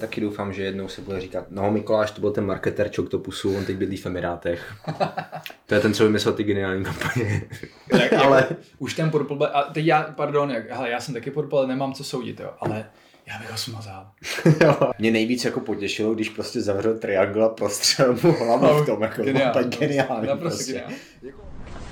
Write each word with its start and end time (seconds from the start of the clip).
taky 0.00 0.20
doufám, 0.20 0.52
že 0.52 0.62
jednou 0.62 0.88
se 0.88 1.00
bude 1.00 1.20
říkat, 1.20 1.44
no 1.50 1.70
Mikoláš, 1.70 2.10
to 2.10 2.20
byl 2.20 2.30
ten 2.30 2.46
marketer 2.46 2.88
Čoktopusu, 2.88 3.56
on 3.56 3.64
teď 3.64 3.76
bydlí 3.76 3.96
v 3.96 4.06
Emirátech. 4.06 4.74
to 5.66 5.74
je 5.74 5.80
ten, 5.80 5.94
co 5.94 6.04
vymyslel 6.04 6.34
ty 6.34 6.44
geniální 6.44 6.84
kampaně. 6.84 7.42
Tak, 7.90 8.12
ale... 8.24 8.48
Už 8.78 8.94
ten 8.94 9.10
Purple 9.10 9.48
a 9.48 9.62
teď 9.62 9.86
já, 9.86 10.02
pardon, 10.02 10.50
jak, 10.50 10.70
hele, 10.70 10.90
já 10.90 11.00
jsem 11.00 11.14
taky 11.14 11.30
Purple, 11.30 11.66
nemám 11.66 11.92
co 11.92 12.04
soudit, 12.04 12.40
jo, 12.40 12.50
ale 12.60 12.86
já 13.26 13.38
bych 13.38 13.50
ho 13.50 13.56
smazal. 13.56 14.06
Mě 14.98 15.10
nejvíc 15.10 15.44
jako 15.44 15.60
potěšilo, 15.60 16.14
když 16.14 16.28
prostě 16.28 16.60
zavřel 16.60 16.98
triangle 16.98 17.46
a 17.46 17.48
prostřel 17.48 18.16
mu 18.22 18.32
hlavu 18.32 18.82
v 18.82 18.86
tom, 18.86 19.02
jako 19.02 19.22
geniál, 19.22 19.54
tak 19.54 19.66
geniální. 19.66 20.26
Naprosto 20.26 20.56
prostě. 20.56 20.72
geniální. 20.72 20.96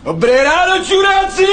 Dobré 0.05 0.45
ráno, 0.45 0.85
čuráci! 0.85 1.45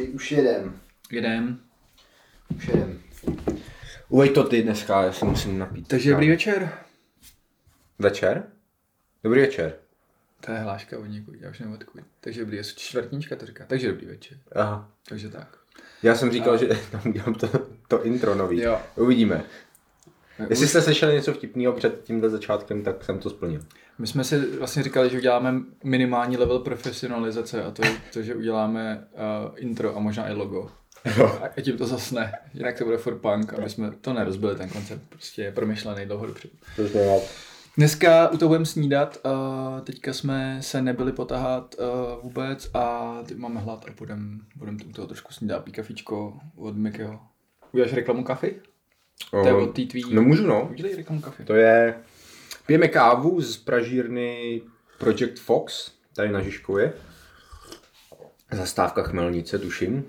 Už, 0.00 0.08
už 0.08 0.32
jedem. 0.32 0.80
Jedem. 1.10 1.60
Už 2.56 2.66
jedem. 2.68 3.02
Uveď 4.08 4.34
to 4.34 4.44
ty 4.44 4.62
dneska, 4.62 5.02
já 5.02 5.12
se 5.12 5.24
musím 5.24 5.58
napít. 5.58 5.88
Takže 5.88 6.10
dobrý 6.10 6.28
večer. 6.28 6.72
Večer? 7.98 8.42
Dobrý 9.24 9.40
večer. 9.40 9.76
To 10.40 10.52
je 10.52 10.58
hláška 10.58 10.98
od 10.98 11.04
někud, 11.04 11.34
já 11.40 11.50
už 11.50 11.58
nevím 11.58 11.74
odkud. 11.74 12.02
Takže 12.20 12.40
dobrý, 12.40 12.56
je 12.56 12.64
čtvrtníčka 12.64 13.36
to 13.36 13.46
říká. 13.46 13.64
Takže 13.66 13.88
dobrý 13.88 14.06
večer. 14.06 14.38
Aha. 14.52 14.90
Takže 15.08 15.28
tak. 15.28 15.58
Já 16.02 16.14
jsem 16.14 16.32
říkal, 16.32 16.54
A... 16.54 16.56
že 16.56 16.66
tam 16.90 17.02
udělám 17.06 17.34
to, 17.34 17.48
to 17.88 18.04
intro 18.04 18.34
nový. 18.34 18.60
Jo. 18.60 18.80
Uvidíme. 18.96 19.44
Jestli 20.48 20.68
jste 20.68 20.82
slyšeli 20.82 21.14
něco 21.14 21.32
vtipného 21.32 21.72
před 21.72 22.04
tímhle 22.04 22.30
začátkem, 22.30 22.82
tak 22.82 23.04
jsem 23.04 23.18
to 23.18 23.30
splnil. 23.30 23.60
My 23.98 24.06
jsme 24.06 24.24
si 24.24 24.56
vlastně 24.58 24.82
říkali, 24.82 25.10
že 25.10 25.18
uděláme 25.18 25.54
minimální 25.84 26.36
level 26.36 26.58
profesionalizace 26.58 27.64
a 27.64 27.70
to 27.70 27.86
je 27.86 27.92
to, 28.12 28.22
že 28.22 28.34
uděláme 28.34 29.08
uh, 29.12 29.54
intro 29.56 29.96
a 29.96 30.00
možná 30.00 30.28
i 30.28 30.32
logo. 30.32 30.70
A 31.56 31.60
tím 31.60 31.76
to 31.76 31.86
zasne. 31.86 32.32
Jinak 32.54 32.78
to 32.78 32.84
bude 32.84 32.96
for 32.96 33.18
punk, 33.18 33.54
aby 33.54 33.70
jsme 33.70 33.90
to 34.00 34.12
nerozbili, 34.12 34.56
ten 34.56 34.68
koncept 34.68 35.02
prostě 35.08 35.42
je 35.42 35.52
promyšlený 35.52 36.06
dlouho 36.06 36.26
dopředu. 36.26 36.54
Dneska 37.76 38.28
u 38.28 38.36
toho 38.36 38.48
budeme 38.48 38.66
snídat, 38.66 39.18
uh, 39.24 39.80
teďka 39.80 40.12
jsme 40.12 40.58
se 40.60 40.82
nebyli 40.82 41.12
potahat 41.12 41.74
uh, 41.78 42.22
vůbec 42.22 42.70
a 42.74 43.16
teď 43.26 43.36
máme 43.36 43.60
hlad 43.60 43.84
a 43.88 43.92
budeme 43.98 44.38
budem 44.56 44.76
u 44.88 44.92
toho 44.92 45.06
trošku 45.06 45.32
snídat. 45.32 45.64
Pí 45.64 45.72
kafičko 45.72 46.38
od 46.56 46.76
Mikyho. 46.76 47.20
Uděláš 47.72 47.92
reklamu 47.92 48.24
kafy? 48.24 48.60
To 49.30 49.46
je 49.46 49.52
od 49.52 49.76
té 49.76 49.82
tvý... 49.82 50.04
No 50.14 50.22
můžu 50.22 50.46
no. 50.46 50.68
Udělej 50.70 50.96
reklamu 50.96 51.20
kafy. 51.20 51.44
To 51.44 51.54
je... 51.54 51.94
Pijeme 52.66 52.88
kávu 52.88 53.40
z 53.40 53.56
pražírny 53.56 54.62
Project 54.98 55.40
Fox, 55.40 55.92
tady 56.14 56.28
na 56.28 56.42
Žižkově. 56.42 56.92
Zastávka 58.52 59.02
Chmelnice, 59.02 59.58
tuším. 59.58 60.04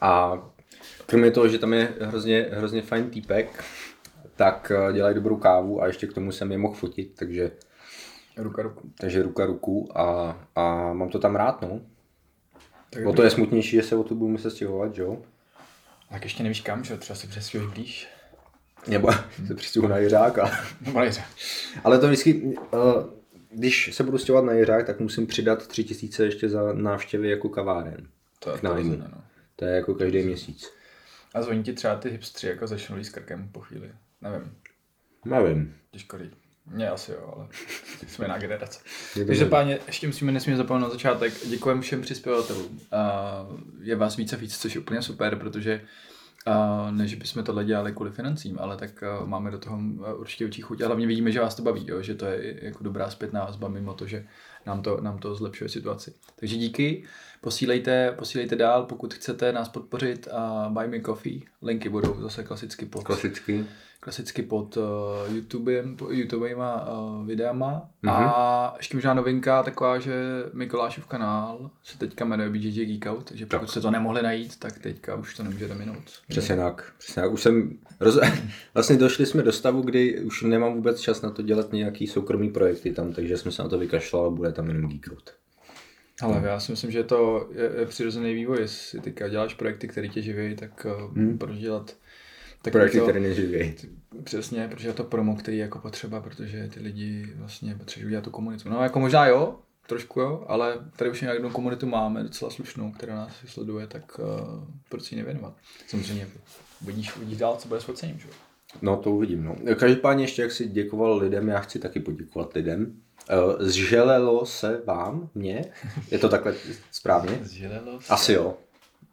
A 0.00 0.42
kromě 1.06 1.30
toho, 1.30 1.48
že 1.48 1.58
tam 1.58 1.72
je 1.72 1.94
hrozně, 2.00 2.48
hrozně 2.52 2.82
fajn 2.82 3.10
týpek, 3.10 3.64
tak 4.36 4.72
eh, 4.74 4.92
dělají 4.92 5.14
dobrou 5.14 5.36
kávu 5.36 5.82
a 5.82 5.86
ještě 5.86 6.06
k 6.06 6.12
tomu 6.12 6.32
jsem 6.32 6.52
je 6.52 6.58
mohl 6.58 6.74
fotit, 6.74 7.14
takže 7.14 7.50
ruka 8.36 8.62
ruku. 8.62 8.92
Takže 9.00 9.22
ruka 9.22 9.46
ruku 9.46 9.98
a, 9.98 10.36
a 10.54 10.92
mám 10.92 11.08
to 11.08 11.18
tam 11.18 11.36
rád, 11.36 11.62
no. 11.62 11.80
Tak 12.90 13.06
o 13.06 13.12
to 13.12 13.22
je 13.22 13.30
smutnější, 13.30 13.76
že 13.76 13.82
se 13.82 13.96
o 13.96 14.04
tu 14.04 14.14
budu 14.14 14.30
muset 14.30 14.50
stěhovat, 14.50 14.98
jo. 14.98 15.22
Tak 16.10 16.24
ještě 16.24 16.42
nevíš 16.42 16.60
kam, 16.60 16.84
že 16.84 16.96
třeba 16.96 17.16
se 17.16 17.26
přestěhuješ 17.26 17.74
blíž. 17.74 18.08
Nebo 18.86 19.08
se 19.46 19.54
přistěhuji 19.54 19.90
na 19.90 19.98
Jiřáka. 19.98 20.50
Nebo 20.80 21.00
na. 21.00 21.10
Ale 21.84 21.98
to 21.98 22.06
vždycky, 22.06 22.56
eh, 22.74 22.78
když 23.50 23.94
se 23.94 24.02
budu 24.02 24.18
stěhovat 24.18 24.44
na 24.44 24.52
Jiřák, 24.52 24.86
tak 24.86 25.00
musím 25.00 25.26
přidat 25.26 25.66
tři 25.66 25.84
tisíce 25.84 26.24
ještě 26.24 26.48
za 26.48 26.72
návštěvy 26.72 27.30
jako 27.30 27.48
kaváren. 27.48 28.08
To 28.38 28.50
je 28.50 28.58
to, 28.58 28.74
no. 28.74 29.22
to 29.56 29.64
je 29.64 29.74
jako 29.74 29.94
každý 29.94 30.22
měsíc. 30.22 30.72
A 31.34 31.42
zvoní 31.42 31.62
ti 31.62 31.72
třeba 31.72 31.96
ty 31.96 32.10
hipstři 32.10 32.46
jako 32.46 32.66
začnou 32.66 32.96
s 32.96 33.08
krkem 33.08 33.48
po 33.52 33.60
chvíli. 33.60 33.92
Nevím. 34.20 34.56
Nevím. 35.24 35.74
Těžko 35.90 36.18
říct. 36.18 36.36
Mně 36.66 36.90
asi 36.90 37.12
jo, 37.12 37.34
ale 37.36 37.48
jsme 38.08 38.24
jiná 38.24 38.38
generace. 38.38 38.80
páně, 39.46 39.78
ještě 39.86 40.06
musíme 40.06 40.32
nesmíme 40.32 40.56
zapomenout 40.56 40.86
na 40.86 40.92
začátek. 40.92 41.32
Děkujeme 41.46 41.80
všem 41.80 42.02
přispěvatelům. 42.02 42.80
je 43.80 43.96
vás 43.96 44.16
více 44.16 44.36
a 44.36 44.38
víc, 44.38 44.58
což 44.58 44.74
je 44.74 44.80
úplně 44.80 45.02
super, 45.02 45.36
protože 45.36 45.80
a 46.48 46.90
než 46.90 47.14
bychom 47.14 47.44
tohle 47.44 47.64
dělali 47.64 47.92
kvůli 47.92 48.10
financím, 48.10 48.58
ale 48.60 48.76
tak 48.76 49.04
máme 49.24 49.50
do 49.50 49.58
toho 49.58 49.78
určitě 50.16 50.44
určitě 50.44 50.62
chuť 50.62 50.80
a 50.80 50.86
hlavně 50.86 51.06
vidíme, 51.06 51.32
že 51.32 51.40
vás 51.40 51.54
to 51.54 51.62
baví, 51.62 51.84
jo? 51.88 52.02
že 52.02 52.14
to 52.14 52.26
je 52.26 52.58
jako 52.62 52.84
dobrá 52.84 53.10
zpětná 53.10 53.44
vazba 53.44 53.68
mimo 53.68 53.94
to, 53.94 54.06
že 54.06 54.26
nám 54.66 54.82
to, 54.82 55.00
nám 55.00 55.18
to 55.18 55.34
zlepšuje 55.34 55.68
situaci. 55.68 56.14
Takže 56.36 56.56
díky, 56.56 57.04
posílejte, 57.40 58.12
posílejte 58.12 58.56
dál, 58.56 58.84
pokud 58.84 59.14
chcete 59.14 59.52
nás 59.52 59.68
podpořit 59.68 60.28
a 60.28 60.68
buy 60.72 60.88
me 60.88 61.00
coffee, 61.00 61.40
linky 61.62 61.88
budou 61.88 62.20
zase 62.20 62.44
klasicky 62.44 62.86
pod. 62.86 63.04
Klasicky 63.04 63.64
klasicky 64.00 64.42
pod 64.42 64.76
uh, 64.76 64.84
YouTubem, 65.34 65.96
YouTubejma 66.10 66.88
uh, 66.88 67.26
videama. 67.26 67.90
Mm-hmm. 68.04 68.32
A 68.34 68.74
ještě 68.76 68.96
možná 68.96 69.14
novinka 69.14 69.62
taková, 69.62 69.98
že 69.98 70.12
Mikolášův 70.52 71.06
kanál 71.06 71.70
se 71.82 71.98
teďka 71.98 72.24
jmenuje 72.24 72.50
BJJ 72.50 72.84
Geek 72.84 73.06
Out, 73.06 73.24
takže 73.24 73.46
pokud 73.46 73.60
tak. 73.60 73.70
jste 73.70 73.80
to 73.80 73.90
nemohli 73.90 74.22
najít, 74.22 74.58
tak 74.58 74.78
teďka 74.78 75.14
už 75.14 75.36
to 75.36 75.42
nemůžete 75.42 75.74
minout. 75.74 76.04
Přesně 76.28 76.56
tak. 76.56 76.92
Přesně 76.98 77.22
tak. 77.22 77.32
Už 77.32 77.42
jsem 77.42 77.78
roz... 78.00 78.18
vlastně 78.74 78.96
došli 78.96 79.26
jsme 79.26 79.42
do 79.42 79.52
stavu, 79.52 79.82
kdy 79.82 80.20
už 80.20 80.42
nemám 80.42 80.74
vůbec 80.74 81.00
čas 81.00 81.22
na 81.22 81.30
to 81.30 81.42
dělat 81.42 81.72
nějaký 81.72 82.06
soukromý 82.06 82.50
projekty 82.50 82.92
tam, 82.92 83.12
takže 83.12 83.36
jsme 83.36 83.52
se 83.52 83.62
na 83.62 83.68
to 83.68 83.78
vykašlali 83.78 84.26
a 84.26 84.30
bude 84.30 84.52
tam 84.52 84.68
jenom 84.68 84.90
Geek 84.90 85.08
Out. 85.12 85.34
Ale 86.22 86.42
já 86.44 86.60
si 86.60 86.72
myslím, 86.72 86.90
že 86.90 87.04
to 87.04 87.48
je, 87.52 87.72
je 87.80 87.86
přirozený 87.86 88.34
vývoj. 88.34 88.58
Jestli 88.60 89.00
teďka 89.00 89.28
děláš 89.28 89.54
projekty, 89.54 89.88
které 89.88 90.08
tě 90.08 90.22
živí, 90.22 90.56
tak 90.56 90.86
hmm. 91.14 91.38
proč 91.38 91.58
dělat 91.58 91.96
tak 92.62 92.72
projekty, 92.72 93.00
které 93.00 93.20
neživí. 93.20 93.74
Přesně, 94.24 94.68
protože 94.68 94.88
je 94.88 94.92
to 94.92 95.04
promo, 95.04 95.36
který 95.36 95.56
je 95.56 95.62
jako 95.62 95.78
potřeba, 95.78 96.20
protože 96.20 96.70
ty 96.74 96.80
lidi 96.80 97.32
vlastně 97.36 97.74
potřebují 97.74 98.06
udělat 98.06 98.24
tu 98.24 98.30
komunitu. 98.30 98.68
No 98.68 98.82
jako 98.82 99.00
možná 99.00 99.26
jo, 99.26 99.56
trošku 99.86 100.20
jo, 100.20 100.44
ale 100.46 100.74
tady 100.96 101.10
už 101.10 101.20
nějakou 101.20 101.50
komunitu 101.50 101.86
máme 101.86 102.22
docela 102.22 102.50
slušnou, 102.50 102.92
která 102.92 103.14
nás 103.14 103.32
sleduje, 103.46 103.86
tak 103.86 104.18
uh, 104.18 104.26
proč 104.88 105.02
si 105.02 105.14
ji 105.14 105.18
nevěnovat? 105.18 105.54
Samozřejmě 105.86 106.28
vidíš, 106.82 107.16
vidíš 107.16 107.38
dál, 107.38 107.56
co 107.58 107.68
bude 107.68 107.80
s 107.80 107.88
ocením, 107.88 108.18
že? 108.18 108.28
No 108.82 108.96
to 108.96 109.10
uvidím, 109.10 109.44
no. 109.44 109.56
Každopádně 109.74 110.24
ještě, 110.24 110.42
jak 110.42 110.52
si 110.52 110.68
děkoval 110.68 111.16
lidem, 111.16 111.48
já 111.48 111.58
chci 111.58 111.78
taky 111.78 112.00
poděkovat 112.00 112.54
lidem. 112.54 112.92
Uh, 113.32 113.66
zželelo 113.66 114.46
se 114.46 114.82
vám, 114.86 115.30
mě? 115.34 115.64
Je 116.10 116.18
to 116.18 116.28
takhle 116.28 116.54
správně? 116.90 117.38
Zželelo 117.42 118.00
se. 118.00 118.12
Asi 118.12 118.32
jo. 118.32 118.56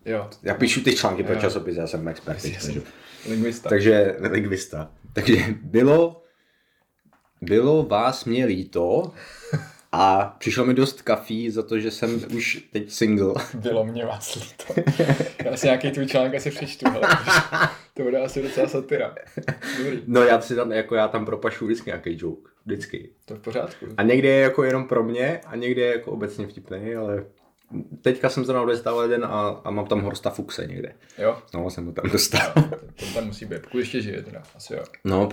Jo. 0.05 0.29
Já 0.43 0.53
píšu 0.53 0.81
ty 0.81 0.95
články 0.95 1.23
pro 1.23 1.35
časopis, 1.35 1.75
já 1.75 1.87
jsem 1.87 2.07
expert. 2.07 2.45
Lingvista. 3.29 3.69
Takže 3.69 4.15
lingvista. 4.19 4.91
Takže 5.13 5.37
bylo, 5.61 6.23
bylo 7.41 7.83
vás 7.83 8.25
mě 8.25 8.45
líto 8.45 9.11
a 9.91 10.35
přišlo 10.39 10.65
mi 10.65 10.73
dost 10.73 11.01
kafí 11.01 11.49
za 11.49 11.63
to, 11.63 11.79
že 11.79 11.91
jsem 11.91 12.21
už 12.35 12.67
teď 12.71 12.91
single. 12.91 13.33
Bylo 13.53 13.85
mě 13.85 14.05
vás 14.05 14.35
líto. 14.35 14.91
Já 15.45 15.57
si 15.57 15.67
nějaký 15.67 15.91
tvůj 15.91 16.05
článek 16.05 16.35
asi 16.35 16.51
přečtu, 16.51 16.85
ale 16.87 17.01
to 17.93 18.03
bude 18.03 18.19
asi 18.19 18.41
docela 18.41 18.67
satira. 18.67 19.15
Dobrý. 19.77 20.01
No 20.07 20.21
já 20.21 20.41
si 20.41 20.55
tam, 20.55 20.71
jako 20.71 20.95
já 20.95 21.07
tam 21.07 21.25
propašu 21.25 21.65
vždycky 21.65 21.89
nějaký 21.89 22.17
joke. 22.21 22.51
Vždycky. 22.65 23.09
To 23.25 23.33
je 23.33 23.39
v 23.39 23.41
pořádku. 23.41 23.85
A 23.97 24.03
někdy 24.03 24.27
je 24.27 24.39
jako 24.39 24.63
jenom 24.63 24.87
pro 24.87 25.03
mě 25.03 25.41
a 25.45 25.55
někdy 25.55 25.81
je 25.81 25.87
jako 25.87 26.11
obecně 26.11 26.47
vtipný, 26.47 26.95
ale 26.95 27.25
Teďka 28.01 28.29
jsem 28.29 28.45
zrovna 28.45 28.65
dostal 28.65 29.01
jeden 29.01 29.25
a, 29.25 29.61
a 29.63 29.71
mám 29.71 29.85
tam 29.85 30.01
Horsta 30.01 30.29
Fuxe 30.29 30.67
někde. 30.67 30.93
Jo? 31.17 31.37
No, 31.53 31.69
jsem 31.69 31.85
ho 31.85 31.91
tam 31.91 32.09
dostal. 32.11 32.53
to 32.95 33.05
tam 33.13 33.25
musí 33.25 33.45
být, 33.45 33.61
pokud 33.61 33.77
ještě 33.77 34.01
žije 34.01 34.21
teda, 34.23 34.43
asi 34.55 34.73
jo. 34.73 34.83
No, 35.03 35.29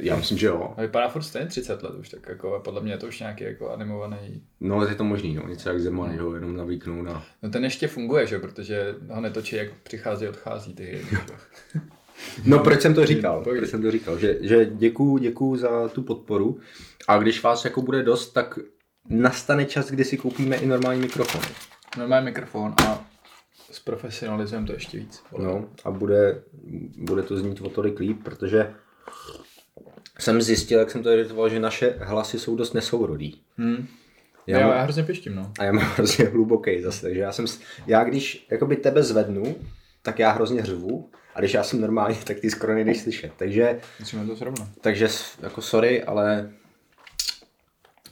já 0.00 0.16
myslím, 0.16 0.38
že 0.38 0.46
jo. 0.46 0.74
A 0.76 0.80
vypadá 0.80 1.08
furt 1.08 1.22
stejně 1.22 1.48
30 1.48 1.82
let 1.82 1.94
už, 1.94 2.08
tak 2.08 2.28
jako 2.28 2.60
podle 2.64 2.80
mě 2.80 2.92
je 2.92 2.98
to 2.98 3.06
už 3.06 3.20
nějaký 3.20 3.44
jako 3.44 3.70
animovaný. 3.70 4.42
No, 4.60 4.86
je 4.86 4.94
to 4.94 5.04
možný, 5.04 5.34
no, 5.34 5.48
něco 5.48 5.68
jak 5.68 5.80
Zeman, 5.80 6.14
jo, 6.14 6.34
jenom 6.34 6.56
navýknou 6.56 7.02
na... 7.02 7.24
No 7.42 7.50
ten 7.50 7.64
ještě 7.64 7.88
funguje, 7.88 8.26
že 8.26 8.38
protože 8.38 8.94
ho 9.10 9.20
netočí, 9.20 9.56
jak 9.56 9.68
přichází, 9.82 10.28
odchází 10.28 10.74
ty 10.74 11.00
No 12.44 12.58
proč 12.58 12.80
jsem 12.80 12.94
to 12.94 13.06
říkal? 13.06 13.44
Proč 13.44 13.68
jsem 13.68 13.82
to 13.82 13.90
říkal? 13.90 14.18
Že, 14.18 14.38
že 14.40 14.64
děkuju, 14.64 15.18
děkuju 15.18 15.56
za 15.56 15.88
tu 15.88 16.02
podporu 16.02 16.60
a 17.08 17.18
když 17.18 17.42
vás 17.42 17.64
jako 17.64 17.82
bude 17.82 18.02
dost, 18.02 18.32
tak 18.32 18.58
nastane 19.10 19.64
čas, 19.64 19.90
kdy 19.90 20.04
si 20.04 20.16
koupíme 20.16 20.56
i 20.56 20.66
normální 20.66 21.00
mikrofon. 21.00 21.40
Normální 21.98 22.24
mikrofon 22.24 22.74
a 22.86 23.04
zprofesionalizujeme 23.70 24.66
to 24.66 24.72
ještě 24.72 24.98
víc. 24.98 25.22
No 25.38 25.68
a 25.84 25.90
bude, 25.90 26.42
bude 26.96 27.22
to 27.22 27.36
znít 27.36 27.60
o 27.60 27.68
tolik 27.68 27.98
líp, 27.98 28.22
protože 28.24 28.74
jsem 30.18 30.42
zjistil, 30.42 30.78
jak 30.78 30.90
jsem 30.90 31.02
to 31.02 31.10
editoval, 31.10 31.48
že 31.48 31.60
naše 31.60 31.94
hlasy 32.00 32.38
jsou 32.38 32.56
dost 32.56 32.72
nesourodý. 32.72 33.40
Hmm. 33.56 33.86
Já, 34.46 34.58
já, 34.58 34.74
já 34.74 34.82
hrozně 34.82 35.02
pištím, 35.02 35.34
no. 35.34 35.52
A 35.58 35.64
já 35.64 35.72
mám 35.72 35.84
hrozně 35.96 36.24
hluboký 36.24 36.82
zase, 36.82 37.02
takže 37.02 37.20
já 37.20 37.32
jsem, 37.32 37.44
já 37.86 38.04
když 38.04 38.46
jakoby 38.50 38.76
tebe 38.76 39.02
zvednu, 39.02 39.56
tak 40.02 40.18
já 40.18 40.32
hrozně 40.32 40.64
řvu, 40.64 41.10
a 41.34 41.40
když 41.40 41.54
já 41.54 41.62
jsem 41.62 41.80
normálně, 41.80 42.16
tak 42.24 42.40
ty 42.40 42.50
skoro 42.50 42.74
nejdeš 42.74 43.00
slyšet, 43.00 43.32
takže... 43.36 43.80
Musíme 44.00 44.26
to 44.26 44.36
srovnat. 44.36 44.68
Takže 44.80 45.08
jako 45.42 45.62
sorry, 45.62 46.02
ale 46.02 46.50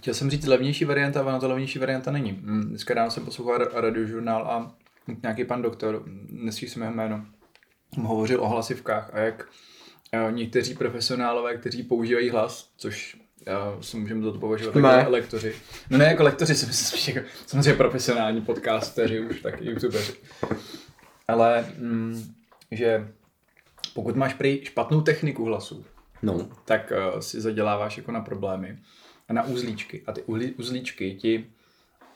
Chtěl 0.07 0.15
jsem 0.15 0.31
říct 0.31 0.47
levnější 0.47 0.85
varianta, 0.85 1.21
ale 1.21 1.33
na 1.33 1.39
to 1.39 1.49
levnější 1.49 1.79
varianta 1.79 2.11
není. 2.11 2.33
Mm, 2.33 2.69
dneska 2.69 2.95
ráno 2.95 3.11
jsem 3.11 3.25
poslouchal 3.25 3.59
radiožurnál 3.59 4.43
a 4.43 4.75
nějaký 5.23 5.45
pan 5.45 5.63
doktor, 5.63 6.03
nesmí 6.31 6.69
se 6.69 6.81
jméno, 6.81 7.27
hovořil 8.03 8.43
o 8.43 8.49
hlasivkách 8.49 9.11
a 9.15 9.19
jak 9.19 9.49
eh, 10.13 10.33
někteří 10.33 10.75
profesionálové, 10.75 11.57
kteří 11.57 11.83
používají 11.83 12.31
hlas, 12.31 12.71
což 12.77 13.17
já 13.47 13.77
si 13.81 13.97
můžeme 13.97 14.23
to 14.23 14.39
považovat 14.39 14.77
jako 14.77 15.11
lektoři. 15.11 15.55
No 15.91 15.99
ne 15.99 16.05
jako 16.05 16.23
lektoři, 16.23 16.55
si 16.55 16.67
myslím 16.67 16.87
spíš 16.89 17.15
jako 17.15 17.29
samozřejmě 17.47 17.75
profesionální 17.75 18.41
podcasteři, 18.41 19.21
už 19.21 19.41
tak 19.41 19.63
youtubeři. 19.63 20.13
Ale 21.29 21.67
mm, 21.79 22.35
že 22.71 23.09
pokud 23.95 24.17
máš 24.17 24.35
prý 24.35 24.65
špatnou 24.65 25.01
techniku 25.01 25.45
hlasu, 25.45 25.85
no. 26.23 26.49
tak 26.65 26.93
uh, 27.15 27.21
si 27.21 27.41
zaděláváš 27.41 27.97
jako 27.97 28.13
na 28.13 28.21
problémy 28.21 28.79
na 29.33 29.45
uzlíčky. 29.45 30.03
A 30.07 30.13
ty 30.13 30.23
uzlíčky 30.57 31.15
ti 31.15 31.47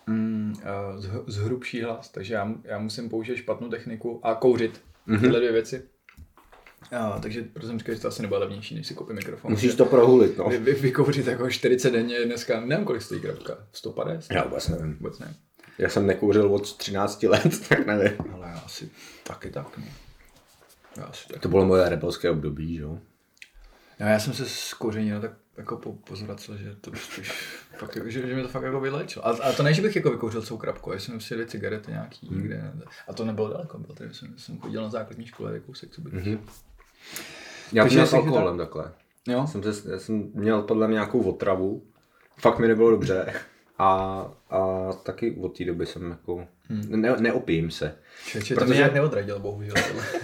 mm, 0.07 0.55
uh, 0.97 1.25
zhrubší 1.27 1.83
hlas, 1.83 2.09
takže 2.09 2.35
já, 2.35 2.55
já 2.65 2.79
musím 2.79 3.09
použít 3.09 3.37
špatnou 3.37 3.69
techniku 3.69 4.21
a 4.23 4.35
kouřit. 4.35 4.81
Mm-hmm. 5.09 5.21
Tyhle 5.21 5.39
dvě 5.39 5.53
věci. 5.53 5.83
Uh, 6.93 7.21
takže 7.21 7.43
proto 7.43 7.67
jsem 7.67 7.79
říkal, 7.79 7.95
že 7.95 8.01
to 8.01 8.09
asi 8.09 8.23
nebude 8.23 8.41
levnější, 8.41 8.75
než 8.75 8.87
si 8.87 8.95
koupím 8.95 9.17
mikrofon. 9.17 9.51
Musíš 9.51 9.75
to 9.75 9.85
prohulit, 9.85 10.39
no. 10.39 10.49
Vy, 10.49 10.59
vy, 10.59 10.73
vykouřit 10.73 11.27
jako 11.27 11.51
40 11.51 11.91
denně 11.91 12.25
dneska, 12.25 12.61
nevím, 12.61 12.87
kolik 12.87 13.03
stojí 13.03 13.21
krapka, 13.21 13.59
150? 13.73 14.35
Já 14.35 14.45
vůbec 14.45 14.69
nevím. 14.69 14.95
Vůbec 14.95 15.19
nevím. 15.19 15.37
Já 15.79 15.89
jsem 15.89 16.07
nekouřil 16.07 16.55
od 16.55 16.77
13 16.77 17.23
let, 17.23 17.69
tak 17.69 17.87
nevím. 17.87 18.13
Ale 18.33 18.49
já 18.49 18.59
asi 18.59 18.91
taky 19.25 19.51
tak, 19.51 19.79
no. 19.79 19.85
Já 20.97 21.05
asi 21.05 21.29
tak. 21.29 21.43
To 21.43 21.49
bylo 21.49 21.67
moje 21.67 21.89
rebelské 21.89 22.31
období, 22.31 22.77
že 22.77 22.83
jo? 22.83 22.99
No, 24.01 24.07
já 24.07 24.19
jsem 24.19 24.33
se 24.33 24.47
z 24.47 24.75
kouření 24.75 25.13
tak 25.21 25.33
jako 25.61 25.77
po, 25.77 25.93
pozvracel, 25.93 26.57
že 26.57 26.77
to 26.81 26.91
spíš 26.95 27.33
fakt, 27.79 27.99
že, 28.07 28.29
že 28.29 28.35
mi 28.37 28.43
to 28.43 28.49
fakt 28.49 28.63
jako 28.63 28.81
vylečilo. 28.81 29.27
A, 29.27 29.31
a, 29.31 29.53
to 29.53 29.63
ne, 29.63 29.75
že 29.75 29.83
bych 29.83 29.97
jako 29.97 30.11
vykouřil 30.11 30.43
celou 30.43 30.59
krapku, 30.59 30.93
já 30.93 30.99
jsem 30.99 31.21
si 31.21 31.47
cigarety 31.47 31.91
nějaký 31.91 32.29
hmm. 32.29 32.39
někde. 32.39 32.73
A 33.09 33.13
to 33.13 33.25
nebylo 33.25 33.49
daleko, 33.49 33.79
bylo 33.79 33.95
tady, 33.95 34.15
jsem, 34.15 34.39
jsem 34.39 34.59
chodil 34.59 34.83
na 34.83 34.89
základní 34.89 35.27
škole 35.27 35.61
kousek, 35.61 35.91
co 35.91 36.01
bych. 36.01 36.15
Mm-hmm. 36.15 36.39
Já 37.73 37.89
jsem 37.89 38.07
s 38.07 38.13
alkoholem 38.13 38.59
takhle. 38.59 38.93
Jo? 39.29 39.47
Jsem, 39.47 39.63
se, 39.63 39.91
já 39.93 39.99
jsem 39.99 40.31
měl 40.35 40.63
podle 40.63 40.89
mě 40.89 40.95
nějakou 40.95 41.23
otravu, 41.23 41.83
fakt 42.39 42.59
mi 42.59 42.69
nebylo 42.69 42.91
dobře. 42.91 43.33
A, 43.79 43.87
a 44.51 44.91
taky 44.93 45.37
od 45.41 45.59
té 45.59 45.65
doby 45.65 45.87
jsem 45.87 46.11
jako, 46.11 46.47
hmm. 46.69 47.01
ne, 47.01 47.17
neopím 47.19 47.71
se. 47.71 47.95
Čeče, 48.27 48.55
protože... 48.55 48.55
to 48.55 48.65
mě 48.65 48.77
nějak 48.77 48.95
neodradil, 48.95 49.39
bohužel. 49.39 49.75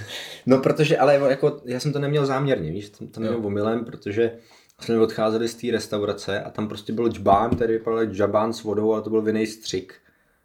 no 0.47 0.59
protože, 0.59 0.99
ale 0.99 1.15
jako, 1.15 1.61
já 1.65 1.81
jsem 1.81 1.93
to 1.93 1.99
neměl 1.99 2.27
záměrně, 2.27 2.73
víš, 2.73 2.91
to, 2.91 3.07
to 3.07 3.21
neměl 3.21 3.47
omylem, 3.47 3.85
protože 3.85 4.33
jsme 4.81 4.99
odcházeli 4.99 5.49
z 5.49 5.55
té 5.55 5.67
restaurace 5.73 6.43
a 6.43 6.51
tam 6.51 6.69
prostě 6.69 6.93
byl 6.93 7.09
džbán, 7.09 7.51
který 7.51 7.73
vypadal 7.73 8.07
džabán 8.07 8.53
s 8.53 8.63
vodou, 8.63 8.93
ale 8.93 9.03
to 9.03 9.11
byl 9.11 9.23
vinný 9.23 9.47
střik. 9.47 9.95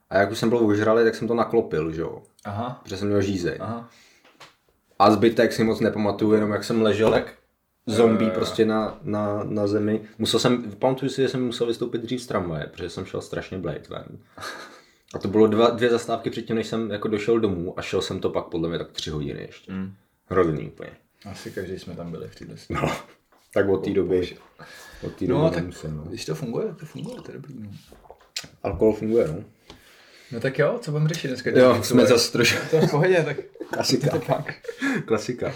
A 0.09 0.17
jak 0.17 0.31
už 0.31 0.39
jsem 0.39 0.49
byl 0.49 0.65
ožralý, 0.65 1.03
tak 1.03 1.15
jsem 1.15 1.27
to 1.27 1.33
naklopil, 1.33 1.91
že 1.91 2.01
jo. 2.01 2.21
Aha. 2.45 2.79
Protože 2.83 2.97
jsem 2.97 3.07
měl 3.07 3.21
žízeň. 3.21 3.57
Aha. 3.59 3.89
A 4.99 5.11
zbytek 5.11 5.53
si 5.53 5.63
moc 5.63 5.79
nepamatuju, 5.79 6.33
jenom 6.33 6.51
jak 6.51 6.63
jsem 6.63 6.81
ležel 6.81 7.13
jak 7.13 7.33
zombie 7.85 8.29
uh, 8.29 8.35
prostě 8.35 8.65
na, 8.65 8.99
na, 9.03 9.43
na 9.43 9.67
zemi. 9.67 10.01
Musel 10.17 10.39
jsem, 10.39 10.71
pamatuju 10.71 11.09
si, 11.11 11.21
že 11.21 11.29
jsem 11.29 11.45
musel 11.45 11.67
vystoupit 11.67 12.01
dřív 12.01 12.21
z 12.21 12.27
tramvaje, 12.27 12.67
protože 12.67 12.89
jsem 12.89 13.05
šel 13.05 13.21
strašně 13.21 13.57
blade 13.57 13.83
ven. 13.89 14.05
A 15.13 15.19
to 15.19 15.27
bylo 15.27 15.47
dva, 15.47 15.69
dvě 15.69 15.89
zastávky 15.89 16.29
předtím, 16.29 16.55
než 16.55 16.67
jsem 16.67 16.91
jako 16.91 17.07
došel 17.07 17.39
domů 17.39 17.79
a 17.79 17.81
šel 17.81 18.01
jsem 18.01 18.19
to 18.19 18.29
pak 18.29 18.45
podle 18.45 18.69
mě 18.69 18.77
tak 18.77 18.91
tři 18.91 19.09
hodiny 19.09 19.41
ještě. 19.41 19.71
Mm. 19.71 19.93
Hrozný 20.25 20.67
úplně. 20.67 20.91
Asi 21.25 21.51
každý 21.51 21.79
jsme 21.79 21.95
tam 21.95 22.11
byli 22.11 22.27
v 22.27 22.35
této 22.35 22.53
No, 22.69 22.91
tak 23.53 23.69
od 23.69 23.83
té 23.83 23.89
doby. 23.89 24.37
Od 25.03 25.15
té 25.15 25.25
no, 25.25 25.37
doby 25.41 25.55
tak 25.55 25.63
nemusím, 25.63 25.97
no. 25.97 26.03
když 26.03 26.25
to 26.25 26.35
funguje, 26.35 26.75
to 26.79 26.85
funguje, 26.85 27.21
to 27.21 27.31
je 27.31 27.37
dobrý. 27.37 27.55
No. 27.59 27.69
Alkohol 28.63 28.93
funguje, 28.93 29.27
no. 29.27 29.43
No 30.31 30.39
tak 30.39 30.59
jo, 30.59 30.79
co 30.81 30.91
budeme 30.91 31.09
řešit 31.09 31.27
dneska? 31.27 31.49
Jo, 31.49 31.83
jsme 31.83 32.05
zase 32.05 32.31
trošku. 32.31 32.67
To 32.69 32.75
je 32.75 32.87
v 32.87 32.91
pohodě, 32.91 33.23
tak 33.25 33.37
Klasika. 33.71 34.19
To 34.19 34.43
Klasika. 35.05 35.53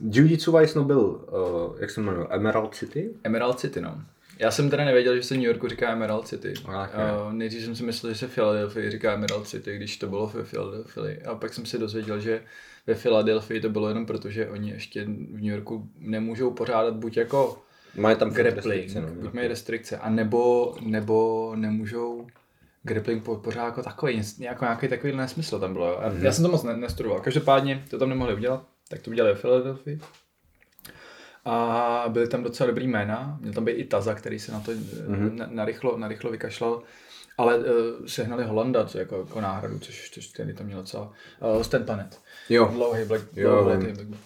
Jiu-Jitsu 0.00 0.58
Vice 0.58 0.78
no 0.78 0.84
byl, 0.84 1.00
uh, 1.00 1.80
jak 1.80 1.90
se 1.90 2.00
jmenuje, 2.00 2.26
Emerald 2.30 2.74
City? 2.74 3.10
Emerald 3.24 3.60
City, 3.60 3.80
no. 3.80 4.02
Já 4.38 4.50
jsem 4.50 4.70
teda 4.70 4.84
nevěděl, 4.84 5.16
že 5.16 5.22
se 5.22 5.34
New 5.34 5.44
Yorku 5.44 5.68
říká 5.68 5.92
Emerald 5.92 6.28
City. 6.28 6.54
Uh, 6.68 7.32
nejdřív 7.32 7.64
jsem 7.64 7.76
si 7.76 7.82
myslel, 7.82 8.12
že 8.12 8.18
se 8.18 8.28
Philadelphia 8.28 8.90
říká 8.90 9.12
Emerald 9.12 9.48
City, 9.48 9.76
když 9.76 9.96
to 9.96 10.06
bylo 10.06 10.26
ve 10.26 10.44
Philadelphia. 10.44 11.30
A 11.30 11.34
pak 11.34 11.54
jsem 11.54 11.66
si 11.66 11.78
dozvěděl, 11.78 12.20
že 12.20 12.42
ve 12.86 12.94
Philadelphia 12.94 13.62
to 13.62 13.70
bylo 13.70 13.88
jenom 13.88 14.06
proto, 14.06 14.30
že 14.30 14.48
oni 14.48 14.70
ještě 14.70 15.04
v 15.04 15.08
New 15.32 15.44
Yorku 15.44 15.88
nemůžou 15.98 16.50
pořádat 16.50 16.94
buď 16.94 17.16
jako 17.16 17.62
mají 17.96 18.16
tam 18.16 18.30
grappling, 18.30 18.94
no, 18.94 19.08
buď 19.08 19.32
mají 19.32 19.48
restrikce, 19.48 19.98
a 19.98 20.10
nebo, 20.10 20.74
nebo 20.80 21.52
nemůžou 21.56 22.26
grappling 22.82 23.24
pořád 23.24 23.64
jako 23.64 23.82
takový, 23.82 24.22
jako 24.38 24.64
nějaký 24.64 24.88
takový 24.88 25.16
nesmysl 25.16 25.60
tam 25.60 25.72
bylo. 25.72 26.00
Mm-hmm. 26.00 26.22
Já 26.22 26.32
jsem 26.32 26.44
to 26.44 26.50
moc 26.50 26.62
nestudoval. 26.62 27.20
Každopádně 27.20 27.84
to 27.90 27.98
tam 27.98 28.08
nemohli 28.08 28.34
udělat, 28.34 28.66
tak 28.88 29.02
to 29.02 29.10
udělali 29.10 29.34
v 29.34 29.40
Philadelphia. 29.40 29.98
A 31.44 32.04
byly 32.08 32.28
tam 32.28 32.42
docela 32.42 32.66
dobrý 32.66 32.88
jména. 32.88 33.38
Měl 33.40 33.52
tam 33.52 33.64
být 33.64 33.72
i 33.72 33.84
Taza, 33.84 34.14
který 34.14 34.38
se 34.38 34.52
na 34.52 34.60
to 34.60 34.72
mm-hmm. 34.72 35.34
na, 35.34 35.46
narychlo, 35.50 35.98
narychlo 35.98 36.30
vykašlal. 36.30 36.82
Ale 37.38 37.58
uh, 37.58 37.64
sehnali 38.06 38.44
Holanda 38.44 38.86
co 38.86 38.98
jako, 38.98 39.18
jako 39.18 39.40
náhradu, 39.40 39.78
což, 39.78 40.10
což 40.10 40.26
tedy 40.26 40.54
tam 40.54 40.66
měl 40.66 40.78
docela... 40.78 41.12
Uh, 41.54 41.62
Stan 41.62 41.84
Panet. 41.84 42.20
Jo. 42.48 42.68
Dlouhý 42.72 43.04
Black, 43.04 43.24
jo. 43.36 43.64
Black, 43.64 43.80
Black. 43.80 44.20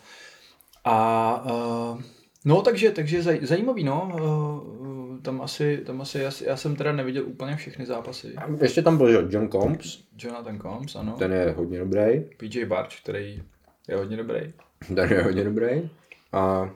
A 0.85 1.45
uh, 1.45 2.01
no 2.45 2.63
takže, 2.63 2.91
takže 2.91 3.23
zaj, 3.23 3.39
zajímavý, 3.43 3.85
no. 3.85 4.11
Uh, 4.21 4.97
tam 5.23 5.43
asi, 5.43 5.79
tam 5.87 6.01
asi 6.01 6.19
já, 6.19 6.31
já, 6.45 6.57
jsem 6.57 6.77
teda 6.77 6.93
neviděl 6.93 7.27
úplně 7.27 7.57
všechny 7.57 7.87
zápasy. 7.87 8.35
A 8.37 8.47
ještě 8.63 8.83
tam 8.83 8.97
byl 8.97 9.29
John 9.31 9.49
Combs. 9.49 10.05
Jonathan 10.19 10.61
Combs, 10.61 10.97
ano. 10.97 11.17
Ten 11.19 11.33
je 11.33 11.51
hodně 11.51 11.79
dobrý. 11.79 12.21
PJ 12.37 12.65
Barch, 12.65 13.01
který 13.03 13.43
je 13.89 13.97
hodně 13.97 14.17
dobrý. 14.17 14.53
Ten 14.95 15.13
je 15.13 15.23
hodně 15.23 15.45
dobrý. 15.45 15.91
A 16.33 16.71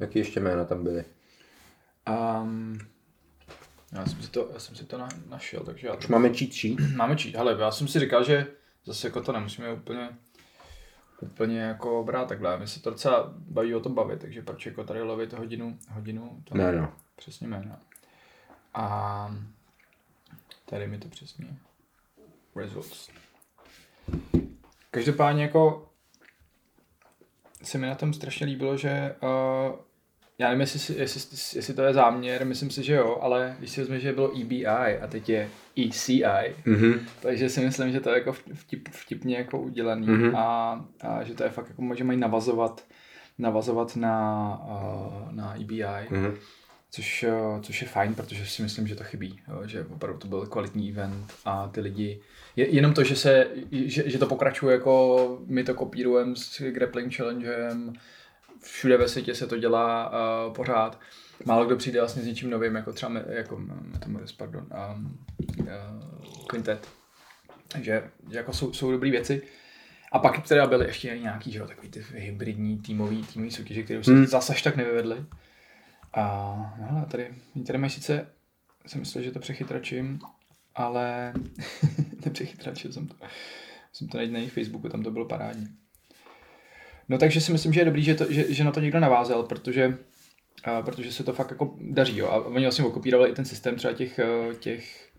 jaký 0.00 0.18
ještě 0.18 0.40
jména 0.40 0.64
tam 0.64 0.84
byly? 0.84 1.04
Um, 2.42 2.78
já 3.94 4.06
jsem 4.06 4.22
si 4.22 4.30
to, 4.30 4.50
já 4.52 4.58
jsem 4.58 4.76
si 4.76 4.84
to 4.84 4.98
na, 4.98 5.08
našel, 5.28 5.60
takže 5.60 5.86
já 5.86 5.92
to... 5.92 5.98
Už 5.98 6.06
máme 6.06 6.34
cheat 6.34 6.52
sheet? 6.60 6.96
Máme 6.96 7.16
cheat, 7.16 7.36
ale 7.36 7.56
já 7.60 7.70
jsem 7.70 7.88
si 7.88 8.00
říkal, 8.00 8.24
že 8.24 8.46
zase 8.84 9.06
jako 9.06 9.20
to 9.20 9.32
nemusíme 9.32 9.72
úplně 9.72 10.08
úplně 11.20 11.60
jako 11.60 12.04
brát 12.04 12.28
takhle. 12.28 12.58
My 12.58 12.66
se 12.66 12.82
to 12.82 12.90
docela 12.90 13.34
baví 13.36 13.74
o 13.74 13.80
tom 13.80 13.94
bavit, 13.94 14.20
takže 14.20 14.42
proč 14.42 14.66
jako 14.66 14.84
tady 14.84 15.02
lovit 15.02 15.32
hodinu, 15.32 15.78
hodinu 15.90 16.42
to 16.44 16.54
ne, 16.54 16.72
no. 16.72 16.92
přesně 17.16 17.48
jména. 17.48 17.80
A 18.74 19.36
tady 20.64 20.86
mi 20.86 20.98
to 20.98 21.08
přesně 21.08 21.56
results. 22.56 23.10
Každopádně 24.90 25.42
jako 25.42 25.90
se 27.62 27.78
mi 27.78 27.86
na 27.86 27.94
tom 27.94 28.12
strašně 28.12 28.46
líbilo, 28.46 28.76
že 28.76 29.16
uh, 29.22 29.78
já 30.38 30.48
nevím, 30.48 30.60
jestli, 30.60 30.98
jestli, 30.98 31.58
jestli 31.58 31.74
to 31.74 31.82
je 31.82 31.94
záměr, 31.94 32.46
myslím 32.46 32.70
si, 32.70 32.82
že 32.82 32.94
jo, 32.94 33.18
ale 33.20 33.56
když 33.58 33.70
si 33.70 33.80
vezme, 33.80 34.00
že 34.00 34.12
bylo 34.12 34.40
EBI 34.40 34.66
a 34.66 35.06
teď 35.06 35.28
je 35.28 35.50
ECI, 35.78 36.22
mm-hmm. 36.66 37.00
takže 37.20 37.48
si 37.48 37.60
myslím, 37.60 37.92
že 37.92 38.00
to 38.00 38.10
je 38.10 38.18
jako 38.18 38.32
vtip, 38.32 38.88
vtipně 38.88 39.36
jako 39.36 39.60
udělaný 39.60 40.06
mm-hmm. 40.06 40.36
a, 40.36 40.84
a, 41.00 41.24
že 41.24 41.34
to 41.34 41.44
je 41.44 41.50
fakt 41.50 41.68
jako, 41.68 41.94
že 41.94 42.04
mají 42.04 42.18
navazovat, 42.18 42.84
navazovat 43.38 43.96
na, 43.96 44.58
uh, 44.64 45.32
na 45.32 45.54
EBI. 45.54 45.82
Mm-hmm. 45.84 46.34
Což, 46.90 47.24
což 47.62 47.82
je 47.82 47.88
fajn, 47.88 48.14
protože 48.14 48.46
si 48.46 48.62
myslím, 48.62 48.86
že 48.86 48.94
to 48.94 49.04
chybí, 49.04 49.40
jo, 49.48 49.62
že 49.66 49.84
opravdu 49.84 50.18
to 50.18 50.28
byl 50.28 50.46
kvalitní 50.46 50.90
event 50.90 51.34
a 51.44 51.68
ty 51.68 51.80
lidi, 51.80 52.20
je, 52.56 52.74
jenom 52.74 52.94
to, 52.94 53.04
že, 53.04 53.16
se, 53.16 53.48
že, 53.72 54.10
že 54.10 54.18
to 54.18 54.26
pokračuje 54.26 54.72
jako 54.72 55.38
my 55.46 55.64
to 55.64 55.74
kopírujeme 55.74 56.36
s 56.36 56.62
Grappling 56.70 57.16
Challengem, 57.16 57.92
všude 58.64 58.96
ve 58.96 59.08
světě 59.08 59.34
se 59.34 59.46
to 59.46 59.58
dělá 59.58 60.10
uh, 60.10 60.54
pořád. 60.54 61.00
Málo 61.44 61.64
kdo 61.64 61.76
přijde 61.76 62.00
vlastně 62.00 62.22
s 62.22 62.26
něčím 62.26 62.50
novým, 62.50 62.74
jako 62.74 62.92
třeba 62.92 63.12
jako 63.28 63.56
Metamoris, 63.92 64.32
pardon, 64.32 64.66
um, 64.94 65.18
uh, 65.58 66.46
Quintet. 66.46 66.88
Takže 67.68 68.10
jako 68.28 68.52
jsou, 68.52 68.72
jsou 68.72 68.90
dobré 68.90 69.10
věci. 69.10 69.42
A 70.12 70.18
pak 70.18 70.48
teda 70.48 70.66
byly 70.66 70.86
ještě 70.86 71.18
nějaký, 71.18 71.52
že 71.52 71.58
jo, 71.58 71.66
takový 71.66 71.88
ty 71.88 72.04
hybridní 72.14 72.78
týmový, 72.78 73.22
týmový 73.22 73.50
soutěže, 73.50 73.82
které 73.82 73.98
už 73.98 74.06
se 74.06 74.12
hmm. 74.12 74.26
zase 74.26 74.52
až 74.52 74.62
tak 74.62 74.76
nevyvedly. 74.76 75.24
A 76.14 76.54
no, 76.80 77.06
tady, 77.10 77.34
tady 77.66 77.78
mají 77.78 77.90
sice, 77.90 78.26
jsem 78.86 79.00
myslel, 79.00 79.24
že 79.24 79.30
to 79.30 79.38
přechytračím, 79.38 80.18
ale 80.74 81.32
nepřechytračil 82.24 82.92
jsem 82.92 83.06
to. 83.06 83.14
Jsem 83.92 84.08
to 84.08 84.16
najít 84.16 84.32
na 84.32 84.38
jejich 84.38 84.52
Facebooku, 84.52 84.88
tam 84.88 85.02
to 85.02 85.10
bylo 85.10 85.24
parádní. 85.24 85.66
No 87.08 87.18
takže 87.18 87.40
si 87.40 87.52
myslím, 87.52 87.72
že 87.72 87.80
je 87.80 87.84
dobrý, 87.84 88.02
že, 88.02 88.14
to, 88.14 88.32
že, 88.32 88.54
že 88.54 88.64
na 88.64 88.72
to 88.72 88.80
někdo 88.80 89.00
navázal, 89.00 89.42
protože, 89.42 89.98
a, 90.64 90.82
protože 90.82 91.12
se 91.12 91.24
to 91.24 91.32
fakt 91.32 91.50
jako 91.50 91.74
daří. 91.80 92.18
Jo. 92.18 92.26
A 92.26 92.36
oni 92.36 92.64
vlastně 92.64 92.84
okopírovali 92.84 93.30
i 93.30 93.34
ten 93.34 93.44
systém 93.44 93.76
třeba 93.76 93.92
těch, 93.92 94.18
eh, 94.18 94.54
těch 94.58 95.10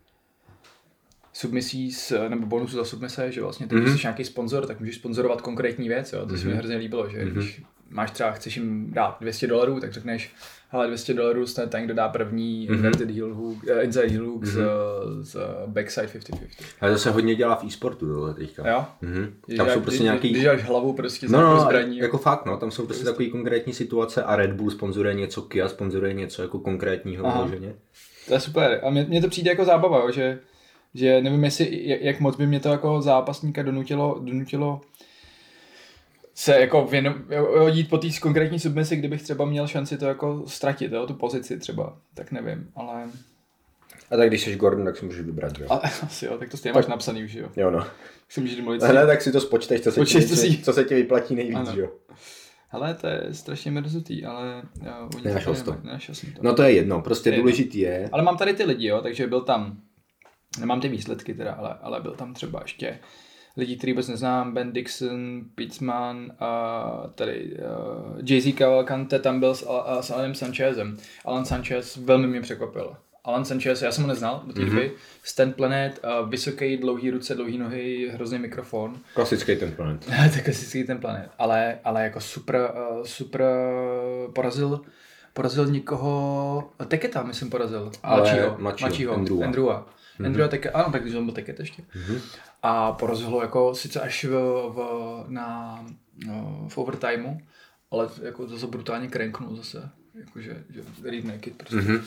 submisí 1.32 1.92
s, 1.92 2.28
nebo 2.28 2.46
bonusu 2.46 2.76
za 2.76 2.84
submise, 2.84 3.32
že 3.32 3.42
vlastně 3.42 3.66
ty, 3.66 3.74
mm-hmm. 3.74 3.96
jsi 3.96 4.02
nějaký 4.02 4.24
sponzor, 4.24 4.66
tak 4.66 4.80
můžeš 4.80 4.94
sponzorovat 4.94 5.40
konkrétní 5.40 5.88
věc, 5.88 6.12
jo. 6.12 6.26
To 6.26 6.26
mm-hmm. 6.26 6.38
se 6.38 6.44
mi 6.44 6.50
mhm. 6.50 6.58
hrozně 6.58 6.76
líbilo, 6.76 7.10
že 7.10 7.18
mm-hmm. 7.18 7.32
když 7.32 7.62
máš 7.90 8.10
třeba, 8.10 8.32
chceš 8.32 8.56
jim 8.56 8.90
dát 8.92 9.16
200 9.20 9.46
dolarů, 9.46 9.80
tak 9.80 9.92
řekneš, 9.92 10.34
hele 10.68 10.86
200 10.86 11.14
dolarů 11.14 11.46
ten 11.46 11.68
tank 11.68 11.88
dodá 11.88 12.08
první 12.08 12.68
mm-hmm. 12.68 12.74
inverted 12.74 13.10
heel 13.10 13.34
hook, 13.34 13.62
uh, 13.62 13.84
inside 13.84 14.08
heel 14.08 14.26
hook 14.26 14.42
mm-hmm. 14.42 15.22
z, 15.22 15.32
z 15.32 15.36
backside 15.66 16.06
50-50. 16.06 16.36
Ale 16.80 16.92
to 16.92 16.98
se 16.98 17.10
hodně 17.10 17.34
dělá 17.34 17.54
v 17.54 17.64
e-sportu 17.64 18.06
tohle 18.06 18.34
teďka. 18.34 18.68
Jo? 18.68 18.84
Mm-hmm. 19.02 19.56
Tam 19.56 19.70
jsou 19.70 19.80
prostě 19.80 19.98
když, 19.98 20.00
nějaký... 20.00 20.30
Když 20.30 20.44
dáš 20.44 20.64
hlavu 20.64 20.92
prostě 20.92 21.28
no, 21.28 21.40
no, 21.40 21.60
zbraní. 21.60 21.98
Jako 21.98 22.18
fakt, 22.18 22.46
no, 22.46 22.56
tam 22.56 22.70
jsou 22.70 22.86
prostě 22.86 23.04
takové 23.04 23.28
konkrétní 23.28 23.72
situace 23.72 24.22
a 24.22 24.36
Red 24.36 24.52
Bull 24.52 24.70
sponzoruje 24.70 25.14
něco, 25.14 25.42
Kia 25.42 25.68
sponzoruje 25.68 26.12
něco 26.12 26.42
jako 26.42 26.58
konkrétního 26.58 27.32
vyloženě. 27.32 27.74
To 28.28 28.34
je 28.34 28.40
super. 28.40 28.80
A 28.84 28.90
mně, 28.90 29.20
to 29.20 29.28
přijde 29.28 29.50
jako 29.50 29.64
zábava, 29.64 29.98
jo, 29.98 30.10
že, 30.10 30.38
že 30.94 31.20
nevím, 31.22 31.44
jestli, 31.44 31.88
jak, 31.88 32.00
jak 32.00 32.20
moc 32.20 32.36
by 32.36 32.46
mě 32.46 32.60
to 32.60 32.68
jako 32.68 33.02
zápasníka 33.02 33.62
donutilo, 33.62 34.18
donutilo 34.22 34.80
se 36.38 36.60
jako 36.60 36.84
věno, 36.84 37.14
jít 37.72 37.90
po 37.90 37.98
té 37.98 38.08
konkrétní 38.20 38.60
submisi, 38.60 38.96
kdybych 38.96 39.22
třeba 39.22 39.44
měl 39.44 39.66
šanci 39.66 39.98
to 39.98 40.04
jako 40.06 40.42
ztratit, 40.46 40.92
jo, 40.92 41.06
tu 41.06 41.14
pozici 41.14 41.58
třeba, 41.58 41.98
tak 42.14 42.32
nevím, 42.32 42.68
ale... 42.76 43.04
A 44.10 44.16
tak 44.16 44.28
když 44.28 44.42
jsi 44.44 44.56
Gordon, 44.56 44.84
tak 44.84 44.96
si 44.96 45.04
můžeš 45.04 45.20
vybrat, 45.20 45.58
jo? 45.58 45.66
Ale, 45.70 45.80
asi 46.02 46.26
jo, 46.26 46.38
tak 46.38 46.48
to 46.50 46.56
stejně 46.56 46.74
máš 46.74 46.86
napsaný 46.86 47.24
už, 47.24 47.34
jo? 47.34 47.48
Jo, 47.56 47.70
no. 47.70 47.86
Si 48.28 48.40
můžeš 48.40 48.56
domluvit 48.56 48.82
Hele, 48.82 49.06
tak 49.06 49.22
si 49.22 49.32
to 49.32 49.40
spočteš, 49.40 49.80
co 49.80 49.92
se, 49.92 50.00
Počkej, 50.00 50.22
ti, 50.22 50.28
co 50.28 50.36
si- 50.36 50.62
co 50.62 50.72
se 50.72 50.84
ti 50.84 50.94
vyplatí 50.94 51.34
nejvíc, 51.34 51.56
Ano. 51.56 51.72
jo? 51.76 51.88
Hele, 52.68 52.94
to 52.94 53.06
je 53.06 53.22
strašně 53.32 53.70
mrzutý, 53.70 54.24
ale 54.24 54.62
oni 55.14 55.24
Nenašel 55.24 55.54
to 55.54 55.62
to. 55.64 55.76
Nenašel 55.84 56.14
jsem 56.14 56.32
to. 56.32 56.40
No 56.42 56.54
to 56.54 56.62
je 56.62 56.72
jedno, 56.72 57.02
prostě 57.02 57.28
Je 57.28 57.32
jedno. 57.32 57.42
důležitý 57.42 57.78
je, 57.78 58.08
Ale 58.12 58.22
mám 58.22 58.36
tady 58.36 58.54
ty 58.54 58.64
lidi, 58.64 58.86
jo, 58.86 59.00
takže 59.02 59.26
byl 59.26 59.40
tam, 59.40 59.80
nemám 60.60 60.80
ty 60.80 60.88
výsledky 60.88 61.34
teda, 61.34 61.52
ale, 61.52 61.74
ale 61.82 62.00
byl 62.00 62.12
tam 62.14 62.34
třeba 62.34 62.60
ještě 62.62 62.98
lidi, 63.56 63.76
který 63.76 63.92
vůbec 63.92 64.08
neznám, 64.08 64.54
Ben 64.54 64.72
Dixon, 64.72 65.40
Pitzman, 65.54 66.32
a 66.40 67.10
tady 67.14 67.52
uh, 67.54 68.18
Jay-Z 68.24 68.54
Cavalcante 68.58 69.18
tam 69.18 69.40
byl 69.40 69.54
s, 69.54 69.66
a, 69.68 70.02
s 70.02 70.10
Alanem 70.10 70.34
Sanchezem. 70.34 70.96
Alan 71.24 71.44
Sanchez 71.44 71.96
velmi 71.96 72.26
mě 72.26 72.40
překvapil. 72.40 72.96
Alan 73.24 73.44
Sanchez, 73.44 73.82
já 73.82 73.92
jsem 73.92 74.04
ho 74.04 74.08
neznal 74.08 74.42
do 74.46 74.52
té 74.52 74.60
Mhm. 74.60 74.70
doby, 74.70 74.92
Stand 75.24 75.56
Planet, 75.56 76.00
uh, 76.22 76.28
vysoký, 76.30 76.76
dlouhý 76.76 77.10
ruce, 77.10 77.34
dlouhý 77.34 77.58
nohy, 77.58 78.10
hrozný 78.14 78.38
mikrofon. 78.38 78.96
klasický 79.14 79.56
ten 79.56 79.72
planet. 79.72 80.04
to 80.34 80.40
klasický 80.44 80.84
ten 80.84 80.98
planet, 80.98 81.30
ale, 81.38 81.78
ale 81.84 82.02
jako 82.02 82.20
super, 82.20 82.70
uh, 82.96 83.02
super 83.04 83.42
uh, 84.26 84.32
porazil, 84.32 84.80
porazil 85.32 85.66
někoho, 85.66 86.70
Teketa, 86.88 87.22
myslím, 87.22 87.50
porazil. 87.50 87.90
Ale 88.02 88.20
mladšího, 88.20 88.56
mladšího, 88.58 88.88
mladšího 88.88 89.14
Andrewa. 89.14 89.44
Andrewa. 89.46 89.86
Mhm. 90.18 90.24
Mm-hmm. 90.24 90.26
Andrewa 90.26 90.48
Teket, 90.48 90.72
ano, 90.74 90.92
tak 90.92 91.02
když 91.02 91.14
on 91.14 91.24
byl 91.24 91.34
Teket 91.34 91.60
ještě. 91.60 91.82
Mm-hmm. 91.82 92.20
A 92.62 92.92
porazil 92.92 93.26
ho 93.30 93.42
jako 93.42 93.74
sice 93.74 94.00
až 94.00 94.24
v, 94.24 94.30
v, 94.68 95.24
na, 95.28 95.84
no, 96.26 96.66
v 96.68 96.78
overtimeu, 96.78 97.38
ale 97.90 98.08
jako 98.22 98.48
zase 98.48 98.66
brutálně 98.66 99.08
krenknul 99.08 99.56
zase. 99.56 99.90
Jakože, 100.14 100.64
že 100.70 100.80
read 101.04 101.24
naked 101.24 101.56
prostě. 101.56 101.76
Mhm. 101.76 102.00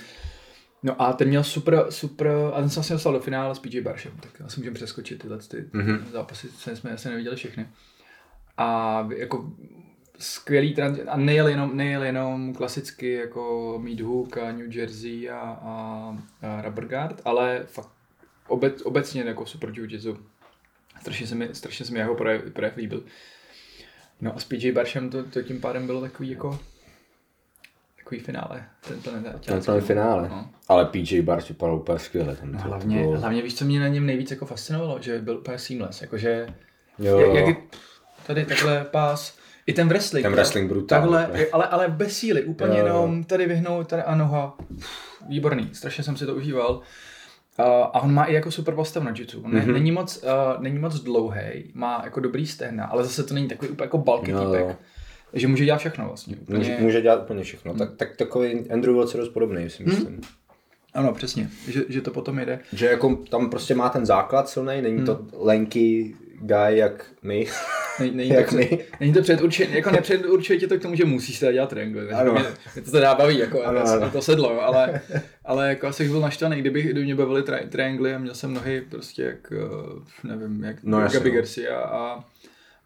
No 0.84 1.02
a 1.02 1.14
ten 1.14 1.28
měl 1.28 1.44
super, 1.44 1.86
super, 1.90 2.28
a 2.54 2.60
ten 2.60 2.70
se 2.70 2.76
vlastně 2.76 2.94
dostal 2.94 3.14
do 3.14 3.20
finále 3.20 3.56
s 3.56 3.60
PJ 3.60 3.82
Baršem, 3.82 4.12
tak 4.20 4.42
asi 4.42 4.60
můžeme 4.60 4.74
přeskočit 4.74 5.22
tyhle 5.22 5.38
ty 5.38 5.66
Mhm. 5.74 6.06
zápasy, 6.12 6.48
co 6.58 6.70
jsme 6.76 6.92
asi 6.92 7.10
neviděli 7.10 7.36
všechny. 7.36 7.68
A 8.58 9.08
jako 9.18 9.52
skvělý 10.20 10.74
trans, 10.74 11.00
a 11.08 11.18
nejel 11.18 11.48
jenom, 11.48 11.78
nejel 11.78 12.04
jenom 12.04 12.54
klasicky 12.54 13.12
jako 13.14 13.76
Meat 13.84 14.00
Hook 14.00 14.38
a 14.38 14.52
New 14.52 14.76
Jersey 14.76 15.30
a, 15.30 15.40
a, 15.40 16.18
a 16.42 16.62
Rubber 16.62 16.86
Guard, 16.88 17.22
ale 17.26 17.64
fakt 17.66 17.90
obec, 18.50 18.82
obecně 18.82 19.22
jako 19.24 19.46
super 19.46 19.70
jiu-jitsu. 19.70 20.18
Strašně 21.02 21.28
se 21.28 21.36
mi, 21.36 21.50
strašně 21.54 21.86
se 21.86 21.94
mi 21.94 22.00
jeho 22.00 22.16
projev, 22.16 22.42
projev 22.54 22.76
líbil. 22.78 23.04
No 24.22 24.36
a 24.36 24.40
s 24.40 24.44
PJ 24.46 24.72
Baršem 24.72 25.10
to, 25.10 25.24
to 25.24 25.42
tím 25.42 25.62
pádem 25.62 25.86
bylo 25.86 26.02
takový 26.02 26.30
jako 26.30 26.60
takový 27.98 28.22
finále. 28.22 28.66
Ten, 28.88 29.02
ten, 29.02 29.24
ten, 29.24 29.40
Ten 29.46 29.62
to 29.62 29.82
finále. 29.82 30.30
No. 30.30 30.50
Ale 30.68 30.86
PJ 30.86 31.22
Barš 31.22 31.50
vypadal 31.50 31.76
úplně 31.76 32.00
skvěle. 32.00 32.36
Tam 32.36 32.52
No, 32.52 32.60
to 32.62 32.68
hlavně, 32.68 33.02
bylo- 33.02 33.20
hlavně 33.20 33.42
víš, 33.42 33.56
co 33.56 33.66
mě 33.66 33.80
na 33.80 33.88
něm 33.88 34.06
nejvíc 34.06 34.32
jako 34.32 34.46
fascinovalo, 34.46 35.02
že 35.02 35.20
byl 35.20 35.38
úplně 35.38 35.58
seamless, 35.58 36.02
jakože 36.02 36.48
Jo, 37.00 37.20
jak, 37.20 37.48
jak 37.48 37.58
tady 38.28 38.46
takhle 38.46 38.86
pás, 38.92 39.38
i 39.66 39.74
ten 39.74 39.88
wrestling. 39.88 40.24
Ten 40.26 40.34
wrestling 40.34 40.70
brutální, 40.72 41.14
Takhle, 41.14 41.46
ale, 41.52 41.68
ale 41.68 41.88
bez 41.88 42.18
síly, 42.18 42.44
úplně 42.44 42.80
jo. 42.80 42.86
jenom 42.86 43.24
tady 43.24 43.46
vyhnout, 43.46 43.88
tady 43.88 44.02
a 44.02 44.16
noha. 44.16 44.58
Výborný, 45.30 45.70
strašně 45.74 46.04
jsem 46.04 46.18
si 46.18 46.26
to 46.26 46.36
užíval. 46.36 46.82
Uh, 47.60 47.66
a 47.66 48.02
on 48.04 48.14
má 48.14 48.26
i 48.26 48.34
jako 48.34 48.52
super 48.52 48.76
postavu 48.76 49.06
na 49.06 49.14
jitsu. 49.18 49.42
On 49.42 49.52
Mhm. 49.52 49.62
mm-hmm. 49.62 49.74
není, 49.74 49.92
moc, 49.92 50.24
uh, 50.24 50.62
není 50.64 50.80
moc 50.80 51.00
dlouhý, 51.00 51.42
má 51.74 52.02
jako 52.04 52.20
dobrý 52.20 52.48
stehna, 52.48 52.86
ale 52.86 53.04
zase 53.04 53.24
to 53.24 53.34
není 53.34 53.48
takový 53.48 53.72
úplně 53.72 53.86
jako 53.86 53.98
bulky 53.98 54.32
Jo, 54.32 54.40
týpek. 54.46 54.60
jo. 54.62 54.76
Že 55.34 55.48
může 55.48 55.66
dělat 55.66 55.78
všechno 55.78 56.08
vlastně. 56.08 56.36
Úplně... 56.42 56.58
Může, 56.58 56.78
může 56.80 57.02
dělat 57.02 57.22
úplně 57.24 57.44
všechno. 57.44 57.74
Tak, 57.74 57.90
tak 57.98 58.16
takový 58.16 58.70
Andrew 58.72 58.96
Wilson 58.96 59.20
je 59.20 59.26
dost 59.26 59.34
podobný, 59.34 59.70
si 59.70 59.84
myslím. 59.84 60.22
Ano, 60.94 61.14
přesně, 61.14 61.50
že, 61.68 61.84
že 61.90 62.02
to 62.02 62.12
potom 62.12 62.40
jede. 62.40 62.60
Že 62.74 62.86
jako 62.86 63.16
tam 63.16 63.50
prostě 63.50 63.76
má 63.76 63.90
ten 63.90 64.06
základ 64.06 64.50
silný, 64.50 64.82
není 64.82 65.06
to 65.06 65.16
Hmm. 65.16 65.30
lenky 65.34 66.16
guy 66.42 66.78
jak 66.78 67.06
my. 67.22 67.48
Není, 68.00 68.16
není, 68.16 68.30
Jak 68.30 68.50
to, 68.50 68.56
my. 68.56 68.66
před, 68.66 69.00
není 69.00 69.14
to 69.14 69.22
předurčené, 69.22 69.76
jako 69.76 69.92
nepředurčuje 69.92 70.60
tě 70.60 70.68
to 70.68 70.78
k 70.78 70.82
tomu, 70.82 70.96
že 70.96 71.06
musíš 71.06 71.40
teda 71.40 71.52
dělat 71.52 71.70
triangle. 71.70 72.08
Ano. 72.10 72.32
Mě, 72.32 72.44
mě, 72.76 72.82
to 72.82 72.92
teda 72.92 73.16
baví, 73.16 73.38
jako, 73.38 73.64
Ano, 73.64 73.82
ano, 73.82 74.12
to 74.12 74.22
sedlo, 74.22 74.62
ale, 74.62 75.02
ale 75.46 75.70
jako 75.70 75.88
asi 75.88 76.04
bych 76.04 76.12
byl 76.12 76.22
naštvaný, 76.22 76.62
kdyby, 76.62 76.82
kdyby 76.82 77.04
mě 77.04 77.16
bavily 77.16 77.44
tri, 77.44 77.58
triangly 77.70 78.14
a 78.14 78.18
měl 78.18 78.34
jsem 78.36 78.54
nohy 78.54 78.82
prostě 78.90 79.24
jak, 79.24 79.52
eh, 79.52 80.28
nevím, 80.28 80.64
jak 80.64 80.76
No, 80.84 81.00
Gabi 81.00 81.30
no. 81.30 81.36
Garcia 81.36 81.80
a, 81.80 82.24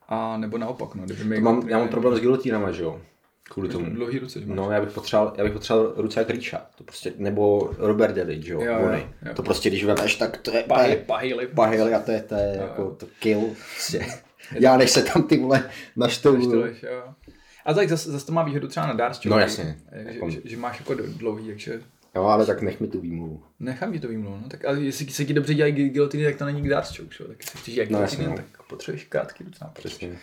a 0.09 0.37
nebo 0.37 0.57
naopak, 0.57 0.95
no, 0.95 1.03
kdyby 1.05 1.41
mám, 1.41 1.69
já 1.69 1.77
mám 1.77 1.87
problém 1.87 2.15
s 2.15 2.19
gilotínama, 2.21 2.71
že 2.71 2.83
jo? 2.83 3.01
Kvůli 3.49 3.69
tomu. 3.69 3.89
Dlouhý 3.89 4.19
ruce, 4.19 4.39
že 4.39 4.45
máš. 4.45 4.57
No, 4.57 4.71
já 4.71 4.81
bych 4.81 4.91
potřeboval, 4.93 5.33
já 5.37 5.43
bych 5.43 5.53
potřeboval 5.53 5.93
ruce 5.97 6.19
jak 6.19 6.29
Ríša. 6.29 6.61
To 6.77 6.83
prostě, 6.83 7.13
nebo 7.17 7.71
Robert 7.77 8.15
Daly, 8.15 8.41
že 8.41 8.53
jo? 8.53 8.61
Jo, 8.61 8.79
jo. 9.25 9.33
To 9.35 9.43
prostě, 9.43 9.69
když 9.69 9.85
vemeš, 9.85 10.15
tak 10.15 10.37
to 10.37 10.51
je 10.51 10.57
lip. 11.37 11.51
pahy 11.55 11.93
a 11.93 11.99
to 11.99 12.11
je, 12.11 12.21
to 12.21 12.35
je 12.35 12.53
Jo, 12.57 12.61
jako 12.63 12.89
to 12.89 13.05
kill. 13.19 13.41
Prostě. 13.41 14.05
Já 14.51 14.77
než 14.77 14.91
se 14.91 15.01
tam 15.03 15.23
ty 15.23 15.37
vole 15.37 15.69
jo. 16.83 17.03
A 17.65 17.73
tak 17.73 17.89
zase, 17.89 18.11
zase 18.11 18.25
to 18.25 18.31
má 18.31 18.43
výhodu 18.43 18.67
třeba 18.67 18.87
na 18.87 18.93
Darts, 18.93 19.23
No, 19.25 19.39
jasně. 19.39 19.79
Že, 20.03 20.13
Jako- 20.13 20.29
že, 20.29 20.39
že, 20.43 20.57
máš 20.57 20.79
jako 20.79 20.93
dlouhý, 20.95 21.47
takže 21.47 21.81
Jo, 22.15 22.23
ale 22.23 22.45
tak 22.45 22.61
nech 22.61 22.79
mi 22.79 22.87
tu 22.87 22.99
výmluvu. 23.01 23.43
Nechám 23.59 23.93
ti 23.93 23.99
to 23.99 24.07
výmluvu, 24.07 24.37
no. 24.41 24.49
Tak 24.49 24.65
ale 24.65 24.79
jestli 24.81 25.05
se 25.07 25.25
ti 25.25 25.33
dobře 25.33 25.53
dělají 25.53 25.73
gilotiny, 25.73 26.23
tak 26.23 26.35
to 26.35 26.45
není 26.45 26.61
k 26.61 26.65
že? 27.11 27.23
jo. 27.23 27.27
Tak 27.27 27.37
jestli 27.39 27.59
chceš 27.59 27.73
dělat 27.73 27.89
No, 27.89 27.97
gilotiny, 27.97 28.25
no. 28.27 28.35
tak 28.35 28.45
potřebuješ 28.69 29.03
krátký 29.05 29.43
ruce 29.43 29.57
na 29.61 29.67
Přesně. 29.67 30.17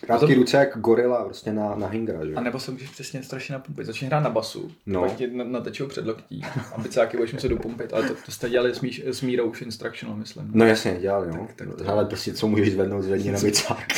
Krátký 0.00 0.34
ruce 0.34 0.56
jak 0.56 0.78
gorila 0.78 1.24
prostě 1.24 1.52
na, 1.52 1.74
na 1.74 1.86
hingra, 1.88 2.26
že 2.26 2.34
A 2.34 2.40
nebo 2.40 2.60
se 2.60 2.70
můžeš 2.70 2.90
přesně 2.90 3.22
strašně 3.22 3.52
napumpit. 3.52 3.86
Začneš 3.86 4.08
hrát 4.08 4.20
na 4.20 4.30
basu, 4.30 4.70
No. 4.86 5.00
no. 5.00 5.08
pak 5.08 5.16
ti 5.16 5.26
na- 5.26 5.44
natečou 5.44 5.86
před 5.86 6.06
loktí 6.06 6.42
a 6.74 6.80
bicáky 6.80 7.16
budeš 7.16 7.32
muset 7.32 7.48
dopumpit, 7.48 7.92
ale 7.92 8.08
to, 8.08 8.14
to 8.26 8.32
jste 8.32 8.48
dělali 8.50 8.74
s, 8.74 8.80
míš, 8.80 9.02
s 9.06 9.20
mírou 9.22 9.50
už 9.50 9.62
instructional, 9.62 10.16
myslím. 10.16 10.50
No 10.54 10.64
jasně, 10.66 10.96
dělal, 11.00 11.24
jo. 11.24 11.32
Tak- 11.46 11.54
tak 11.56 11.68
to- 11.76 11.88
Ale 11.88 12.04
prostě 12.04 12.32
co 12.32 12.48
můžeš 12.48 12.72
zvednout, 12.72 13.02
zvedni 13.02 13.32
na 13.32 13.40
bicák. 13.40 13.88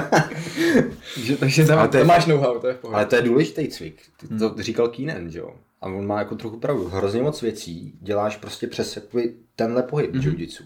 Takže, 1.16 1.38
takže 1.38 1.66
tam, 1.66 1.90
to 1.90 1.98
je- 1.98 2.04
to 2.04 2.08
máš 2.08 2.26
know-how, 2.26 2.60
to 2.60 2.68
je 2.68 2.74
v 2.74 2.78
pohodě. 2.78 2.96
Ale 2.96 3.06
to 3.06 3.16
je 3.16 3.22
důležitý 3.22 3.68
cvik. 3.68 4.02
Ty 4.20 4.28
Hmm. 4.28 4.40
to 4.40 4.56
říkal 4.60 4.88
Keenan, 4.88 5.30
že 5.30 5.40
jo? 5.40 5.54
A 5.82 5.86
on 5.86 6.08
má 6.08 6.20
jako 6.20 6.36
trochu 6.36 6.60
pravdu. 6.60 6.88
Hrozně 6.88 7.22
moc 7.22 7.42
věcí 7.42 7.98
děláš 8.02 8.38
prostě 8.38 8.68
přes 8.68 8.96
jakoby 8.96 9.36
tenhle 9.56 9.84
pohyb 9.84 10.14
Mhm. 10.14 10.22
mm-hmm. 10.22 10.36
jiu-jitsu. 10.36 10.64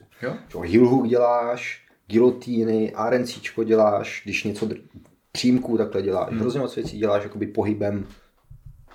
Heel 0.63 0.88
hook 0.88 1.08
děláš, 1.08 1.86
gilotíny, 2.08 2.93
RNCčko 3.10 3.63
děláš, 3.63 4.22
když 4.24 4.43
něco 4.43 4.65
dr- 4.65 4.82
přímků 5.32 5.77
takhle 5.77 6.01
děláš. 6.01 6.25
Mhm. 6.27 6.36
Mm. 6.36 6.41
Hrozně 6.41 6.60
moc 6.60 6.75
věcí 6.75 6.98
děláš 6.98 7.24
jakoby 7.24 7.48
pohybem 7.48 8.08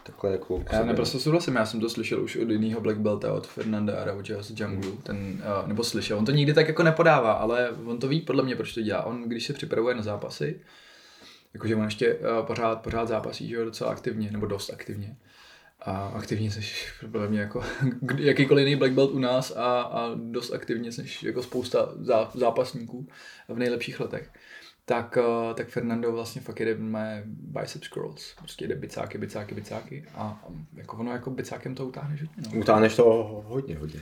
takhle 0.03 0.33
jako 0.33 0.65
Já 0.73 0.85
naprosto 0.85 1.19
souhlasím, 1.21 1.55
já 1.55 1.67
jsem 1.67 1.81
to 1.81 1.89
slyšel 1.89 2.23
už 2.25 2.37
od 2.37 2.51
jiného 2.51 2.81
Black 2.81 2.99
Belta, 2.99 3.33
od 3.33 3.47
Fernanda 3.47 4.01
Arauja 4.01 4.43
z 4.43 4.61
Jungle, 4.61 4.91
ten, 5.03 5.43
uh, 5.63 5.69
nebo 5.69 5.85
slyšel, 5.85 6.19
on 6.19 6.25
to 6.25 6.33
nikdy 6.33 6.55
tak 6.55 6.69
jako 6.69 6.83
nepodává, 6.83 7.33
ale 7.33 7.71
on 7.85 7.99
to 7.99 8.09
ví 8.09 8.21
podle 8.21 8.43
mě, 8.43 8.57
proč 8.57 8.75
to 8.75 8.81
dělá. 8.83 9.03
On, 9.03 9.23
když 9.23 9.47
se 9.47 9.53
připravuje 9.53 9.95
na 9.95 10.03
zápasy, 10.03 10.61
jakože 11.55 11.77
on 11.77 11.85
ještě 11.85 12.15
uh, 12.15 12.47
pořád, 12.47 12.83
pořád 12.83 13.09
zápasí, 13.09 13.49
že 13.49 13.55
jo, 13.55 13.65
docela 13.65 13.91
aktivně, 13.91 14.31
nebo 14.31 14.47
dost 14.47 14.71
aktivně. 14.71 15.17
A 15.89 16.13
aktivně 16.15 16.51
jsi 16.51 16.61
podle 17.13 17.29
mě 17.29 17.41
jako 17.41 17.65
jakýkoliv 18.17 18.67
jiný 18.67 18.79
Black 18.79 18.93
Belt 18.93 19.11
u 19.11 19.19
nás 19.19 19.57
a, 19.57 19.81
a 19.81 20.15
dost 20.15 20.53
aktivně 20.53 20.93
jsi 20.93 21.27
jako 21.27 21.43
spousta 21.43 21.93
zá, 22.01 22.31
zápasníků 22.35 23.09
v 23.49 23.59
nejlepších 23.59 24.01
letech. 24.01 24.31
Tak, 24.85 25.19
uh, 25.21 25.55
tak 25.55 25.69
Fernando 25.69 26.13
vlastně 26.13 26.41
fakt 26.41 26.61
jede 26.61 26.75
mé 26.75 27.23
bicep 27.27 27.85
scrolls. 27.85 28.35
Prostě 28.39 28.65
jede 28.65 28.75
bicáky, 28.75 29.19
bicáky, 29.19 29.55
bicáky 29.55 30.05
a, 30.15 30.23
a 30.23 30.49
jako 30.77 30.97
ono 30.97 31.13
jako 31.13 31.31
bicákem 31.31 31.75
to 31.75 31.87
utáhneš 31.87 32.21
hodně. 32.23 32.43
No. 32.53 32.61
Utáhneš 32.61 32.97
to 32.97 33.05
hodně, 33.47 33.79
hodně. 33.79 34.01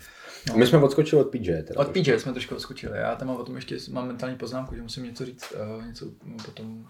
No. 0.49 0.57
My 0.57 0.66
jsme 0.66 0.78
odskočili 0.78 1.23
od 1.23 1.31
PJ. 1.31 1.62
Teda 1.62 1.81
Od 1.81 1.88
PJ 1.88 2.19
jsme 2.19 2.33
trošku 2.33 2.55
odskočili. 2.55 2.99
Já 2.99 3.16
tam 3.16 3.28
mám 3.28 3.37
o 3.37 3.45
tom 3.45 3.57
ještě 3.57 3.76
mám 3.90 4.07
mentální 4.07 4.37
poznámku, 4.37 4.75
že 4.75 4.83
musím 4.83 5.05
něco 5.05 5.25
říct, 5.25 5.52
uh, 5.78 5.87
něco 5.87 6.07
no, 6.25 6.37
potom 6.45 6.87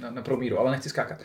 na, 0.00 0.10
na 0.10 0.22
promíru, 0.22 0.58
ale 0.58 0.70
nechci 0.70 0.88
skákat. 0.88 1.18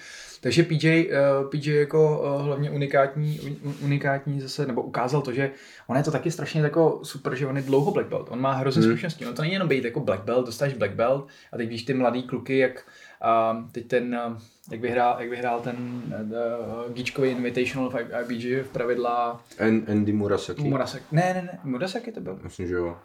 Takže 0.46 0.64
PJ, 0.64 1.10
uh, 1.10 1.50
PJ 1.50 1.68
jako 1.68 2.22
uh, 2.22 2.46
hlavně 2.46 2.72
unikátní, 2.72 3.40
un, 3.40 3.76
unikátní 3.82 4.42
zase, 4.42 4.66
nebo 4.66 4.82
ukázal 4.82 5.22
to, 5.22 5.34
že 5.34 5.52
on 5.88 5.98
je 5.98 6.04
to 6.04 6.12
taky 6.12 6.32
strašně 6.32 6.62
jako 6.62 7.00
super, 7.04 7.36
že 7.36 7.48
on 7.48 7.58
je 7.58 7.64
dlouho 7.64 7.92
black 7.92 8.08
belt. 8.08 8.28
On 8.30 8.42
má 8.42 8.52
hrozně 8.52 8.82
hmm. 8.82 8.92
zkušeností. 8.92 9.26
On 9.26 9.34
to 9.34 9.42
není 9.42 9.54
jenom 9.54 9.68
být 9.68 9.84
jako 9.84 10.00
black 10.00 10.24
belt, 10.24 10.46
dostaneš 10.46 10.74
black 10.74 10.94
belt 10.94 11.28
a 11.52 11.58
teď 11.58 11.70
víš 11.70 11.84
ty 11.84 11.94
mladý 11.94 12.24
kluky, 12.24 12.58
jak 12.58 12.86
a 13.22 13.64
teď 13.72 13.88
ten, 13.88 14.20
jak 14.72 14.82
vyhrál, 14.82 15.16
jak 15.20 15.30
vyhrál 15.30 15.62
ten 15.62 16.04
uh, 16.88 16.94
Gíčkový 16.94 17.30
Invitational 17.30 17.90
v 17.90 17.96
IBG 17.96 18.66
v 18.66 18.70
pravidla... 18.72 19.42
Andy 19.92 20.14
Murasaki. 20.14 20.64
Murasaki. 20.64 21.06
Ne, 21.12 21.34
ne, 21.34 21.42
ne, 21.42 21.60
Murasaki 21.64 22.12
to 22.12 22.22
byl. 22.22 22.40
Myslím, 22.44 22.68
že 22.68 22.74
jo. 22.74 22.98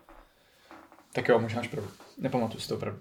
Tak 1.12 1.28
jo, 1.28 1.38
možná 1.38 1.60
máš 1.60 1.68
pravdu. 1.68 1.90
Nepamatuji 2.18 2.60
si 2.60 2.68
to 2.68 2.74
opravdu. 2.74 3.00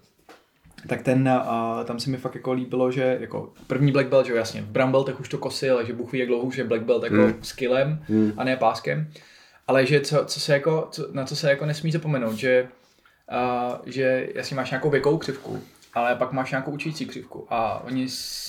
Tak 0.86 1.02
ten, 1.02 1.28
uh, 1.28 1.84
tam 1.84 2.00
se 2.00 2.10
mi 2.10 2.16
fakt 2.16 2.34
jako 2.34 2.52
líbilo, 2.52 2.90
že 2.90 3.18
jako 3.20 3.52
první 3.66 3.92
Black 3.92 4.08
Belt, 4.08 4.26
že 4.26 4.34
jasně, 4.34 4.62
v 4.62 4.66
Bramble 4.66 5.04
tak 5.04 5.20
už 5.20 5.28
to 5.28 5.38
kosil, 5.38 5.76
takže 5.76 5.92
Bůh 5.92 6.12
ví, 6.12 6.18
jak 6.18 6.28
dlouho 6.28 6.44
už 6.44 6.56
je 6.56 6.64
Black 6.64 6.82
Belt 6.82 7.02
jako 7.02 7.16
mm. 7.16 7.34
skillem 7.42 8.04
mm. 8.08 8.32
a 8.36 8.44
ne 8.44 8.56
páskem. 8.56 9.10
Ale 9.66 9.86
že 9.86 10.00
co, 10.00 10.24
co 10.24 10.40
se 10.40 10.52
jako, 10.52 10.88
co, 10.90 11.08
na 11.12 11.24
co 11.24 11.36
se 11.36 11.50
jako 11.50 11.66
nesmí 11.66 11.92
zapomenout, 11.92 12.34
že, 12.34 12.68
uh, 13.32 13.76
že 13.86 14.28
jasně 14.34 14.56
máš 14.56 14.70
nějakou 14.70 14.90
věkovou 14.90 15.18
křivku, 15.18 15.62
ale 15.94 16.16
pak 16.16 16.32
máš 16.32 16.50
nějakou 16.50 16.70
učící 16.70 17.06
křivku 17.06 17.46
a 17.50 17.84
oni 17.84 18.06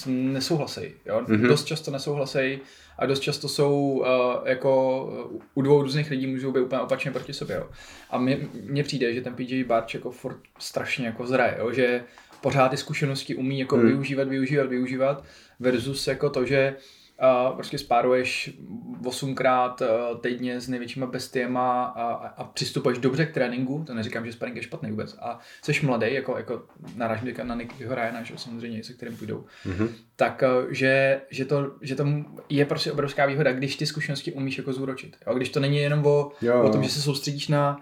nesouhlasí, 0.07 0.93
jo? 1.05 1.21
Mm-hmm. 1.21 1.47
Dost 1.47 1.65
často 1.65 1.91
nesouhlasí 1.91 2.59
a 2.97 3.05
dost 3.05 3.19
často 3.19 3.49
jsou 3.49 3.73
uh, 3.73 4.05
jako 4.47 5.05
u 5.53 5.61
dvou 5.61 5.81
různých 5.81 6.09
lidí 6.09 6.27
můžou 6.27 6.51
být 6.51 6.61
úplně 6.61 6.81
opačně 6.81 7.11
proti 7.11 7.33
sobě, 7.33 7.55
jo? 7.55 7.69
A 8.09 8.17
mně 8.63 8.83
přijde, 8.83 9.13
že 9.13 9.21
ten 9.21 9.35
PJ 9.35 9.63
Barč 9.63 9.93
jako 9.93 10.11
furt 10.11 10.37
strašně 10.59 11.05
jako 11.05 11.27
zraje, 11.27 11.55
jo? 11.59 11.71
že 11.71 12.03
pořád 12.41 12.69
ty 12.69 12.77
zkušenosti 12.77 13.35
umí 13.35 13.59
jako 13.59 13.77
mm. 13.77 13.87
využívat, 13.87 14.27
využívat, 14.27 14.69
využívat 14.69 15.23
versus 15.59 16.07
jako 16.07 16.29
to, 16.29 16.45
že 16.45 16.75
uh, 16.75 17.00
prostě 17.55 17.77
spáruješ 17.77 18.51
osmkrát 19.05 19.81
uh, 19.81 20.17
týdně 20.21 20.61
s 20.61 20.69
největšíma 20.69 21.05
bestiema 21.05 21.83
a, 21.83 22.03
a, 22.03 22.27
a 22.27 22.43
přistupuješ 22.43 22.97
dobře 22.97 23.25
k 23.25 23.33
tréninku, 23.33 23.83
to 23.87 23.93
neříkám, 23.93 24.25
že 24.25 24.33
sparring 24.33 24.57
je 24.57 24.63
špatný 24.63 24.89
vůbec, 24.89 25.17
a 25.21 25.39
jsi 25.61 25.85
mladý, 25.85 26.13
jako, 26.13 26.37
jako 26.37 26.63
narážím 26.95 27.33
na 27.43 27.55
Nickyho 27.55 27.95
Ryana, 27.95 28.23
že 28.23 28.33
samozřejmě, 28.37 28.83
se 28.83 28.93
kterým 28.93 29.17
půjdou, 29.17 29.45
mm-hmm. 29.65 29.89
tak 30.15 30.43
uh, 30.63 30.71
že, 30.71 31.21
že, 31.29 31.45
to, 31.45 31.71
že 31.81 31.95
to 31.95 32.05
je 32.49 32.65
prostě 32.65 32.91
obrovská 32.91 33.25
výhoda, 33.25 33.51
když 33.51 33.75
ty 33.75 33.85
zkušenosti 33.85 34.33
umíš 34.33 34.57
jako 34.57 34.73
zúročit. 34.73 35.17
Jo? 35.27 35.33
Když 35.33 35.49
to 35.49 35.59
není 35.59 35.77
jenom 35.77 36.05
o, 36.05 36.31
o 36.63 36.69
tom, 36.69 36.83
že 36.83 36.89
se 36.89 37.01
soustředíš 37.01 37.47
na 37.47 37.81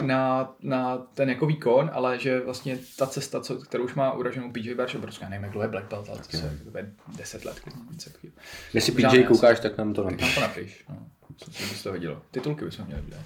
na, 0.00 0.54
na 0.62 0.98
ten 0.98 1.28
jako 1.28 1.46
výkon, 1.46 1.90
ale 1.92 2.18
že 2.18 2.40
vlastně 2.40 2.78
ta 2.98 3.06
cesta, 3.06 3.40
co, 3.40 3.56
kterou 3.56 3.84
už 3.84 3.94
má 3.94 4.12
uraženou 4.12 4.52
PJ 4.52 4.74
Barš, 4.74 4.94
obrovská, 4.94 5.28
nevím, 5.28 5.44
jak 5.44 5.52
dlouho 5.52 5.64
je 5.64 5.68
Black 5.68 5.88
Belt, 5.90 6.08
ale 6.08 6.18
to 6.18 6.36
se 6.36 6.58
je 6.76 6.92
10 7.16 7.44
let, 7.44 7.60
něco 7.92 8.10
takového. 8.10 8.36
Jestli 8.74 8.92
PJ 8.92 9.22
koukáš, 9.22 9.60
tak 9.60 9.78
nám 9.78 9.94
to 9.94 10.04
napiš. 10.04 10.18
Tak 10.18 10.26
nám 10.26 10.34
to 10.34 10.40
napiš, 10.40 10.84
no. 10.88 11.06
Co 11.36 11.50
si 11.50 11.62
bys 11.62 11.82
to 11.82 11.92
vidělo. 11.92 12.22
Titulky 12.30 12.64
bychom 12.64 12.86
měli 12.86 13.02
dělat. 13.02 13.24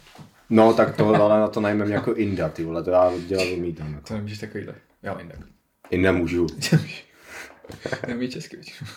No, 0.50 0.74
tak 0.74 0.96
to, 0.96 1.14
ale 1.14 1.40
na 1.40 1.48
to 1.48 1.60
najmeme 1.60 1.90
jako 1.90 2.14
Inda, 2.14 2.48
ty 2.48 2.64
vole, 2.64 2.82
to 2.82 2.90
já 2.90 3.12
dělat 3.26 3.48
umítám. 3.56 3.92
Jako. 3.92 4.06
To 4.06 4.14
nemůžeš 4.14 4.38
takovýhle. 4.38 4.74
Já 5.02 5.12
Inda. 5.12 5.34
Inda 5.90 6.12
můžu. 6.12 6.46
Nemůžu 8.06 8.28
česky 8.28 8.56
většinou. 8.56 8.90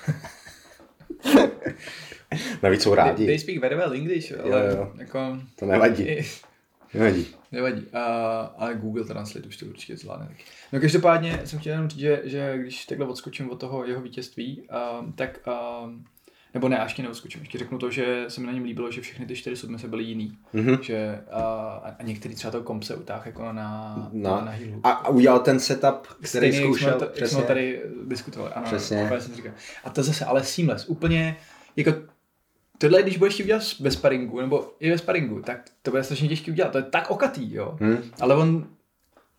Navíc 2.63 2.83
jsou 2.83 2.95
rádi. 2.95 3.15
They, 3.15 3.25
they 3.25 3.39
speak 3.39 3.57
very 3.57 3.75
well 3.75 3.93
English, 3.93 4.31
ale 4.39 4.49
jo, 4.49 4.77
jo. 4.77 4.91
jako... 4.97 5.37
To 5.55 5.65
nevadí. 5.65 6.07
Nevadí. 6.93 7.27
Nevadí. 7.51 7.81
Uh, 7.81 7.91
ale 8.57 8.75
Google 8.75 9.05
Translate 9.05 9.47
už 9.47 9.57
to 9.57 9.65
určitě 9.65 9.97
zvládne 9.97 10.27
taky. 10.27 10.43
No 10.73 10.79
každopádně 10.79 11.41
jsem 11.45 11.59
chtěl 11.59 11.73
jenom 11.73 11.89
říct, 11.89 11.99
že, 11.99 12.21
že 12.23 12.57
když 12.57 12.85
takhle 12.85 13.07
odskočím 13.07 13.49
od 13.49 13.59
toho 13.59 13.85
jeho 13.85 14.01
vítězství, 14.01 14.67
uh, 15.01 15.11
tak 15.15 15.39
uh, 15.83 15.91
nebo 16.53 16.69
ne, 16.69 16.79
ještě 16.83 17.03
neodskočím, 17.03 17.41
ještě 17.41 17.57
řeknu 17.57 17.77
to, 17.77 17.91
že 17.91 18.25
se 18.27 18.41
mi 18.41 18.47
na 18.47 18.53
něm 18.53 18.63
líbilo, 18.63 18.91
že 18.91 19.01
všechny 19.01 19.25
ty 19.25 19.35
čtyři 19.35 19.55
submise 19.55 19.87
byly 19.87 20.03
jiný. 20.03 20.37
Mm-hmm. 20.53 20.79
Že, 20.79 21.21
uh, 21.33 21.41
a 21.99 22.03
některý 22.03 22.35
třeba 22.35 22.51
to 22.51 22.63
komp 22.63 22.83
se 22.83 22.95
utáhl 22.95 23.23
jako 23.25 23.43
na, 23.43 23.51
na, 23.53 24.09
na, 24.13 24.45
na 24.45 24.51
healu. 24.51 24.81
A, 24.83 24.91
a 24.91 25.09
udělal 25.09 25.39
ten 25.39 25.59
setup, 25.59 26.07
který 26.07 26.27
Stejný, 26.27 26.57
zkoušel. 26.57 26.89
Jak 26.89 26.99
jsme, 26.99 27.07
to, 27.07 27.19
jak 27.19 27.29
jsme 27.29 27.41
tady 27.41 27.81
diskutovali. 28.07 28.53
Ano, 28.53 28.65
Přesně. 28.65 29.09
Jsem 29.19 29.35
říkal. 29.35 29.53
A 29.83 29.89
to 29.89 30.03
zase 30.03 30.25
ale 30.25 30.43
seamless, 30.43 30.85
úplně 30.87 31.37
jako 31.75 31.93
tohle, 32.77 33.03
když 33.03 33.17
budeš 33.17 33.39
udělat 33.39 33.63
bez 33.79 33.93
sparingu, 33.93 34.41
nebo 34.41 34.73
i 34.79 34.91
bez 34.91 35.01
sparingu, 35.01 35.41
tak 35.41 35.61
to 35.81 35.91
bude 35.91 36.03
strašně 36.03 36.27
těžké 36.27 36.51
udělat. 36.51 36.71
To 36.71 36.77
je 36.77 36.83
tak 36.83 37.11
okatý, 37.11 37.53
jo. 37.53 37.77
Hmm. 37.81 37.97
Ale 38.21 38.35
on 38.35 38.67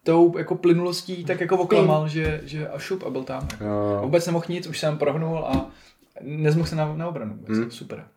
tou 0.02 0.38
jako 0.38 0.54
plynulostí 0.54 1.25
tak 1.25 1.41
jako 1.41 1.56
oklamal, 1.56 2.08
že, 2.08 2.41
že 2.45 2.69
a 2.69 2.78
šup 2.78 3.02
a 3.02 3.10
byl 3.10 3.25
tam. 3.25 3.49
Jo. 3.60 4.00
Vůbec 4.02 4.26
nemohl 4.26 4.45
nic, 4.49 4.67
už 4.67 4.78
jsem 4.78 4.99
prohnul 4.99 5.39
a 5.39 5.71
nezmohl 6.23 6.69
se 6.69 6.76
na, 6.76 6.95
na 6.95 7.08
obranu. 7.08 7.39
Hmm. 7.49 7.71
Super. 7.71 8.08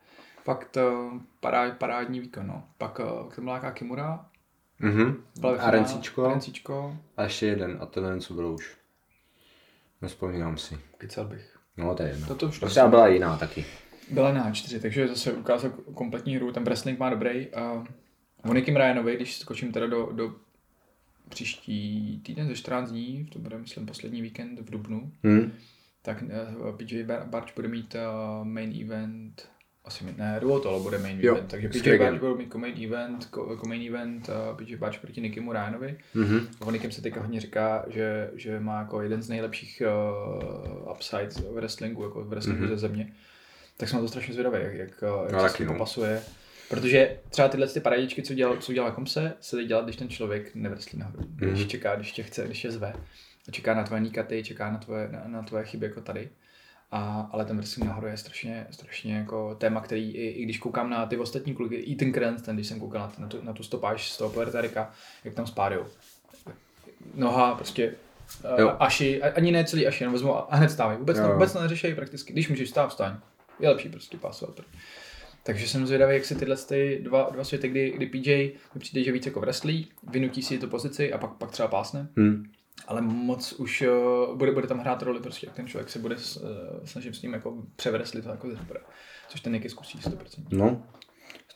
Pak 0.44 0.64
to 0.64 1.10
parád, 1.40 1.76
parádní 1.78 2.20
výkon, 2.20 2.46
no. 2.46 2.64
Pak 2.78 2.98
uh, 2.98 3.28
k 3.28 3.36
tomu 3.36 3.48
láká 3.48 3.70
Kimura. 3.70 4.26
Mm-hmm. 4.80 5.16
A 5.58 5.70
Rencíčko. 5.70 6.28
Rencíčko. 6.28 6.96
A 7.16 7.22
ještě 7.22 7.46
jeden, 7.46 7.78
a 7.80 7.86
ten 7.86 8.20
co 8.20 8.34
bylo 8.34 8.52
už. 8.52 8.76
Nespomínám 10.02 10.58
si. 10.58 10.78
Kycel 10.98 11.24
bych. 11.24 11.58
No 11.76 11.94
to 11.94 12.02
je 12.02 12.08
jedno. 12.08 12.26
Toto 12.26 12.46
už 12.46 12.58
to 12.58 12.88
byla 12.88 13.08
jiná 13.08 13.36
taky. 13.36 13.64
Byla 14.12 14.32
na 14.32 14.50
4 14.50 14.80
takže 14.80 15.08
zase 15.08 15.32
ukázal 15.32 15.70
kompletní 15.70 16.36
hru, 16.36 16.52
ten 16.52 16.64
wrestling 16.64 16.98
má 16.98 17.10
dobrý. 17.10 17.48
A 17.54 17.84
Monikim 18.44 18.76
Ryanovi, 18.76 19.16
když 19.16 19.38
skočím 19.38 19.72
teda 19.72 19.86
do, 19.86 20.08
do 20.12 20.34
příští 21.28 22.20
týden 22.24 22.48
ze 22.48 22.54
14 22.54 22.90
dní, 22.90 23.28
to 23.32 23.38
bude 23.38 23.58
myslím 23.58 23.86
poslední 23.86 24.22
víkend 24.22 24.60
v 24.60 24.70
Dubnu, 24.70 25.12
hmm. 25.22 25.52
tak 26.02 26.22
uh, 26.22 26.28
eh, 26.30 26.72
PJ 26.76 27.02
Barč 27.24 27.52
bude 27.54 27.68
mít 27.68 27.94
uh, 27.94 28.44
main 28.46 28.82
event 28.82 29.48
asi 29.84 30.04
ne, 30.18 30.38
Duotolo 30.40 30.80
bude 30.80 30.98
main 30.98 31.18
jo, 31.20 31.34
event, 31.34 31.50
takže 31.50 31.68
PJ 31.68 31.98
Barč 31.98 32.18
bude 32.18 32.34
mít 32.34 32.54
main 32.54 32.84
event, 32.84 33.28
jako 33.50 33.68
main 33.68 33.94
event 33.94 34.28
uh, 34.28 34.56
PJ 34.56 34.76
Barč 34.76 34.98
proti 34.98 35.20
Nikimu 35.20 35.52
Ryanovi. 35.52 35.98
Mm-hmm. 36.14 36.46
O 36.60 36.70
Nikim 36.70 36.90
se 36.90 37.02
teďka 37.02 37.20
hodně 37.20 37.40
říká, 37.40 37.84
že, 37.88 38.30
že 38.34 38.60
má 38.60 38.78
jako 38.78 39.02
jeden 39.02 39.22
z 39.22 39.28
nejlepších 39.28 39.82
uh, 40.84 40.92
upsides 40.92 41.36
v 41.36 41.54
wrestlingu, 41.54 42.02
jako 42.02 42.24
v 42.24 42.28
wrestlingu 42.28 42.64
mm-hmm. 42.64 42.68
ze 42.68 42.78
země 42.78 43.12
tak 43.82 43.88
jsem 43.88 43.96
na 43.96 44.02
to 44.02 44.08
strašně 44.08 44.34
zvědavý, 44.34 44.58
jak, 44.62 44.74
jak, 44.74 44.88
jak 45.22 45.32
no, 45.32 45.48
se 45.48 45.64
to 45.64 45.74
pasuje. 45.74 46.22
Protože 46.68 47.18
třeba 47.30 47.48
tyhle 47.48 47.66
ty 47.66 47.80
paradičky, 47.80 48.22
co 48.22 48.34
dělal, 48.34 48.56
co 48.56 48.72
dělal 48.72 48.92
Komse, 48.92 49.34
se 49.40 49.56
dají 49.56 49.68
dělat, 49.68 49.84
když 49.84 49.96
ten 49.96 50.08
člověk 50.08 50.54
nevreslí 50.54 50.98
nahoru. 50.98 51.20
Mm. 51.20 51.36
Když 51.36 51.66
čeká, 51.66 51.96
když 51.96 52.12
tě 52.12 52.22
chce, 52.22 52.46
když 52.46 52.64
je 52.64 52.70
zve. 52.70 52.92
A 53.48 53.50
čeká 53.50 53.74
na 53.74 53.84
tvoje 53.84 54.00
nikaty, 54.00 54.44
čeká 54.44 54.70
na 54.70 54.78
tvoje, 54.78 55.08
na, 55.12 55.22
na 55.26 55.42
tvoje 55.42 55.64
chyby 55.64 55.86
jako 55.86 56.00
tady. 56.00 56.28
A, 56.90 57.28
ale 57.32 57.44
ten 57.44 57.56
wrestling 57.56 57.88
nahoru 57.88 58.06
je 58.06 58.16
strašně, 58.16 58.66
strašně 58.70 59.16
jako 59.16 59.54
téma, 59.54 59.80
který 59.80 60.10
i, 60.14 60.26
i 60.26 60.44
když 60.44 60.58
koukám 60.58 60.90
na 60.90 61.06
ty 61.06 61.16
ostatní 61.16 61.54
kluky, 61.54 61.74
i 61.74 61.96
ten 61.96 62.12
Krent, 62.12 62.42
ten, 62.42 62.56
když 62.56 62.66
jsem 62.66 62.80
koukal 62.80 63.00
na, 63.00 63.12
na, 63.18 63.28
tu, 63.28 63.42
na 63.42 63.52
tu 63.52 63.62
stopáž 63.62 64.12
z 64.12 64.18
toho 64.18 64.30
Puerto 64.30 64.60
Rica, 64.60 64.90
jak 65.24 65.34
tam 65.34 65.46
spádujou. 65.46 65.86
Noha 67.14 67.54
prostě 67.54 67.94
uh, 68.62 68.70
aši, 68.78 69.22
ani 69.22 69.52
ne 69.52 69.64
celý 69.64 69.86
aši, 69.86 70.04
jenom 70.04 70.12
vezmu 70.12 70.52
a 70.52 70.56
hned 70.56 70.68
stávají. 70.68 70.98
Vůbec, 70.98 71.18
jo. 71.18 71.32
vůbec 71.32 71.54
neřešejí 71.54 71.94
prakticky. 71.94 72.32
Když 72.32 72.48
můžeš 72.48 72.70
stát, 72.70 72.88
vstaň 72.88 73.16
je 73.62 73.68
lepší 73.68 73.88
prostě 73.88 74.16
pásovat. 74.16 74.60
Takže 75.42 75.68
jsem 75.68 75.86
zvědavý, 75.86 76.14
jak 76.14 76.24
se 76.24 76.34
tyhle 76.34 76.56
ty 76.56 77.00
dva, 77.02 77.30
dva 77.32 77.44
světy, 77.44 77.68
kdy, 77.68 77.90
kdy 77.90 78.06
PJ 78.06 78.52
mi 78.74 78.80
přijde, 78.80 79.04
že 79.04 79.12
víc 79.12 79.26
jako 79.26 79.40
wrestlí, 79.40 79.88
vynutí 80.10 80.42
si 80.42 80.58
tu 80.58 80.68
pozici 80.68 81.12
a 81.12 81.18
pak, 81.18 81.30
pak 81.30 81.50
třeba 81.50 81.68
pásne. 81.68 82.08
Hmm. 82.16 82.44
Ale 82.86 83.00
moc 83.02 83.52
už 83.52 83.82
uh, 83.82 84.36
bude, 84.36 84.52
bude 84.52 84.66
tam 84.66 84.78
hrát 84.78 85.02
roli 85.02 85.20
prostě, 85.20 85.46
jak 85.46 85.56
ten 85.56 85.66
člověk 85.66 85.90
se 85.90 85.98
bude 85.98 86.16
uh, 86.16 86.20
snažit 86.84 87.16
s 87.16 87.22
ním 87.22 87.32
jako 87.32 87.56
převreslit 87.76 88.26
jako 88.26 88.56
super. 88.56 88.80
Což 89.28 89.40
ten 89.40 89.52
Nicky 89.52 89.68
zkusí 89.68 89.98
100%. 89.98 90.44
No, 90.50 90.82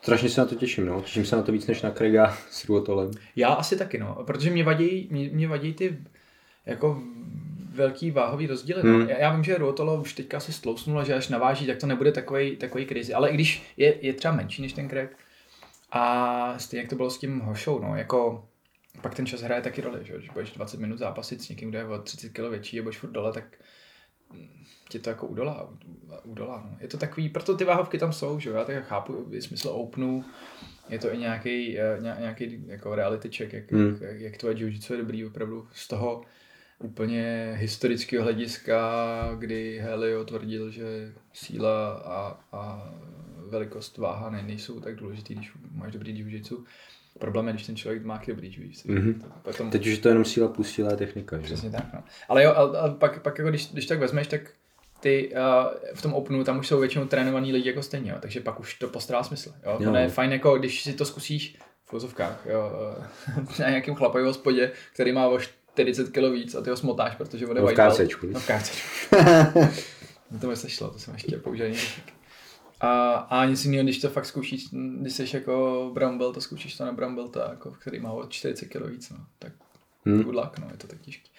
Strašně 0.07 0.29
se 0.29 0.41
na 0.41 0.47
to 0.47 0.55
těším, 0.55 0.87
no. 0.87 1.03
Těším 1.03 1.25
se 1.25 1.37
na 1.37 1.43
to 1.43 1.53
víc 1.53 1.67
než 1.67 1.83
na 1.83 1.91
Krega 1.91 2.37
s 2.51 2.65
Ruotolem. 2.65 3.11
Já 3.37 3.49
asi 3.49 3.77
taky, 3.77 3.99
no. 3.99 4.23
Protože 4.27 4.51
mě 4.51 4.65
vadí, 4.65 5.09
mě, 5.11 5.31
mě 5.33 5.49
vadí 5.49 5.75
ty 5.75 5.99
jako 6.67 7.03
velký 7.77 8.11
váhový 8.11 8.47
rozdíl. 8.47 8.77
No. 8.83 8.99
Hmm. 8.99 9.09
Já, 9.09 9.19
já, 9.19 9.35
vím, 9.35 9.45
že 9.45 9.59
Ruotolo 9.59 10.01
už 10.01 10.13
teďka 10.13 10.41
se 10.41 10.53
stlousnul 10.53 11.05
že 11.05 11.15
až 11.15 11.29
naváží, 11.29 11.67
tak 11.67 11.79
to 11.79 11.87
nebude 11.87 12.13
takový, 12.13 12.57
takový 12.57 12.87
krizi. 12.87 13.15
Ale 13.15 13.31
i 13.31 13.35
když 13.35 13.63
je, 13.77 14.07
je 14.07 14.13
třeba 14.13 14.35
menší 14.35 14.63
než 14.63 14.73
ten 14.73 14.89
Craig, 14.89 15.17
a 15.91 16.59
stejně 16.59 16.81
jak 16.81 16.91
to 16.91 16.97
bylo 16.97 17.11
s 17.11 17.19
tím 17.19 17.41
Hošou, 17.41 17.79
no, 17.79 17.97
jako 17.97 18.49
pak 19.03 19.15
ten 19.15 19.27
čas 19.27 19.41
hraje 19.41 19.63
taky 19.63 19.81
roli, 19.81 19.99
že 20.03 20.17
když 20.17 20.31
budeš 20.31 20.51
20 20.51 20.81
minut 20.81 20.99
zápasit 20.99 21.43
s 21.43 21.49
někým, 21.49 21.69
kdo 21.69 21.79
je 21.79 21.85
o 21.85 21.99
30 21.99 22.29
kg 22.29 22.51
větší 22.51 22.81
a 22.81 22.83
budeš 22.83 22.99
furt 22.99 23.11
dole, 23.11 23.33
tak 23.33 23.45
tě 24.89 24.99
to 24.99 25.11
jako 25.11 25.27
udolá. 25.27 25.75
udolá 26.25 26.69
no. 26.71 26.77
Je 26.81 26.89
to 26.89 26.97
takový, 26.99 27.29
proto 27.29 27.57
ty 27.57 27.65
váhovky 27.65 27.99
tam 27.99 28.13
jsou, 28.13 28.41
že 28.41 28.51
já 28.51 28.65
tak 28.65 28.85
chápu 28.85 29.27
je 29.31 29.43
smysl 29.43 29.69
openu, 29.69 30.25
je 30.89 30.99
to 30.99 31.15
i 31.15 31.19
nějaký, 31.19 31.79
eh, 31.79 31.99
nějaký 32.01 32.65
jako 32.67 32.95
reality 32.95 33.31
check, 33.31 33.53
jak, 33.53 33.73
hmm. 33.73 33.99
jak, 34.01 34.21
jak 34.21 34.37
tvoje 34.37 34.57
jiu 34.57 34.69
je 34.91 34.97
dobrý 34.97 35.27
opravdu 35.27 35.69
z 35.73 35.89
toho 35.89 36.25
úplně 36.79 37.53
historického 37.57 38.25
hlediska, 38.25 38.81
kdy 39.39 39.79
Helio 39.79 40.25
tvrdil, 40.25 40.71
že 40.71 41.13
síla 41.33 41.93
a, 41.93 42.41
a 42.53 42.93
velikost 43.49 43.99
váha 43.99 44.31
ne, 44.31 44.43
nejsou 44.43 44.81
tak 44.81 44.97
důležitý, 44.97 45.35
když 45.35 45.53
máš 45.73 45.93
dobrý 45.93 46.19
jiu 46.19 46.65
Problém 47.19 47.47
je, 47.47 47.53
když 47.53 47.67
ten 47.67 47.77
člověk 47.77 48.05
má 48.05 48.23
dobrý 48.29 48.55
jiu 48.57 48.71
mm-hmm. 48.71 49.23
Potom... 49.43 49.71
Teď 49.71 49.87
už 49.87 49.93
je 49.93 49.99
to 49.99 50.09
jenom 50.09 50.25
síla 50.25 50.49
plus 50.49 50.71
síla 50.71 50.93
a 50.93 50.97
technika. 50.97 51.39
Že? 51.39 51.43
Přesně 51.43 51.71
tak. 51.71 51.85
No. 51.95 52.03
Ale 52.29 52.43
jo, 52.43 52.51
a, 52.51 52.81
a 52.81 52.89
pak, 52.89 53.23
pak 53.23 53.39
jako 53.39 53.51
když, 53.51 53.73
když 53.73 53.87
tak 53.87 53.99
vezmeš, 53.99 54.27
tak 54.27 54.41
ty 55.01 55.33
uh, 55.33 55.95
v 55.95 56.03
tom 56.03 56.15
Openu 56.15 56.45
tam 56.45 56.59
už 56.59 56.69
jsou 56.69 56.81
většinou 56.81 57.05
trénovaní 57.05 57.53
lidi 57.53 57.69
jako 57.69 57.83
stejně, 57.83 58.11
jo, 58.11 58.17
takže 58.21 58.41
pak 58.41 58.61
už 58.61 58.75
to 58.75 58.89
postrá 58.89 59.23
smysl. 59.23 59.55
Jo? 59.67 59.77
jo. 59.81 59.91
To 59.91 59.97
je 59.97 60.09
fajn, 60.09 60.33
jako 60.33 60.59
když 60.59 60.83
si 60.83 60.93
to 60.93 61.05
zkusíš 61.05 61.59
v 61.85 61.93
vozovkách, 61.93 62.47
jo, 62.51 62.73
na 63.59 63.69
nějakém 63.69 63.95
chlapovém 63.95 64.27
hospodě, 64.27 64.73
který 64.95 65.13
má 65.13 65.29
o 65.29 65.39
40 65.77 66.09
kg 66.11 66.33
víc 66.33 66.55
a 66.55 66.61
ty 66.61 66.71
ho 66.71 66.77
smotáš, 66.77 67.17
protože 67.17 67.47
on 67.47 67.57
je 67.57 67.63
No 67.63 67.69
v 67.69 67.71
white. 67.71 67.79
No 68.27 68.41
v 68.41 68.47
KCčku. 68.47 69.17
no 70.31 70.39
to 70.41 70.49
mi 70.49 70.57
se 70.57 70.69
šlo, 70.69 70.91
to 70.91 70.99
jsem 70.99 71.15
ještě 71.15 71.37
použil. 71.37 71.67
A, 72.81 73.13
a 73.13 73.45
nic 73.45 73.65
jiného, 73.65 73.85
když 73.85 73.99
to 73.99 74.09
fakt 74.11 74.27
zkoušíš, 74.27 74.65
když 75.01 75.13
jsi 75.13 75.37
jako 75.37 75.91
belt 75.95 76.37
a 76.37 76.41
zkoušíš 76.41 76.77
to 76.77 76.85
na 76.85 76.93
brown 76.93 77.15
belta, 77.17 77.49
jako, 77.51 77.71
který 77.71 78.01
má 78.01 78.13
o 78.13 78.27
40 78.27 78.67
kg 78.67 78.87
víc, 78.87 79.11
no, 79.11 79.17
tak 79.39 79.53
Hmm. 80.07 80.23
good 80.23 80.35
luck, 80.35 80.59
no, 80.59 80.67
je 80.71 80.77
to 80.77 80.87
tak 80.87 81.01
těžký. 81.01 81.31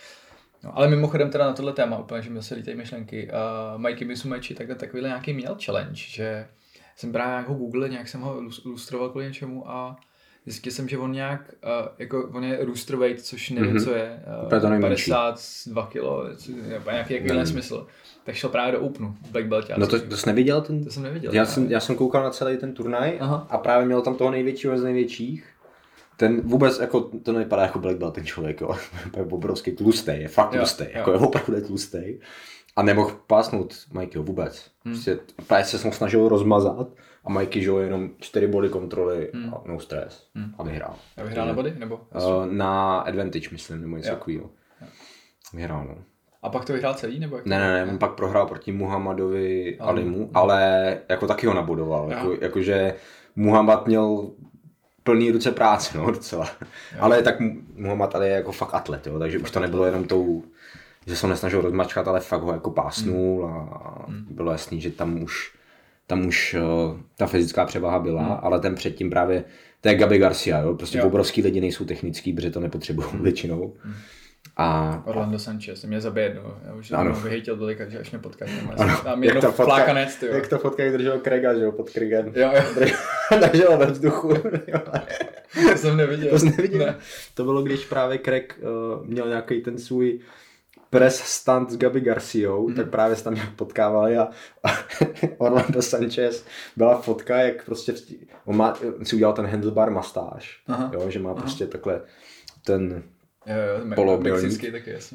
No, 0.63 0.78
ale 0.78 0.88
mimochodem 0.88 1.30
teda 1.30 1.45
na 1.45 1.54
tohle 1.54 1.73
téma 1.73 1.97
úplně, 1.97 2.21
že 2.21 2.30
mi 2.30 2.43
se 2.43 2.56
lítají 2.56 2.78
myšlenky. 2.78 3.30
Uh, 3.76 3.82
Mikey 3.82 4.08
Misumeči 4.08 4.56
takhle 4.56 4.76
takovýhle 4.76 5.10
nějaký 5.10 5.34
měl 5.34 5.58
challenge, 5.65 5.95
že 5.95 6.47
jsem 6.95 7.12
právě 7.12 7.32
nějak 7.32 7.47
ho 7.47 7.56
Google, 7.56 7.89
nějak 7.89 8.08
jsem 8.08 8.21
ho 8.21 8.41
lus- 8.41 8.62
lustroval 8.65 9.10
kvůli 9.10 9.26
něčemu 9.26 9.69
a 9.69 10.00
zjistil 10.47 10.71
jsem, 10.71 10.88
že 10.89 10.97
on 10.97 11.12
nějak, 11.12 11.41
uh, 11.81 11.88
jako 11.99 12.29
on 12.33 12.43
je 12.43 12.65
rooster 12.65 12.95
weight, 12.95 13.25
což 13.25 13.49
nevím, 13.49 13.69
Mhm. 13.69 13.77
mm-hmm. 13.79 13.83
co 13.86 13.93
je, 13.93 14.19
to 14.60 14.65
uh, 14.65 14.69
nejmenší. 14.69 15.12
52 15.12 15.88
kilo, 15.88 16.23
co- 16.36 16.51
nebo 16.69 16.91
nějaký 16.91 17.13
jako 17.13 17.27
Nevím. 17.27 17.45
smysl. 17.45 17.88
Tak 18.23 18.36
šel 18.36 18.49
právě 18.49 18.71
do 18.71 18.79
Openu, 18.81 19.15
Black 19.31 19.45
Belt. 19.47 19.65
No 19.77 19.88
to, 19.88 19.99
to 20.01 20.17
jsi 20.17 20.27
neviděl 20.27 20.62
ten? 20.62 20.83
to 20.83 20.91
jsem 20.91 21.03
neviděl. 21.03 21.33
Já 21.33 21.45
jsem, 21.45 21.71
já 21.71 21.79
jsem 21.79 21.95
koukal 21.95 22.23
na 22.23 22.29
celý 22.29 22.57
ten 22.57 22.73
turnaj 22.73 23.17
Aha. 23.19 23.47
a 23.49 23.57
právě 23.57 23.86
měl 23.86 24.01
tam 24.01 24.15
toho 24.15 24.31
největšího 24.31 24.77
z 24.77 24.83
největších. 24.83 25.45
Ten 26.17 26.41
vůbec, 26.41 26.79
jako, 26.79 27.01
to 27.01 27.31
nevypadá 27.31 27.62
jako 27.63 27.79
Black 27.79 27.97
Belt 27.97 28.13
ten 28.15 28.25
člověk, 28.25 28.62
jo. 28.62 28.69
je 29.17 29.23
obrovský 29.23 29.71
tlustý, 29.71 30.12
je 30.15 30.27
fakt 30.27 30.53
Jo, 30.53 30.60
tlustý, 30.60 30.83
jo. 30.83 30.89
jako 30.93 31.12
je 31.12 31.17
opravdu 31.17 31.62
tlustý. 31.67 31.97
A 32.77 32.83
nemohl 32.83 33.11
pásnout 33.27 33.73
Mikeyho 33.93 34.23
vůbec. 34.23 34.71
Hmm. 34.85 34.93
Prostě 34.93 35.19
právě 35.47 35.65
se 35.65 35.91
snažil 35.91 36.29
rozmazat 36.29 36.87
a 37.25 37.29
Mikey, 37.31 37.63
jo, 37.63 37.77
jenom 37.77 38.09
čtyři 38.19 38.47
body 38.47 38.69
kontroly 38.69 39.31
Hmm. 39.33 39.53
a 39.53 39.61
no 39.65 39.79
stres. 39.79 40.27
Hmm. 40.35 40.53
A 40.57 40.63
vyhrál. 40.63 40.95
A 41.17 41.23
vyhrál 41.23 41.47
na 41.47 41.53
body? 41.53 41.73
Nebo? 41.77 41.95
Uh, 42.15 42.45
na 42.51 42.99
Advantage, 42.99 43.49
myslím, 43.51 43.81
nebo 43.81 43.97
něco 43.97 44.09
Jo. 44.09 44.15
takového. 44.15 44.49
Vyhrál, 45.53 45.85
no. 45.89 45.95
A 46.43 46.49
pak 46.49 46.65
to 46.65 46.73
vyhrál 46.73 46.93
celý? 46.93 47.19
Nebo 47.19 47.35
jak 47.35 47.45
Ne, 47.45 47.59
ne, 47.59 47.85
ne, 47.85 47.91
on 47.91 47.97
pak 47.97 48.11
prohrál 48.13 48.45
proti 48.47 48.71
Muhammadovi 48.71 49.77
Ale- 49.79 49.89
Alimu, 49.91 50.29
ale 50.33 50.97
jako 51.09 51.27
taky 51.27 51.47
ho 51.47 51.53
nabodoval. 51.53 52.03
Jo. 52.03 52.17
Jako, 52.17 52.37
jakože 52.41 52.95
Muhammad 53.35 53.87
měl 53.87 54.29
plný 55.03 55.31
ruce 55.31 55.51
práce, 55.51 55.97
no, 55.97 56.11
docela. 56.11 56.49
Ale 56.99 57.21
tak 57.23 57.39
Mu- 57.39 57.61
Muhammad 57.75 58.15
Ali 58.15 58.27
je 58.27 58.33
jako 58.33 58.51
fakt 58.51 58.73
atlet, 58.73 59.07
jo, 59.07 59.19
takže 59.19 59.39
už 59.39 59.51
to 59.51 59.59
nebylo 59.59 59.85
jenom 59.85 60.03
tou, 60.03 60.43
že 61.08 61.15
se 61.15 61.28
ho 61.28 61.30
nesnažil 61.32 61.62
rozmačkat, 61.62 62.08
ale 62.08 62.20
fakt 62.20 62.41
ho 62.41 62.54
jako 62.54 62.72
pásnul 62.72 63.46
a 63.46 64.06
bylo 64.30 64.52
jasný, 64.52 64.82
že 64.82 64.91
tam 64.91 65.24
už, 65.24 65.52
tam 66.08 66.26
už 66.28 66.56
uh, 66.60 66.98
ta 67.17 67.28
fyzická 67.28 67.65
převaha 67.65 68.00
byla, 68.00 68.26
ale 68.28 68.60
ten 68.60 68.76
předtím 68.76 69.10
právě, 69.10 69.43
to 69.82 69.89
je 69.89 69.96
Gabi 69.96 70.17
Garcia, 70.17 70.60
jo, 70.60 70.74
prostě 70.74 70.98
Jo. 70.98 71.06
obrovský 71.08 71.41
lidi 71.41 71.62
nejsou 71.62 71.86
technický, 71.86 72.34
protože 72.34 72.52
to 72.52 72.60
nepotřebují 72.60 73.08
většinou. 73.22 73.74
A, 74.58 75.02
Orlando 75.06 75.39
Sanchez, 75.39 75.84
mě 75.86 76.02
zabije 76.02 76.26
jedno. 76.26 76.58
Já 76.67 76.74
už 76.74 76.91
Ano. 76.91 77.12
ano. 77.12 77.20
vyhejtil 77.20 77.58
tolika, 77.58 77.89
že 77.89 78.00
až 78.00 78.12
mě 78.12 78.20
potká. 78.20 78.46
Ano. 78.78 78.98
Tam 79.04 79.24
jedno 79.24 79.41
ta 79.41 79.52
fotka- 79.52 79.65
flákanec, 79.65 80.15
ty 80.15 80.26
jo. 80.26 80.34
Jak 80.34 80.48
to 80.48 80.58
fotka, 80.58 80.84
jak 80.84 80.93
držel 80.93 81.20
Craiga, 81.20 81.54
že 81.54 81.63
jo, 81.63 81.72
pod 81.72 81.89
Craigem. 81.89 82.32
Jo, 82.36 82.52
jo, 82.56 82.88
Držel 83.52 83.78
ve 83.78 83.86
vzduchu. 83.86 84.34
to 85.72 85.78
jsem 85.78 85.98
neviděl. 85.98 86.30
to 86.30 86.39
jsi 86.39 86.46
neviděl? 86.46 86.80
Ne. 86.86 86.96
To 87.34 87.43
bylo, 87.43 87.62
když 87.62 87.86
právě 87.86 88.20
Craig 88.20 88.60
uh, 89.00 89.06
měl 89.06 89.28
nějaký 89.28 89.62
ten 89.62 89.78
svůj 89.78 90.20
press 90.89 91.19
stunt 91.19 91.71
s 91.71 91.78
Gabi 91.78 92.02
Garciou, 92.02 92.69
mm. 92.69 92.76
tak 92.76 92.89
právě 92.89 93.15
se 93.15 93.23
tam 93.23 93.36
nějak 93.36 93.56
potkávali 93.56 94.17
a, 94.17 94.28
a 94.63 94.69
Orlando 95.38 95.82
Sanchez 95.82 96.45
byla 96.76 97.02
fotka, 97.02 97.38
jak 97.38 97.65
prostě 97.65 97.93
vstí, 97.93 98.28
on, 98.45 98.58
má, 98.58 98.73
si 99.04 99.15
udělal 99.15 99.34
ten 99.34 99.45
handlebar 99.45 99.91
mastáž, 99.91 100.62
Aha. 100.67 100.91
jo, 100.93 101.10
že 101.10 101.19
má 101.19 101.34
prostě 101.34 101.67
takhle 101.67 102.02
ten 102.65 103.04
Poloobdélník. 103.95 104.65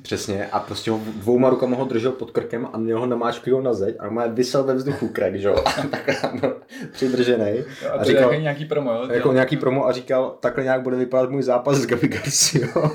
Přesně, 0.02 0.46
a 0.46 0.60
prostě 0.60 0.90
ho 0.90 1.00
dvouma 1.16 1.50
rukama 1.50 1.76
ho 1.76 1.84
držel 1.84 2.12
pod 2.12 2.30
krkem 2.30 2.68
a 2.72 2.78
měl 2.78 3.00
ho 3.00 3.06
namáčklý 3.06 3.52
na 3.62 3.72
zeď 3.72 3.96
a 3.98 4.10
má 4.10 4.26
vysel 4.26 4.64
ve 4.64 4.74
vzduchu 4.74 5.08
Craig, 5.08 5.34
že 5.34 5.48
jo, 5.48 5.56
a 5.66 5.82
takhle 5.90 6.40
byl 6.40 6.56
přidržený. 6.92 7.64
A 7.90 7.92
A 7.92 8.04
říkal, 8.04 8.40
nějaký, 8.40 8.64
promo, 8.64 8.92
jo? 8.92 9.08
jako 9.10 9.32
nějaký 9.32 9.56
promo 9.56 9.86
a 9.86 9.92
říkal, 9.92 10.36
takhle 10.40 10.64
nějak 10.64 10.82
bude 10.82 10.96
vypadat 10.96 11.30
můj 11.30 11.42
zápas 11.42 11.76
s 11.76 11.86
Gabi 11.86 12.08
Garciou. 12.08 12.90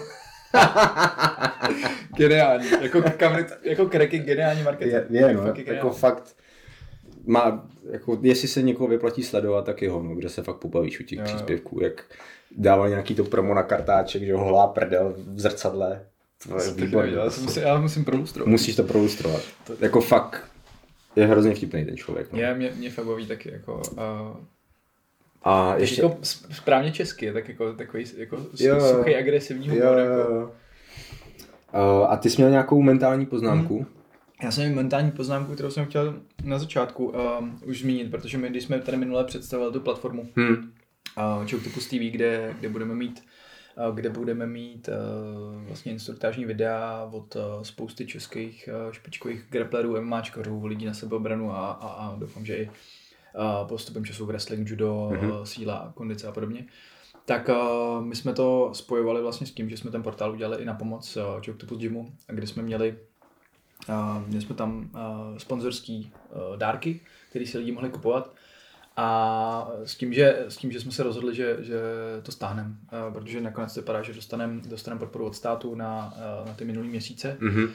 Geniální. 2.18 2.68
Jako, 2.82 3.02
kam, 3.18 3.38
jako 3.64 3.90
crack 3.90 4.14
je 4.14 4.20
geniální 4.20 4.64
marketing. 4.64 4.94
je, 4.94 5.06
je, 5.10 5.34
no, 5.34 5.42
Fakt 5.44 5.58
je 5.58 5.64
jako 5.64 5.70
geniální. 5.72 6.00
fakt 6.00 6.36
má, 7.26 7.70
jako, 7.92 8.20
jestli 8.22 8.48
se 8.48 8.62
někoho 8.62 8.88
vyplatí 8.90 9.24
sledovat, 9.24 9.66
tak 9.66 9.82
jeho, 9.82 10.04
no, 10.04 10.16
kde 10.16 10.30
se 10.30 10.44
fakt 10.44 10.58
pobavíš 10.58 11.00
u 11.00 11.04
těch 11.04 11.18
Jo, 11.20 11.24
jo. 11.24 11.28
příspěvků, 11.28 11.80
jak 11.84 12.06
dával 12.58 12.90
nějaký 12.90 13.16
to 13.16 13.24
promo 13.24 13.54
na 13.54 13.64
kartáček, 13.64 14.24
že 14.24 14.34
ho 14.34 14.44
holá 14.44 14.68
prdel 14.68 15.14
v 15.18 15.40
zrcadle. 15.40 16.02
To 16.48 16.62
je 16.62 16.70
to 16.70 16.72
výborný, 16.86 17.14
já, 17.14 17.22
prostě. 17.22 17.42
musím, 17.42 17.64
já 17.64 17.80
musím 17.80 18.06
prolustrovat. 18.06 18.48
Musíš 18.52 18.76
to 18.76 18.84
prolustrovat. 18.84 19.42
Jako 19.80 20.02
fakt 20.02 20.44
je 21.16 21.26
hrozně 21.28 21.56
vtipný 21.56 21.86
ten 21.86 21.98
člověk. 21.98 22.32
No. 22.34 22.40
Je, 22.40 22.54
mě, 22.54 22.72
mě 22.76 22.90
fakt 22.90 23.06
baví 23.06 23.28
taky 23.28 23.52
jako... 23.52 23.82
Uh, 23.92 24.38
A 25.44 25.76
ještě... 25.78 26.02
jako 26.02 26.18
správně 26.52 26.92
česky, 26.92 27.34
tak 27.34 27.50
jako 27.50 27.74
takový 27.74 28.06
jako 28.18 28.36
Jo, 28.36 28.46
jo, 28.60 28.76
jo. 28.76 28.94
suchý 28.98 29.16
agresivní 29.16 29.70
humor. 29.70 29.84
Jo, 29.86 30.06
jo, 30.06 30.18
Jako. 30.20 30.52
Uh, 31.74 32.06
a 32.12 32.18
ty 32.18 32.30
jsi 32.30 32.38
měl 32.38 32.50
nějakou 32.50 32.82
mentální 32.82 33.26
poznámku? 33.26 33.86
Já 34.44 34.52
jsem 34.52 34.64
měl 34.64 34.76
mentální 34.76 35.12
poznámku, 35.12 35.54
kterou 35.54 35.70
jsem 35.72 35.86
chtěl 35.86 36.20
na 36.44 36.60
začátku 36.60 37.14
um, 37.40 37.60
už 37.66 37.82
zmínit, 37.82 38.12
protože 38.12 38.38
my, 38.38 38.50
když 38.50 38.64
jsme 38.64 38.80
tady 38.80 38.98
minule 38.98 39.24
představili 39.24 39.72
tu 39.74 39.80
platformu 39.80 40.28
Hmm. 40.36 40.56
uh, 41.18 41.50
Choctopus 41.52 41.88
TV, 41.88 41.94
kde, 41.94 42.56
kde 42.60 42.70
budeme 42.70 42.96
mít 42.96 43.24
uh, 43.90 43.96
kde 43.96 44.10
budeme 44.10 44.48
mít 44.48 44.90
uh, 44.90 45.62
vlastně 45.68 45.92
instruktážní 45.92 46.46
videa 46.46 47.10
od 47.12 47.36
uh, 47.36 47.42
spousty 47.62 48.06
českých 48.06 48.70
uh, 48.88 48.92
špičkových 48.92 49.46
grapplerů, 49.50 50.02
MMAčkařů, 50.02 50.66
lidí 50.66 50.86
na 50.86 50.94
sebeobranu 50.94 51.52
a, 51.52 51.72
a, 51.72 51.88
a 51.88 52.16
doufám, 52.20 52.46
že 52.46 52.56
i 52.58 52.70
uh, 52.70 53.68
postupem 53.68 54.06
času 54.06 54.26
wrestling, 54.26 54.70
judo, 54.70 55.10
Mhm. 55.14 55.30
mm-hmm. 55.30 55.44
síla, 55.44 55.92
kondice 55.96 56.28
a 56.28 56.32
podobně. 56.32 56.66
Tak 57.28 57.50
uh, 57.50 58.06
my 58.06 58.16
jsme 58.16 58.34
to 58.34 58.70
spojovali 58.74 59.22
vlastně 59.22 59.48
s 59.48 59.52
tím, 59.52 59.70
že 59.70 59.78
jsme 59.78 59.92
ten 59.92 60.04
portál 60.04 60.32
udělali 60.32 60.64
i 60.64 60.66
na 60.66 60.74
pomoc 60.74 61.18
uh, 61.18 61.24
Choctopus 61.46 61.78
Gymu, 61.78 62.14
kde 62.28 62.48
jsme 62.48 62.64
měli 62.64 62.98
uh, 63.90 64.28
měli 64.28 64.42
jsme 64.42 64.56
tam 64.56 64.90
uh, 64.94 65.38
sponzorský 65.38 66.12
uh, 66.30 66.58
dárky, 66.58 67.00
které 67.30 67.46
si 67.46 67.58
lidi 67.58 67.72
mohli 67.72 67.90
kupovat. 67.90 68.34
A 68.98 69.70
s 69.84 69.96
tím, 69.96 70.14
že, 70.14 70.46
s 70.48 70.58
tím, 70.58 70.72
že 70.72 70.80
jsme 70.80 70.92
se 70.92 71.04
rozhodli, 71.04 71.36
že, 71.36 71.58
že 71.60 71.80
to 72.24 72.32
stáhneme, 72.32 72.70
uh, 72.70 73.14
protože 73.14 73.42
nakonec 73.42 73.74
to 73.74 73.82
vypadá, 73.82 74.02
že 74.02 74.14
dostaneme 74.14 74.62
dostanem 74.68 75.00
podporu 75.00 75.26
od 75.26 75.36
státu 75.36 75.76
na, 75.76 76.14
uh, 76.42 76.48
na 76.48 76.54
ty 76.54 76.66
minulý 76.66 76.90
měsíce. 76.90 77.38
Mhm. 77.40 77.72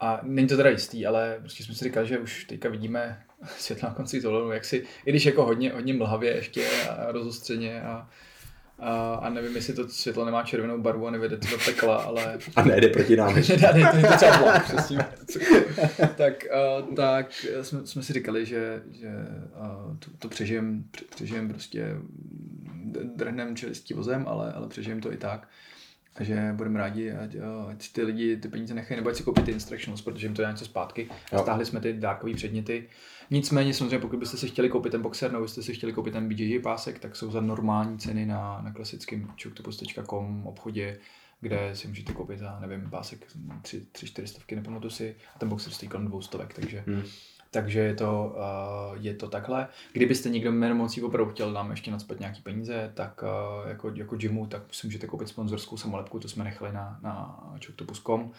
A 0.00 0.20
není 0.22 0.48
to 0.48 0.56
teda 0.56 0.70
jistý, 0.70 1.06
ale 1.06 1.36
prostě 1.40 1.64
jsme 1.64 1.74
si 1.74 1.84
říkali, 1.84 2.06
že 2.06 2.18
už 2.18 2.44
teďka 2.44 2.68
vidíme 2.68 3.24
světlo 3.58 3.88
na 3.88 3.94
konci 3.94 4.20
tunelu, 4.20 4.50
jak 4.50 4.64
si, 4.64 4.84
i 5.06 5.10
když 5.10 5.26
jako 5.26 5.44
hodně, 5.44 5.72
hodně 5.72 5.94
mlhavě 5.94 6.36
ještě 6.36 6.68
a 6.90 7.12
rozostřeně 7.12 7.82
a, 7.82 8.08
a, 8.78 9.14
a 9.14 9.30
nevím, 9.30 9.56
jestli 9.56 9.74
to 9.74 9.88
světlo 9.88 10.24
nemá 10.24 10.42
červenou 10.42 10.78
barvu 10.78 11.06
a 11.06 11.10
nevede 11.10 11.36
to 11.36 11.46
do 11.50 11.58
pekla, 11.64 11.96
ale 11.96 12.38
A 12.56 12.62
nejde 12.62 12.88
proti 12.88 13.16
nám. 13.16 13.34
dá, 13.60 13.72
to 14.18 14.24
je 14.24 14.30
vlak, 14.42 14.64
přesně. 14.64 14.98
tak, 16.16 16.46
uh, 16.80 16.94
tak 16.94 17.32
jsme, 17.62 17.86
jsme, 17.86 18.02
si 18.02 18.12
říkali, 18.12 18.46
že, 18.46 18.82
že 18.90 19.08
uh, 19.08 19.96
to, 19.96 20.10
to 20.18 20.28
přežijem, 20.28 20.84
pře- 20.90 21.04
přežijem 21.14 21.48
prostě 21.48 21.96
drhnem 23.16 23.56
čelistí 23.56 23.94
vozem, 23.94 24.24
ale, 24.28 24.52
ale 24.52 24.68
přežijem 24.68 25.00
to 25.00 25.12
i 25.12 25.16
tak. 25.16 25.48
A 26.16 26.24
že 26.24 26.52
budeme 26.52 26.78
rádi, 26.78 27.12
ať, 27.12 27.34
uh, 27.34 27.70
ať 27.70 27.92
ty 27.92 28.02
lidi 28.02 28.36
ty 28.36 28.48
peníze 28.48 28.74
nechají, 28.74 28.96
nebo 28.96 29.10
ať 29.10 29.16
si 29.16 29.22
koupí 29.22 29.42
ty 29.42 29.50
instructions, 29.50 30.02
protože 30.02 30.26
jim 30.26 30.34
to 30.34 30.42
dá 30.42 30.50
něco 30.50 30.64
zpátky. 30.64 31.08
A 31.32 31.38
stáhli 31.38 31.66
jsme 31.66 31.80
ty 31.80 31.92
dárkové 31.92 32.34
předměty. 32.34 32.88
Nicméně 33.30 33.74
samozřejmě, 33.74 33.98
pokud 33.98 34.18
byste 34.18 34.36
si 34.36 34.48
chtěli 34.48 34.68
koupit 34.68 34.90
ten 34.90 35.02
boxer, 35.02 35.32
nebo 35.32 35.42
byste 35.44 35.62
si 35.62 35.74
chtěli 35.74 35.92
koupit 35.92 36.10
ten 36.10 36.28
BJJ 36.28 36.58
pásek, 36.58 36.98
tak 36.98 37.16
jsou 37.16 37.30
za 37.30 37.40
normální 37.40 37.98
ceny 37.98 38.26
na, 38.26 38.60
na 38.64 38.72
klasickém 38.72 39.28
choctopus.com 39.42 40.46
obchodě, 40.46 40.98
kde 41.40 41.70
si 41.72 41.88
můžete 41.88 42.12
koupit 42.12 42.38
za, 42.38 42.58
nevím, 42.60 42.90
pásek 42.90 43.26
3, 43.62 43.86
3 43.92 44.06
4 44.06 44.28
stovky, 44.28 44.56
nepamatuji 44.56 44.90
si, 44.90 45.16
a 45.36 45.38
ten 45.38 45.48
boxer 45.48 45.72
stojí 45.72 45.88
kolem 45.88 46.06
dvou 46.06 46.22
stovek, 46.22 46.54
takže, 46.54 46.84
Hmm. 46.86 47.02
takže 47.50 47.80
je 47.80 47.94
to, 47.94 48.36
uh, 48.36 49.02
je 49.04 49.14
to 49.14 49.28
takhle. 49.28 49.68
Kdybyste 49.92 50.28
někdo 50.28 50.52
jméno 50.52 50.74
mocí 50.74 51.02
opravdu 51.02 51.32
chtěl 51.32 51.52
nám 51.52 51.70
ještě 51.70 51.90
nadspat 51.90 52.20
nějaký 52.20 52.42
peníze, 52.42 52.92
tak 52.94 53.22
uh, 53.22 53.68
jako, 53.68 53.92
jako 53.94 54.16
gymu, 54.16 54.46
tak 54.46 54.62
si 54.70 54.86
můžete 54.86 55.06
koupit 55.06 55.28
sponzorskou 55.28 55.76
samolepku, 55.76 56.18
to 56.18 56.28
jsme 56.28 56.44
nechali 56.44 56.72
na, 56.72 56.98
na 57.02 57.40
choctopus.com, 57.66 58.30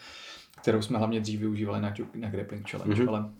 kterou 0.62 0.82
jsme 0.82 0.98
hlavně 0.98 1.20
dřív 1.20 1.40
využívali 1.40 1.80
na, 1.80 1.94
na 2.14 2.28
Grappling 2.30 2.70
Challenge, 2.70 2.94
Mhm. 2.94 3.02
mm-hmm. 3.04 3.08
ale 3.16 3.30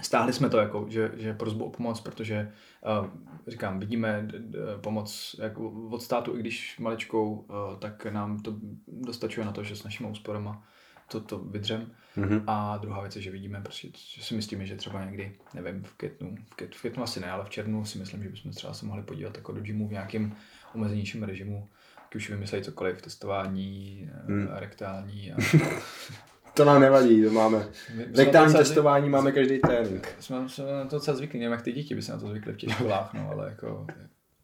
stáhli 0.00 0.32
jsme 0.32 0.48
to 0.48 0.58
jako, 0.58 0.86
že, 0.88 1.12
že 1.16 1.34
prozbu 1.34 1.64
o 1.64 1.70
pomoc, 1.70 2.00
protože 2.00 2.52
uh, 3.00 3.06
říkám, 3.48 3.80
vidíme 3.80 4.22
d, 4.26 4.38
d, 4.38 4.58
pomoc 4.80 5.36
jako 5.38 5.70
od 5.90 6.02
státu, 6.02 6.36
i 6.36 6.40
když 6.40 6.78
maličkou, 6.78 7.32
uh, 7.32 7.78
tak 7.78 8.06
nám 8.06 8.40
to 8.40 8.54
dostačuje 8.86 9.46
na 9.46 9.52
to, 9.52 9.64
že 9.64 9.76
s 9.76 9.84
našimi 9.84 10.10
úsporama 10.10 10.62
to, 11.08 11.20
to 11.20 11.38
vydřem. 11.38 11.90
Mhm. 12.16 12.44
A 12.46 12.76
druhá 12.76 13.00
věc 13.00 13.16
je, 13.16 13.22
že 13.22 13.30
vidíme, 13.30 13.60
prostě, 13.60 13.88
že 13.94 14.24
si 14.24 14.34
myslíme, 14.34 14.66
že 14.66 14.76
třeba 14.76 15.04
někdy, 15.04 15.36
nevím, 15.54 15.82
v 15.82 15.92
květnu, 15.92 16.36
v, 16.50 16.54
květ, 16.54 16.74
v 16.74 16.80
květnu 16.80 17.02
asi 17.02 17.20
ne, 17.20 17.30
ale 17.30 17.44
v 17.44 17.50
červnu 17.50 17.84
si 17.84 17.98
myslím, 17.98 18.22
že 18.22 18.28
bychom 18.28 18.52
třeba 18.52 18.74
se 18.74 18.86
mohli 18.86 19.02
podívat 19.02 19.36
jako 19.36 19.52
do 19.52 19.60
gymu 19.60 19.88
v 19.88 19.92
nějakém 19.92 20.36
omezenějším 20.74 21.22
režimu, 21.22 21.68
už 22.14 22.30
vymysleli 22.30 22.64
cokoliv, 22.64 23.02
testování, 23.02 24.10
hmm. 24.26 24.48
rektální 24.50 25.32
a... 25.32 25.36
to 26.54 26.64
nám 26.64 26.80
nevadí, 26.80 27.24
to 27.24 27.30
máme. 27.30 27.68
Rektální 28.16 28.54
testování 28.54 29.08
máme 29.08 29.32
každý 29.32 29.58
trénink. 29.58 30.14
Jsme, 30.20 30.48
jsme 30.48 30.72
na 30.72 30.84
to 30.84 30.96
docela 30.96 31.16
zvyklí, 31.16 31.38
nevím 31.38 31.52
jak 31.52 31.62
ty 31.62 31.72
děti 31.72 31.94
by 31.94 32.02
se 32.02 32.12
na 32.12 32.18
to 32.18 32.28
zvykly 32.28 32.52
v 32.52 32.56
těch 32.56 32.72
školách, 32.72 33.14
no, 33.14 33.30
ale 33.32 33.48
jako... 33.48 33.86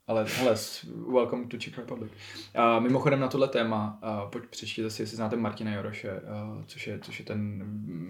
Ale 0.07 0.27
hele, 0.39 0.57
welcome 1.13 1.47
to 1.47 1.59
Czech 1.59 1.79
Republic. 1.79 2.13
A 2.55 2.81
mimochodem 2.81 3.21
na 3.21 3.29
tohle 3.29 3.49
téma, 3.49 3.99
uh, 4.03 4.31
pojď 4.31 4.45
přečtěte 4.45 4.91
si, 4.91 5.03
jestli 5.03 5.17
znáte 5.17 5.37
Martina 5.37 5.75
Joroše, 5.75 6.21
což, 6.67 6.87
je, 6.87 6.99
což 6.99 7.19
je 7.19 7.25
ten 7.25 7.63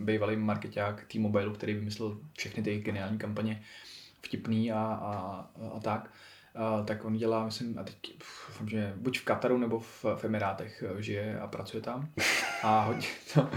bývalý 0.04 0.36
marketák 0.36 1.04
T-Mobile, 1.08 1.54
který 1.54 1.74
vymyslel 1.74 2.18
všechny 2.32 2.62
ty 2.62 2.80
geniální 2.80 3.18
kampaně, 3.18 3.62
vtipný 4.22 4.72
a, 4.72 4.78
a, 4.78 5.46
a 5.76 5.80
tak. 5.80 6.10
Uh, 6.78 6.86
tak 6.86 7.04
on 7.04 7.16
dělá, 7.16 7.44
myslím, 7.44 7.78
a 7.78 7.84
teď, 7.84 7.96
pff, 8.18 8.62
že 8.66 8.92
buď 8.96 9.18
v 9.18 9.24
Kataru 9.24 9.58
nebo 9.58 9.80
v, 9.80 10.04
v 10.16 10.24
Emirátech 10.24 10.84
žije 10.98 11.40
a 11.40 11.46
pracuje 11.46 11.82
tam. 11.82 12.08
A 12.62 12.84
hodně 12.84 13.06
to, 13.34 13.50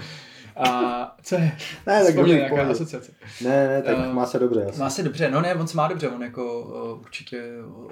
a 0.55 1.15
co 1.23 1.35
je? 1.35 1.57
Ne, 1.87 2.05
tak 2.05 2.15
dobrý, 2.15 2.31
nějaká 2.31 2.69
asociace. 2.69 3.11
Ne, 3.41 3.67
ne, 3.67 3.81
tak 3.81 3.97
uh, 3.97 4.13
má 4.13 4.25
se 4.25 4.39
dobře. 4.39 4.65
Asi. 4.65 4.79
Má 4.79 4.89
se 4.89 5.03
dobře, 5.03 5.31
no 5.31 5.41
ne, 5.41 5.55
on 5.55 5.67
se 5.67 5.77
má 5.77 5.87
dobře, 5.87 6.09
on 6.09 6.23
jako 6.23 6.61
uh, 6.61 6.99
určitě 6.99 7.43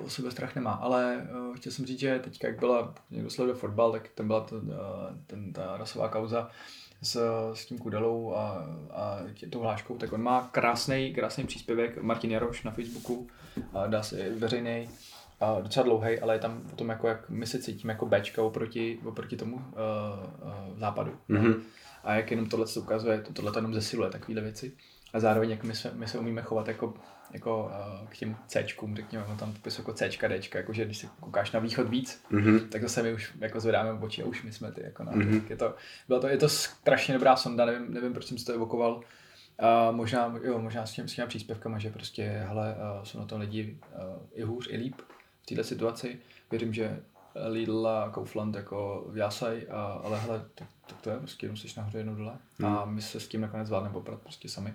o 0.05 0.09
sebe 0.09 0.31
strach 0.31 0.55
nemá, 0.55 0.71
ale 0.71 1.27
uh, 1.49 1.55
chtěl 1.55 1.71
jsem 1.71 1.85
říct, 1.85 1.99
že 1.99 2.19
teďka, 2.19 2.47
jak 2.47 2.59
byla, 2.59 2.93
někdo 3.11 3.29
sleduje 3.29 3.55
fotbal, 3.55 3.91
tak 3.91 4.07
tam 4.15 4.27
byla 4.27 4.41
to, 4.41 4.55
uh, 4.55 4.61
ten, 5.27 5.53
ta 5.53 5.77
rasová 5.77 6.09
kauza 6.09 6.49
s, 7.01 7.19
s 7.53 7.65
tím 7.65 7.77
Kudelou 7.77 8.35
a, 8.35 8.67
a 8.91 9.19
tou 9.49 9.59
hláškou, 9.59 9.97
tak 9.97 10.13
on 10.13 10.21
má 10.21 10.49
krásný, 10.51 11.13
krásný 11.13 11.43
příspěvek, 11.43 12.01
Martin 12.01 12.31
Jaroš 12.31 12.63
na 12.63 12.71
Facebooku, 12.71 13.27
a 13.73 13.87
dá 13.87 14.03
se 14.03 14.29
veřejný, 14.29 14.89
a 15.39 15.61
docela 15.61 15.83
dlouhý, 15.83 16.19
ale 16.19 16.35
je 16.35 16.39
tam 16.39 16.61
o 16.73 16.75
tom, 16.75 16.89
jako, 16.89 17.07
jak 17.07 17.29
my 17.29 17.47
se 17.47 17.59
cítíme 17.61 17.93
jako 17.93 18.05
Bčka 18.05 18.43
oproti, 18.43 18.99
oproti 19.05 19.37
tomu 19.37 19.55
uh, 19.55 19.61
uh, 19.61 20.79
západu. 20.79 21.11
Mm-hmm 21.29 21.61
a 22.03 22.13
jak 22.13 22.31
jenom 22.31 22.49
tohle 22.49 22.67
se 22.67 22.79
ukazuje, 22.79 23.21
to, 23.21 23.33
tohle 23.33 23.51
to 23.51 23.57
jenom 23.57 23.73
zesiluje 23.73 24.09
takovéhle 24.09 24.41
věci. 24.41 24.71
A 25.13 25.19
zároveň, 25.19 25.49
jak 25.49 25.63
my 25.63 25.75
se, 25.75 25.91
my 25.93 26.07
se 26.07 26.19
umíme 26.19 26.41
chovat 26.41 26.67
jako, 26.67 26.93
jako 27.31 27.63
uh, 27.63 28.07
k 28.07 28.17
těm 28.17 28.37
Cčkům, 28.47 28.95
řekněme, 28.95 29.25
no 29.29 29.35
tam 29.37 29.53
popis 29.53 29.77
jako 29.77 29.93
Cčka, 29.93 30.29
Dčka, 30.29 30.57
jakože 30.57 30.85
když 30.85 30.97
se 30.97 31.07
koukáš 31.19 31.51
na 31.51 31.59
východ 31.59 31.89
víc, 31.89 32.23
mm-hmm. 32.31 32.67
tak 32.67 32.81
zase 32.81 33.03
my 33.03 33.13
už 33.13 33.33
jako 33.39 33.59
zvedáme 33.59 33.99
oči 33.99 34.23
a 34.23 34.25
už 34.25 34.43
my 34.43 34.51
jsme 34.51 34.71
ty, 34.71 34.83
jako 34.83 35.03
na, 35.03 35.11
mm-hmm. 35.11 35.41
je 35.49 35.57
to, 35.57 35.75
bylo 36.07 36.19
to, 36.19 36.27
je 36.27 36.37
to 36.37 36.49
strašně 36.49 37.13
dobrá 37.13 37.35
sonda, 37.35 37.65
nevím, 37.65 37.93
nevím 37.93 38.13
proč 38.13 38.25
jsem 38.25 38.37
si 38.37 38.45
to 38.45 38.53
evokoval, 38.53 38.95
uh, 38.95 39.95
možná, 39.95 40.39
jo, 40.43 40.59
možná 40.59 40.85
s, 40.85 40.93
těm, 40.93 41.07
s 41.07 41.15
těmi 41.15 41.27
příspěvkama, 41.27 41.79
že 41.79 41.89
prostě, 41.89 42.43
hele, 42.47 42.75
uh, 42.75 43.03
jsou 43.03 43.19
na 43.19 43.25
to 43.25 43.37
lidi 43.37 43.77
uh, 43.95 43.99
i 44.33 44.43
hůř, 44.43 44.67
i 44.71 44.77
líp 44.77 44.95
v 45.41 45.45
této 45.45 45.63
situaci. 45.63 46.19
Věřím, 46.51 46.73
že 46.73 46.99
Lidl 47.47 47.87
a 47.87 48.09
Kaufland 48.09 48.55
jako 48.55 49.07
vjásaj, 49.09 49.67
a, 49.69 49.83
ale 50.03 50.19
hele, 50.19 50.45
tak, 50.55 50.67
tak 50.87 51.01
to 51.01 51.09
je 51.09 51.17
prostě 51.17 51.45
jenom 51.45 51.57
jsi 51.57 51.67
nahoře 51.77 51.97
jednou 51.97 52.15
dole 52.15 52.33
hmm. 52.59 52.77
a 52.77 52.85
my 52.85 53.01
se 53.01 53.19
s 53.19 53.27
tím 53.27 53.41
nakonec 53.41 53.67
zvládneme 53.67 53.93
poprat 53.93 54.21
prostě 54.21 54.49
sami. 54.49 54.73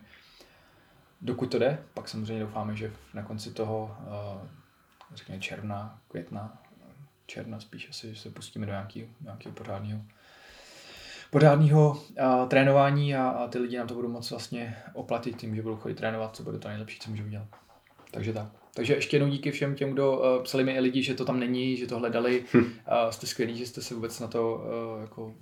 Dokud 1.21 1.51
to 1.51 1.59
jde, 1.59 1.79
pak 1.95 2.09
samozřejmě 2.09 2.43
doufáme, 2.43 2.77
že 2.77 2.93
na 3.15 3.23
konci 3.23 3.51
toho, 3.51 3.97
uh, 4.01 4.49
řekněme 5.15 5.41
června, 5.41 5.99
května, 6.09 6.59
června 7.27 7.61
spíš 7.61 7.89
asi, 7.91 8.15
že 8.15 8.21
se 8.21 8.31
pustíme 8.31 8.67
do 8.67 8.73
nějakého, 8.73 9.09
nějakého 9.21 9.55
pořádného 9.55 10.01
pořádného 11.31 11.91
uh, 11.91 12.49
trénování 12.49 13.17
a, 13.17 13.29
a 13.29 13.49
ty 13.49 13.59
lidi 13.59 13.79
nám 13.79 13.87
to 13.87 13.95
budou 13.95 14.09
moc 14.09 14.31
vlastně 14.31 14.77
oplatit 14.93 15.37
tím, 15.37 15.57
že 15.57 15.63
budou 15.63 15.77
chodit 15.77 15.95
trénovat, 15.95 16.37
co 16.37 16.43
bude 16.43 16.59
to 16.59 16.69
nejlepší, 16.69 17.01
co 17.01 17.11
můžou 17.11 17.25
udělat. 17.25 17.49
Takže 18.11 18.33
tak. 18.33 18.64
Takže 18.75 18.95
ještě 18.95 19.17
jednou 19.17 19.29
díky 19.29 19.51
všem 19.51 19.75
těm, 19.75 19.91
kdo 19.91 20.13
uh, 20.13 20.43
psali 20.43 20.65
mi 20.65 20.73
i 20.73 20.81
lidi, 20.81 21.03
že 21.03 21.15
to 21.15 21.25
tam 21.25 21.41
není, 21.41 21.77
že 21.77 21.87
to 21.87 21.99
hledali. 21.99 22.45
Hm. 22.55 22.59
Uh, 22.59 22.71
jste 23.11 23.27
skvělí, 23.27 23.59
že 23.59 23.67
jste 23.67 23.83
se 23.83 23.95
vůbec 23.95 24.21
na 24.21 24.27
to, 24.27 24.55
uh, 24.55 25.01
jako, 25.01 25.35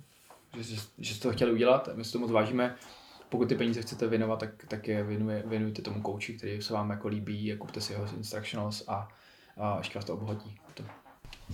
že, 0.59 0.75
že 0.97 1.15
jste 1.15 1.27
to 1.27 1.33
chtěli 1.33 1.51
udělat. 1.51 1.89
My 1.93 2.03
si 2.03 2.11
to 2.11 2.19
moc 2.19 2.31
vážíme. 2.31 2.75
Pokud 3.29 3.49
ty 3.49 3.55
peníze 3.55 3.81
chcete 3.81 4.07
věnovat, 4.07 4.39
tak, 4.39 4.49
tak 4.67 4.87
je 4.87 5.03
věnuje, 5.03 5.43
věnujte 5.45 5.81
tomu 5.81 6.01
kouči, 6.01 6.33
který 6.33 6.61
se 6.61 6.73
vám 6.73 6.89
jako 6.89 7.07
líbí, 7.07 7.55
kupte 7.57 7.81
si 7.81 7.93
jeho 7.93 8.07
instructionals 8.17 8.83
a, 8.87 9.09
a 9.57 9.77
ještě 9.77 9.99
vás 9.99 10.05
to 10.05 10.13
obohatí. 10.13 10.55
To. 10.73 10.83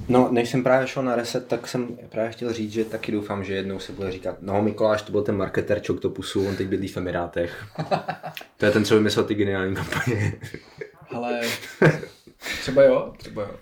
No, 0.09 0.27
než 0.31 0.49
jsem 0.49 0.63
právě 0.63 0.87
šel 0.87 1.03
na 1.03 1.15
reset, 1.15 1.47
tak 1.47 1.67
jsem 1.67 1.97
právě 2.09 2.31
chtěl 2.31 2.53
říct, 2.53 2.71
že 2.71 2.85
taky 2.85 3.11
doufám, 3.11 3.43
že 3.43 3.53
jednou 3.53 3.79
se 3.79 3.91
bude 3.91 4.11
říkat, 4.11 4.35
no 4.41 4.61
Mikuláš, 4.61 5.01
to 5.01 5.11
byl 5.11 5.23
ten 5.23 5.37
marketer 5.37 5.79
Čoktopusu, 5.79 6.47
on 6.47 6.55
teď 6.55 6.67
bydlí 6.67 6.87
v 6.87 6.97
Emirátech. 6.97 7.65
to 8.57 8.65
je 8.65 8.71
ten, 8.71 8.85
co 8.85 8.95
vymyslel 8.95 9.25
ty 9.25 9.35
geniální 9.35 9.75
kampaně. 9.75 10.33
Ale 11.09 11.41
třeba 12.61 12.83
jo, 12.83 13.13
třeba 13.17 13.41
jo. 13.41 13.55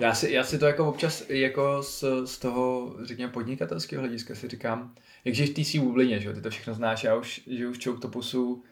Já 0.00 0.14
si, 0.14 0.32
já 0.32 0.44
si 0.44 0.58
to 0.58 0.66
jako 0.66 0.88
občas 0.88 1.24
jako 1.28 1.82
z, 1.82 2.04
z 2.24 2.38
toho, 2.38 2.94
řekněme, 3.02 3.32
podnikatelského 3.32 4.00
hlediska 4.00 4.34
si 4.34 4.48
říkám, 4.48 4.94
jak 5.24 5.34
žiješ 5.34 5.50
v 5.50 5.54
té 5.54 5.64
svý 5.64 5.78
bublině, 5.78 6.20
že 6.20 6.28
jo, 6.28 6.34
ty 6.34 6.40
to 6.40 6.50
všechno 6.50 6.74
znáš, 6.74 7.04
já 7.04 7.14
už 7.14 7.42
žiju 7.46 7.72
v 7.72 7.84
Choktopusu, 7.84 8.64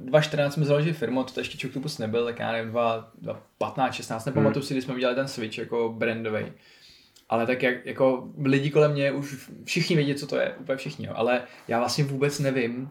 2014 0.00 0.54
jsme 0.54 0.64
založili 0.64 0.92
firmu, 0.92 1.24
to 1.24 1.40
ještě 1.40 1.58
Choctopus 1.66 1.98
nebyl, 1.98 2.24
tak 2.24 2.38
já 2.38 2.52
nevím, 2.52 2.70
2015, 2.70 3.94
16, 3.94 4.24
nepamatuju 4.24 4.60
hmm. 4.60 4.66
si, 4.66 4.74
kdy 4.74 4.82
jsme 4.82 4.94
udělali 4.94 5.16
ten 5.16 5.28
switch 5.28 5.58
jako 5.58 5.94
brandový. 5.98 6.52
Ale 7.28 7.46
tak 7.46 7.62
jak, 7.62 7.86
jako 7.86 8.28
lidi 8.44 8.70
kolem 8.70 8.92
mě 8.92 9.12
už 9.12 9.50
všichni 9.64 9.96
vědí, 9.96 10.14
co 10.14 10.26
to 10.26 10.36
je, 10.36 10.54
úplně 10.60 10.76
všichni, 10.76 11.06
jo. 11.06 11.12
ale 11.16 11.42
já 11.68 11.78
vlastně 11.78 12.04
vůbec 12.04 12.38
nevím, 12.38 12.90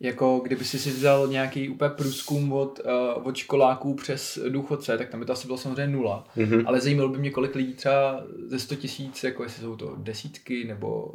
jako 0.00 0.38
kdyby 0.44 0.64
si 0.64 0.78
si 0.78 0.90
vzal 0.90 1.28
nějaký 1.28 1.68
úplně 1.68 1.90
průzkum 1.90 2.52
od, 2.52 2.80
uh, 2.84 3.26
od 3.26 3.36
školáků 3.36 3.94
přes 3.94 4.38
důchodce, 4.48 4.98
tak 4.98 5.08
tam 5.08 5.20
by 5.20 5.26
to 5.26 5.32
asi 5.32 5.46
bylo 5.46 5.58
samozřejmě 5.58 5.86
nula. 5.86 6.24
Mm-hmm. 6.36 6.64
Ale 6.66 6.80
zajímalo 6.80 7.08
by 7.08 7.18
mě, 7.18 7.30
kolik 7.30 7.54
lidí 7.54 7.74
třeba 7.74 8.24
ze 8.46 8.58
100 8.58 8.74
tisíc, 8.74 9.24
jako 9.24 9.42
jestli 9.42 9.62
jsou 9.62 9.76
to 9.76 9.96
desítky 9.96 10.64
nebo 10.64 11.14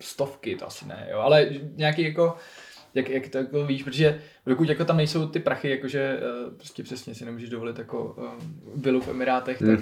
stovky, 0.00 0.56
to 0.56 0.66
asi 0.66 0.86
ne, 0.86 1.08
jo. 1.10 1.18
Ale 1.18 1.50
nějaký 1.76 2.02
jako, 2.02 2.36
jak, 2.94 3.08
jak 3.08 3.28
to 3.28 3.38
jako 3.38 3.66
víš, 3.66 3.82
protože 3.82 4.22
dokud 4.46 4.68
jako 4.68 4.84
tam 4.84 4.96
nejsou 4.96 5.28
ty 5.28 5.40
prachy, 5.40 5.70
jakože 5.70 6.20
uh, 6.46 6.54
prostě 6.54 6.82
přesně 6.82 7.14
si 7.14 7.24
nemůžeš 7.24 7.48
dovolit 7.48 7.78
jako 7.78 8.04
uh, 8.04 8.24
vilu 8.74 9.00
v 9.00 9.08
Emirátech, 9.08 9.60
mm. 9.60 9.76
tak 9.76 9.80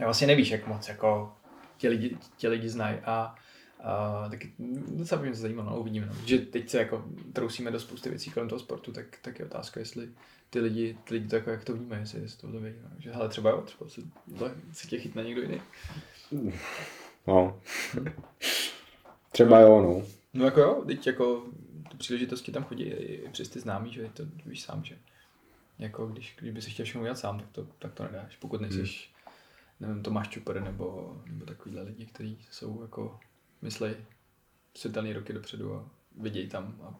vlastně 0.00 0.26
nevíš, 0.26 0.50
jak 0.50 0.66
moc 0.66 0.88
jako 0.88 1.32
tě 1.76 1.88
lidi, 1.88 2.16
tě 2.36 2.48
lidi 2.48 2.68
znají. 2.68 2.96
A 3.04 3.34
a 3.80 4.28
taky 4.28 4.52
docela 4.88 5.20
by 5.20 5.26
mě 5.26 5.36
to 5.36 5.42
zajímalo, 5.42 5.70
no, 5.70 5.80
uvidíme. 5.80 6.06
No. 6.06 6.14
Že 6.26 6.38
teď 6.38 6.68
se 6.68 6.78
jako 6.78 7.04
trousíme 7.32 7.70
do 7.70 7.80
spousty 7.80 8.10
věcí 8.10 8.30
kolem 8.30 8.48
toho 8.48 8.58
sportu, 8.58 8.92
tak, 8.92 9.18
tak 9.22 9.38
je 9.38 9.44
otázka, 9.44 9.80
jestli 9.80 10.08
ty 10.50 10.60
lidi, 10.60 10.98
ty 11.04 11.14
lidi 11.14 11.28
to 11.28 11.36
jako, 11.36 11.50
jak 11.50 11.64
to 11.64 11.74
vnímají, 11.74 12.02
jestli, 12.02 12.20
jestli 12.20 12.40
to, 12.40 12.52
to 12.52 12.60
vědí. 12.60 12.78
No. 12.82 12.90
Že 12.98 13.12
hele, 13.12 13.28
třeba 13.28 13.50
jo, 13.50 13.62
třeba 13.62 13.90
si, 13.90 14.02
si 14.72 14.88
tě 14.88 14.98
chytne 14.98 15.24
někdo 15.24 15.42
jiný. 15.42 15.60
No. 17.26 17.60
třeba 19.32 19.60
jo, 19.60 19.82
no. 19.82 20.06
No 20.34 20.44
jako 20.44 20.60
jo, 20.60 20.84
teď 20.86 21.06
jako 21.06 21.46
ty 21.90 21.96
příležitosti 21.96 22.52
tam 22.52 22.64
chodí 22.64 22.84
i 22.84 23.28
přes 23.28 23.48
ty 23.48 23.60
známý, 23.60 23.92
že 23.92 24.10
to 24.14 24.22
víš 24.46 24.62
sám, 24.62 24.84
že 24.84 24.98
jako 25.78 26.06
když, 26.06 26.36
když 26.40 26.52
by 26.52 26.62
si 26.62 26.70
chtěl 26.70 26.84
všechno 26.84 27.00
udělat 27.00 27.18
sám, 27.18 27.38
tak 27.38 27.48
to, 27.52 27.66
tak 27.78 27.92
to 27.92 28.02
nedáš, 28.02 28.36
pokud 28.36 28.60
nejsi, 28.60 28.78
hmm. 28.78 28.88
nevím, 29.80 30.02
Tomáš 30.02 30.28
Čuper 30.28 30.62
nebo, 30.62 31.16
nebo 31.26 31.44
takovýhle 31.44 31.82
lidi, 31.82 32.06
kteří 32.06 32.38
jsou 32.50 32.82
jako 32.82 33.20
myslej 33.62 33.94
světelný 34.74 35.12
roky 35.12 35.32
dopředu 35.32 35.74
a 35.74 35.88
viděj 36.20 36.46
tam 36.48 36.76
a 36.82 36.94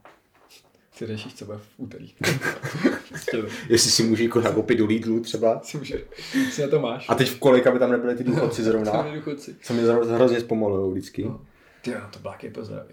si 0.92 1.06
řešíš, 1.06 1.34
co 1.34 1.44
bude 1.44 1.58
v 1.58 1.68
úterý. 1.76 2.14
Jestli 3.68 3.90
si 3.90 4.02
může 4.02 4.24
jako 4.24 4.40
nakoupit 4.40 4.78
do 4.78 4.86
Lidlu 4.86 5.20
třeba. 5.20 5.60
Si 5.60 5.78
může, 5.78 6.04
si 6.50 6.62
na 6.62 6.68
to 6.68 6.80
máš. 6.80 7.06
A 7.08 7.14
teď 7.14 7.28
v 7.28 7.38
kolik, 7.38 7.66
aby 7.66 7.78
tam 7.78 7.90
nebyly 7.90 8.16
ty 8.16 8.24
důchodci 8.24 8.62
zrovna. 8.64 9.02
Důchodci. 9.14 9.56
Co 9.62 9.74
mi 9.74 9.82
hrozně 9.82 10.40
zpomalují 10.40 10.92
vždycky. 10.92 11.24
No. 11.24 11.40
Ty 11.82 11.90
jo, 11.90 12.00
to 12.12 12.18
bláky 12.18 12.50
pozdrav, 12.50 12.86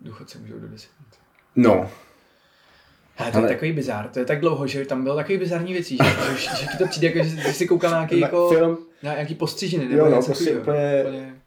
Důchodci 0.00 0.38
můžou 0.38 0.58
do 0.58 0.68
10 0.68 0.90
No, 1.56 1.90
ale 3.18 3.32
to 3.32 3.38
je 3.38 3.48
takový 3.48 3.72
bizar, 3.72 4.08
to 4.08 4.18
je 4.18 4.24
tak 4.24 4.40
dlouho, 4.40 4.66
že 4.66 4.84
tam 4.84 5.02
bylo 5.02 5.16
takový 5.16 5.38
bizarní 5.38 5.72
věcí, 5.72 5.98
že, 6.04 6.36
že, 6.36 6.56
že 6.56 6.66
ti 6.72 6.78
to 6.78 6.86
přijde, 6.86 7.06
jako, 7.06 7.28
že 7.28 7.52
jsi 7.52 7.66
koukal 7.66 7.90
na 7.90 7.96
nějaký, 7.96 8.20
jako, 8.20 8.48
film, 8.48 8.78
na 9.02 9.12
nějaký 9.12 9.34
postřižiny, 9.34 9.88
nebo 9.88 10.04
jo, 10.04 10.10
no, 10.10 10.22
prostě 10.22 10.56
úplně, 10.56 11.04
úplně 11.06 11.40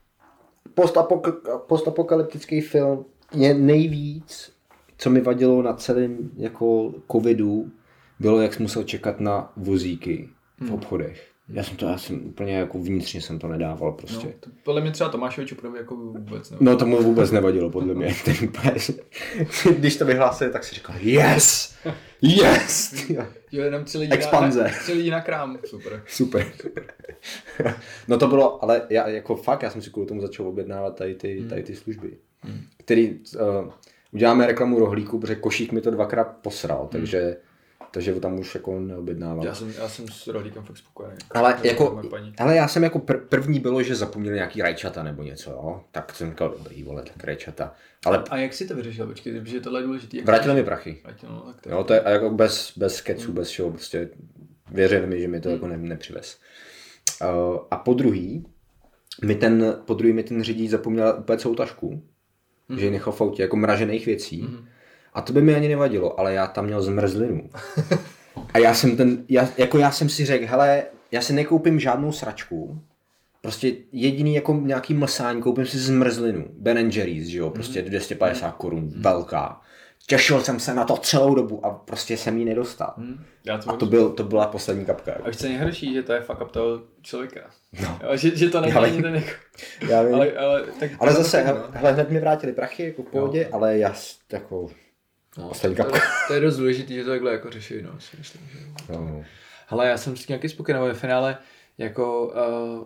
postapok- 0.75 1.59
postapokalyptický 1.67 2.61
film 2.61 3.05
je 3.33 3.53
nejvíc, 3.53 4.51
co 4.97 5.09
mi 5.09 5.21
vadilo 5.21 5.61
na 5.61 5.73
celém 5.73 6.31
jako 6.37 6.93
covidu, 7.11 7.71
bylo, 8.19 8.41
jak 8.41 8.53
jsem 8.53 8.63
musel 8.63 8.83
čekat 8.83 9.19
na 9.19 9.51
vozíky 9.57 10.29
v 10.57 10.61
hmm. 10.61 10.73
obchodech. 10.73 11.28
Já 11.53 11.63
jsem 11.63 11.77
to, 11.77 11.85
já 11.85 11.97
jsem 11.97 12.25
úplně 12.25 12.57
jako 12.57 12.79
vnitřně 12.79 13.21
jsem 13.21 13.39
to 13.39 13.47
nedával 13.47 13.91
prostě. 13.91 14.27
No, 14.27 14.33
to, 14.39 14.49
podle 14.63 14.81
mě 14.81 14.91
třeba 14.91 15.09
Tomášovi 15.09 15.47
Čuprovi 15.47 15.77
jako 15.77 15.95
vůbec 15.95 16.49
nevadilo. 16.49 16.71
No 16.71 16.77
to 16.77 16.85
mu 16.85 17.03
vůbec 17.03 17.31
nevadilo, 17.31 17.69
podle 17.69 17.93
mě. 17.93 18.15
Ten 18.25 18.35
Když 19.77 19.97
to 19.97 20.05
vyhlásili, 20.05 20.51
tak 20.51 20.63
si 20.63 20.75
říkal, 20.75 20.95
yes! 20.99 21.75
Yes! 22.21 22.95
jo, 23.51 23.63
jenom 23.63 23.83
tři 23.83 23.97
lidi, 23.97 24.13
Expanze. 24.13 24.63
Na, 24.63 24.69
tři 24.69 24.93
lidi 24.93 25.11
na 25.11 25.21
krám, 25.21 25.57
super. 25.65 26.03
Super. 26.07 26.45
no 28.07 28.17
to 28.17 28.27
bylo, 28.27 28.63
ale 28.63 28.81
já 28.89 29.07
jako 29.07 29.35
fakt, 29.35 29.63
já 29.63 29.69
jsem 29.69 29.81
si 29.81 29.89
kvůli 29.89 30.07
tomu 30.07 30.21
začal 30.21 30.47
objednávat 30.47 30.95
tady 30.95 31.15
ty, 31.15 31.39
hmm. 31.39 31.49
tady 31.49 31.63
ty 31.63 31.75
služby, 31.75 32.17
hmm. 32.41 32.61
který 32.77 33.09
uh, 33.09 33.71
uděláme 34.11 34.47
reklamu 34.47 34.79
rohlíku, 34.79 35.19
protože 35.19 35.35
košík 35.35 35.71
mi 35.71 35.81
to 35.81 35.91
dvakrát 35.91 36.23
posral, 36.23 36.79
hmm. 36.79 36.89
takže 36.89 37.37
takže 37.91 38.13
tam 38.13 38.39
už 38.39 38.55
jako 38.55 38.79
neobjednával. 38.79 39.45
Já 39.45 39.55
jsem, 39.55 39.73
já 39.77 39.89
jsem 39.89 40.07
s 40.07 40.27
rohlíkem 40.27 40.63
fakt 40.63 40.77
spokojený. 40.77 41.17
Ale, 41.31 41.59
jako, 41.63 42.01
paní. 42.09 42.33
ale 42.37 42.55
já 42.55 42.67
jsem 42.67 42.83
jako 42.83 42.99
pr- 42.99 43.19
první 43.29 43.59
bylo, 43.59 43.83
že 43.83 43.95
zapomněli 43.95 44.35
nějaký 44.35 44.61
rajčata 44.61 45.03
nebo 45.03 45.23
něco, 45.23 45.51
jo? 45.51 45.81
tak 45.91 46.15
jsem 46.15 46.29
říkal, 46.29 46.49
dobrý, 46.49 46.83
vole, 46.83 47.03
tak 47.03 47.23
rajčata. 47.23 47.73
Ale 48.05 48.23
A 48.29 48.37
jak 48.37 48.53
si 48.53 48.67
to 48.67 48.75
vyřešil? 48.75 49.07
Počkej, 49.07 49.41
protože 49.41 49.61
tohle 49.61 49.79
je 49.79 49.85
důležité. 49.85 50.17
Jak 50.17 50.25
vrátili 50.25 50.55
mi 50.55 50.63
prachy. 50.63 50.97
Vrátilo, 51.03 51.31
no, 51.31 51.41
tak 51.41 51.61
to 51.61 51.69
Jo, 51.69 51.83
to 51.83 51.93
je 51.93 52.01
a 52.01 52.09
jako 52.09 52.29
bez, 52.29 52.73
bez 52.77 53.01
keců, 53.01 53.33
bez 53.33 53.49
všeho, 53.49 53.71
prostě 53.71 54.09
věřili 54.71 55.07
mi, 55.07 55.21
že 55.21 55.27
mi 55.27 55.41
to 55.41 55.49
jako 55.49 55.67
ne, 55.67 55.77
nepřivez. 55.77 56.39
Uh, 57.21 57.57
a 57.71 57.77
po 57.77 57.93
druhý, 57.93 58.45
mi 59.23 59.35
ten, 59.35 59.81
po 59.85 59.93
druhý 59.93 60.13
mi 60.13 60.23
ten 60.23 60.43
řidič 60.43 60.69
zapomněl 60.69 61.15
úplně 61.19 61.37
celou 61.37 61.55
tašku, 61.55 62.03
že 62.77 62.85
ji 62.85 62.91
nechal 62.91 63.13
v 63.13 63.21
autě, 63.21 63.41
jako 63.41 63.55
mražených 63.55 64.05
věcí. 64.05 64.47
A 65.19 65.21
to 65.21 65.33
by 65.33 65.41
mi 65.41 65.55
ani 65.55 65.67
nevadilo, 65.67 66.19
ale 66.19 66.33
já 66.33 66.47
tam 66.47 66.65
měl 66.65 66.81
zmrzlinu. 66.81 67.49
A 68.53 68.57
já 68.57 68.73
jsem 68.73 68.97
ten, 68.97 69.25
já, 69.29 69.49
jako 69.57 69.77
já 69.77 69.91
jsem 69.91 70.09
si 70.09 70.25
řekl, 70.25 70.45
hele, 70.47 70.83
já 71.11 71.21
si 71.21 71.33
nekoupím 71.33 71.79
žádnou 71.79 72.11
sračku, 72.11 72.81
prostě 73.41 73.73
jediný 73.91 74.35
jako 74.35 74.53
nějaký 74.53 74.93
mlsání, 74.93 75.41
koupím 75.41 75.65
si 75.65 75.77
zmrzlinu, 75.77 76.45
Ben 76.51 76.77
Jerry's, 76.77 77.27
že 77.27 77.37
jo, 77.37 77.49
prostě 77.49 77.81
250 77.81 78.51
korun, 78.51 78.91
velká. 78.95 79.61
Těšil 80.07 80.41
jsem 80.41 80.59
se 80.59 80.73
na 80.73 80.83
to 80.83 80.97
celou 80.97 81.35
dobu 81.35 81.65
a 81.65 81.69
prostě 81.69 82.17
jsem 82.17 82.37
ji 82.37 82.45
nedostal. 82.45 82.93
Já 83.45 83.57
to 83.57 83.69
A 83.69 83.75
to, 83.77 83.85
byl, 83.85 84.09
to 84.09 84.23
byla 84.23 84.47
poslední 84.47 84.85
kapka. 84.85 85.13
A 85.23 85.27
je 85.27 85.49
nejhorší, 85.49 85.93
že 85.93 86.03
to 86.03 86.13
je 86.13 86.21
fuck 86.21 86.41
up 86.41 86.51
toho 86.51 86.81
člověka. 87.01 87.41
No. 87.81 87.99
Jo, 88.03 88.15
že, 88.15 88.35
že 88.35 88.49
to 88.49 88.61
není 88.61 88.73
ani 88.73 89.01
ten 89.01 89.15
jako... 89.15 89.29
Já 89.89 90.01
vím. 90.01 90.15
Ale, 90.15 90.31
ale, 90.31 90.63
tak, 90.79 90.91
Ale 90.99 91.13
zase, 91.13 91.37
tak, 91.37 91.45
hele, 91.45 91.63
hele, 91.73 91.91
hned 91.93 92.09
mi 92.09 92.19
vrátili 92.19 92.53
prachy, 92.53 92.83
jako 92.83 93.03
v 93.03 93.05
pohodě, 93.05 93.49
ale 93.51 93.77
já 93.77 93.93
jako 94.31 94.69
poslední 95.47 95.75
to, 95.77 95.83
kapka. 95.83 95.99
to, 96.27 96.33
je 96.33 96.39
dost 96.39 96.57
důležité, 96.57 96.93
že 96.93 97.03
to 97.03 97.09
takhle 97.09 97.31
jako 97.31 97.49
řeší, 97.49 97.81
no, 97.81 97.99
si 97.99 98.17
myslím, 98.17 98.41
že... 98.51 98.59
No. 98.93 99.23
Hele, 99.67 99.87
já 99.87 99.97
jsem 99.97 100.17
s 100.17 100.25
tím 100.25 100.33
nějaký 100.33 100.49
spokojený, 100.49 100.83
ve 100.87 100.93
finále 100.93 101.37
jako 101.77 102.27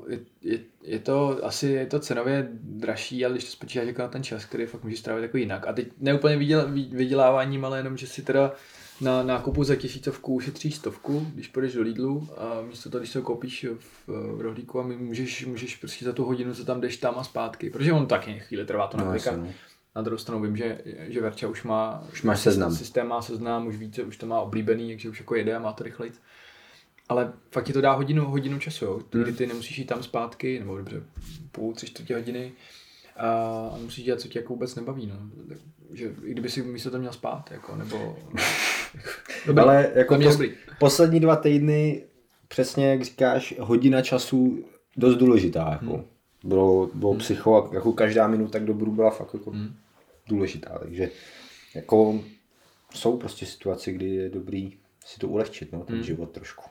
uh, 0.01 0.11
je, 0.11 0.19
je, 0.41 0.59
je, 0.83 0.99
to 0.99 1.39
asi 1.43 1.67
je 1.67 1.85
to 1.85 1.99
cenově 1.99 2.47
dražší, 2.51 3.25
ale 3.25 3.33
když 3.33 3.43
to 3.45 3.51
spočítáš 3.51 3.87
jako 3.87 4.01
na 4.01 4.07
ten 4.07 4.23
čas, 4.23 4.45
který 4.45 4.65
fakt 4.65 4.83
můžeš 4.83 4.99
strávit 4.99 5.21
jako 5.21 5.37
jinak. 5.37 5.67
A 5.67 5.73
teď 5.73 5.87
neúplně 5.99 6.37
vyděl, 6.37 6.67
vy- 6.71 6.89
vyděláváním, 6.91 7.65
ale 7.65 7.79
jenom, 7.79 7.97
že 7.97 8.07
si 8.07 8.21
teda 8.21 8.51
na 9.01 9.23
nákupu 9.23 9.63
za 9.63 9.75
tisícovku 9.75 10.33
ušetříš 10.33 10.75
stovku, 10.75 11.27
když 11.33 11.47
půjdeš 11.47 11.73
do 11.73 11.81
Lidlu 11.81 12.29
a 12.37 12.61
místo 12.61 12.89
toho, 12.89 12.99
když 12.99 13.13
to 13.13 13.21
koupíš 13.21 13.65
v, 13.79 14.07
v 14.37 14.41
rohlíku 14.41 14.79
a 14.79 14.83
můžeš, 14.83 15.45
můžeš 15.45 15.75
prostě 15.75 16.05
za 16.05 16.13
tu 16.13 16.25
hodinu, 16.25 16.53
co 16.53 16.65
tam 16.65 16.81
jdeš 16.81 16.97
tam 16.97 17.13
a 17.17 17.23
zpátky, 17.23 17.69
protože 17.69 17.93
on 17.93 18.05
taky 18.05 18.39
chvíli 18.39 18.65
trvá 18.65 18.87
to 18.87 18.97
No, 18.97 19.05
naklikat. 19.05 19.39
Na 19.95 20.01
druhou 20.01 20.17
stranu 20.17 20.41
vím, 20.41 20.57
že, 20.57 20.81
že 21.07 21.21
Verča 21.21 21.47
už 21.47 21.63
má, 21.63 22.03
Už 22.13 22.21
máš 22.23 22.39
seznam. 22.39 22.75
systém 22.75 23.07
má 23.07 23.21
seznam, 23.21 23.67
už 23.67 23.75
více, 23.77 24.03
už 24.03 24.17
to 24.17 24.25
má 24.25 24.39
oblíbený, 24.41 24.89
takže 24.93 25.09
už 25.09 25.19
jako 25.19 25.35
jede 25.35 25.55
a 25.55 25.59
má 25.59 25.73
to 25.73 25.83
rychleji. 25.83 26.11
Ale 27.09 27.33
fakt 27.51 27.65
ti 27.65 27.73
to 27.73 27.81
dá 27.81 27.93
hodinu, 27.93 28.25
hodinu 28.25 28.59
času, 28.59 28.85
jo, 28.85 28.99
Hmm. 29.13 29.23
kdy 29.23 29.33
ty 29.33 29.47
nemusíš 29.47 29.77
jít 29.77 29.85
tam 29.85 30.03
zpátky, 30.03 30.59
nebo 30.59 30.77
dobře, 30.77 31.03
půl, 31.51 31.73
tři 31.73 31.85
čtvrtě 31.87 32.15
hodiny 32.15 32.51
a, 33.17 33.27
a 33.73 33.77
musíš 33.81 34.05
dělat, 34.05 34.19
co 34.21 34.27
tě 34.27 34.39
jako 34.39 34.53
vůbec 34.53 34.75
nebaví, 34.75 35.07
no. 35.07 35.15
Tak, 35.49 35.57
že 35.93 36.13
i 36.23 36.31
kdyby 36.31 36.49
si 36.49 36.61
místo 36.63 36.91
to 36.91 36.99
měl 36.99 37.13
spát, 37.13 37.51
jako, 37.51 37.75
nebo... 37.75 38.17
Dobrý, 39.45 39.63
Ale 39.63 39.91
jako 39.95 40.15
pos, 40.15 40.25
dobrý. 40.33 40.51
poslední 40.79 41.19
dva 41.19 41.35
týdny, 41.35 42.03
přesně 42.47 42.89
jak 42.89 43.01
říkáš, 43.03 43.53
hodina 43.59 44.01
času 44.01 44.65
dost 44.97 45.15
důležitá. 45.15 45.69
Jako. 45.71 45.93
Hmm. 45.93 46.03
Bylo, 46.43 46.89
bylo 46.93 47.15
psycho 47.15 47.55
a 47.55 47.75
jako 47.75 47.93
každá 47.93 48.27
minuta 48.27 48.59
k 48.59 48.65
dobru 48.65 48.91
byla 48.91 49.09
fakt 49.09 49.33
jako 49.33 49.51
Hmm. 49.51 49.75
Důležitá. 50.27 50.79
Takže 50.79 51.09
jako 51.75 52.23
jsou 52.93 53.17
prostě 53.17 53.45
situace, 53.45 53.91
kdy 53.91 54.09
je 54.09 54.29
dobrý 54.29 54.73
si 55.05 55.19
to 55.19 55.27
ulehčit, 55.27 55.71
no, 55.71 55.77
Hmm. 55.79 55.87
ten 55.87 56.03
život 56.03 56.31
trošku. 56.31 56.63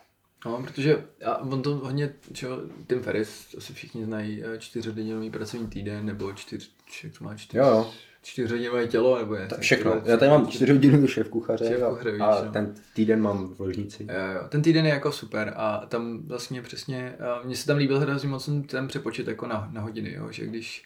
No, 0.47 0.63
protože 0.63 1.05
a 1.25 1.39
on 1.43 1.63
to 1.63 1.75
hodně, 1.75 2.13
čo, 2.33 2.49
Tim 2.89 3.03
Ferris, 3.03 3.55
asi 3.59 3.73
všichni 3.73 4.05
znají, 4.05 4.43
eh, 4.45 4.59
čtyřhodinový 4.59 5.31
pracovní 5.31 5.67
týden, 5.67 6.07
nebo 6.07 6.33
čtyř, 6.33 6.71
jak 7.05 7.19
to 7.19 7.25
má 7.25 7.37
čtyř, 7.37 7.59
Jo, 7.59 7.67
jo. 7.67 7.91
čtyřhodinové 8.23 8.87
tělo, 8.89 9.19
nebo 9.19 9.35
je. 9.35 9.49
Všechno. 9.61 10.03
Já 10.05 10.17
tady 10.17 10.31
mám 10.31 10.47
4 10.47 10.73
hodiny 10.73 11.09
šéf 11.09 11.29
kuchaře 11.29 11.69
Šéf 11.69 11.83
a, 11.83 11.89
kuchaře, 11.91 12.09
a 12.11 12.13
vidíš, 12.13 12.47
no. 12.47 12.53
ten 12.53 12.75
týden 12.95 13.21
mám 13.21 13.55
v 13.55 13.61
ložnici. 13.61 14.03
Jo, 14.11 14.33
jo. 14.43 14.49
Ten 14.49 14.63
týden 14.63 14.87
je 14.87 14.93
jako 14.93 15.13
super 15.13 15.53
a 15.57 15.87
tam 15.87 16.23
vlastně 16.27 16.63
přesně, 16.63 17.15
a 17.17 17.43
mně 17.45 17.57
se 17.57 17.67
tam 17.67 17.77
líbil 17.77 18.01
hrozně 18.01 18.29
moc 18.29 18.45
ten- 18.47 18.63
ten 18.63 18.89
přepočet 18.89 19.29
jako 19.29 19.47
na, 19.47 19.69
na 19.73 19.81
hodiny, 19.81 20.13
jo, 20.13 20.31
že 20.31 20.47
když 20.47 20.85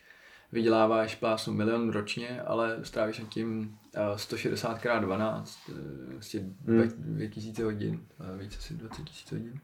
vyděláváš 0.52 1.14
plásnu 1.14 1.52
milion 1.52 1.90
ročně, 1.90 2.42
ale 2.42 2.78
strávíš 2.82 3.18
nad 3.18 3.28
tím 3.28 3.78
eh, 3.94 4.18
160 4.18 4.76
x 4.76 4.94
12, 5.00 5.58
eh, 5.68 5.72
vlastně 6.12 6.40
Hmm. 6.66 6.92
2000 6.96 7.64
hodin, 7.64 8.06
eh, 8.20 8.38
víc 8.38 8.56
asi 8.58 8.74
20 8.74 8.98
000 8.98 9.08
hodin. 9.30 9.60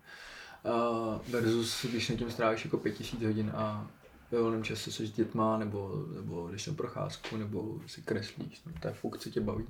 A 0.65 1.21
versus 1.29 1.85
když 1.85 2.09
nad 2.09 2.17
tím 2.17 2.31
strávíš 2.31 2.65
jako 2.65 2.79
5000 2.79 3.27
hodin 3.27 3.53
a 3.55 3.91
ve 4.31 4.41
volném 4.41 4.65
čase 4.65 4.93
se 4.93 5.07
s 5.07 5.13
dětma, 5.13 5.59
nebo, 5.59 6.07
nebo 6.15 6.49
když 6.49 6.67
na 6.67 6.75
procházku, 6.75 7.37
nebo 7.37 7.81
si 7.87 8.03
kreslíš, 8.03 8.63
no, 8.65 8.73
to 8.81 8.89
je 8.89 8.95
fuk, 8.95 9.19
co 9.19 9.31
tě 9.31 9.41
baví. 9.41 9.67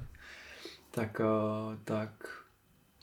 Tak, 0.91 1.21
eh, 1.21 1.79
tak 1.85 2.43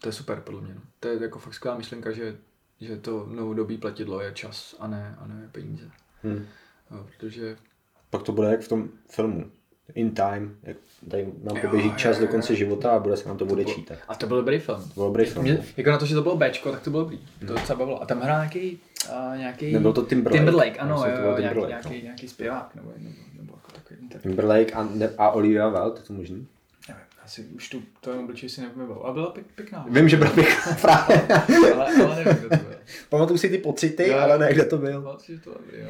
to 0.02 0.10
je 0.10 0.13
super 0.13 0.41
podle 0.41 0.62
mě. 0.62 0.76
No. 0.76 0.82
To 1.00 1.08
je 1.08 1.22
jako 1.24 1.39
fakt 1.39 1.54
skvělá 1.54 1.78
myšlenka, 1.78 2.12
že, 2.12 2.38
že 2.82 2.98
to 2.98 3.26
novodobí 3.26 3.78
platidlo 3.78 4.22
je 4.22 4.32
čas 4.34 4.76
a 4.80 4.88
ne, 4.88 5.15
a 5.19 5.28
ne 5.28 5.50
peníze. 5.52 5.91
Hmm. 6.24 6.45
Jo, 6.91 7.08
protože 7.17 7.58
Pak 8.10 8.24
to 8.24 8.32
bude 8.32 8.48
jak 8.48 8.62
v 8.62 8.67
tom 8.67 8.89
filmu. 9.10 9.45
In 9.95 10.12
time, 10.12 10.56
jak 10.63 10.78
tady 11.10 11.26
nám 11.43 11.56
Jo, 11.58 11.62
poběží 11.62 11.88
jo, 11.88 11.93
čas 11.98 12.17
jo, 12.19 12.22
do 12.26 12.32
konce 12.32 12.56
života 12.56 12.91
a 12.91 13.00
bude 13.00 13.17
se 13.17 13.28
nám 13.28 13.38
to 13.38 13.45
bude 13.45 13.63
bylo- 13.63 13.76
čítat. 13.76 13.98
A 14.08 14.15
to 14.15 14.28
byl 14.28 14.38
dobrý 14.38 14.60
film. 14.60 14.82
To 14.82 14.93
byl 14.93 15.04
dobrý 15.06 15.26
film. 15.26 15.43
Mě, 15.45 15.63
jako 15.78 15.89
na 15.89 15.98
to, 15.98 16.06
že 16.06 16.15
to 16.15 16.22
bylo 16.22 16.38
Bčko, 16.38 16.72
tak 16.72 16.82
to 16.82 16.89
bylo 16.89 17.04
dobrý. 17.04 17.19
To 17.48 17.54
docela 17.54 17.80
bavilo. 17.80 18.02
A 18.02 18.06
tam 18.06 18.22
hrál 18.22 18.38
nějaký, 18.39 18.80
uh, 19.10 19.38
nějaký... 19.38 19.74
Nebyl 19.74 19.93
to 19.93 20.02
Timberlake? 20.06 20.38
Timberlake, 20.39 20.76
ano, 20.80 20.95
jo, 20.95 21.02
to 21.15 21.22
byl 21.22 21.32
jo, 21.32 21.38
nějaký, 21.38 21.41
Timberlake, 21.56 21.69
nějaký, 21.69 21.89
no. 21.89 22.04
nějaký 22.04 22.28
zpěvák, 22.28 22.76
nebo, 22.76 22.91
nebo, 22.98 23.15
nebo 23.39 23.54
jako 23.56 23.72
takový 23.72 24.00
interpret. 24.02 24.30
Timberlake 24.30 24.76
a, 24.76 24.84
ne, 24.93 25.10
a 25.17 25.30
Olivia 25.32 25.69
Wilde, 25.69 26.00
je 26.00 26.04
to 26.04 26.13
možný? 26.13 26.48
Nevím, 26.88 27.04
asi 27.26 27.43
už 27.45 27.69
tu, 27.69 27.82
to 28.02 28.10
jenom 28.10 28.26
obličej 28.26 28.50
si 28.50 28.62
nepamatuju. 28.62 29.04
A 29.06 29.13
byla 29.13 29.30
pěk, 29.32 29.45
pěkná. 29.56 29.86
Vím, 29.89 30.10
že 30.10 30.17
byl 30.17 30.30
pěkná 30.30 30.62
právě. 30.82 31.28
ale, 31.74 31.86
ale 32.06 32.15
nevím, 32.24 32.34
kdo 32.39 32.50
to 32.50 32.56
byl. 32.63 32.76
Pamatuju 33.10 33.38
si 33.38 33.50
ty 33.50 33.58
pocity, 33.58 34.08
Jo. 34.08 34.17
ale 34.17 34.39
ne, 34.39 34.54
kde 34.54 34.65
to 34.65 34.78
byl. 34.78 35.02
Pamatuju 35.02 35.38
že 35.38 35.43
to 35.43 35.54
dobrý, 35.54 35.80
jo. 35.82 35.88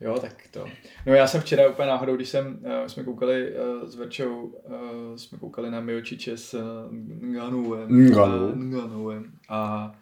Jo, 0.00 0.18
tak 0.18 0.32
to. 0.50 0.66
No 1.06 1.14
já 1.14 1.26
jsem 1.26 1.40
včera 1.40 1.68
úplně 1.68 1.88
náhodou, 1.88 2.16
když 2.16 2.28
jsem, 2.28 2.58
uh, 2.60 2.86
jsme 2.86 3.04
koukali 3.04 3.52
uh, 3.52 3.88
s 3.88 3.94
Verčou, 3.94 4.42
uh, 4.42 5.16
jsme 5.16 5.38
koukali 5.38 5.70
na 5.70 5.80
Miočiče 5.80 6.36
s 6.36 6.54
uh, 6.54 6.60
Nganouem. 7.30 7.88
Ngannou. 7.88 8.48
A, 8.48 8.54
Nganouem. 8.54 9.24
A 9.48 9.92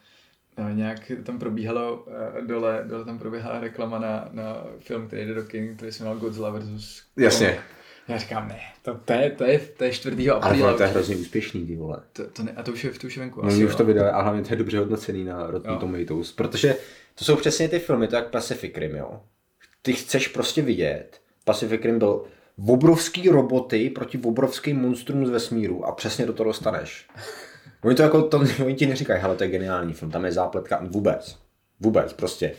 uh, 0.59 0.77
nějak 0.77 1.13
tam 1.25 1.39
probíhalo, 1.39 1.97
uh, 1.97 2.47
dole, 2.47 2.85
dole 2.89 3.05
tam 3.05 3.19
probíhala 3.19 3.61
reklama 3.61 3.99
na, 3.99 4.29
na 4.33 4.65
film, 4.81 5.07
který 5.07 5.27
jde 5.27 5.35
do 5.35 5.45
kin, 5.45 5.77
který 5.77 5.93
se 5.93 6.03
jmenoval 6.03 6.21
Godzilla 6.21 6.51
versus 6.51 7.03
Jasně. 7.17 7.49
Kong. 7.49 7.61
Já 8.09 8.19
říkám, 8.19 8.49
ne, 8.49 8.61
to, 8.83 8.95
to, 9.05 9.13
je, 9.13 9.31
to, 9.31 9.45
je, 9.45 9.59
to 9.59 9.85
je 9.85 9.93
4. 9.93 10.31
Ale 10.31 10.41
apríla. 10.41 10.67
vole, 10.67 10.77
to 10.77 10.83
je 10.83 10.89
hrozně 10.89 11.17
úspěšný, 11.17 11.67
ty 11.67 11.77
vole. 11.77 12.03
to, 12.13 12.27
to 12.31 12.43
ne, 12.43 12.53
a 12.57 12.63
to 12.63 12.73
už 12.73 12.85
je, 12.85 12.91
to 12.91 13.07
už 13.07 13.17
je 13.17 13.21
venku. 13.21 13.43
No, 13.43 13.49
asi, 13.49 13.65
už 13.65 13.73
jo. 13.73 13.77
to 13.77 13.85
vydali 13.85 14.09
a 14.11 14.23
hlavně 14.23 14.43
to 14.43 14.53
je 14.53 14.57
dobře 14.57 14.79
hodnocený 14.79 15.25
na 15.25 15.47
Rotten. 15.47 15.79
Tomatoes, 15.79 16.33
protože 16.33 16.77
to 17.15 17.25
jsou 17.25 17.37
přesně 17.37 17.69
ty 17.69 17.79
filmy, 17.79 18.09
to 18.09 18.17
je 18.17 18.23
jak 18.23 18.31
Pacific 18.31 18.77
Rim, 18.77 18.97
jo. 18.97 19.21
Ty 19.87 19.93
chceš 19.93 20.29
prostě 20.29 20.63
vidět, 20.63 21.21
Pacific 21.45 21.81
Rim 21.83 21.99
byl 21.99 22.25
obrovský 22.69 23.29
roboty 23.29 23.91
proti 23.91 24.19
obrovským 24.19 24.81
monstrům 24.81 25.27
z 25.27 25.31
vesmíru 25.31 25.85
a 25.85 25.93
přesně 25.93 26.27
do 26.27 26.33
toho 26.33 26.45
dostaneš. 26.45 27.09
Oni 27.85 27.95
to 27.95 28.03
jako, 28.03 28.23
to, 28.23 28.43
oni 28.65 28.75
ti 28.75 28.87
neříkají, 28.87 29.23
hele, 29.23 29.37
to 29.37 29.45
je 29.45 29.51
geniální 29.51 29.93
film, 29.93 30.11
tam 30.11 30.25
je 30.25 30.33
zápletka, 30.33 30.87
vůbec. 30.91 31.39
Vůbec, 31.81 32.13
prostě. 32.13 32.53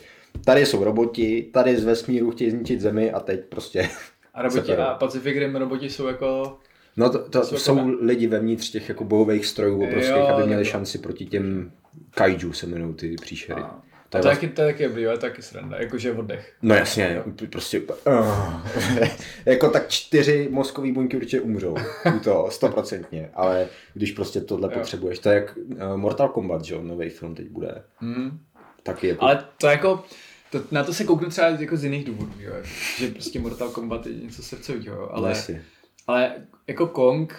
Tady 0.44 0.66
jsou 0.66 0.84
roboti, 0.84 1.50
tady 1.52 1.76
z 1.76 1.84
vesmíru 1.84 2.30
chtějí 2.30 2.50
zničit 2.50 2.80
zemi 2.80 3.12
a 3.12 3.20
teď 3.20 3.40
prostě... 3.48 3.88
A 4.34 4.42
roboti, 4.42 4.76
a 4.76 4.94
Pacific 4.94 5.36
Rim 5.36 5.56
roboti 5.56 5.90
jsou 5.90 6.06
jako 6.06 6.58
No 6.96 7.10
to, 7.10 7.28
to 7.28 7.44
Jsou 7.44 7.56
jsou, 7.56 7.76
jako 7.76 7.90
lidi 8.00 8.26
vevnitř 8.26 8.70
těch 8.70 8.88
jako 8.88 9.04
bojových 9.04 9.46
strojů 9.46 9.76
obrovských, 9.76 10.16
Jo, 10.16 10.26
aby 10.26 10.46
měli 10.46 10.64
šanci 10.64 10.98
proti 10.98 11.26
těm 11.26 11.72
kaiju 12.10 12.52
se 12.52 12.66
jmenují 12.66 12.94
ty 12.94 13.16
příšery. 13.20 13.62
A, 13.62 13.82
To 14.10 14.16
je 14.18 14.22
to, 14.22 14.28
vlastně- 14.28 14.48
taky, 14.48 14.56
to 14.56 14.62
je 14.62 14.66
taky 14.72 14.84
dobrý, 14.88 15.06
ale 15.06 15.18
taky 15.18 15.42
sranda, 15.42 15.76
jakože 15.80 16.12
oddech. 16.12 16.52
No 16.62 16.74
jasně, 16.74 17.22
prostě 17.50 17.80
uh, 17.80 18.60
jako 19.46 19.70
tak 19.70 19.88
čtyři 19.88 20.48
mozkový 20.50 20.92
buňky 20.92 21.16
určitě 21.16 21.40
umřou 21.40 21.76
u 22.16 22.20
toho, 22.20 22.50
stoprocentně, 22.50 23.30
ale 23.34 23.66
když 23.94 24.12
prostě 24.12 24.40
tohle 24.40 24.68
Jo. 24.72 24.78
potřebuješ, 24.78 25.18
to 25.18 25.28
je 25.28 25.34
jak 25.34 25.56
uh, 25.56 25.96
Mortal 25.96 26.28
Kombat, 26.28 26.64
že 26.64 26.74
jo, 26.74 26.82
nový 26.82 27.08
film 27.10 27.34
teď 27.34 27.48
bude, 27.48 27.82
Hmm. 28.00 28.38
taky 28.82 29.08
jako, 29.08 29.24
Ale 29.24 29.44
to 29.60 29.66
jako, 29.66 30.04
to, 30.52 30.60
na 30.70 30.84
to 30.84 30.94
se 30.94 31.04
kouknu 31.04 31.28
třeba 31.30 31.48
jako 31.48 31.76
z 31.76 31.84
jiných 31.84 32.04
důvodů, 32.04 32.32
jo. 32.40 32.52
že 32.98 33.08
prostě 33.08 33.40
Mortal 33.40 33.68
Kombat 33.70 34.06
je 34.06 34.12
něco 34.14 34.42
srdcového, 34.42 34.96
jo. 34.96 35.08
ale, 35.12 35.28
Lesy. 35.28 35.62
ale 36.06 36.32
jako 36.66 36.86
Kong, 36.86 37.34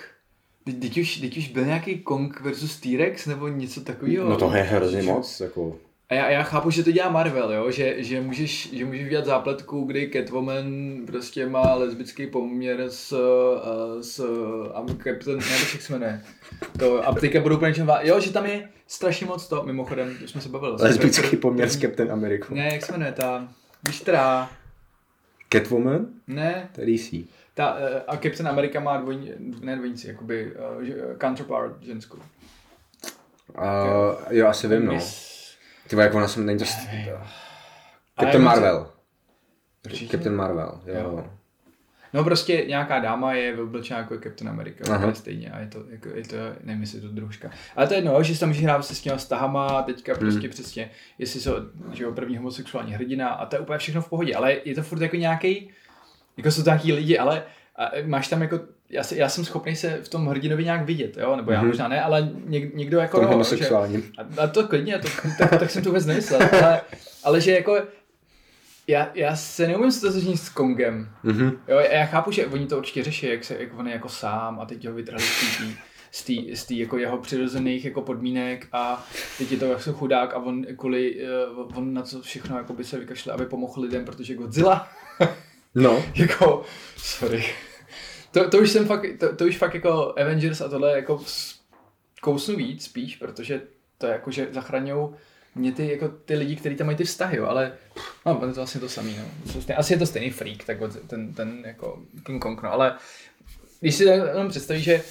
teď, 0.66 0.80
teď, 0.80 0.98
už, 0.98 1.18
teď 1.18 1.38
už 1.38 1.48
byl 1.48 1.66
nějaký 1.66 2.00
Kong 2.00 2.42
versus 2.42 2.80
T-Rex 2.80 3.26
nebo 3.26 3.48
něco 3.48 3.82
takového. 3.82 4.30
No 4.30 4.38
to 4.38 4.52
je 4.56 4.62
hrozně 4.64 5.02
moc, 5.02 5.40
jako, 5.40 5.76
A 6.10 6.14
já, 6.14 6.30
já 6.30 6.44
chápu, 6.44 6.70
že 6.70 6.84
to 6.84 6.92
dělá 6.92 7.10
Marvel, 7.10 7.52
jo? 7.52 7.72
Že, 7.72 8.04
že, 8.04 8.22
můžeš, 8.22 8.74
že 8.74 8.86
můžeš 8.86 9.06
udělat 9.06 9.26
zápletku, 9.26 9.84
kdy 9.84 10.10
Catwoman 10.14 10.66
prostě 11.08 11.50
má 11.50 11.76
lesbický 11.76 12.28
poměr 12.28 12.82
s, 12.90 13.12
uh, 13.12 14.02
s 14.02 14.20
um, 14.20 14.88
Captain, 14.88 15.38
nevím, 15.38 15.68
jak 15.74 15.82
se 15.82 15.94
jmenuje. 15.94 16.22
To, 16.80 17.08
a 17.08 17.14
teďka 17.14 17.40
budou 17.40 17.56
úplně 17.56 17.70
něčem, 17.70 17.92
jo, 18.02 18.20
že 18.20 18.34
tam 18.34 18.46
je 18.46 18.70
strašně 18.88 19.26
moc 19.26 19.48
to, 19.48 19.64
mimochodem, 19.64 20.18
už 20.24 20.30
jsme 20.30 20.42
se 20.42 20.50
bavili. 20.50 20.76
Lesbický 20.80 21.38
poměr 21.38 21.70
s 21.70 21.80
Captain 21.80 22.12
America. 22.12 22.48
Ne, 22.50 22.70
jak 22.74 22.86
se 22.86 22.92
jmenuje 22.92 23.12
ta, 23.12 23.48
víš 23.84 24.02
teda... 24.02 24.50
Catwoman? 25.54 26.06
Ne. 26.28 26.70
To 26.76 26.82
DC. 26.82 27.28
Ta, 27.54 27.74
uh, 27.74 27.80
a 28.08 28.18
Captain 28.18 28.48
America 28.48 28.80
má 28.80 28.98
dvojní, 28.98 29.32
ne 29.62 29.76
dvojnici, 29.76 30.08
jakoby 30.08 30.52
uh, 30.52 31.18
counterpart 31.22 31.84
ženskou. 31.84 32.18
Uh, 32.18 32.24
jo, 34.30 34.48
asi 34.48 34.68
vím, 34.68 34.86
no. 34.86 35.00
Ty 35.90 35.96
jak 35.96 36.14
ona 36.14 36.28
jsem, 36.28 36.46
není 36.46 36.60
to... 36.60 36.66
Captain 38.20 38.44
Marvel. 38.44 38.92
Určitě? 39.86 40.12
Captain 40.12 40.36
Marvel, 40.36 40.82
jo. 40.86 40.96
jo. 40.96 41.28
No 42.14 42.24
prostě 42.24 42.66
nějaká 42.68 43.00
dáma 43.00 43.34
je 43.34 43.56
vylblčená 43.56 44.00
jako 44.00 44.18
Captain 44.18 44.50
America, 44.50 44.94
Aha. 44.94 45.14
stejně 45.14 45.52
a 45.52 45.60
je 45.60 45.68
to, 45.68 45.84
jako, 45.90 46.10
je 46.10 46.24
to, 46.24 46.36
nevím 46.64 46.82
jestli 46.82 46.98
je 46.98 47.02
to 47.02 47.08
družka. 47.08 47.52
Ale 47.76 47.88
to 47.88 47.94
je 47.94 47.98
jedno, 47.98 48.24
že 48.24 48.34
se 48.34 48.40
tam 48.40 48.50
může 48.50 48.62
hrát 48.62 48.86
se 48.86 48.96
s 48.96 49.02
těma 49.02 49.18
stahama 49.18 49.68
a 49.68 49.84
teďka 49.84 50.14
hmm. 50.14 50.20
prostě 50.20 50.50
přesně, 50.50 50.92
jestli 51.18 51.40
jsou, 51.40 51.54
že 51.94 52.04
jo, 52.04 52.12
první 52.12 52.38
homosexuální 52.38 52.94
hrdina 52.94 53.30
a 53.30 53.46
to 53.46 53.56
je 53.56 53.60
úplně 53.60 53.78
všechno 53.78 54.02
v 54.02 54.10
pohodě, 54.10 54.36
ale 54.36 54.58
je 54.66 54.76
to 54.76 54.84
furt 54.84 55.02
jako 55.02 55.16
nějaký, 55.16 55.72
jako 56.38 56.52
jsou 56.52 56.64
to 56.64 56.70
nějaký 56.70 56.94
lidi, 56.94 57.18
ale 57.18 57.44
a 57.76 57.92
máš 58.06 58.28
tam 58.28 58.42
jako, 58.42 58.60
já, 58.90 59.04
si, 59.04 59.18
já 59.18 59.30
jsem 59.30 59.46
schopný 59.46 59.76
se 59.76 60.00
v 60.04 60.10
tom 60.10 60.28
hrdinovi 60.28 60.64
nějak 60.64 60.86
vidět, 60.86 61.18
jo, 61.18 61.36
nebo 61.36 61.52
já 61.52 61.62
mm-hmm. 61.62 61.68
možná 61.68 61.88
ne, 61.88 62.02
ale 62.02 62.32
něk, 62.46 62.76
někdo 62.76 63.00
jako... 63.00 63.20
Tom. 63.88 64.02
Že, 64.02 64.04
a, 64.18 64.44
a, 64.44 64.48
to 64.48 64.68
klidně, 64.68 65.00
to, 65.00 65.08
tak, 65.38 65.60
tak 65.60 65.70
jsem 65.70 65.84
to 65.84 65.90
vůbec 65.90 66.06
nemyslel, 66.06 66.42
ale, 66.52 66.82
ale 67.24 67.42
že 67.42 67.52
jako 67.52 67.82
já, 68.88 69.12
já 69.14 69.36
se 69.36 69.68
neumím 69.68 69.92
to 69.92 70.12
s 70.12 70.50
Kongem. 70.50 71.10
Mm-hmm. 71.26 71.58
Jo, 71.68 71.80
já 71.92 72.06
chápu, 72.06 72.32
že 72.32 72.46
oni 72.46 72.68
to 72.68 72.78
určitě 72.78 73.04
řeší, 73.04 73.26
jak, 73.28 73.44
se, 73.44 73.58
jak 73.60 73.80
on 73.80 73.88
je 73.88 73.94
jako 73.94 74.10
sám 74.10 74.60
a 74.60 74.66
teď 74.66 74.88
ho 74.88 74.94
vytrhli 74.94 75.24
z 76.12 76.24
té 76.24 76.56
z 76.56 76.66
tý, 76.66 76.80
jako 76.80 76.98
jeho 76.98 77.18
přirozených 77.18 77.86
jako 77.86 78.02
podmínek 78.02 78.68
a 78.72 79.08
teď 79.38 79.52
je 79.52 79.58
to 79.58 79.66
jako 79.66 79.94
chudák 79.94 80.34
a 80.34 80.38
on 80.38 80.66
kvůli, 80.78 81.16
uh, 81.58 81.78
on 81.78 81.94
na 81.94 82.02
co 82.02 82.22
všechno 82.22 82.58
jako 82.58 82.74
by 82.74 82.84
se 82.84 83.00
vykašle, 83.00 83.34
aby 83.34 83.46
pomohl 83.46 83.82
lidem, 83.82 84.06
protože 84.06 84.36
Godzilla. 84.36 84.88
no. 85.76 86.04
jako, 86.16 86.64
sorry. 86.98 87.46
To, 88.32 88.50
to, 88.50 88.58
už 88.58 88.72
jsem 88.72 88.86
fakt, 88.86 89.06
to, 89.20 89.36
to 89.36 89.46
už 89.46 89.58
fakt 89.58 89.74
jako 89.74 90.14
Avengers 90.20 90.62
a 90.62 90.70
tohle 90.70 90.92
jako 90.92 91.24
kousnu 92.22 92.56
víc 92.56 92.86
spíš, 92.86 93.16
protože 93.16 93.62
to 93.98 94.06
je 94.06 94.12
jako, 94.12 94.32
že 94.32 94.48
zachraňují 94.52 95.10
mě 95.56 95.72
ty, 95.72 95.92
jako 95.92 96.08
ty 96.08 96.36
lidi, 96.36 96.56
kteří 96.56 96.76
tam 96.76 96.88
mají 96.88 96.98
ty 96.98 97.04
vztahy, 97.04 97.38
jo, 97.38 97.46
ale 97.46 97.72
no, 98.26 98.42
je 98.42 98.48
to 98.48 98.54
vlastně 98.54 98.82
to 98.82 98.90
samý, 98.90 99.16
no. 99.18 99.26
Asi 99.78 99.94
je 99.94 100.00
to 100.00 100.06
stejný 100.06 100.30
freak, 100.30 100.64
tak 100.64 100.78
ten, 101.08 101.34
ten 101.34 101.64
jako 101.66 102.04
King 102.26 102.42
Kong, 102.42 102.62
no, 102.62 102.72
ale 102.72 102.98
když 103.80 103.96
si 103.96 104.04
jenom 104.04 104.50
představíš, 104.50 104.84
že 104.84 105.04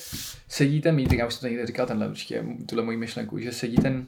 sedí 0.48 0.80
ten 0.80 0.96
meeting, 0.96 1.20
já 1.20 1.26
už 1.26 1.34
jsem 1.34 1.40
to 1.40 1.46
někde 1.46 1.66
říkal, 1.66 1.86
tenhle 1.86 2.08
určitě, 2.08 2.44
tuhle 2.68 2.84
moji 2.84 2.96
myšlenku, 2.96 3.38
že 3.38 3.52
sedí 3.52 3.76
ten, 3.76 4.06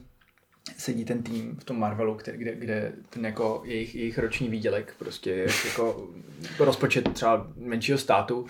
sedí 0.77 1.05
ten 1.05 1.23
tým 1.23 1.57
v 1.59 1.63
tom 1.63 1.79
Marvelu, 1.79 2.17
kde, 2.23 2.37
kde, 2.37 2.55
kde 2.55 2.93
ten 3.09 3.25
jako 3.25 3.61
jejich, 3.65 3.95
jejich 3.95 4.17
roční 4.17 4.49
výdělek 4.49 4.93
prostě 4.99 5.29
je 5.29 5.47
jako 5.65 6.07
rozpočet 6.59 7.13
třeba 7.13 7.47
menšího 7.57 7.97
státu 7.97 8.45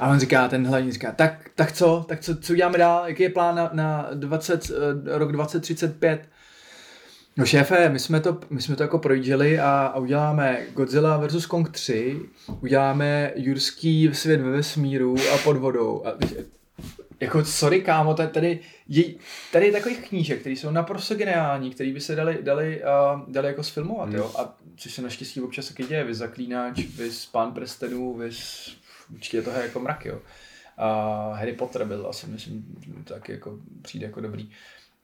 a 0.00 0.10
on 0.10 0.18
říká, 0.18 0.48
ten 0.48 0.66
hlavní 0.66 0.92
říká, 0.92 1.12
tak, 1.12 1.50
tak 1.54 1.72
co, 1.72 2.04
tak 2.08 2.20
co, 2.20 2.36
co 2.36 2.52
uděláme 2.52 2.78
dál, 2.78 3.08
jaký 3.08 3.22
je 3.22 3.30
plán 3.30 3.56
na, 3.56 3.70
na 3.72 4.08
20, 4.14 4.70
eh, 4.70 5.18
rok 5.18 5.32
2035 5.32 6.28
No 7.36 7.46
šéfe, 7.46 7.88
my 7.88 7.98
jsme 7.98 8.20
to, 8.20 8.38
my 8.50 8.62
jsme 8.62 8.76
to 8.76 8.82
jako 8.82 8.98
projížděli 8.98 9.60
a, 9.60 9.86
a 9.86 9.98
uděláme 9.98 10.62
Godzilla 10.74 11.26
vs. 11.26 11.46
Kong 11.46 11.70
3, 11.70 12.20
uděláme 12.60 13.32
Jurský 13.36 14.10
svět 14.12 14.40
ve 14.40 14.50
vesmíru 14.50 15.16
a 15.34 15.38
pod 15.38 15.56
vodou. 15.56 16.06
A, 16.06 16.10
jako 17.24 17.44
sorry 17.44 17.82
kámo, 17.82 18.14
tady, 18.14 18.60
je, 18.88 19.04
tady 19.52 19.66
je 19.66 19.72
takových 19.72 20.08
knížek, 20.08 20.40
které 20.40 20.56
jsou 20.56 20.70
naprosto 20.70 21.14
geniální, 21.14 21.70
které 21.70 21.92
by 21.92 22.00
se 22.00 22.14
dali, 22.14 22.38
dali, 22.42 22.82
uh, 22.82 23.20
dali 23.28 23.46
jako 23.46 23.62
sfilmovat, 23.62 24.08
hmm. 24.08 24.18
jo. 24.18 24.32
A 24.38 24.56
což 24.76 24.94
se 24.94 25.02
naštěstí 25.02 25.40
občas 25.40 25.68
taky 25.68 25.84
děje, 25.84 26.04
vys 26.04 26.18
Zaklínač, 26.18 26.78
vys 26.78 27.26
Pán 27.26 27.52
prstenů, 27.52 28.14
vys 28.14 28.70
určitě 29.12 29.42
toho 29.42 29.60
jako 29.60 29.80
mrak, 29.80 30.04
jo. 30.04 30.20
A 30.76 31.32
Harry 31.34 31.52
Potter 31.52 31.84
byl 31.84 32.06
asi, 32.08 32.26
myslím, 32.26 32.76
taky 33.04 33.32
jako 33.32 33.58
přijde 33.82 34.06
jako 34.06 34.20
dobrý. 34.20 34.50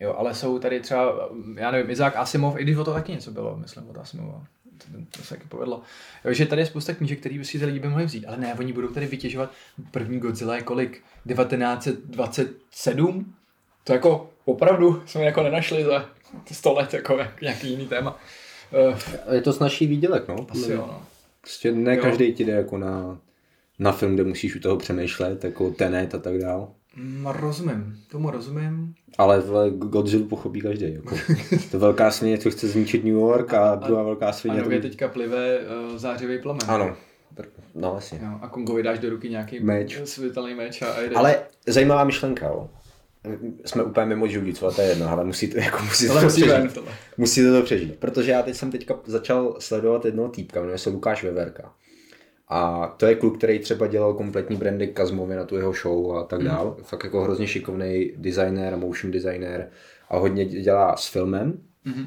Jo, 0.01 0.14
ale 0.18 0.35
jsou 0.35 0.59
tady 0.59 0.81
třeba, 0.81 1.31
já 1.55 1.71
nevím, 1.71 1.91
Izák 1.91 2.16
Asimov, 2.16 2.59
i 2.59 2.62
když 2.62 2.77
o 2.77 2.85
to 2.85 2.93
taky 2.93 3.12
něco 3.12 3.31
bylo, 3.31 3.57
myslím, 3.57 3.89
od 3.89 3.99
Asimova. 3.99 4.47
To, 5.11 5.22
se 5.22 5.28
taky 5.28 5.49
povedlo. 5.49 5.83
Jo, 6.24 6.33
že 6.33 6.47
tady 6.47 6.62
je 6.62 6.66
spousta 6.66 6.95
knížek, 6.95 7.20
které 7.20 7.39
by 7.39 7.45
si 7.45 7.59
ty 7.59 7.64
lidi 7.64 7.78
by 7.78 7.89
mohli 7.89 8.05
vzít, 8.05 8.26
ale 8.26 8.37
ne, 8.37 8.55
oni 8.55 8.72
budou 8.72 8.89
tady 8.89 9.07
vytěžovat 9.07 9.53
první 9.91 10.18
Godzilla 10.18 10.57
je 10.57 10.62
kolik? 10.62 11.03
1927? 11.28 13.35
To 13.85 13.93
jako 13.93 14.31
opravdu 14.45 15.03
jsme 15.07 15.24
jako 15.24 15.43
nenašli 15.43 15.85
za 15.85 16.11
100 16.53 16.72
let 16.72 16.95
jako 16.95 17.18
nějaký 17.43 17.70
jiný 17.70 17.87
téma. 17.87 18.20
Uh, 18.91 18.99
je 19.35 19.41
to 19.41 19.53
snažší 19.53 19.87
výdělek, 19.87 20.28
no. 20.28 20.47
Asi 20.51 20.72
jo, 20.72 20.85
no. 20.89 21.07
Prostě 21.41 21.72
ne 21.72 21.97
jo. 21.97 22.03
každý 22.03 22.33
ti 22.33 22.45
jde 22.45 22.53
jako 22.53 22.78
na, 22.78 23.18
na 23.78 23.93
film, 23.93 24.14
kde 24.14 24.24
musíš 24.24 24.57
u 24.57 24.61
toho 24.61 24.76
přemýšlet, 24.76 25.45
jako 25.45 25.70
Tenet 25.70 26.14
a 26.14 26.18
tak 26.18 26.39
dál. 26.39 26.74
Mm, 26.97 27.26
rozumím, 27.26 27.97
tomu 28.09 28.30
rozumím. 28.30 28.95
Ale 29.18 29.43
Godzilla 29.70 30.26
pochopí 30.28 30.61
každý. 30.61 30.95
Jako. 30.95 31.16
to 31.70 31.78
velká 31.78 32.11
svině, 32.11 32.38
co 32.38 32.51
chce 32.51 32.68
zničit 32.68 33.05
New 33.05 33.14
York 33.14 33.55
a, 33.55 33.70
a 33.70 33.74
druhá 33.74 34.03
velká 34.03 34.32
svině. 34.32 34.61
A 34.61 34.62
nově 34.62 34.80
to... 34.80 34.88
teďka 34.88 35.09
plive 35.09 35.59
uh, 35.59 35.97
zářivý 35.97 36.38
plamen. 36.38 36.70
Ano, 36.70 36.97
no 37.74 37.91
vlastně. 37.91 38.20
Jo, 38.22 38.38
a 38.43 38.49
Kongovi 38.49 38.82
dáš 38.82 38.99
do 38.99 39.11
ruky 39.11 39.30
nějaký 39.30 39.61
meč. 39.61 40.01
světelný 40.05 40.55
meč 40.55 40.82
a, 40.82 40.86
a 40.86 41.18
Ale 41.18 41.43
zajímavá 41.66 42.05
myšlenka, 42.05 42.47
jo. 42.47 42.70
Jsme 43.64 43.82
úplně 43.82 44.07
mimo 44.07 44.26
co 44.55 44.70
to 44.70 44.82
je 44.82 44.88
jedno, 44.88 45.09
ale 45.09 45.24
musí 45.24 45.49
to, 45.49 45.59
jako 45.59 45.82
musí 45.82 46.09
to, 46.09 46.14
musí 46.20 46.43
přežít. 46.43 46.78
Musí 47.16 47.43
to 47.43 47.62
přežít. 47.62 47.97
Protože 47.97 48.30
já 48.30 48.43
teď 48.43 48.57
jsem 48.57 48.70
teďka 48.70 48.95
začal 49.07 49.57
sledovat 49.59 50.05
jednoho 50.05 50.28
týpka, 50.28 50.61
jmenuje 50.61 50.78
se 50.78 50.91
Lukáš 50.91 51.24
Veverka. 51.24 51.72
A 52.51 52.87
to 52.97 53.07
je 53.07 53.15
kluk, 53.15 53.39
který 53.39 53.59
třeba 53.59 53.87
dělal 53.87 54.15
kompletní 54.15 54.57
brandy 54.57 54.89
Kazmově 54.89 55.37
na 55.37 55.45
tu 55.45 55.57
jeho 55.57 55.73
show 55.73 56.17
a 56.17 56.25
tak 56.25 56.43
dál. 56.43 56.75
Mm. 56.79 56.85
Fakt 56.85 57.05
jako 57.05 57.23
hrozně 57.23 57.47
šikovný 57.47 58.13
designer, 58.17 58.77
motion 58.77 59.13
designer 59.13 59.71
a 60.09 60.19
hodně 60.19 60.45
dělá 60.45 60.97
s 60.97 61.09
filmem. 61.09 61.61
Mm. 61.85 62.07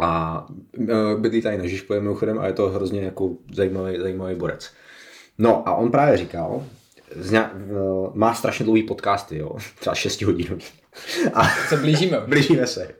A 0.00 0.46
e, 0.88 1.16
bydlí 1.16 1.42
tady 1.42 1.58
na 1.58 1.66
Žižkově 1.66 2.00
mimochodem 2.00 2.38
a 2.38 2.46
je 2.46 2.52
to 2.52 2.68
hrozně 2.68 3.00
jako 3.00 3.30
zajímavý, 3.54 3.98
zajímavý 4.00 4.34
borec. 4.34 4.72
No 5.38 5.68
a 5.68 5.74
on 5.74 5.90
právě 5.90 6.16
říkal, 6.16 6.64
zня, 7.16 7.54
má 8.14 8.34
strašně 8.34 8.64
dlouhý 8.64 8.82
podcasty, 8.82 9.38
jo, 9.38 9.56
třeba 9.80 9.94
6 9.94 10.22
hodin. 10.22 10.58
A 11.34 11.48
se 11.48 11.76
blížíme. 11.76 12.20
blížíme 12.26 12.66
se. 12.66 12.94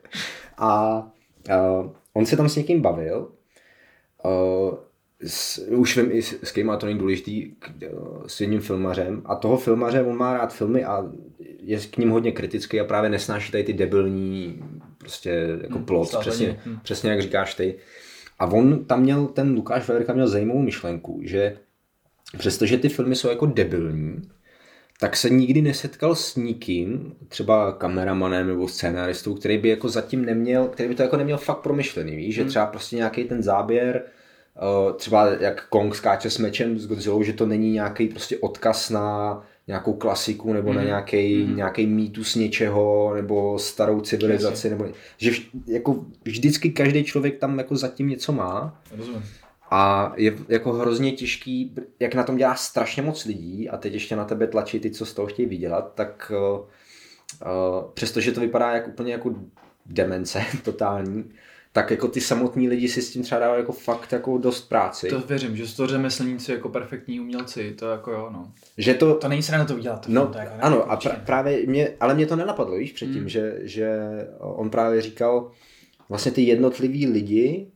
A, 0.57 0.67
a 0.67 1.07
on 2.13 2.25
se 2.25 2.37
tam 2.37 2.49
s 2.49 2.55
někým 2.55 2.81
bavil. 2.81 3.31
Uh, 4.25 4.77
s, 5.23 5.67
už 5.67 5.97
vím 5.97 6.11
i 6.11 6.21
s, 6.21 6.43
s 6.43 6.51
kým, 6.51 6.69
a 6.69 6.77
to 6.77 6.85
není 6.85 6.99
důležitý, 6.99 7.51
k, 7.59 7.69
s 8.27 8.41
jedním 8.41 8.61
filmařem 8.61 9.21
a 9.25 9.35
toho 9.35 9.57
filmaře, 9.57 10.03
on 10.03 10.17
má 10.17 10.33
rád 10.33 10.53
filmy 10.53 10.85
a 10.85 11.11
je 11.59 11.79
k 11.79 11.97
ním 11.97 12.09
hodně 12.09 12.31
kritický 12.31 12.79
a 12.79 12.83
právě 12.83 13.09
nesnáší 13.09 13.51
tady 13.51 13.63
ty 13.63 13.73
debilní 13.73 14.63
prostě 14.97 15.57
jako 15.61 15.75
hmm, 15.75 15.85
plot, 15.85 16.15
přesně, 16.19 16.59
hmm. 16.65 16.79
přesně 16.83 17.11
jak 17.11 17.21
říkáš 17.21 17.55
ty. 17.55 17.75
A 18.39 18.45
on 18.45 18.85
tam 18.85 19.01
měl, 19.01 19.27
ten 19.27 19.53
Lukáš 19.53 19.87
Veverka 19.87 20.13
měl 20.13 20.27
zajímavou 20.27 20.61
myšlenku, 20.61 21.21
že 21.23 21.57
přestože 22.37 22.77
ty 22.77 22.89
filmy 22.89 23.15
jsou 23.15 23.29
jako 23.29 23.45
debilní, 23.45 24.21
tak 24.99 25.17
se 25.17 25.29
nikdy 25.29 25.61
nesetkal 25.61 26.15
s 26.15 26.35
nikým, 26.35 27.13
třeba 27.27 27.71
kameramanem 27.71 28.47
nebo 28.47 28.67
scénaristou, 28.67 29.33
který 29.33 29.57
by 29.57 29.69
jako 29.69 29.89
zatím 29.89 30.25
neměl, 30.25 30.67
který 30.67 30.89
by 30.89 30.95
to 30.95 31.03
jako 31.03 31.17
neměl 31.17 31.37
fakt 31.37 31.59
promyšlený, 31.59 32.15
víš, 32.15 32.35
že 32.35 32.41
hmm. 32.41 32.49
třeba 32.49 32.65
prostě 32.65 32.95
nějaký 32.95 33.23
ten 33.23 33.43
záběr, 33.43 34.03
Eh, 34.03 34.20
třeba 34.95 35.27
jak 35.27 35.67
Kong 35.67 35.95
skáče 35.95 36.29
s 36.29 36.37
mečem 36.37 36.79
s 36.79 36.87
Godzilla, 36.87 37.23
že 37.23 37.33
to 37.33 37.45
není 37.45 37.71
nějaký 37.71 38.07
prostě 38.07 38.37
odkaz 38.37 38.89
na 38.89 39.41
nějakou 39.67 39.93
klasiku 39.93 40.53
nebo 40.53 40.69
mm. 40.69 40.75
na 40.75 40.83
nějaký, 40.83 41.43
mm. 41.43 41.55
nějaký 41.55 41.87
mýtus 41.87 42.35
něčeho 42.35 43.13
nebo 43.15 43.59
starou 43.59 44.01
civilizaci 44.01 44.69
nebo 44.69 44.87
že 45.17 45.31
vž, 45.31 45.49
jako 45.67 46.05
vždycky 46.23 46.69
každý 46.69 47.03
člověk 47.03 47.39
tam 47.39 47.57
jako 47.57 47.75
zatím 47.75 48.07
něco 48.09 48.31
má. 48.31 48.81
Rozumím. 48.97 49.23
A 49.71 50.13
je 50.17 50.37
jako 50.49 50.73
hrozně 50.73 51.11
těžký, 51.11 51.75
jak 51.99 52.15
na 52.15 52.23
tom 52.23 52.37
dělá 52.37 52.55
strašně 52.55 53.03
moc 53.03 53.25
lidí 53.25 53.69
a 53.69 53.77
teď 53.77 53.93
ještě 53.93 54.15
na 54.15 54.25
tebe 54.25 54.47
tlačí 54.47 54.79
ty, 54.79 54.91
co 54.91 55.05
z 55.05 55.13
toho 55.13 55.27
chtějí 55.27 55.49
vydělat, 55.49 55.91
tak 55.95 56.31
uh, 56.35 56.59
uh, 56.59 57.91
přestože 57.93 58.31
to 58.31 58.41
vypadá 58.41 58.71
jak 58.71 58.87
úplně 58.87 59.11
jako 59.11 59.35
demence 59.85 60.43
totální, 60.63 61.31
tak 61.73 61.91
jako 61.91 62.07
ty 62.07 62.21
samotní 62.21 62.69
lidi 62.69 62.87
si 62.87 63.01
s 63.01 63.11
tím 63.11 63.23
třeba 63.23 63.41
dávají 63.41 63.61
jako 63.61 63.71
fakt 63.71 64.11
jako 64.11 64.37
dost 64.37 64.69
práci. 64.69 65.07
To 65.09 65.19
věřím, 65.19 65.57
že 65.57 65.67
jsou 65.67 65.75
to 65.75 65.87
řemeslníci 65.87 66.51
jako 66.51 66.69
perfektní 66.69 67.19
umělci, 67.19 67.75
to 67.79 67.89
jako 67.89 68.11
jo, 68.11 68.29
no. 68.33 68.51
Že 68.77 68.93
to, 68.93 69.15
to 69.15 69.27
není 69.27 69.43
se 69.43 69.57
na 69.57 69.65
to 69.65 69.75
udělat. 69.75 70.07
No, 70.07 70.27
to 70.27 70.37
jako 70.37 70.53
ano, 70.59 70.91
a 70.91 70.95
pra, 70.95 71.15
právě 71.25 71.65
mě, 71.67 71.89
ale 71.99 72.15
mě 72.15 72.25
to 72.25 72.35
nenapadlo, 72.35 72.75
víš, 72.75 72.91
předtím, 72.91 73.19
hmm. 73.19 73.29
že, 73.29 73.59
že 73.61 73.99
on 74.39 74.69
právě 74.69 75.01
říkal, 75.01 75.51
vlastně 76.09 76.31
ty 76.31 76.41
jednotliví 76.41 77.07
lidi 77.07 77.67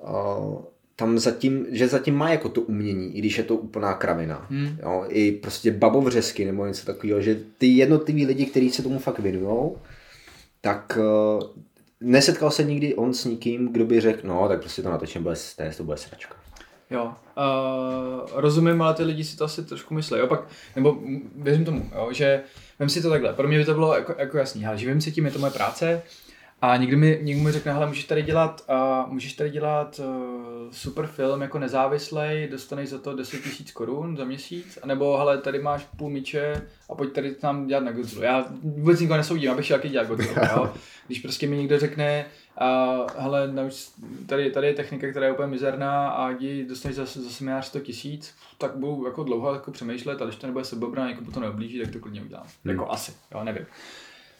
uh, 0.00 0.58
tam 0.96 1.18
zatím, 1.18 1.66
že 1.70 1.88
zatím 1.88 2.14
má 2.14 2.30
jako 2.30 2.48
to 2.48 2.60
umění, 2.60 3.16
i 3.16 3.18
když 3.18 3.38
je 3.38 3.44
to 3.44 3.56
úplná 3.56 3.94
kravina. 3.94 4.46
Hmm. 4.50 4.78
Jo, 4.82 5.04
I 5.08 5.32
prostě 5.32 5.70
babovřesky 5.70 6.44
nebo 6.44 6.66
něco 6.66 6.86
takového, 6.86 7.20
že 7.20 7.40
ty 7.58 7.66
jednotliví 7.66 8.26
lidi, 8.26 8.46
kteří 8.46 8.70
se 8.70 8.82
tomu 8.82 8.98
fakt 8.98 9.18
věnují, 9.18 9.70
tak 10.60 10.98
uh, 10.98 11.42
nesetkal 12.00 12.50
se 12.50 12.64
nikdy 12.64 12.94
on 12.94 13.14
s 13.14 13.24
nikým, 13.24 13.72
kdo 13.72 13.84
by 13.84 14.00
řekl, 14.00 14.28
no, 14.28 14.48
tak 14.48 14.60
prostě 14.60 14.82
to 14.82 14.90
natočím, 14.90 15.22
bude, 15.22 15.36
to 15.76 15.84
bude 15.84 15.96
sračka. 15.96 16.36
Jo, 16.90 17.04
uh, 17.04 18.30
rozumím, 18.32 18.82
ale 18.82 18.94
ty 18.94 19.02
lidi 19.02 19.24
si 19.24 19.36
to 19.36 19.44
asi 19.44 19.64
trošku 19.64 19.94
myslí. 19.94 20.20
Opak, 20.20 20.40
nebo 20.76 20.98
věřím 21.36 21.64
tomu, 21.64 21.90
jo, 21.94 22.08
že 22.12 22.42
vím 22.80 22.88
si 22.88 23.02
to 23.02 23.10
takhle. 23.10 23.32
Pro 23.32 23.48
mě 23.48 23.58
by 23.58 23.64
to 23.64 23.74
bylo 23.74 23.94
jako, 23.94 24.14
jako 24.18 24.38
jasný, 24.38 24.66
ale 24.66 24.78
živím 24.78 25.00
se 25.00 25.10
tím, 25.10 25.24
je 25.24 25.30
to 25.30 25.38
moje 25.38 25.52
práce, 25.52 26.02
a 26.62 26.76
někdy 26.76 26.96
mi, 26.96 27.18
někdo 27.22 27.42
mi 27.42 27.52
řekne, 27.52 27.72
hele, 27.72 27.86
můžeš 27.86 28.04
tady 28.04 28.22
dělat, 28.22 28.64
uh, 28.70 29.12
můžeš 29.12 29.32
tady 29.32 29.50
dělat 29.50 30.00
uh, 30.04 30.72
super 30.72 31.06
film 31.06 31.42
jako 31.42 31.58
nezávislej, 31.58 32.48
dostaneš 32.48 32.88
za 32.88 32.98
to 32.98 33.16
10 33.16 33.46
000 33.46 33.56
korun 33.72 34.16
za 34.16 34.24
měsíc, 34.24 34.78
anebo 34.82 35.18
hele, 35.18 35.38
tady 35.38 35.58
máš 35.58 35.86
půl 35.96 36.10
míče 36.10 36.62
a 36.90 36.94
pojď 36.94 37.12
tady 37.12 37.34
tam 37.34 37.66
dělat 37.66 37.84
na 37.84 37.92
Godzilla. 37.92 38.24
Já 38.24 38.46
vůbec 38.62 39.00
nikoho 39.00 39.16
nesoudím, 39.16 39.50
abych 39.50 39.66
šel 39.66 39.78
taky 39.78 39.88
dělat 39.88 40.08
Godzilla, 40.08 40.48
jo? 40.52 40.74
Když 41.06 41.18
prostě 41.20 41.46
mi 41.46 41.56
někdo 41.56 41.78
řekne, 41.78 42.26
uh, 42.60 43.06
hele, 43.18 43.52
nauč, 43.52 43.74
tady, 44.26 44.50
tady 44.50 44.66
je 44.66 44.74
technika, 44.74 45.10
která 45.10 45.26
je 45.26 45.32
úplně 45.32 45.48
mizerná 45.48 46.08
a 46.08 46.30
jdi, 46.30 46.64
dostaneš 46.64 46.96
za, 46.96 47.04
za 47.04 47.30
seminář 47.30 47.66
100 47.66 47.80
tisíc, 47.80 48.34
tak 48.58 48.76
budu 48.76 49.06
jako 49.06 49.24
dlouho 49.24 49.54
jako 49.54 49.70
přemýšlet 49.70 50.22
a 50.22 50.24
když 50.24 50.36
to 50.36 50.46
nebude 50.46 50.64
sebobra, 50.64 51.08
někomu 51.08 51.30
to 51.30 51.40
neoblíží, 51.40 51.80
tak 51.80 51.92
to 51.92 51.98
klidně 51.98 52.22
udělám. 52.22 52.46
Hmm. 52.64 52.70
Jako 52.70 52.90
asi, 52.90 53.12
jo, 53.34 53.44
nevím. 53.44 53.66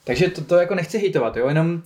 Takže 0.05 0.31
to, 0.31 0.45
to 0.45 0.57
jako 0.57 0.75
nechci 0.75 0.99
hejtovat, 0.99 1.37
jo, 1.37 1.49
jenom 1.49 1.83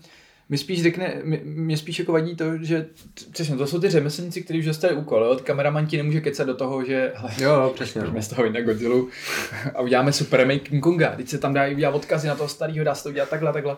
mi 0.51 0.59
spíš 0.59 0.83
řekne, 0.83 1.23
mě 1.45 1.77
spíš 1.77 1.99
jako 1.99 2.13
vadí 2.13 2.37
to, 2.37 2.45
že 2.63 2.87
přesně, 3.33 3.57
to 3.57 3.67
jsou 3.67 3.81
ty 3.81 3.91
řemeslníci, 3.91 4.43
kteří 4.43 4.59
už 4.59 4.65
dostali 4.65 4.95
úkol, 4.95 5.25
jo? 5.25 5.39
kameraman 5.45 5.87
ti 5.87 5.97
nemůže 5.97 6.21
kecat 6.21 6.47
do 6.47 6.55
toho, 6.55 6.85
že 6.85 7.13
hele, 7.17 7.33
jo, 7.39 7.73
přesně. 7.75 8.01
Pojďme 8.01 8.23
z 8.23 8.29
toho 8.29 8.51
na 8.51 8.61
Godzilla 8.61 9.05
a 9.75 9.81
uděláme 9.81 10.13
super 10.13 10.41
remake 10.41 10.69
King 10.69 10.83
Konga, 10.83 11.17
teď 11.17 11.29
se 11.29 11.39
tam 11.39 11.55
dá 11.55 11.69
udělat 11.69 11.95
odkazy 11.95 12.29
na 12.29 12.35
toho 12.35 12.49
starého, 12.49 12.85
dá 12.85 12.95
se 12.95 13.03
to 13.03 13.09
udělat 13.09 13.29
takhle, 13.29 13.53
takhle. 13.53 13.77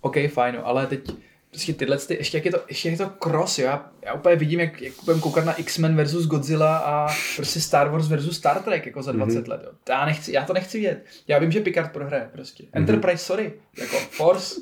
OK, 0.00 0.16
fajn, 0.28 0.54
no, 0.54 0.66
ale 0.66 0.86
teď 0.86 1.10
prostě 1.54 1.72
tyhle, 1.72 1.98
ty, 1.98 2.14
ještě 2.14 2.36
jak 2.36 2.44
je 2.44 2.50
to, 2.50 2.60
ještě 2.68 2.88
jak 2.88 3.00
je 3.00 3.06
to 3.06 3.12
cross, 3.18 3.58
jo? 3.58 3.66
Já, 3.66 3.90
já 4.02 4.14
úplně 4.14 4.36
vidím, 4.36 4.60
jak, 4.60 4.82
jak 4.82 4.92
budeme 5.04 5.20
koukat 5.20 5.44
na 5.44 5.54
X-Men 5.54 5.96
versus 5.96 6.26
Godzilla 6.26 6.78
a 6.78 7.14
prostě 7.36 7.60
Star 7.60 7.88
Wars 7.88 8.08
versus 8.08 8.36
Star 8.36 8.62
Trek 8.62 8.86
jako 8.86 9.02
za 9.02 9.12
20 9.12 9.38
mm-hmm. 9.38 9.50
let, 9.50 9.60
jo. 9.64 9.70
Já, 9.88 10.06
nechci, 10.06 10.32
já 10.32 10.44
to 10.44 10.52
nechci 10.52 10.78
vidět. 10.78 11.04
Já 11.28 11.38
vím, 11.38 11.50
že 11.50 11.60
Picard 11.60 11.92
prohraje 11.92 12.28
prostě. 12.32 12.64
Mm-hmm. 12.64 12.78
Enterprise, 12.78 13.24
sorry, 13.24 13.52
jako 13.78 13.96
Force. 13.96 14.60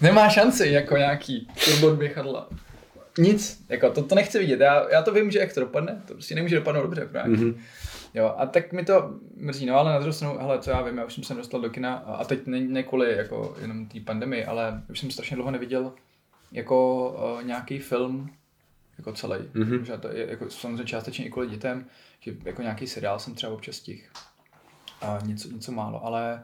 Nemá 0.00 0.28
šanci 0.28 0.68
jako 0.68 0.96
nějaký 0.96 1.48
turbo 1.64 1.96
běchadla. 1.96 2.48
Nic, 3.18 3.62
jako 3.68 3.90
to, 3.90 4.02
to 4.02 4.14
nechci 4.14 4.38
vidět. 4.38 4.60
Já, 4.60 4.90
já 4.90 5.02
to 5.02 5.12
vím, 5.12 5.30
že 5.30 5.38
jak 5.38 5.52
to 5.52 5.60
dopadne, 5.60 6.02
to 6.06 6.12
prostě 6.14 6.34
nemůže 6.34 6.56
dopadnout 6.56 6.82
dobře. 6.82 7.00
Jako 7.00 7.28
mm-hmm. 7.28 7.54
Jo, 8.14 8.34
a 8.38 8.46
tak 8.46 8.72
mi 8.72 8.84
to 8.84 9.14
mrzí, 9.36 9.66
no 9.66 9.76
ale 9.76 9.92
na 9.92 9.98
druhou 9.98 10.12
stranu, 10.12 10.38
hele, 10.38 10.58
co 10.58 10.70
já 10.70 10.82
vím, 10.82 10.98
já 10.98 11.04
už 11.04 11.14
jsem 11.14 11.24
se 11.24 11.34
dostal 11.34 11.60
do 11.60 11.70
kina 11.70 11.94
a 11.94 12.24
teď 12.24 12.46
ne, 12.46 12.60
ne 12.60 12.82
kvůli 12.82 13.16
jako 13.16 13.56
jenom 13.60 13.86
té 13.86 14.00
pandemii, 14.00 14.44
ale 14.44 14.82
už 14.90 15.00
jsem 15.00 15.10
strašně 15.10 15.34
dlouho 15.34 15.50
neviděl 15.50 15.92
jako 16.52 17.08
uh, 17.10 17.44
nějaký 17.44 17.78
film 17.78 18.30
jako 18.98 19.12
celý. 19.12 19.38
Mm-hmm. 19.38 19.82
Že 19.82 19.98
to 19.98 20.08
je 20.08 20.30
jako 20.30 20.50
samozřejmě 20.50 20.84
částečně 20.84 21.26
i 21.26 21.30
kvůli 21.30 21.48
dětem, 21.48 21.86
že 22.20 22.32
jako 22.44 22.62
nějaký 22.62 22.86
seriál 22.86 23.18
jsem 23.18 23.34
třeba 23.34 23.52
občas 23.52 23.76
stih. 23.76 24.10
A 25.02 25.18
něco, 25.24 25.48
něco 25.48 25.72
málo, 25.72 26.04
ale 26.04 26.42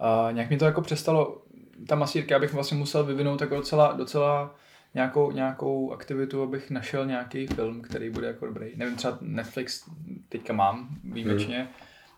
uh, 0.00 0.32
nějak 0.32 0.50
mi 0.50 0.56
to 0.56 0.64
jako 0.64 0.80
přestalo, 0.80 1.42
ta 1.86 1.94
masírka, 1.94 2.36
abych 2.36 2.52
vlastně 2.52 2.78
musel 2.78 3.04
vyvinout 3.04 3.40
jako 3.40 3.56
docela, 3.56 3.92
docela 3.92 4.54
nějakou, 4.98 5.32
nějakou 5.32 5.92
aktivitu, 5.92 6.42
abych 6.42 6.70
našel 6.70 7.06
nějaký 7.06 7.46
film, 7.46 7.82
který 7.82 8.10
bude 8.10 8.26
jako 8.26 8.46
dobrý. 8.46 8.72
Nevím, 8.76 8.96
třeba 8.96 9.18
Netflix 9.20 9.84
teďka 10.28 10.52
mám 10.52 10.88
výjimečně, 11.04 11.68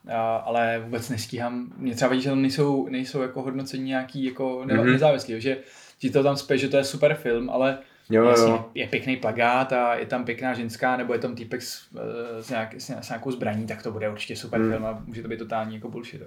mm. 0.04 0.10
ale 0.44 0.80
vůbec 0.84 1.08
nestíhám. 1.08 1.72
Mě 1.76 1.94
třeba 1.94 2.08
vadí, 2.08 2.22
že 2.22 2.28
tam 2.28 2.42
nejsou, 2.42 2.88
nejsou 2.88 3.22
jako 3.22 3.42
hodnocení 3.42 3.84
nějaký 3.84 4.24
jako 4.24 4.62
mm-hmm. 4.64 4.84
nezávislý, 4.84 5.40
že 5.40 5.58
ti 5.98 6.10
to 6.10 6.22
tam 6.22 6.36
spíš, 6.36 6.60
že 6.60 6.68
to 6.68 6.76
je 6.76 6.84
super 6.84 7.14
film, 7.14 7.50
ale 7.50 7.78
Jo, 8.10 8.24
jasně, 8.24 8.50
jo. 8.50 8.70
je 8.74 8.86
pěkný 8.86 9.16
plagát 9.16 9.72
a 9.72 9.94
je 9.94 10.06
tam 10.06 10.24
pěkná 10.24 10.54
ženská, 10.54 10.96
nebo 10.96 11.12
je 11.12 11.18
tam 11.18 11.34
týpek 11.34 11.62
s, 11.62 11.88
eh, 11.96 12.42
s, 12.42 12.50
nějak, 12.50 12.74
s, 12.78 13.08
nějakou 13.08 13.30
zbraní, 13.30 13.66
tak 13.66 13.82
to 13.82 13.90
bude 13.90 14.10
určitě 14.10 14.36
super 14.36 14.60
mm. 14.60 14.70
film 14.70 14.86
a 14.86 15.02
může 15.06 15.22
to 15.22 15.28
být 15.28 15.38
totální 15.38 15.74
jako 15.74 15.88
bullshit. 15.88 16.22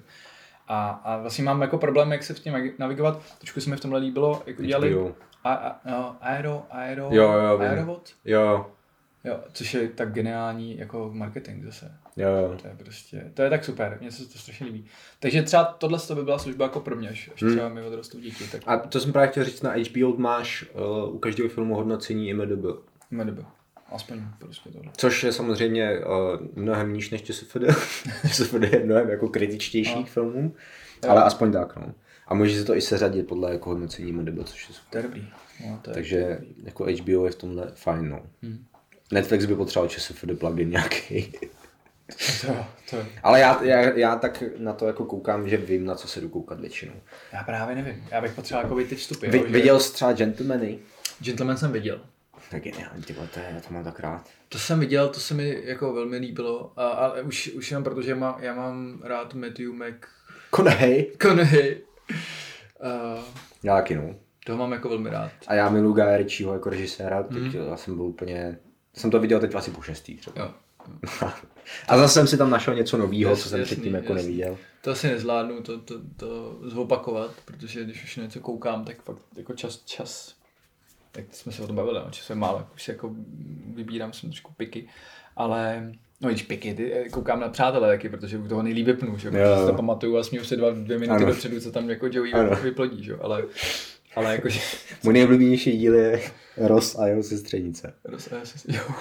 A, 0.67 0.89
a 0.89 1.17
vlastně 1.17 1.43
mám 1.43 1.61
jako 1.61 1.77
problém, 1.77 2.11
jak 2.11 2.23
se 2.23 2.33
v 2.33 2.39
tím 2.39 2.73
navigovat. 2.79 3.21
Trošku 3.39 3.61
se 3.61 3.69
mi 3.69 3.75
v 3.75 3.79
tomhle 3.79 3.99
líbilo, 3.99 4.43
jako 4.45 4.61
dělali 4.61 4.95
a, 5.43 5.53
a, 5.53 5.89
no, 5.91 6.17
aero, 6.21 6.65
aero, 6.69 7.09
jo, 7.11 7.31
jo, 7.31 7.59
aerovod. 7.59 8.13
Jo. 8.25 8.71
Jo, 9.25 9.39
což 9.53 9.73
je 9.73 9.87
tak 9.87 10.13
geniální 10.13 10.77
jako 10.77 11.09
marketing 11.13 11.65
zase. 11.65 11.91
Jo, 12.17 12.29
jo. 12.29 12.57
To 12.61 12.67
je 12.67 12.75
prostě, 12.77 13.31
to 13.33 13.41
je 13.41 13.49
tak 13.49 13.65
super, 13.65 13.97
mně 14.01 14.11
se 14.11 14.25
to 14.29 14.39
strašně 14.39 14.65
líbí. 14.65 14.85
Takže 15.19 15.43
třeba 15.43 15.63
tohle 15.63 15.99
by 16.15 16.23
byla 16.23 16.39
služba 16.39 16.65
jako 16.65 16.79
pro 16.79 16.95
mě, 16.95 17.09
až, 17.09 17.29
hmm. 17.41 17.51
třeba 17.51 17.69
mi 17.69 17.81
odrostou 17.81 18.19
děti. 18.19 18.47
Tak... 18.51 18.61
A 18.65 18.77
to 18.77 18.99
jsem 18.99 19.13
právě 19.13 19.29
chtěl 19.29 19.43
říct, 19.43 19.61
na 19.61 19.73
HBO 19.73 20.17
máš 20.17 20.65
uh, 20.73 21.15
u 21.15 21.19
každého 21.19 21.49
filmu 21.49 21.75
hodnocení 21.75 22.29
IMDb. 22.29 22.65
IMDb. 23.11 23.45
Aspoň 23.91 24.21
prostě 24.39 24.69
tohle. 24.69 24.91
Což 24.97 25.23
je 25.23 25.31
samozřejmě 25.31 25.99
uh, 25.99 26.47
mnohem 26.55 26.93
níž 26.93 27.09
než 27.09 27.23
ČSFD. 27.23 27.57
ČSFD 28.27 28.53
je 28.53 28.85
mnohem 28.85 29.09
jako 29.09 29.27
kritičtější 29.27 29.95
no. 29.95 30.05
filmům, 30.05 30.55
ale 31.09 31.23
aspoň 31.23 31.51
tak, 31.51 31.75
no. 31.75 31.93
A 32.27 32.33
může 32.33 32.59
se 32.59 32.65
to 32.65 32.75
i 32.75 32.81
seřadit 32.81 33.27
podle 33.27 33.51
jako 33.51 33.69
hodnocení 33.69 34.09
IMDb, 34.09 34.47
což 34.47 34.69
je 34.69 34.75
super. 34.75 34.89
To 34.91 34.97
je 34.97 35.03
dobrý. 35.03 35.27
No, 35.69 35.79
to 35.81 35.89
je 35.89 35.93
Takže 35.93 36.37
dobrý. 36.39 36.63
jako 36.63 36.83
HBO 36.83 37.25
je 37.25 37.31
v 37.31 37.35
tomhle 37.35 37.71
fajn, 37.75 38.09
no. 38.09 38.21
Hmm. 38.43 38.65
Netflix 39.11 39.45
by 39.45 39.55
potřeboval 39.55 39.89
ČSFD 39.89 40.39
plugin 40.39 40.69
nějaký. 40.69 41.33
To, 42.41 42.65
to. 42.89 43.05
Ale 43.23 43.39
já, 43.39 43.63
já, 43.63 43.81
já, 43.81 44.15
tak 44.15 44.43
na 44.57 44.73
to 44.73 44.87
jako 44.87 45.05
koukám, 45.05 45.49
že 45.49 45.57
vím, 45.57 45.85
na 45.85 45.95
co 45.95 46.07
se 46.07 46.21
jdu 46.21 46.29
koukat 46.29 46.59
většinou. 46.59 46.93
Já 47.33 47.43
právě 47.43 47.75
nevím. 47.75 48.03
Já 48.11 48.21
bych 48.21 48.33
potřeboval 48.33 48.79
jako 48.79 48.89
ty 48.89 48.95
vstupy. 48.95 49.27
Vy, 49.27 49.37
jo, 49.37 49.45
viděl 49.49 49.79
jsi 49.79 49.93
třeba 49.93 50.13
Gentlemany? 50.13 50.79
Gentleman 51.19 51.57
jsem 51.57 51.71
viděl. 51.71 52.01
Tak 52.51 52.63
geniální, 52.63 53.03
ty 53.03 53.13
to 53.13 53.39
je, 53.39 53.51
já 53.55 53.61
to 53.61 53.73
mám 53.73 53.83
tak 53.83 53.99
rád. 53.99 54.29
To 54.49 54.59
jsem 54.59 54.79
viděl, 54.79 55.09
to 55.09 55.19
se 55.19 55.33
mi 55.33 55.61
jako 55.63 55.93
velmi 55.93 56.17
líbilo, 56.17 56.73
a, 56.75 56.87
ale 56.87 57.21
už, 57.21 57.47
už 57.47 57.71
jenom 57.71 57.83
protože 57.83 58.09
já 58.09 58.15
mám, 58.15 58.35
já 58.39 58.55
mám 58.55 59.01
rád 59.03 59.33
Matthew 59.33 59.73
Mc... 59.73 59.95
Konehej. 60.49 61.11
Konehej. 61.21 61.81
Uh, 62.83 63.23
já 63.63 63.75
taky 63.75 63.95
no. 63.95 64.15
Toho 64.45 64.57
mám 64.57 64.71
jako 64.71 64.89
velmi 64.89 65.09
rád. 65.09 65.31
A 65.47 65.53
já 65.53 65.69
miluji 65.69 65.93
Guy 65.93 66.17
Ritchieho 66.17 66.53
jako 66.53 66.69
režiséra, 66.69 67.25
mm. 67.29 67.43
teď 67.43 67.61
já 67.69 67.77
jsem 67.77 67.95
byl 67.95 68.05
úplně, 68.05 68.57
jsem 68.93 69.11
to 69.11 69.19
viděl 69.19 69.39
teď 69.39 69.55
asi 69.55 69.71
po 69.71 69.81
šestý 69.81 70.17
třeba. 70.17 70.41
Jo. 70.41 70.51
a 71.87 71.97
zase 71.97 72.13
jsem 72.13 72.27
si 72.27 72.37
tam 72.37 72.49
našel 72.49 72.75
něco 72.75 72.97
nového, 72.97 73.35
co 73.35 73.49
jsem 73.49 73.59
jasný, 73.59 73.75
předtím 73.75 73.93
jako 73.93 74.13
jasný. 74.13 74.27
neviděl. 74.27 74.57
To 74.81 74.91
asi 74.91 75.07
nezvládnu 75.07 75.61
to, 75.61 75.79
to, 75.79 75.95
to 76.17 76.59
zopakovat, 76.61 77.31
protože 77.45 77.83
když 77.83 78.03
už 78.03 78.15
něco 78.15 78.39
koukám, 78.39 78.85
tak 78.85 79.01
fakt 79.01 79.19
jako 79.35 79.53
čas, 79.53 79.77
čas 79.85 80.35
tak 81.13 81.25
jsme 81.31 81.51
se 81.51 81.61
o 81.61 81.67
tom 81.67 81.75
bavili, 81.75 81.99
no, 82.05 82.11
časem 82.11 82.39
málo, 82.39 82.67
už 82.75 82.83
si 82.83 82.91
jako 82.91 83.15
vybírám 83.75 84.13
jsem 84.13 84.29
trošku 84.29 84.53
piky, 84.53 84.89
ale 85.35 85.91
No 86.23 86.29
když 86.29 86.43
ty, 86.43 86.93
eh, 86.93 87.09
koukám 87.09 87.39
na 87.39 87.49
přátelé 87.49 87.87
taky, 87.87 88.09
protože 88.09 88.37
u 88.37 88.47
toho 88.47 88.63
nejlíp 88.63 88.85
vypnu, 88.85 89.17
že? 89.17 89.31
Protože 89.31 89.59
si 89.59 89.65
to 89.65 89.73
pamatuju 89.73 90.17
a 90.17 90.23
směju 90.23 90.45
se 90.45 90.55
dva, 90.55 90.71
dvě 90.71 90.99
minuty 90.99 91.23
ano. 91.23 91.33
dopředu, 91.33 91.59
co 91.59 91.71
tam 91.71 91.89
jako 91.89 92.07
Joey 92.11 92.33
ano. 92.33 92.55
vyplodí, 92.63 93.03
že? 93.03 93.15
Ale, 93.21 93.43
ale 94.15 94.31
jakože... 94.31 94.59
Můj 95.03 95.13
nejoblíbenější 95.13 95.77
díl 95.77 95.95
je 95.95 96.21
Ross 96.57 96.95
a 96.95 97.07
jeho 97.07 97.23
sestřenice. 97.23 97.93
Ross 98.05 98.31
a 98.31 98.35
jeho 98.35 98.45
sestřenice, 98.45 98.85
jo. 98.87 98.95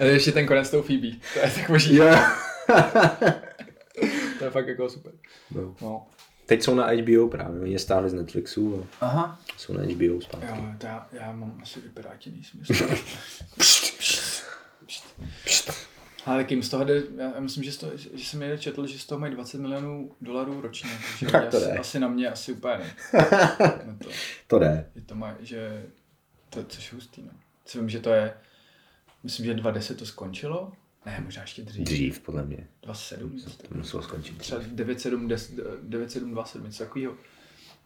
ještě 0.04 0.32
ten 0.32 0.46
konec 0.46 0.70
tou 0.70 0.82
Phoebe, 0.82 1.08
to 1.34 1.38
je 1.38 1.50
tak 1.54 1.68
možný. 1.68 1.98
to 4.38 4.44
je 4.44 4.50
fakt 4.50 4.68
jako 4.68 4.88
super. 4.88 5.12
No. 5.50 5.74
no. 5.82 6.06
Teď 6.48 6.62
jsou 6.62 6.74
na 6.74 6.86
HBO 6.86 7.28
právě, 7.28 7.60
oni 7.60 7.72
je 7.72 7.78
stále 7.78 8.08
z 8.08 8.14
Netflixu 8.14 8.86
a 9.00 9.06
Aha. 9.06 9.40
jsou 9.56 9.72
na 9.72 9.82
HBO 9.82 10.20
zpátky. 10.20 10.46
Jo, 10.48 10.64
to 10.78 10.86
já, 10.86 11.08
já 11.12 11.32
mám 11.32 11.58
asi 11.62 11.80
vyperátěný 11.80 12.44
smysl. 12.44 12.74
Ale 16.26 16.44
kým 16.44 16.62
z 16.62 16.68
toho 16.68 16.84
jde, 16.84 17.02
já 17.16 17.40
myslím, 17.40 17.64
že, 17.64 17.78
to, 17.78 17.90
že 17.96 18.24
jsem 18.24 18.40
někde 18.40 18.58
četl, 18.58 18.86
že 18.86 18.98
z 18.98 19.06
toho 19.06 19.18
mají 19.18 19.32
20 19.32 19.60
milionů 19.60 20.10
dolarů 20.20 20.60
ročně, 20.60 20.90
takže 21.10 21.26
tak 21.32 21.50
to 21.50 21.56
asi, 21.56 21.66
jde. 21.66 21.78
asi 21.78 22.00
na 22.00 22.08
mě 22.08 22.30
asi 22.30 22.52
úplně 22.52 22.78
ne. 22.78 22.94
to, 24.04 24.10
to 24.46 24.58
jde. 24.58 24.90
Je 24.94 25.02
to 25.02 25.14
má, 25.14 25.34
že 25.40 25.82
to, 26.50 26.64
což 26.64 26.92
je 26.92 26.94
hustý, 26.94 27.22
no. 27.22 27.30
Co 27.64 27.78
vím, 27.78 27.88
že 27.88 28.00
to 28.00 28.10
je, 28.10 28.34
myslím, 29.22 29.46
že 29.46 29.54
2.10 29.54 29.94
to 29.94 30.06
skončilo, 30.06 30.72
ne, 31.08 31.20
možná 31.24 31.42
ještě 31.42 31.62
dřív. 31.62 31.84
Dřív, 31.84 32.20
podle 32.20 32.44
mě. 32.44 32.68
27. 32.82 33.40
To 33.68 33.74
muselo 33.74 34.02
skončit. 34.02 34.38
Třeba 34.38 34.60
9727, 34.72 36.64
něco 36.64 36.84
takového. 36.84 37.14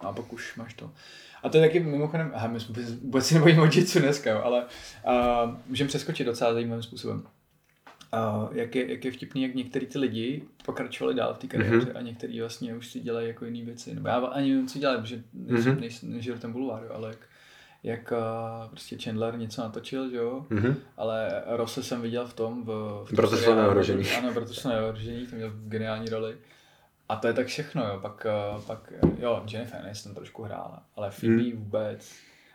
A 0.01 0.13
pak 0.13 0.33
už 0.33 0.57
máš 0.57 0.75
to. 0.75 0.93
A 1.43 1.49
to 1.49 1.57
je 1.57 1.69
taky 1.69 1.81
mimochodem, 1.81 2.33
aha, 2.35 2.49
my 2.49 2.59
vůbec, 2.59 2.93
vůbec 2.93 3.27
si 3.27 3.35
nebojíme 3.35 3.63
o 3.63 3.65
jitsu 3.65 3.99
dneska, 3.99 4.31
jo, 4.31 4.41
ale 4.45 4.65
uh, 4.65 5.57
můžeme 5.67 5.89
přeskočit 5.89 6.27
docela 6.27 6.53
zajímavým 6.53 6.83
způsobem. 6.83 7.23
a 8.13 8.49
jak, 8.53 8.75
je, 8.75 8.91
jak 8.91 9.05
je 9.05 9.13
vtipný, 9.13 9.43
jak 9.43 9.55
některý 9.55 9.87
ty 9.87 9.99
lidi 9.99 10.43
pokračovali 10.65 11.15
dál 11.17 11.35
v 11.35 11.39
té 11.39 11.47
kariéře 11.47 11.79
mm-hmm. 11.79 11.97
a 11.97 12.01
některý 12.01 12.41
vlastně 12.41 12.77
už 12.77 12.89
si 12.89 13.01
dělají 13.01 13.29
jako 13.29 13.45
jiné 13.45 13.65
věci. 13.65 13.95
Nebo 13.95 14.09
já 14.09 14.17
ani 14.17 14.51
nevím, 14.51 14.69
co 14.69 14.79
dělají, 14.79 15.01
protože 15.01 15.23
nejsem, 15.35 15.77
mm-hmm. 15.77 15.81
nejsem, 15.81 16.13
nežiju 16.13 16.37
v 16.37 16.41
tom 16.41 16.53
bulváru, 16.53 16.95
ale 16.95 17.09
jak, 17.09 17.29
jak 17.83 18.13
uh, 18.13 18.71
prostě 18.71 18.99
Chandler 18.99 19.39
něco 19.39 19.63
natočil, 19.63 20.11
že 20.11 20.17
jo, 20.17 20.47
mm-hmm. 20.51 20.75
ale 20.97 21.43
Rose 21.47 21.83
jsem 21.83 22.03
viděl 22.03 22.27
v 22.27 22.35
tom, 22.35 22.65
v, 22.65 23.05
v 23.05 23.17
Proto 23.17 23.37
jsou 23.37 23.55
neohrožení. 23.55 24.09
Ano, 24.09 24.33
proto 24.33 24.55
jsou 24.55 24.69
neohrožení, 24.69 25.27
to 25.27 25.37
měl 25.37 25.53
geniální 25.55 26.09
roli. 26.09 26.37
A 27.09 27.17
to 27.17 27.27
je 27.27 27.33
tak 27.33 27.47
všechno, 27.47 27.87
jo, 27.87 27.99
pak, 28.03 28.27
uh, 28.55 28.63
pak 28.63 28.93
jo, 29.19 29.43
Jennifer 29.53 29.81
Aniston 29.81 30.15
trošku 30.15 30.43
hrála, 30.43 30.83
ale 30.97 31.11
Phoebe 31.11 31.43
mm. 31.43 31.53
vůbec, 31.53 32.13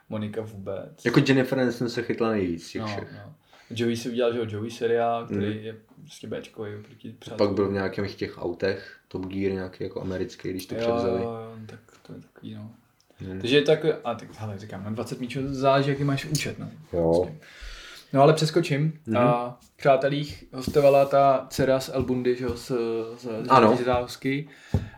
Monika 0.09 0.41
vůbec. 0.41 1.05
Jako 1.05 1.19
Jennifer 1.27 1.59
Aniston 1.59 1.89
se 1.89 2.03
chytla 2.03 2.31
nejvíc 2.31 2.73
no, 2.73 2.87
všech. 2.87 3.13
No. 3.13 3.33
Joey 3.69 3.97
si 3.97 4.09
udělal, 4.09 4.33
že 4.33 4.39
jo, 4.39 4.45
Joey 4.49 4.71
seriál, 4.71 5.25
který 5.25 5.57
mm. 5.57 5.65
je 5.65 5.75
prostě 6.01 6.27
Bčkový 6.27 6.71
proti 6.83 7.15
Pak 7.37 7.51
byl 7.51 7.69
v 7.69 7.73
nějakých 7.73 8.15
těch 8.15 8.37
autech, 8.37 8.97
Top 9.07 9.25
Gear 9.25 9.53
nějaký 9.53 9.83
jako 9.83 10.01
americký, 10.01 10.49
když 10.49 10.65
to 10.65 10.75
jo, 10.75 10.81
převzali. 10.81 11.21
Jo, 11.21 11.55
tak 11.65 11.79
to 12.07 12.13
je 12.13 12.21
takový, 12.21 12.53
no. 12.53 12.71
Hmm. 13.19 13.39
Takže 13.41 13.55
je 13.55 13.61
tak, 13.61 13.85
a 14.03 14.15
tak 14.15 14.29
hele, 14.37 14.57
říkám, 14.57 14.83
na 14.83 14.89
20 14.89 15.19
míčů 15.19 15.39
záleží, 15.43 15.89
jaký 15.89 16.03
máš 16.03 16.25
účet, 16.25 16.59
no. 16.59 16.69
Jo. 16.93 17.13
Prostě. 17.13 17.47
No 18.13 18.21
ale 18.21 18.33
přeskočím. 18.33 18.93
Mm-hmm. 19.07 19.19
A 19.19 19.57
v 19.61 19.77
Přátelích 19.77 20.43
hostovala 20.53 21.05
ta 21.05 21.47
dcera 21.49 21.79
z 21.79 21.89
Elbundy, 21.93 22.35
že 22.35 22.43
jo, 22.43 22.57
z, 22.57 22.71
z, 23.17 23.21
z 23.21 23.49
ano. 23.49 23.77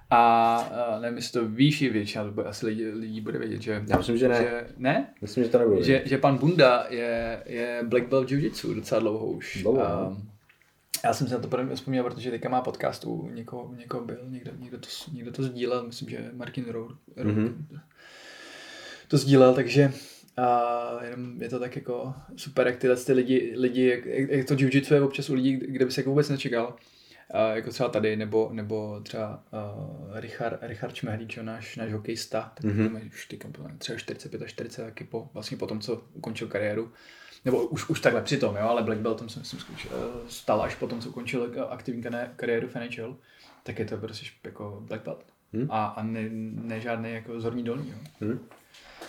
A, 0.10 0.56
a 0.56 1.00
nevím, 1.00 1.18
jestli 1.18 1.40
to 1.40 1.48
víš, 1.48 1.82
většina 1.82 2.24
to 2.24 2.32
bude, 2.32 2.48
asi 2.48 2.66
lidi, 2.66 2.90
lidí 2.90 3.22
bude 3.22 3.40
vědět, 3.40 3.62
že... 3.62 3.84
Já 3.88 3.98
myslím, 3.98 4.18
že 4.18 4.28
ne. 4.28 4.38
Že, 4.38 4.68
ne? 4.78 5.14
Myslím, 5.22 5.44
že 5.44 5.50
to 5.50 5.60
nebude. 5.60 5.84
Že, 5.84 6.02
že 6.06 6.18
pan 6.18 6.38
Bunda 6.38 6.86
je, 6.90 7.44
je 7.46 7.84
Black 7.88 8.08
Belt 8.08 8.30
Jiu-Jitsu 8.30 8.76
docela 8.76 9.02
dlouho 9.02 9.26
už. 9.26 9.62
Dlouho. 9.62 9.82
A, 9.82 10.18
já 11.04 11.14
jsem 11.14 11.28
si 11.28 11.34
na 11.34 11.40
to 11.40 11.48
prvně 11.48 11.76
vzpomněl, 11.76 12.04
protože 12.04 12.32
teďka 12.32 12.50
má 12.50 12.62
podcastu, 12.62 13.30
někoho, 13.34 13.74
někoho 13.78 14.06
byl, 14.06 14.18
někdo, 14.30 14.52
někdo, 14.58 14.78
to, 14.78 14.88
někdo 15.14 15.32
to 15.32 15.44
sdílel, 15.44 15.84
myslím, 15.84 16.10
že 16.10 16.30
Martin 16.34 16.66
Rour, 16.70 16.98
mm-hmm. 17.18 17.54
To 19.10 19.18
sdílel, 19.18 19.54
takže 19.54 19.94
a 20.38 21.04
jenom 21.04 21.42
je 21.42 21.50
to 21.50 21.60
tak 21.60 21.76
jako 21.76 22.14
super, 22.36 22.68
jak 22.68 22.78
tyhle 22.78 22.96
ty 22.96 23.14
lidi, 23.14 23.54
lidi 23.58 23.88
jak, 23.88 24.06
jak 24.06 24.48
to 24.48 24.54
jiu-jitsu 24.54 24.94
je 24.94 25.02
občas 25.02 25.30
u 25.30 25.34
lidí, 25.34 25.58
kde 25.58 25.86
by 25.86 25.92
se 25.92 26.02
jako 26.02 26.10
vůbec 26.10 26.30
nečekal. 26.30 26.76
Uh, 27.34 27.56
jako 27.56 27.70
třeba 27.70 27.90
tady, 27.90 28.16
nebo, 28.16 28.50
nebo 28.54 29.00
třeba 29.04 29.44
uh, 29.54 30.20
Richard, 30.20 30.60
Richard 30.62 30.94
Čmehlíč, 30.94 31.40
náš, 31.42 31.76
náš 31.76 31.92
hokejista, 31.94 32.52
tak 32.56 32.66
mm-hmm. 32.66 33.08
už 33.08 33.26
ty 33.26 33.40
třeba 33.78 33.98
45 33.98 34.42
až 34.42 34.50
40, 34.50 34.84
taky 34.84 35.04
po, 35.04 35.30
vlastně 35.34 35.58
po 35.58 35.68
tom, 35.68 35.80
co 35.80 36.04
ukončil 36.14 36.48
kariéru. 36.48 36.92
Nebo 37.46 37.68
už, 37.68 37.90
už 37.90 38.00
takhle 38.00 38.22
přitom, 38.22 38.56
jo, 38.56 38.68
ale 38.68 38.84
Black 38.84 39.00
Beltem 39.00 39.30
jsem, 39.30 39.44
jsem 39.44 39.60
zkoušel, 39.60 40.22
stal 40.28 40.62
až 40.62 40.76
po 40.76 40.88
tom, 40.88 41.02
co 41.02 41.10
ukončil 41.10 41.68
aktivní 41.70 42.04
kariéru 42.36 42.68
v 42.68 42.76
NHL, 42.76 43.18
tak 43.64 43.80
je 43.80 43.86
to 43.86 43.98
prostě 43.98 44.26
jako 44.44 44.84
Black 44.88 45.04
Belt. 45.04 45.26
Hmm. 45.54 45.68
A, 45.70 45.86
a 45.86 46.04
ne, 46.04 46.30
ne 46.32 46.82
žádný 46.82 47.12
jako 47.12 47.42
zorní 47.42 47.64
dolní. 47.64 47.90
Jo. 47.90 47.98
Hmm 48.22 48.40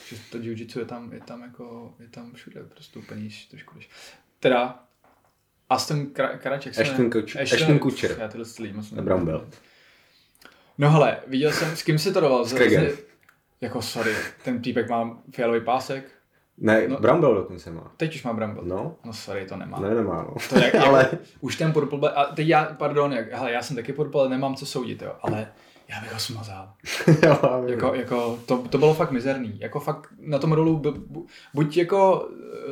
že 0.06 0.16
to 0.30 0.38
jiu-jitsu 0.38 0.78
je 0.78 0.84
tam, 0.84 1.12
je 1.12 1.20
tam 1.20 1.42
jako, 1.42 1.94
je 2.00 2.08
tam 2.08 2.32
všude, 2.32 2.64
prostě 2.64 2.98
úplně 2.98 3.28
trošku 3.50 3.74
když. 3.74 3.90
Teda 4.40 4.84
Aston 5.70 6.06
Karaček. 6.38 6.78
Ashton, 6.78 7.10
Kutcher. 7.10 7.42
Ashton, 7.42 7.58
Ashton 7.58 7.78
Kutcher. 7.78 8.16
Já 8.20 8.28
tyhle 8.28 8.46
lidi 8.60 8.74
moc 8.74 8.92
Brown 8.92 9.24
belt. 9.24 9.60
No 10.78 10.90
hele, 10.90 11.18
viděl 11.26 11.52
jsem, 11.52 11.76
s 11.76 11.82
kým 11.82 11.98
si 11.98 12.12
to 12.12 12.20
doval? 12.20 12.44
S 12.44 12.54
Jako 13.60 13.82
sorry, 13.82 14.14
ten 14.44 14.62
týpek 14.62 14.88
má 14.88 15.22
fialový 15.34 15.60
pásek. 15.60 16.10
Ne, 16.58 16.88
no, 16.88 16.98
belt 16.98 17.20
dokonce 17.20 17.70
má. 17.70 17.92
Teď 17.96 18.14
už 18.14 18.22
má 18.22 18.32
belt. 18.32 18.66
No. 18.66 18.96
No 19.04 19.12
sorry, 19.12 19.46
to 19.46 19.56
nemá. 19.56 19.80
Ne, 19.80 19.94
nemá, 19.94 20.22
no. 20.22 20.34
To 20.48 20.58
je, 20.58 20.72
ale... 20.86 20.98
Jako, 20.98 21.24
už 21.40 21.56
ten 21.56 21.72
purple 21.72 21.98
belt, 21.98 22.12
a 22.16 22.24
teď 22.24 22.48
já, 22.48 22.64
pardon, 22.64 23.12
jak, 23.12 23.32
hele, 23.32 23.52
já 23.52 23.62
jsem 23.62 23.76
taky 23.76 23.92
purple, 23.92 24.28
nemám 24.28 24.54
co 24.54 24.66
soudit, 24.66 25.02
jo, 25.02 25.16
ale 25.22 25.52
já 25.90 26.00
bych 26.00 26.12
ho 26.12 26.18
smazal. 26.18 26.72
jako, 27.66 27.94
jako, 27.94 28.38
to, 28.46 28.58
to 28.58 28.78
bylo 28.78 28.94
fakt 28.94 29.10
mizerný. 29.10 29.60
Jako 29.60 29.80
fakt 29.80 30.14
na 30.20 30.38
tom 30.38 30.52
rolu 30.52 30.82
buď 31.54 31.76
jako 31.76 32.28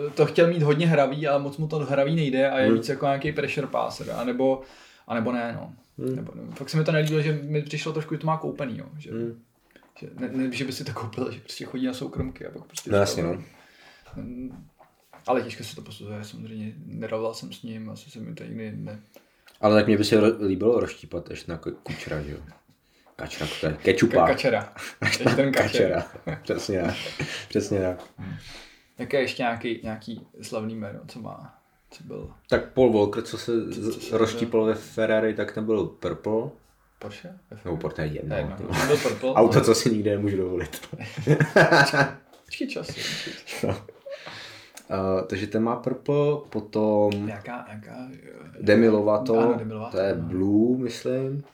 eh, 0.06 0.10
to 0.10 0.26
chtěl 0.26 0.48
mít 0.48 0.62
hodně 0.62 0.86
hravý, 0.86 1.26
ale 1.26 1.42
moc 1.42 1.56
mu 1.56 1.68
to 1.68 1.78
hravý 1.78 2.16
nejde 2.16 2.50
a 2.50 2.58
je 2.58 2.66
hmm. 2.66 2.74
víc 2.74 2.88
jako 2.88 3.06
nějaký 3.06 3.32
pressure 3.32 3.66
passer, 3.66 4.10
anebo, 4.10 4.62
anebo 5.06 5.32
ne, 5.32 5.52
no. 5.60 5.72
Hmm. 5.98 6.16
Nebo, 6.16 6.32
no. 6.34 6.42
Fakt 6.52 6.70
se 6.70 6.76
mi 6.76 6.84
to 6.84 6.92
nelíbilo, 6.92 7.22
že 7.22 7.32
mi 7.42 7.62
přišlo 7.62 7.92
trošku, 7.92 8.14
že 8.14 8.18
to 8.18 8.26
má 8.26 8.36
koupený, 8.36 8.78
jo. 8.78 8.86
Že, 8.98 9.10
hmm. 9.10 9.42
že, 9.98 10.08
ne, 10.18 10.28
ne, 10.28 10.52
že 10.52 10.64
by 10.64 10.72
si 10.72 10.84
to 10.84 10.92
koupil, 10.92 11.32
že 11.32 11.40
prostě 11.40 11.64
chodí 11.64 11.86
na 11.86 11.94
soukromky 11.94 12.46
a 12.46 12.50
pak 12.50 12.64
prostě... 12.64 12.90
No 12.90 12.98
jasně, 12.98 13.22
no. 13.22 13.42
Ale 15.26 15.42
těžko 15.42 15.64
se 15.64 15.74
to 15.76 15.82
posuzuje, 15.82 16.24
samozřejmě 16.24 16.72
nedával 16.86 17.34
jsem 17.34 17.52
s 17.52 17.62
ním, 17.62 17.90
asi 17.90 18.10
se 18.10 18.20
mi 18.20 18.34
to 18.34 18.44
nikdy 18.44 18.72
ne... 18.76 19.00
Ale 19.60 19.74
tak 19.74 19.86
mě 19.86 19.96
by 19.96 20.04
se 20.04 20.20
líbilo 20.26 20.80
rozštípat 20.80 21.30
ještě 21.30 21.52
na 21.52 21.58
kučera, 21.82 22.22
že 22.22 22.32
jo? 22.32 22.38
Kačera, 23.18 23.50
to 23.60 23.66
je 23.66 23.72
kečupa. 23.72 24.26
Kačera. 24.26 24.72
Ještě 25.02 25.24
ten 25.24 25.52
kačera. 25.52 26.06
Přesně 26.42 26.82
tak. 26.82 26.94
Přesně 27.48 27.80
tak. 27.80 27.98
Jaké 28.98 29.20
ještě 29.20 29.42
nějaký, 29.42 29.80
nějaký 29.82 30.26
slavný 30.42 30.74
jméno, 30.74 31.00
co 31.08 31.20
má? 31.20 31.58
Co 31.90 32.04
byl? 32.04 32.30
Tak 32.48 32.72
Paul 32.72 32.92
Walker, 32.92 33.22
co 33.22 33.38
se 33.38 33.52
rozštípal 34.12 34.64
ve 34.64 34.74
Ferrari, 34.74 35.34
tak 35.34 35.52
ten 35.52 35.64
byl 35.64 35.86
Purple. 35.86 36.50
Porsche? 36.98 37.38
No, 37.64 37.76
Porsche 37.76 38.02
je 38.02 38.08
jedno. 38.08 38.36
jedno. 38.36 38.56
Byl 38.86 38.96
purple, 38.96 39.32
Auto, 39.34 39.60
co 39.60 39.74
si 39.74 39.90
nikdy 39.90 40.10
nemůžu 40.10 40.36
dovolit. 40.36 40.88
Počkej 42.44 42.68
čas. 42.68 42.88
No. 43.62 43.68
Uh, 43.68 45.22
takže 45.26 45.46
ten 45.46 45.62
má 45.62 45.76
Purple, 45.76 46.36
potom... 46.50 47.26
Nějaká, 47.26 47.64
nějaká... 47.68 48.08
Demi 48.60 48.88
Lovato, 48.88 49.38
ano, 49.38 49.54
Demi 49.58 49.72
Lovato 49.72 49.96
to 49.96 50.02
je 50.02 50.14
Blue, 50.14 50.78
myslím. 50.78 51.44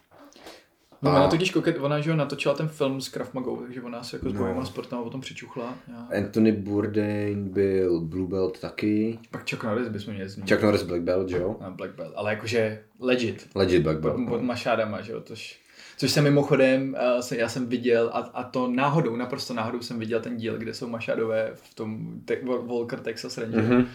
No, 1.05 1.11
a... 1.11 1.15
ona 1.15 1.27
totiž 1.27 1.51
koket, 1.51 1.77
ona 1.79 1.99
že 1.99 2.15
natočila 2.15 2.55
ten 2.55 2.67
film 2.67 3.01
s 3.01 3.09
Krav 3.09 3.33
Magou, 3.33 3.57
takže 3.57 3.81
ona 3.81 4.03
se 4.03 4.15
jako 4.15 4.29
s 4.29 4.33
bojovým 4.33 4.59
no. 4.59 4.65
sportem 4.65 5.03
potom 5.03 5.21
přičuchla. 5.21 5.75
Já. 5.87 6.17
Anthony 6.17 6.51
Bourdain 6.51 7.49
byl 7.49 8.01
Blue 8.01 8.27
Belt 8.27 8.59
taky. 8.59 9.19
Pak 9.31 9.49
Chuck 9.49 9.63
Norris 9.63 9.87
bychom 9.87 10.13
měli 10.13 10.29
zmínit. 10.29 10.49
Chuck 10.49 10.63
Norris 10.63 10.83
Black 10.83 11.01
Belt, 11.01 11.29
že 11.29 11.37
jo? 11.37 11.57
No, 11.61 11.71
Black 11.71 11.95
Belt, 11.95 12.13
ale 12.15 12.31
jakože 12.31 12.83
legit. 12.99 13.49
Legit 13.55 13.83
Black 13.83 13.99
Belt. 13.99 14.15
Pod, 14.15 14.29
pod 14.29 14.41
no. 14.41 14.47
mašádama, 14.47 15.01
že 15.01 15.11
jo, 15.11 15.21
tož... 15.21 15.59
Což 15.97 16.11
jsem 16.11 16.23
mimochodem, 16.23 16.95
uh, 17.15 17.21
se, 17.21 17.37
já 17.37 17.49
jsem 17.49 17.67
viděl, 17.67 18.09
a, 18.13 18.19
a 18.19 18.43
to 18.43 18.67
náhodou, 18.67 19.15
naprosto 19.15 19.53
náhodou 19.53 19.81
jsem 19.81 19.99
viděl 19.99 20.19
ten 20.19 20.37
díl, 20.37 20.57
kde 20.57 20.73
jsou 20.73 20.87
Mašadové 20.87 21.51
v 21.53 21.75
tom 21.75 22.19
te- 22.25 22.39
Walker 22.67 22.99
Texas 22.99 23.37
Ranger. 23.37 23.63
Mm-hmm 23.63 23.85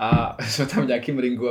a 0.00 0.36
jsme 0.48 0.66
tam 0.66 0.84
v 0.84 0.86
nějakým 0.86 1.18
ringu 1.18 1.48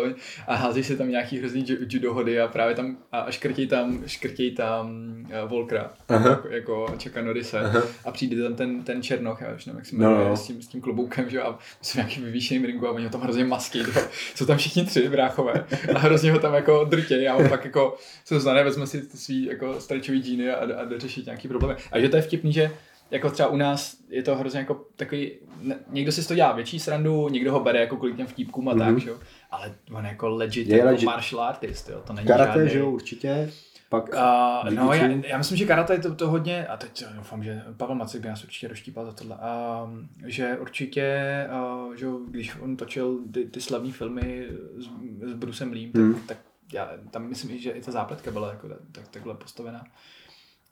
a 0.47 0.55
hází 0.55 0.83
se 0.83 0.95
tam 0.95 1.09
nějaký 1.09 1.39
hrozný 1.39 1.65
judohody 1.67 2.41
a 2.41 2.47
právě 2.47 2.75
tam 2.75 2.97
a 3.11 3.31
škrtěj 3.31 3.67
tam, 3.67 4.03
škrtěj 4.05 4.51
tam 4.51 5.15
uh, 5.43 5.49
Volkra, 5.49 5.91
jako, 6.09 6.47
jako 6.49 6.85
Čeka 6.97 7.21
Norise 7.21 7.59
a 8.05 8.11
přijde 8.11 8.43
tam 8.43 8.55
ten, 8.55 8.83
ten 8.83 9.01
Černoch, 9.03 9.41
já 9.41 9.55
už 9.55 9.65
nevím, 9.65 9.77
jak 9.77 9.85
se 9.85 9.95
jmenuje, 9.95 10.17
no, 10.17 10.29
no. 10.29 10.37
s, 10.37 10.47
tím, 10.47 10.61
s 10.61 10.67
tím 10.67 10.81
kloboukem, 10.81 11.29
že 11.29 11.41
a 11.41 11.57
jsou 11.81 11.97
nějakým 11.97 12.23
vyvýšeným 12.23 12.65
ringu 12.65 12.87
a 12.87 12.91
oni 12.91 13.03
ho 13.03 13.09
tam 13.09 13.21
hrozně 13.21 13.45
maský, 13.45 13.83
to, 13.83 13.99
jsou 14.35 14.45
tam 14.45 14.57
všichni 14.57 14.85
tři 14.85 15.09
bráchové 15.09 15.65
a 15.95 15.99
hrozně 15.99 16.31
ho 16.31 16.39
tam 16.39 16.53
jako 16.53 16.83
drtějí 16.83 17.27
a 17.27 17.35
on 17.35 17.49
pak 17.49 17.65
jako 17.65 17.97
se 18.25 18.39
znane, 18.39 18.63
vezme 18.63 18.87
si 18.87 19.01
svý 19.15 19.45
jako 19.45 19.81
stretchový 19.81 20.23
džíny 20.23 20.51
a, 20.51 20.79
a 20.81 20.85
jde 20.85 20.99
řešit 20.99 21.25
nějaký 21.25 21.47
problémy. 21.47 21.75
A 21.91 21.99
že 21.99 22.09
to 22.09 22.15
je 22.15 22.21
vtipný, 22.21 22.53
že 22.53 22.71
jako 23.11 23.31
třeba 23.31 23.49
u 23.49 23.57
nás 23.57 23.97
je 24.09 24.23
to 24.23 24.35
hrozně 24.35 24.59
jako 24.59 24.85
takový, 24.95 25.31
ne, 25.61 25.75
někdo 25.89 26.11
si 26.11 26.27
to 26.27 26.35
dělá 26.35 26.51
větší 26.51 26.79
srandu, 26.79 27.29
někdo 27.29 27.51
ho 27.51 27.59
bere 27.59 27.79
jako 27.79 27.97
kvůli 27.97 28.13
těm 28.13 28.27
vtípkům 28.27 28.69
a 28.69 28.73
mm-hmm. 28.73 28.79
tak, 28.79 28.99
že 28.99 29.09
jo. 29.09 29.19
Ale 29.51 29.75
on 29.91 30.05
jako 30.05 30.29
legit, 30.29 30.67
je 30.67 30.77
jako 30.77 30.89
legit. 30.89 31.05
martial 31.05 31.41
artist, 31.41 31.89
jo, 31.89 32.01
to 32.07 32.13
není 32.13 32.27
Karate, 32.27 32.53
žádný... 32.53 32.69
že 32.69 32.79
jo, 32.79 32.91
určitě. 32.91 33.51
Pak 33.89 34.09
uh, 34.13 34.69
no, 34.69 34.93
já, 34.93 35.07
já, 35.07 35.37
myslím, 35.37 35.57
že 35.57 35.65
karate 35.65 35.93
je 35.93 35.99
to, 35.99 36.15
to 36.15 36.29
hodně, 36.29 36.67
a 36.67 36.77
teď 36.77 37.03
doufám, 37.15 37.43
že 37.43 37.63
Pavel 37.77 37.95
Macek 37.95 38.21
by 38.21 38.27
nás 38.27 38.43
určitě 38.43 38.67
roštípal 38.67 39.05
za 39.05 39.11
tohle, 39.11 39.35
uh, 39.35 39.89
že 40.25 40.57
určitě, 40.57 41.47
uh, 41.85 41.95
že 41.95 42.07
když 42.27 42.55
on 42.59 42.77
točil 42.77 43.19
ty, 43.33 43.45
ty 43.45 43.61
slavné 43.61 43.91
filmy 43.91 44.47
s, 44.77 44.89
s 45.29 45.33
Brusem 45.33 45.71
Lím, 45.71 45.91
tak, 45.91 46.25
tak 46.25 46.37
já 46.73 46.89
tam 47.11 47.29
myslím, 47.29 47.59
že 47.59 47.71
i 47.71 47.81
ta 47.81 47.91
zápletka 47.91 48.31
byla 48.31 48.49
jako 48.49 48.69
tak, 48.91 49.07
takhle 49.07 49.35
postavená. 49.35 49.83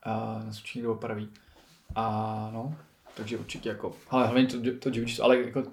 A 0.03 0.35
uh, 0.35 0.45
nás 0.45 0.59
určitě 0.59 0.81
doopraví. 0.81 1.29
A 1.95 2.49
no, 2.53 2.75
takže 3.17 3.38
určitě 3.38 3.69
jako, 3.69 3.93
ale 4.09 4.27
hlavně 4.27 4.45
to, 4.45 4.57
to 4.79 4.89
jiu 4.89 5.05
ale 5.21 5.38
jako 5.38 5.63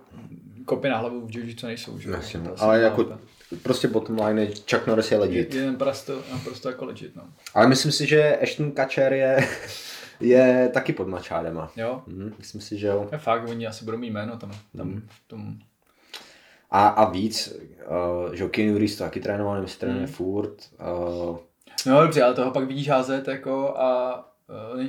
kopy 0.65 0.89
na 0.89 0.99
hlavu 0.99 1.27
v 1.27 1.37
jiu 1.37 1.55
nejsou, 1.63 1.99
že? 1.99 2.11
Jasně, 2.11 2.41
no. 2.41 2.55
ale 2.59 2.81
jako 2.81 3.05
ta... 3.05 3.19
prostě 3.63 3.89
bottom 3.89 4.19
line 4.19 4.43
je 4.43 4.55
Chuck 4.71 4.87
Norris 4.87 5.11
je 5.11 5.19
legit. 5.19 5.55
Je, 5.55 5.63
je 5.63 5.73
prosto, 5.73 6.23
prosto 6.45 6.69
jako 6.69 6.85
legit, 6.85 7.17
no. 7.17 7.23
Ale 7.55 7.69
myslím 7.69 7.93
si, 7.93 8.07
že 8.07 8.37
Ashton 8.37 8.73
Kutcher 8.73 9.13
je, 9.13 9.49
je 10.21 10.71
taky 10.75 10.93
pod 10.93 11.09
mačádema. 11.09 11.73
Jo? 11.77 12.03
Mhm, 12.07 12.35
myslím 12.39 12.61
si, 12.61 12.79
že 12.79 12.87
jo. 12.87 13.09
Je 13.13 13.19
fakt, 13.19 13.49
oni 13.49 13.67
asi 13.67 13.85
budou 13.85 13.99
mít 13.99 14.11
jméno 14.11 14.39
tam, 14.39 14.51
tam 14.77 14.89
mm. 14.89 15.09
v 15.09 15.29
tom. 15.29 15.59
A, 16.71 16.89
a 16.89 17.11
víc, 17.11 17.55
uh, 18.27 18.35
že 18.35 18.49
Keanu 18.49 18.79
Reeves 18.79 18.97
to 18.97 19.05
taky 19.05 19.21
trénoval, 19.21 19.55
nevím, 19.55 19.65
jestli 19.65 19.81
trénuje 19.81 20.07
mm. 20.07 20.13
furt. 20.13 20.55
Uh, 20.81 21.39
no 21.87 22.03
dobře, 22.03 22.23
ale 22.23 22.35
toho 22.35 22.51
pak 22.51 22.65
vidíš 22.65 22.89
házet 22.89 23.29
jako 23.29 23.79
a 23.79 24.34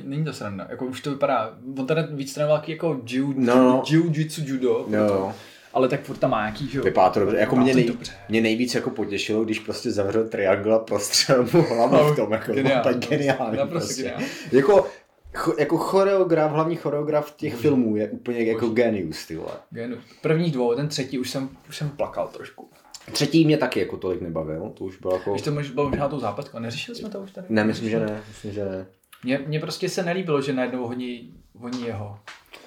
není 0.04 0.24
to 0.24 0.32
sranda, 0.32 0.66
jako 0.70 0.86
už 0.86 1.00
to 1.00 1.10
vypadá, 1.10 1.54
on 1.78 1.86
tady 1.86 2.02
víc 2.10 2.34
trénoval 2.34 2.62
jako 2.66 3.00
jiu, 3.06 3.34
no, 3.36 3.54
no. 3.54 3.82
jiu-jitsu 3.86 4.42
judo, 4.46 4.86
no. 4.88 5.34
ale 5.72 5.88
tak 5.88 6.02
furt 6.02 6.16
tam 6.16 6.30
má 6.30 6.40
nějaký, 6.40 6.68
že 6.68 6.78
jo. 6.78 6.84
Vypadá 6.84 7.10
to 7.10 7.20
dobře. 7.20 7.36
Jako 7.36 7.56
mě, 7.56 7.74
nej, 7.74 7.84
dobře. 7.84 8.12
mě 8.28 8.40
nejvíc 8.40 8.74
jako 8.74 8.90
potěšilo, 8.90 9.44
když 9.44 9.58
prostě 9.58 9.90
zavřel 9.90 10.28
triangle 10.28 10.74
a 10.74 10.78
prostřel 10.78 11.46
mu 11.52 11.62
hlavu 11.62 12.12
v 12.12 12.16
tom. 12.16 12.32
Jako, 12.32 12.52
Geniální, 12.52 12.84
tak 12.84 13.08
geniální. 13.08 13.56
naprosto 13.56 13.86
prostě. 13.86 14.02
geniální. 14.02 14.26
Jako, 14.52 14.86
cho, 15.34 15.54
jako 15.58 15.78
choreograf, 15.78 16.52
hlavní 16.52 16.76
choreograf 16.76 17.34
těch 17.36 17.54
filmů 17.54 17.96
je 17.96 18.10
úplně 18.10 18.42
jako 18.42 18.68
genius, 18.68 19.26
ty 19.26 19.36
vole. 19.36 19.52
Genu. 19.70 19.96
První 20.22 20.50
dvou, 20.50 20.74
ten 20.74 20.88
třetí 20.88 21.18
už 21.18 21.30
jsem, 21.30 21.48
už 21.68 21.76
jsem 21.76 21.88
plakal 21.88 22.28
trošku. 22.28 22.70
Třetí 23.12 23.44
mě 23.44 23.58
taky 23.58 23.80
jako 23.80 23.96
tolik 23.96 24.20
nebavil, 24.20 24.72
to 24.74 24.84
už 24.84 24.98
bylo 24.98 25.14
jako... 25.14 25.30
Když 25.30 25.42
to 25.42 25.52
možná 25.52 25.74
bylo 25.74 25.90
možná 25.90 26.08
tou 26.08 26.18
západkou, 26.18 26.58
neřešili 26.58 26.98
jsme 26.98 27.08
to 27.10 27.20
už 27.20 27.30
tady? 27.30 27.46
Ne, 27.50 27.64
myslím, 27.64 27.90
že 27.90 28.00
ne, 28.00 28.22
myslím, 28.28 28.52
že 28.52 28.64
ne. 28.64 28.86
Mně, 29.24 29.38
mně 29.46 29.60
prostě 29.60 29.88
se 29.88 30.02
nelíbilo, 30.02 30.42
že 30.42 30.52
najednou 30.52 30.86
honí, 30.86 31.34
honí 31.58 31.86
jeho. 31.86 32.18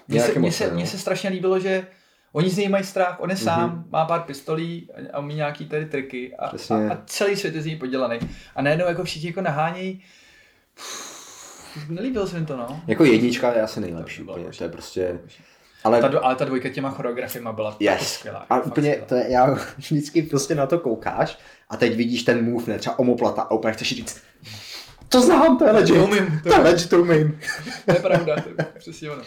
Mně 0.07 0.21
se, 0.21 0.39
mně, 0.39 0.51
se, 0.51 0.71
mně 0.71 0.83
no. 0.83 0.89
se 0.89 0.97
strašně 0.97 1.29
líbilo, 1.29 1.59
že 1.59 1.87
oni 2.31 2.49
z 2.49 2.57
něj 2.57 2.69
mají 2.69 2.83
strach, 2.83 3.19
on 3.19 3.29
je 3.29 3.37
sám, 3.37 3.69
mm-hmm. 3.71 3.91
má 3.91 4.05
pár 4.05 4.21
pistolí 4.21 4.89
a- 4.93 5.15
a 5.17 5.19
umí 5.19 5.35
nějaký 5.35 5.65
tady 5.65 5.85
triky 5.85 6.35
a, 6.35 6.47
Přesně. 6.47 6.75
a, 6.89 6.93
a 6.93 6.97
celý 7.05 7.35
svět 7.35 7.55
je 7.55 7.61
z 7.61 7.65
něj 7.65 7.75
podělaný. 7.75 8.19
A 8.55 8.61
najednou 8.61 8.85
jako 8.87 9.03
všichni 9.03 9.29
jako 9.29 9.41
nahánějí. 9.41 10.03
Nelíbilo 11.89 12.27
se 12.27 12.39
mi 12.39 12.45
to, 12.45 12.57
no. 12.57 12.81
Jako 12.87 13.03
jednička 13.05 13.53
je 13.53 13.61
asi 13.61 13.79
nejlepší 13.81 14.23
To 14.25 14.31
úplně, 14.31 14.45
to 14.57 14.63
je 14.63 14.69
prostě... 14.69 15.19
Ale 15.83 16.01
Ta, 16.01 16.19
ale 16.19 16.35
ta 16.35 16.45
dvojka 16.45 16.69
těma 16.69 16.89
choreografiema 16.91 17.51
byla 17.53 17.77
Yes. 17.79 18.13
skvělá. 18.13 18.45
A 18.49 18.59
úplně, 18.59 18.89
skvělá. 18.91 19.07
to 19.07 19.15
je, 19.15 19.31
já 19.31 19.57
vždycky 19.77 20.21
prostě 20.23 20.55
na 20.55 20.67
to 20.67 20.79
koukáš 20.79 21.37
a 21.69 21.77
teď 21.77 21.95
vidíš 21.95 22.23
ten 22.23 22.45
move, 22.51 22.63
ne, 22.67 22.79
třeba 22.79 22.99
omoplata 22.99 23.41
a 23.41 23.51
úplně 23.51 23.73
chceš 23.73 23.95
říct, 23.95 24.21
to 25.09 25.21
znám, 25.21 25.57
to 25.57 25.65
je 25.65 25.71
legit, 25.71 25.95
To 25.95 26.03
umím, 26.03 26.39
to 26.43 26.49
to 26.49 26.55
je 26.55 26.61
legit, 26.61 26.89
to 26.89 27.01
umím. 27.01 27.39
To 27.85 27.91
je 27.93 27.99
pravda, 27.99 28.35
to 28.41 28.49
je 28.49 28.55
přesně 28.77 29.11
ono. 29.11 29.21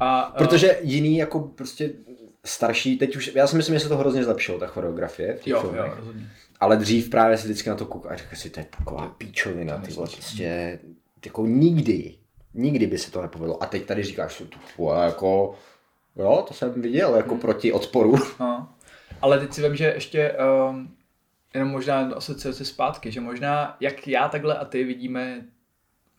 A, 0.00 0.20
a- 0.20 0.38
Protože 0.38 0.78
jiný 0.82 1.16
jako 1.18 1.40
prostě 1.40 1.90
starší, 2.44 2.98
teď 2.98 3.16
už, 3.16 3.30
já 3.34 3.46
si 3.46 3.56
myslím, 3.56 3.74
že 3.74 3.80
se 3.80 3.88
to 3.88 3.96
hrozně 3.96 4.24
zlepšilo, 4.24 4.58
ta 4.58 4.66
choreografie 4.66 5.34
v 5.36 5.40
těch 5.40 5.52
jo, 5.52 5.60
filmech. 5.60 5.80
jo, 5.80 5.94
rozhodně. 5.96 6.30
Ale 6.60 6.76
dřív 6.76 7.10
právě 7.10 7.38
si 7.38 7.44
vždycky 7.44 7.70
na 7.70 7.76
to 7.76 7.86
koukal 7.86 8.12
a 8.12 8.16
řekl 8.16 8.36
si, 8.36 8.50
to 8.50 8.60
je 8.60 8.66
taková 8.78 9.08
píčovina, 9.18 9.78
ty 9.78 9.92
vole, 9.92 10.08
prostě, 10.12 10.78
jako 11.24 11.46
nikdy, 11.46 12.14
nikdy 12.54 12.86
by 12.86 12.98
se 12.98 13.10
to 13.10 13.22
nepovedlo. 13.22 13.62
A 13.62 13.66
teď 13.66 13.84
tady 13.86 14.02
říkáš, 14.02 14.38
že 14.38 14.44
to 14.44 14.94
jako, 15.04 15.54
jo, 16.16 16.44
to 16.48 16.54
jsem 16.54 16.82
viděl, 16.82 17.14
jako 17.14 17.34
proti 17.36 17.72
odporu. 17.72 18.14
No. 18.40 18.68
Ale 19.22 19.38
teď 19.40 19.52
si 19.52 19.62
vím, 19.62 19.76
že 19.76 19.84
ještě 19.94 20.32
um, 20.70 20.88
jenom 21.54 21.68
možná 21.68 22.00
asociace 22.00 22.64
zpátky, 22.64 23.12
že 23.12 23.20
možná 23.20 23.76
jak 23.80 24.08
já 24.08 24.28
takhle 24.28 24.58
a 24.58 24.64
ty 24.64 24.84
vidíme 24.84 25.46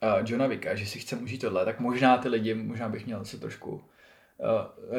uh, 0.03 0.25
Johna 0.25 0.47
Vicka, 0.47 0.75
že 0.75 0.85
si 0.85 0.99
chceme 0.99 1.21
užít 1.21 1.41
tohle, 1.41 1.65
tak 1.65 1.79
možná 1.79 2.17
ty 2.17 2.29
lidi, 2.29 2.53
možná 2.53 2.89
bych 2.89 3.05
měl 3.05 3.25
se 3.25 3.39
trošku 3.39 3.71
uh, 3.71 3.81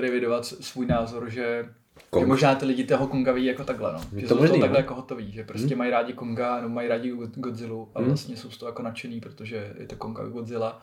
revidovat 0.01 0.45
svůj 0.45 0.87
názor, 0.87 1.31
že, 1.31 1.69
Kong. 2.11 2.23
že 2.23 2.27
možná 2.27 2.55
ty 2.55 2.67
lidi 2.67 2.85
toho 2.85 3.07
Konga 3.07 3.33
ví 3.33 3.45
jako 3.45 3.65
takhle, 3.65 3.93
no. 3.93 4.01
Že 4.21 4.27
to 4.27 4.35
jsou 4.35 4.41
možný, 4.41 4.57
to 4.57 4.61
takhle 4.61 4.79
no. 4.79 4.85
jako 4.85 4.95
hotový, 4.95 5.33
že 5.33 5.45
prostě 5.45 5.77
mají 5.77 5.91
rádi 5.91 6.13
Konga, 6.13 6.57
nebo 6.57 6.69
mají 6.69 6.89
rádi 6.89 7.13
God- 7.13 7.39
Godzilla 7.39 7.87
a 7.95 8.03
vlastně 8.03 8.37
jsou 8.37 8.51
z 8.51 8.59
toho 8.59 8.69
jako 8.69 8.83
nadšený, 8.83 9.21
protože 9.21 9.75
je 9.79 9.87
to 9.87 9.97
Kong 9.97 10.21
a 10.21 10.25
Godzilla. 10.25 10.83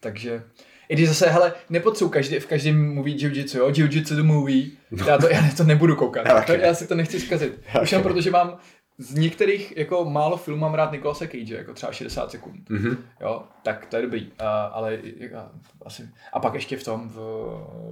Takže 0.00 0.44
i 0.92 0.94
když 0.94 1.08
zase, 1.08 1.28
hele, 1.30 1.52
nepotřebuji 1.70 2.10
každý, 2.10 2.38
v 2.38 2.46
každém 2.46 2.94
movie 2.94 3.16
jiu-jitsu, 3.16 3.58
jo, 3.58 3.68
jiu-jitsu 3.70 4.14
the 4.16 4.22
movie, 4.22 4.66
já 5.06 5.18
to, 5.18 5.28
já 5.28 5.42
to 5.56 5.64
nebudu 5.64 5.96
koukat, 5.96 6.26
Já 6.26 6.42
to, 6.42 6.52
já 6.52 6.74
si 6.74 6.86
to 6.86 6.94
nechci 6.94 7.20
zkazit. 7.20 7.60
Už 7.82 7.92
jen 7.92 8.02
protože 8.02 8.30
mám 8.30 8.56
z 8.98 9.14
některých 9.14 9.76
jako 9.76 10.04
málo 10.04 10.36
filmů 10.36 10.60
mám 10.60 10.74
rád 10.74 10.92
Nicolasa 10.92 11.26
Cage, 11.26 11.54
jako 11.54 11.74
třeba 11.74 11.92
60 11.92 12.30
sekund, 12.30 12.70
Mhm. 12.70 12.96
jo, 13.20 13.42
tak 13.62 13.86
to 13.86 13.96
je 13.96 14.02
dobrý, 14.02 14.32
a, 14.38 14.64
ale 14.64 14.98
a, 15.38 15.50
asi, 15.86 16.08
a 16.32 16.40
pak 16.40 16.54
ještě 16.54 16.76
v 16.76 16.84
tom 16.84 17.08
v 17.08 17.18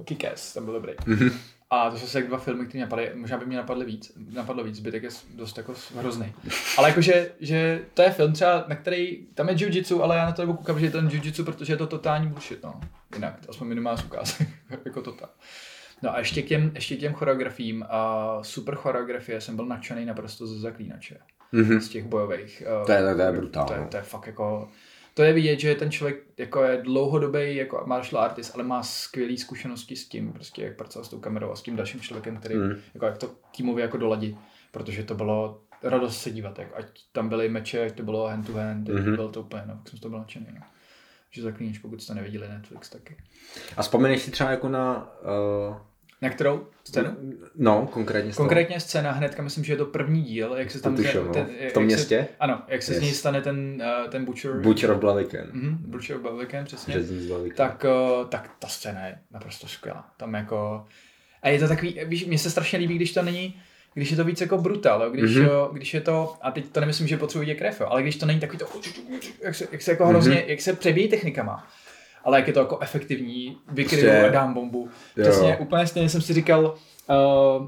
Kick-Ass, 0.03 0.53
tam 0.53 0.65
byl 0.65 0.73
dobrý. 0.73 0.93
Mhm. 1.05 1.29
A 1.73 1.89
to 1.89 1.97
jsou 1.97 2.07
se 2.07 2.21
dva 2.21 2.37
filmy, 2.37 2.65
které 2.65 2.77
mě 2.79 2.85
napadly, 2.85 3.11
možná 3.15 3.37
by 3.37 3.45
mě 3.45 3.57
napadly 3.57 3.85
víc, 3.85 4.11
napadlo 4.33 4.63
víc, 4.63 4.75
zbytek 4.75 5.03
je 5.03 5.09
dost 5.35 5.57
jako 5.57 5.73
hrozný. 5.97 6.33
Ale 6.77 6.89
jakože, 6.89 7.31
že 7.39 7.81
to 7.93 8.01
je 8.01 8.09
film 8.11 8.33
třeba, 8.33 8.65
na 8.67 8.75
který, 8.75 9.25
tam 9.33 9.49
je 9.49 9.55
jiu-jitsu, 9.55 10.01
ale 10.03 10.17
já 10.17 10.25
na 10.25 10.31
to 10.31 10.41
nebo 10.41 10.53
koukám, 10.53 10.79
že 10.79 10.85
je 10.85 10.91
ten 10.91 11.07
jiu-jitsu, 11.07 11.43
protože 11.45 11.73
je 11.73 11.77
to 11.77 11.87
totální 11.87 12.27
bullshit, 12.27 12.63
no. 12.63 12.79
Jinak, 13.15 13.35
aspoň 13.49 13.67
minimálně 13.67 14.01
z 14.01 14.05
ukázek, 14.05 14.47
jako 14.85 15.01
to 15.01 15.11
tak. 15.11 15.29
No 16.03 16.15
a 16.15 16.19
ještě 16.19 16.41
k 16.41 16.47
těm, 16.47 16.71
ještě 16.75 16.95
k 16.97 16.99
těm 16.99 17.13
choreografiím, 17.13 17.85
a 17.89 18.27
super 18.41 18.75
choreografie, 18.75 19.41
jsem 19.41 19.55
byl 19.55 19.65
nadšený 19.65 20.05
naprosto 20.05 20.47
ze 20.47 20.59
zaklínače. 20.59 21.17
Mhm. 21.51 21.81
Z 21.81 21.89
těch 21.89 22.03
bojových. 22.05 22.63
eh, 22.65 22.85
To 22.85 22.91
je- 22.91 23.15
to 23.15 23.21
je 23.21 23.31
brutál, 23.31 23.65
To 23.65 23.73
je, 23.73 23.79
no. 23.79 23.87
to 23.87 23.97
je 23.97 24.03
fakt 24.03 24.27
jako, 24.27 24.69
to 25.13 25.23
je 25.23 25.33
vidět, 25.33 25.59
že 25.59 25.75
ten 25.75 25.91
člověk 25.91 26.23
jako 26.37 26.63
je 26.63 26.77
dlouhodobý 26.81 27.55
jako 27.55 27.83
martial 27.85 28.21
artist, 28.23 28.51
ale 28.55 28.63
má 28.63 28.83
skvělé 28.83 29.37
zkušenosti 29.37 29.95
s 29.95 30.07
tím, 30.07 30.33
prostě 30.33 30.63
jak 30.63 30.77
pracovat 30.77 31.05
s 31.05 31.09
tou 31.09 31.19
kamerou 31.19 31.51
a 31.51 31.55
s 31.55 31.61
tím 31.61 31.75
dalším 31.75 31.99
člověkem, 32.01 32.37
který 32.37 32.55
Mhm. 32.55 32.75
jako 32.93 33.05
jak 33.05 33.17
to 33.17 33.31
týmově 33.57 33.81
jako 33.81 33.97
doladí, 33.97 34.37
protože 34.71 35.03
to 35.03 35.15
bylo 35.15 35.61
radost 35.83 36.21
se 36.21 36.31
dívat, 36.31 36.59
jak, 36.59 36.67
ať 36.77 36.85
tam 37.11 37.29
byly 37.29 37.49
meče, 37.49 37.85
ať 37.85 37.95
to 37.95 38.03
bylo 38.03 38.27
hand 38.27 38.47
to 38.47 38.53
hand, 38.53 38.87
Mhm. 38.89 38.97
mm-hmm. 38.97 39.15
bylo 39.15 39.29
to 39.29 39.41
úplně, 39.41 39.63
no, 39.65 39.73
tak 39.75 39.89
jsem 39.89 39.97
z 39.97 40.01
toho 40.01 40.09
byl 40.09 40.19
nadšený, 40.19 40.47
no. 40.53 40.61
Že 41.31 41.41
zaklíníš, 41.41 41.79
pokud 41.79 42.01
jste 42.03 42.13
neviděli 42.15 42.47
Netflix 42.49 42.89
taky. 42.89 43.17
A 43.77 43.81
vzpomeneš 43.81 44.21
si 44.21 44.31
třeba 44.31 44.51
jako 44.51 44.69
na, 44.69 45.11
uh, 45.69 45.75
Na 46.21 46.29
kterou 46.29 46.67
scénu? 46.83 47.09
no, 47.55 47.87
konkrétně 47.91 48.31
toho? 48.31 48.37
Konkrétně 48.37 48.79
scéna 48.79 49.11
hnedka, 49.11 49.41
myslím, 49.43 49.63
že 49.63 49.73
je 49.73 49.77
to 49.77 49.85
první 49.85 50.21
díl, 50.21 50.53
jak 50.57 50.71
se 50.71 50.81
tam... 50.81 50.95
tušil, 50.95 51.23
no. 51.25 51.33
ten, 51.33 51.47
V 51.69 51.73
tom 51.73 51.83
městě? 51.83 52.27
Se, 52.29 52.35
ano, 52.39 52.61
jak 52.67 52.83
se 52.83 52.91
Yes. 52.93 52.99
z 52.99 53.01
něj 53.03 53.13
stane 53.13 53.41
ten, 53.41 53.83
uh, 54.03 54.09
ten 54.11 54.25
Butcher. 54.25 54.51
Butcher 54.61 54.91
of 54.91 54.97
Blaviken. 54.99 55.49
Mhm, 55.51 55.77
Butcher 55.79 56.15
of 56.15 56.21
Blaviken, 56.21 56.65
přesně. 56.65 56.93
Řezník 56.93 57.21
z 57.21 57.27
Blaviken. 57.27 57.57
tak, 57.57 57.85
eh, 57.85 58.25
tak 58.29 58.51
ta 58.59 58.67
scéna 58.67 59.05
je 59.05 59.17
naprosto 59.31 59.67
skvělá. 59.67 60.05
Tam 60.17 60.33
jako... 60.33 60.85
A 61.43 61.49
je 61.49 61.59
to 61.59 61.67
takový, 61.67 61.99
víš, 62.05 62.25
mně 62.25 62.37
se 62.37 62.49
strašně 62.49 62.79
líbí, 62.79 62.95
když 62.95 63.13
to 63.13 63.21
není, 63.21 63.61
když 63.93 64.11
je 64.11 64.17
to 64.17 64.23
víc 64.23 64.41
jako 64.41 64.57
brutal, 64.57 65.09
když, 65.11 65.35
Mhm. 65.35 65.45
mm-hmm. 65.47 65.71
když 65.73 65.93
je 65.93 66.01
to, 66.01 66.35
a 66.41 66.51
teď 66.51 66.65
to 66.71 66.79
nemyslím, 66.79 67.07
že 67.07 67.17
potřebuje 67.17 67.55
krev, 67.55 67.79
jo, 67.81 67.87
ale 67.89 68.01
když 68.01 68.15
to 68.15 68.25
není 68.25 68.39
takový 68.39 68.59
to, 68.59 68.65
jak 69.41 69.55
se, 69.55 69.67
jak 69.71 69.81
se 69.81 69.91
jako 69.91 70.07
hrozně, 70.07 70.35
Mhm. 70.35 70.43
jak 70.47 70.61
se 70.61 70.73
přebíjí 70.73 71.07
technikama, 71.07 71.67
ale 72.23 72.37
jak 72.39 72.47
je 72.47 72.53
to 72.53 72.59
jako 72.59 72.79
efektivní, 72.81 73.57
vykryju 73.71 74.03
Prostě- 74.03 74.27
a 74.27 74.29
dám 74.31 74.53
bombu. 74.53 74.89
Jo. 75.17 75.23
Přesně, 75.23 75.57
úplně 75.57 75.87
stejně 75.87 76.09
jsem 76.09 76.21
si 76.21 76.33
říkal, 76.33 76.75
uh, 77.09 77.65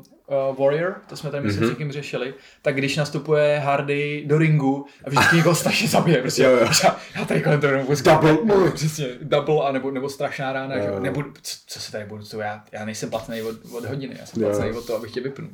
uh, 0.50 0.58
Warrior, 0.58 0.96
to 1.10 1.16
jsme 1.18 1.32
tady 1.32 1.44
myslím 1.44 1.64
Mhm. 1.64 1.70
s 1.70 1.72
někým 1.78 1.92
řešili, 1.92 2.34
tak 2.62 2.76
když 2.76 2.96
nastupuje 2.98 3.60
Hardy 3.60 4.24
do 4.28 4.38
ringu 4.38 4.86
a 5.06 5.10
vždycky 5.10 5.36
někoho 5.36 5.56
strašně 5.56 5.88
zabije, 5.88 6.18
prostě 6.22 6.44
Jo, 6.44 6.50
jo. 6.52 6.68
já, 6.84 6.98
já 7.20 7.26
tady 7.26 7.42
kolem 7.42 7.62
toho 7.62 7.74
nebo 7.74 7.94
double, 8.04 8.72
přesně, 8.72 9.08
double 9.22 9.66
a 9.68 9.72
nebo, 9.72 9.92
nebo 9.92 10.10
strašná 10.10 10.54
rána, 10.54 10.76
Jo, 10.76 10.82
že 10.82 10.88
jo. 10.88 10.94
jo, 10.94 11.00
nebudu, 11.00 11.34
co, 11.42 11.58
co 11.68 11.80
se 11.80 11.92
tady 11.92 12.06
budu, 12.06 12.24
co 12.24 12.40
já, 12.40 12.64
já 12.72 12.86
nejsem 12.86 13.10
placený 13.10 13.42
od, 13.42 13.56
od 13.78 13.86
hodiny, 13.86 14.16
já 14.20 14.26
jsem 14.26 14.42
Jo. 14.44 14.50
placený 14.50 14.72
od 14.78 14.86
toho, 14.88 15.00
abych 15.00 15.12
tě 15.12 15.22
vypnul. 15.22 15.50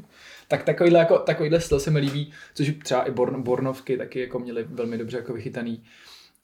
Tak 0.47 0.63
takovýhle, 0.63 0.99
jako, 0.99 1.17
takovýhle 1.17 1.61
styl 1.61 1.79
se 1.79 1.91
mi 1.91 1.99
líbí, 1.99 2.31
což 2.55 2.71
třeba 2.83 3.03
i 3.03 3.11
Born, 3.11 3.41
Bornovky 3.43 3.97
taky 3.97 4.19
jako 4.19 4.39
měli 4.39 4.63
velmi 4.69 4.97
dobře 4.97 5.17
jako 5.17 5.33
vychytaný. 5.33 5.83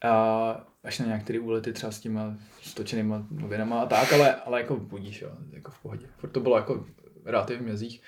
A 0.03 0.65
až 0.83 0.99
na 0.99 1.05
nějaké 1.05 1.39
úlety 1.39 1.73
třeba 1.73 1.91
s 1.91 1.99
těma 1.99 2.37
stočenýma 2.61 3.25
novinama 3.31 3.81
a 3.81 3.85
tak, 3.85 4.13
ale, 4.13 4.35
ale 4.35 4.61
jako 4.61 4.75
budíš, 4.75 5.21
jo, 5.21 5.29
jako 5.51 5.71
v 5.71 5.79
pohodě. 5.81 6.05
Furt 6.17 6.29
to 6.29 6.39
bylo 6.39 6.55
jako 6.57 6.85
relativně 7.25 7.61
v 7.61 7.65
mězích. 7.65 8.01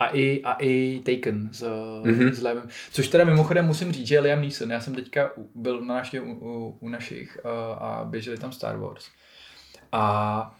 A 0.00 0.06
i, 0.06 0.42
a 0.42 0.52
i 0.60 1.00
Taken 1.04 1.48
s, 1.52 1.62
Mhm. 2.04 2.14
mm-hmm. 2.14 2.32
s 2.32 2.42
Levem. 2.42 2.68
Což 2.92 3.08
teda 3.08 3.24
mimochodem 3.24 3.66
musím 3.66 3.92
říct, 3.92 4.06
že 4.06 4.14
je 4.14 4.20
Liam 4.20 4.40
Neeson. 4.40 4.70
Já 4.70 4.80
jsem 4.80 4.94
teďka 4.94 5.30
byl 5.54 5.80
na 5.80 5.94
návštěvě 5.94 6.28
u, 6.28 6.34
u, 6.34 6.76
u 6.80 6.88
našich 6.88 7.38
uh, 7.44 7.50
a 7.82 8.04
běželi 8.04 8.38
tam 8.38 8.52
Star 8.52 8.76
Wars. 8.76 9.08
A 9.92 10.54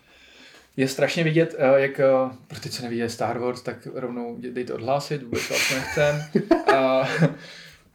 je 0.77 0.89
strašně 0.89 1.25
vidět, 1.25 1.55
eh, 1.59 1.81
jak, 1.81 2.01
pro 2.47 2.61
ty, 2.61 2.71
co 2.71 2.83
nevidí 2.83 3.03
Star 3.09 3.39
Wars, 3.39 3.63
tak 3.63 3.89
rovnou 3.95 4.37
dejte 4.51 4.75
odhlásit, 4.75 5.23
vůbec 5.23 5.49
to 5.49 5.55
asi 5.55 5.75
nechcem. 5.75 6.23
A, 6.77 7.09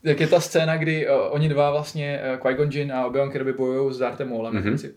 jak 0.03 0.19
je 0.19 0.27
ta 0.27 0.39
scéna, 0.39 0.77
kdy 0.77 1.07
uh, 1.07 1.13
oni 1.29 1.49
dva 1.49 1.71
vlastně, 1.71 2.21
uh, 2.33 2.39
Qui-Gon 2.39 2.69
Jinn 2.71 2.91
a 2.93 3.07
Obi-Wan 3.07 3.31
Kenobi 3.31 3.53
bojují 3.53 3.93
s 3.93 3.97
Darthem 3.97 4.29
Maulem 4.29 4.53
Mhm. 4.55 4.73
mm-hmm. 4.73 4.91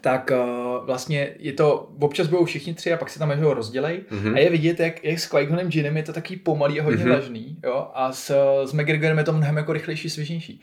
tak 0.00 0.30
uh, 0.32 0.86
vlastně 0.86 1.34
je 1.38 1.52
to, 1.52 1.90
občas 2.00 2.26
budou 2.26 2.44
všichni 2.44 2.74
tři 2.74 2.92
a 2.92 2.96
pak 2.96 3.10
se 3.10 3.18
tam 3.18 3.30
jeho 3.30 3.54
rozdělej 3.54 4.00
Mhm. 4.10 4.34
a 4.34 4.38
je 4.38 4.50
vidět, 4.50 4.80
jak, 4.80 5.04
jak 5.04 5.18
s 5.18 5.30
Qui-Gonem 5.32 5.68
Jinnem 5.76 5.96
je 5.96 6.02
to 6.02 6.12
takový 6.12 6.36
pomalý 6.36 6.80
a 6.80 6.82
hodně 6.82 7.04
Mhm. 7.04 7.08
vlažný, 7.08 7.56
jo, 7.64 7.88
a 7.94 8.12
s, 8.12 8.30
s 8.64 8.72
McGregorem 8.72 9.18
je 9.18 9.24
to 9.24 9.32
mnohem 9.32 9.56
jako 9.56 9.72
rychlejší, 9.72 10.10
svěžnější. 10.10 10.60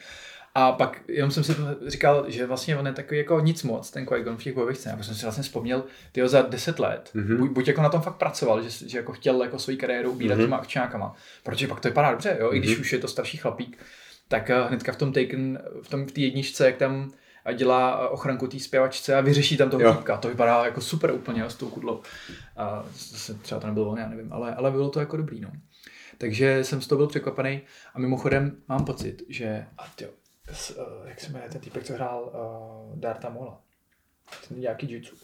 A 0.57 0.71
pak 0.71 1.01
jenom 1.07 1.31
jsem 1.31 1.43
si 1.43 1.53
říkal, 1.87 2.25
že 2.27 2.45
vlastně 2.45 2.77
on 2.77 2.87
je 2.87 2.93
takový 2.93 3.17
jako 3.17 3.39
nic 3.39 3.63
moc, 3.63 3.91
ten 3.91 4.05
Qui-Gon 4.05 4.37
v 4.37 4.43
těch 4.43 4.53
bojových 4.53 4.77
scénách. 4.77 5.03
Jsem 5.03 5.15
si 5.15 5.25
vlastně 5.25 5.43
vzpomněl, 5.43 5.83
tyjo, 6.11 6.27
za 6.27 6.41
10 6.41 6.79
let, 6.79 7.09
Mhm. 7.13 7.27
mm-hmm. 7.27 7.37
buď, 7.37 7.51
buď, 7.51 7.67
jako 7.67 7.81
na 7.81 7.89
tom 7.89 8.01
fakt 8.01 8.15
pracoval, 8.15 8.63
že, 8.63 8.89
že 8.89 8.97
jako 8.97 9.13
chtěl 9.13 9.43
jako 9.43 9.59
svoji 9.59 9.77
kariéru 9.77 10.11
ubírat 10.11 10.37
mm-hmm. 10.37 10.41
těma 10.41 10.57
akčňákama, 10.57 11.15
protože 11.43 11.67
pak 11.67 11.79
to 11.79 11.87
vypadá 11.87 12.11
dobře, 12.11 12.37
jo, 12.39 12.49
mm-hmm. 12.49 12.55
i 12.55 12.59
když 12.59 12.79
už 12.79 12.93
je 12.93 12.99
to 12.99 13.07
starší 13.07 13.37
chlapík, 13.37 13.77
tak 14.27 14.49
eh, 14.49 14.63
hnedka 14.67 14.91
v 14.91 14.95
tom 14.95 15.13
Taken, 15.13 15.59
v 15.83 15.89
tom 15.89 16.05
v 16.05 16.11
té 16.11 16.21
jedničce, 16.21 16.65
jak 16.65 16.77
tam 16.77 17.11
a 17.45 17.51
dělá 17.51 18.01
eh, 18.03 18.07
ochranku 18.07 18.47
té 18.47 18.59
zpěvačce 18.59 19.15
a 19.15 19.21
vyřeší 19.21 19.57
tam 19.57 19.69
toho 19.69 19.93
týpka. 19.93 20.17
To 20.17 20.27
vypadá 20.27 20.65
jako 20.65 20.81
super 20.81 21.11
úplně 21.11 21.41
jo, 21.41 21.49
s 21.49 21.55
tou 21.55 21.69
kudlou. 21.69 22.01
A 22.57 22.85
zase 22.93 23.33
třeba 23.33 23.61
to 23.61 23.67
nebylo 23.67 23.89
on, 23.89 23.97
já 23.97 24.09
nevím, 24.09 24.33
ale, 24.33 24.55
ale 24.55 24.71
bylo 24.71 24.89
to 24.89 24.99
jako 24.99 25.17
dobrý. 25.17 25.41
No. 25.41 25.51
Takže 26.17 26.63
jsem 26.63 26.81
z 26.81 26.87
toho 26.87 26.97
byl 26.97 27.07
překvapený 27.07 27.61
a 27.93 27.99
mimochodem 27.99 28.57
mám 28.67 28.85
pocit, 28.85 29.23
že 29.29 29.65
a 29.77 29.87
tyjo, 29.95 30.09
s, 30.53 30.69
uh, 30.69 31.07
jak 31.07 31.21
se 31.21 31.31
jmenuje 31.31 31.49
ten 31.49 31.61
týpek, 31.61 31.83
co 31.83 31.93
hrál 31.93 32.23
uh, 32.23 32.99
Darta 32.99 33.29
Mola. 33.29 33.61
Ten 34.47 34.59
nějaký 34.59 34.91
jutsu. 34.91 35.15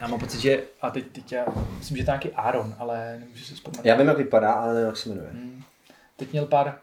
Já 0.00 0.08
mám 0.08 0.20
pocit, 0.20 0.40
že, 0.40 0.62
a 0.80 0.90
teď, 0.90 1.12
teď 1.12 1.32
já 1.32 1.44
myslím, 1.78 1.96
že 1.96 2.04
to 2.04 2.10
je 2.10 2.12
nějaký 2.12 2.32
Aaron, 2.32 2.76
ale 2.78 3.16
nemůžu 3.20 3.44
si 3.44 3.54
vzpomenout. 3.54 3.86
Já 3.86 3.96
vím, 3.96 4.08
jak 4.08 4.18
vypadá, 4.18 4.52
ale 4.52 4.74
nevím, 4.74 4.86
jak 4.86 4.96
se 4.96 5.08
jmenuje. 5.08 5.30
Hmm. 5.30 5.62
Teď 6.16 6.32
měl 6.32 6.46
pár, 6.46 6.80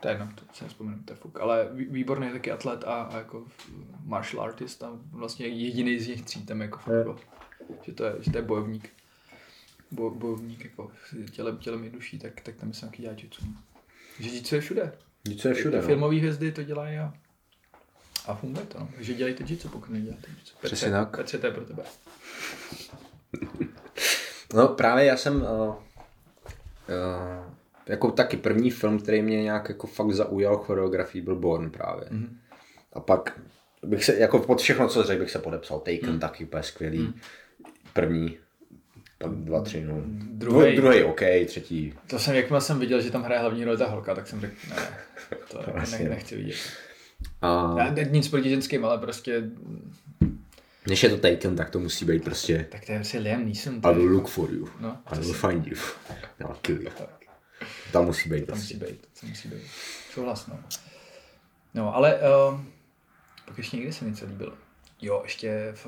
to 0.00 0.08
je 0.08 0.14
jedno, 0.14 0.28
to 0.34 0.44
se 0.52 0.64
nespomenu, 0.64 0.98
to 1.04 1.12
je 1.12 1.16
fuk. 1.16 1.40
Ale 1.40 1.68
výborný 1.72 2.32
taky 2.32 2.50
atlet 2.50 2.84
a, 2.84 3.02
a 3.02 3.18
jako 3.18 3.46
martial 4.04 4.44
artist 4.44 4.82
a 4.82 4.90
vlastně 5.10 5.46
jediný 5.46 5.98
z 5.98 6.08
nich 6.08 6.22
tří 6.22 6.46
tam 6.46 6.60
jako 6.60 6.78
fakt, 6.78 7.26
že 7.82 7.92
to 7.92 8.04
je, 8.04 8.14
že 8.20 8.30
to 8.30 8.38
je 8.38 8.42
bojovník. 8.42 8.90
Bo, 9.90 10.10
bojovník 10.10 10.64
jako 10.64 10.92
tělem, 11.30 11.58
tělem 11.58 11.84
i 11.84 11.90
duší, 11.90 12.18
tak, 12.18 12.40
tak 12.40 12.56
tam 12.56 12.72
jsem 12.72 12.88
taky 12.88 13.02
dělat 13.02 13.22
jitsu. 13.22 13.44
Že 14.20 14.30
jitsu 14.30 14.54
je 14.54 14.60
všude. 14.60 14.92
Jitsu 15.28 15.48
je 15.48 15.54
všude, 15.54 15.76
no. 15.76 15.86
Filmové 15.86 16.16
hvězdy 16.16 16.52
to 16.52 16.62
dělají 16.62 16.98
a, 16.98 17.14
a 18.26 18.34
funguje 18.34 18.66
to, 18.66 18.78
no. 18.78 18.88
Takže 18.94 19.14
dělejte 19.14 19.44
jitsu, 19.46 19.68
pokud 19.68 19.90
neděláte 19.90 20.26
jitsu. 20.38 20.54
Přesně 20.62 20.90
tak. 20.90 21.16
Petře, 21.16 21.38
to 21.38 21.46
je 21.46 21.52
pro 21.52 21.64
tebe. 21.64 21.82
no 24.54 24.68
právě 24.68 25.04
já 25.04 25.16
jsem 25.16 25.36
uh, 25.36 25.42
uh, 25.42 25.74
jako 27.86 28.10
taky 28.10 28.36
první 28.36 28.70
film, 28.70 28.98
který 28.98 29.22
mě 29.22 29.42
nějak 29.42 29.68
jako 29.68 29.86
fakt 29.86 30.12
zaujal 30.12 30.56
choreografií, 30.56 31.20
byl 31.20 31.36
Born 31.36 31.70
právě. 31.70 32.04
Mm-hmm. 32.04 32.28
A 32.92 33.00
pak 33.00 33.40
bych 33.82 34.04
se, 34.04 34.16
jako 34.16 34.38
pod 34.38 34.60
všechno, 34.60 34.88
co 34.88 35.02
řekl, 35.02 35.20
bych 35.20 35.30
se 35.30 35.38
podepsal. 35.38 35.80
Taken 35.80 36.12
mm. 36.12 36.20
taky 36.20 36.44
úplně 36.44 36.62
skvělý. 36.62 36.98
Mm. 36.98 37.14
První, 37.92 38.38
pak 39.18 39.30
dva, 39.30 39.62
tři, 39.62 39.84
no. 39.84 39.94
Druhý, 40.20 40.76
druhý 40.76 41.02
OK, 41.02 41.20
třetí. 41.46 41.94
To 42.06 42.18
jsem, 42.18 42.34
jakmile 42.34 42.60
jsem 42.60 42.80
viděl, 42.80 43.00
že 43.00 43.10
tam 43.10 43.22
hraje 43.22 43.40
hlavní 43.40 43.64
roli 43.64 43.78
ta 43.78 43.86
holka, 43.86 44.14
tak 44.14 44.26
jsem 44.26 44.40
řekl, 44.40 44.54
ne, 44.68 44.76
to 45.50 45.58
jako 45.58 45.90
ne, 45.90 46.08
nechci 46.08 46.36
vidět. 46.36 46.56
A... 47.42 47.74
Já, 47.78 48.04
nic 48.10 48.28
proti 48.28 48.48
ženským, 48.48 48.84
ale 48.84 48.98
prostě... 48.98 49.42
Než 50.88 51.02
je 51.02 51.08
to 51.08 51.16
Taken, 51.16 51.56
tak 51.56 51.70
to 51.70 51.80
musí 51.80 52.04
být 52.04 52.24
prostě... 52.24 52.66
Tak 52.70 52.86
to 52.86 52.92
je 52.92 52.98
prostě 52.98 53.18
Liam 53.18 53.44
Neeson. 53.44 53.80
I 53.82 53.94
will 53.94 54.12
look 54.12 54.28
for 54.28 54.50
you. 54.50 54.68
No, 54.80 54.98
I 55.06 55.18
will 55.18 55.32
find 55.32 55.66
you. 55.66 55.76
I'll 56.40 56.56
kill 56.62 56.82
you. 56.82 56.90
Tam 57.92 58.04
musí 58.04 58.28
být. 58.28 58.46
Tam 58.46 58.58
musí 58.58 58.76
být, 58.76 59.08
to 59.20 59.26
musí 59.26 59.48
být. 59.48 59.62
Souhlas, 60.14 60.46
no. 60.46 60.58
No, 61.74 61.96
ale 61.96 62.14
uh, 62.14 62.60
pak 63.44 63.58
ještě 63.58 63.76
někde 63.76 63.92
se 63.92 64.04
mi 64.04 64.10
něco 64.10 64.26
líbilo. 64.26 64.52
Jo, 65.02 65.20
ještě 65.24 65.72
v, 65.74 65.86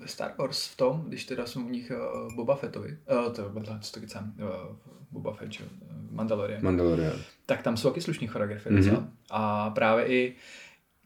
ve 0.00 0.08
Star 0.08 0.32
Wars 0.38 0.66
v 0.66 0.76
tom, 0.76 1.04
když 1.08 1.24
teda 1.24 1.46
jsou 1.46 1.64
v 1.64 1.70
nich 1.70 1.92
uh, 2.24 2.34
Boba 2.34 2.56
Fettovi, 2.56 2.98
uh, 3.26 3.32
to, 3.32 3.52
co 3.80 3.92
to 3.92 4.00
kecám, 4.00 4.34
uh, 4.38 4.76
Boba 5.10 5.32
Fett, 5.32 5.52
čo, 5.52 5.64
Mandalorian. 6.10 6.62
Mandalorian. 6.62 7.12
Tak 7.46 7.62
tam 7.62 7.76
jsou 7.76 7.88
taky 7.88 8.00
slušní 8.00 8.26
choreografie 8.26 8.72
mm-hmm. 8.72 9.08
A 9.30 9.70
právě 9.70 10.06
i 10.06 10.34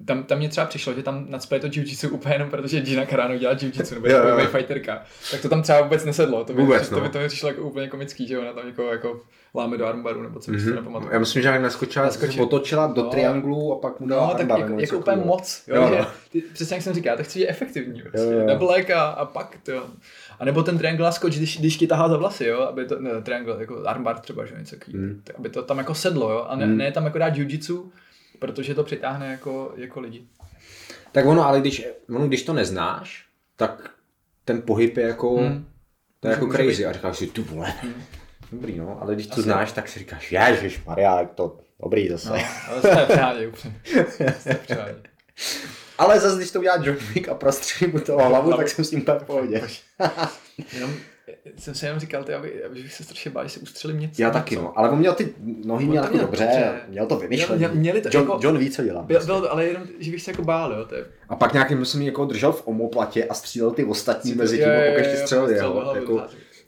tam, 0.05 0.23
tam 0.23 0.39
mě 0.39 0.49
třeba 0.49 0.67
přišlo, 0.67 0.95
že 0.95 1.03
tam 1.03 1.27
nadspaje 1.29 1.61
to 1.61 1.67
jiu 1.73 2.11
úplně 2.11 2.35
jenom 2.35 2.51
protože 2.51 2.81
Gina 2.81 3.07
Carano 3.07 3.39
dělá 3.39 3.55
jiu-jitsu, 3.55 3.95
nebo 3.95 4.07
je 4.07 4.15
jako 4.15 4.47
fighterka. 4.47 5.03
Tak 5.31 5.43
to 5.43 5.49
tam 5.49 5.63
třeba 5.63 5.81
vůbec 5.81 6.05
nesedlo. 6.05 6.45
To 6.45 6.53
by, 6.53 6.63
vůbec, 6.63 6.91
no. 6.91 6.99
to, 6.99 7.05
by, 7.05 7.09
to 7.09 7.19
by 7.19 7.29
přišlo 7.29 7.49
jako 7.49 7.63
úplně 7.63 7.89
komický, 7.89 8.27
že 8.27 8.39
ona 8.39 8.53
tam 8.53 8.67
někoho 8.67 8.93
jako 8.93 9.21
láme 9.55 9.79
do 9.79 9.87
armbaru, 9.87 10.23
nebo 10.23 10.41
co, 10.41 10.51
mm-hmm. 10.51 10.65
si 10.65 10.75
nepamatuju. 10.75 11.13
Já 11.13 11.19
myslím, 11.19 11.43
že 11.43 11.49
jak 11.49 11.63
naskočila, 11.63 12.05
naskočila 12.05 12.47
otočila 12.47 12.87
do 12.87 13.03
no. 13.03 13.11
trianglu 13.11 13.73
a 13.73 13.79
pak 13.79 14.01
mu 14.01 14.07
dala 14.07 14.27
No, 14.27 14.33
tak 14.33 14.41
armbar, 14.41 14.61
jako, 14.61 14.81
jako 14.81 14.99
úplně 14.99 15.17
moc. 15.17 15.63
Jo, 15.67 15.77
jo, 15.77 15.89
že, 15.89 15.99
no. 15.99 16.07
ty, 16.33 16.41
přesně 16.41 16.77
jak 16.77 16.83
jsem 16.83 16.95
říkal, 16.95 17.17
tak 17.17 17.27
chci 17.27 17.41
je 17.41 17.49
efektivní. 17.49 18.03
Prostě. 18.03 18.19
Jo, 18.19 18.31
jo. 18.31 18.47
Nebo 18.47 18.71
a, 18.71 19.03
a 19.03 19.25
pak, 19.25 19.59
to. 19.63 19.87
A 20.39 20.45
nebo 20.45 20.63
ten 20.63 20.79
triangle 20.79 21.13
skoč, 21.13 21.37
když, 21.37 21.59
když 21.59 21.77
ti 21.77 21.87
tahá 21.87 22.09
za 22.09 22.17
vlasy, 22.17 22.45
jo, 22.45 22.61
aby 22.61 22.85
to, 22.85 23.01
ne, 23.01 23.23
triangle, 23.23 23.57
jako 23.59 23.83
armbar 23.87 24.19
třeba, 24.19 24.45
že 24.45 24.55
něco 24.59 24.77
mm. 24.93 25.23
aby 25.39 25.49
to 25.49 25.63
tam 25.63 25.79
jako 25.79 25.95
sedlo, 25.95 26.31
jo, 26.31 26.47
a 26.49 26.57
ne, 26.57 26.67
mm. 26.67 26.77
ne 26.77 26.93
tam 26.93 27.05
jako 27.05 27.19
dát 27.19 27.35
jiu-jitsu, 27.35 27.91
protože 28.39 28.75
to 28.75 28.85
přitáhne 28.85 29.27
jako, 29.27 29.73
jako 29.77 30.01
lidi. 30.01 30.27
Tak 31.13 31.27
ono, 31.27 31.47
ale 31.47 31.61
když, 31.61 31.87
ono, 32.09 32.27
když 32.27 32.43
to 32.43 32.53
neznáš, 32.53 33.27
tak 33.57 33.91
ten 34.45 34.63
pohyb 34.63 34.97
je 34.97 35.07
jako, 35.07 35.37
hmm. 35.37 35.69
to 36.21 36.29
je 36.29 36.33
jako 36.33 36.47
crazy 36.47 36.77
být. 36.77 36.85
a 36.85 36.93
říkáš 36.93 37.19
si, 37.19 37.27
tu 37.27 37.43
vole, 37.43 37.75
hmm. 37.83 38.03
dobrý 38.53 38.79
no, 38.79 39.03
ale 39.03 39.15
když 39.15 39.27
to 39.27 39.33
Asi 39.33 39.43
znáš, 39.43 39.73
tak 39.73 39.89
si 39.89 39.99
říkáš, 39.99 40.33
ježiš 40.33 40.85
Maria, 40.85 41.25
to 41.25 41.59
dobrý 41.83 42.09
zase. 42.09 42.29
No, 42.29 42.37
ale 42.69 42.81
jste 42.81 43.07
přádi 43.07 43.47
úplně. 43.47 43.81
Ale 45.99 46.21
zase, 46.21 46.37
když 46.37 46.51
to 46.51 46.59
udělá 46.59 46.77
John 46.77 46.97
Wick 46.97 47.29
a 47.29 47.35
prostředí 47.35 47.93
mu 47.93 48.01
toho 48.01 48.29
hlavu, 48.29 48.57
tak 48.57 48.69
jsem 48.69 48.85
s 48.85 48.91
tím 48.91 49.03
tak 49.03 49.23
v 49.23 49.27
pohodě. 49.27 49.69
Jenom 50.73 50.95
jsem 51.59 51.75
si 51.75 51.87
jenom 51.87 52.01
říkal, 52.01 52.25
ty, 52.25 52.35
aby, 52.35 52.65
aby 52.65 52.89
se 52.89 53.05
strašně 53.05 53.31
bál, 53.31 53.45
že 53.45 53.51
se 53.51 53.61
ustřelím 53.61 54.01
něco. 54.01 54.23
Já 54.23 54.31
taky, 54.31 54.57
no. 54.57 54.79
Ale 54.79 54.91
on 54.91 54.99
měl 54.99 55.15
ty 55.15 55.35
nohy 55.65 55.87
měl 55.87 56.03
taky 56.03 56.19
dobře, 56.19 56.45
dobře, 56.45 56.81
měl 56.89 57.07
to 57.07 57.17
vymyšlené. 57.17 57.59
Měl, 57.59 57.75
měli 57.75 58.01
to, 58.01 58.09
John, 58.13 58.29
jako, 58.29 58.39
John 58.43 58.59
ví, 58.59 58.71
co 58.71 58.85
dělá. 58.85 59.03
Byl, 59.03 59.17
prostě. 59.17 59.33
byl, 59.33 59.49
ale 59.51 59.67
jenom, 59.67 59.83
že 59.99 60.11
bych 60.11 60.23
se 60.23 60.31
jako 60.31 60.43
bál, 60.43 60.73
jo. 60.73 60.85
To 60.85 60.95
je... 60.95 61.07
A 61.29 61.37
pak 61.37 61.53
nějakým 61.53 61.79
myslím 61.79 62.03
jako 62.03 62.25
držel 62.25 62.53
v 62.53 62.67
omoplatě 62.67 63.25
a 63.25 63.35
střílel 63.35 63.71
ty 63.71 63.85
ostatní 63.85 64.33
si 64.33 64.39
mezi 64.39 64.59
tím, 64.59 64.67
a 64.67 64.95
pak 64.95 64.99
ještě 64.99 65.17
střelil 65.17 65.49
jeho. 65.49 65.95
Jako, 65.95 66.23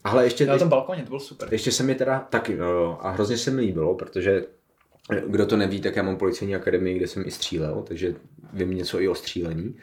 ale 0.05 0.25
ještě, 0.25 0.47
na 0.47 0.59
tom 0.59 0.69
balkoně, 0.69 1.03
to 1.03 1.09
bylo 1.09 1.21
super. 1.21 1.49
Ještě 1.53 1.73
se 1.73 1.83
mi 1.83 1.95
teda 1.95 2.27
taky, 2.31 2.57
no, 2.57 3.07
a 3.07 3.11
hrozně 3.11 3.37
se 3.37 3.51
mi 3.51 3.61
líbilo, 3.61 3.95
protože 3.95 4.45
kdo 5.27 5.47
to 5.47 5.57
neví, 5.57 5.81
tak 5.81 5.97
já 5.97 6.03
mám 6.03 6.17
policejní 6.17 6.55
akademii, 6.57 6.97
kde 6.97 7.07
jsem 7.07 7.23
i 7.27 7.31
střílel, 7.31 7.85
takže 7.89 8.15
vím 8.53 8.71
něco 8.71 9.01
i 9.01 9.09
o 9.09 9.15
střílení. 9.15 9.77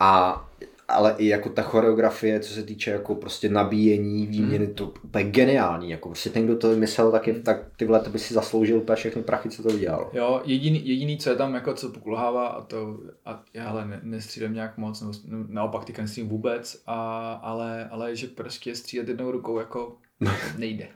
A 0.00 0.44
ale 0.88 1.14
i 1.18 1.26
jako 1.26 1.48
ta 1.48 1.62
choreografie, 1.62 2.40
co 2.40 2.54
se 2.54 2.62
týče 2.62 2.90
jako 2.90 3.14
prostě 3.14 3.48
nabíjení, 3.48 4.26
výměny, 4.26 4.66
mm. 4.66 4.74
to 4.74 4.92
úplně 5.04 5.24
geniální. 5.24 5.90
Jako 5.90 6.08
prostě 6.08 6.30
ten, 6.30 6.44
kdo 6.44 6.56
to 6.56 6.70
vymyslel, 6.70 7.12
tak, 7.12 7.26
je, 7.26 7.34
tak 7.34 7.58
ty 7.76 7.84
vole, 7.84 8.00
to 8.00 8.10
by 8.10 8.18
si 8.18 8.34
zasloužil 8.34 8.78
úplně 8.78 8.96
všechny 8.96 9.22
prachy, 9.22 9.50
co 9.50 9.62
to 9.62 9.68
udělal. 9.68 10.10
Jo, 10.12 10.42
jediný, 10.44 10.88
jediný, 10.88 11.18
co 11.18 11.30
je 11.30 11.36
tam 11.36 11.54
jako 11.54 11.74
co 11.74 11.88
pokulhává, 11.88 12.46
a 12.46 12.60
to, 12.60 12.98
a 13.26 13.42
já 13.54 13.68
ale 13.68 13.86
ne, 13.86 14.00
nestřílím 14.02 14.54
nějak 14.54 14.78
moc, 14.78 15.00
nebo 15.00 15.12
naopak 15.48 15.84
ty 15.84 15.94
nestřílím 15.98 16.30
vůbec, 16.30 16.82
a, 16.86 17.32
ale, 17.32 17.88
ale 17.88 18.16
že 18.16 18.26
prostě 18.26 18.74
střílet 18.74 19.08
jednou 19.08 19.30
rukou 19.30 19.58
jako 19.58 19.96
nejde. 20.58 20.88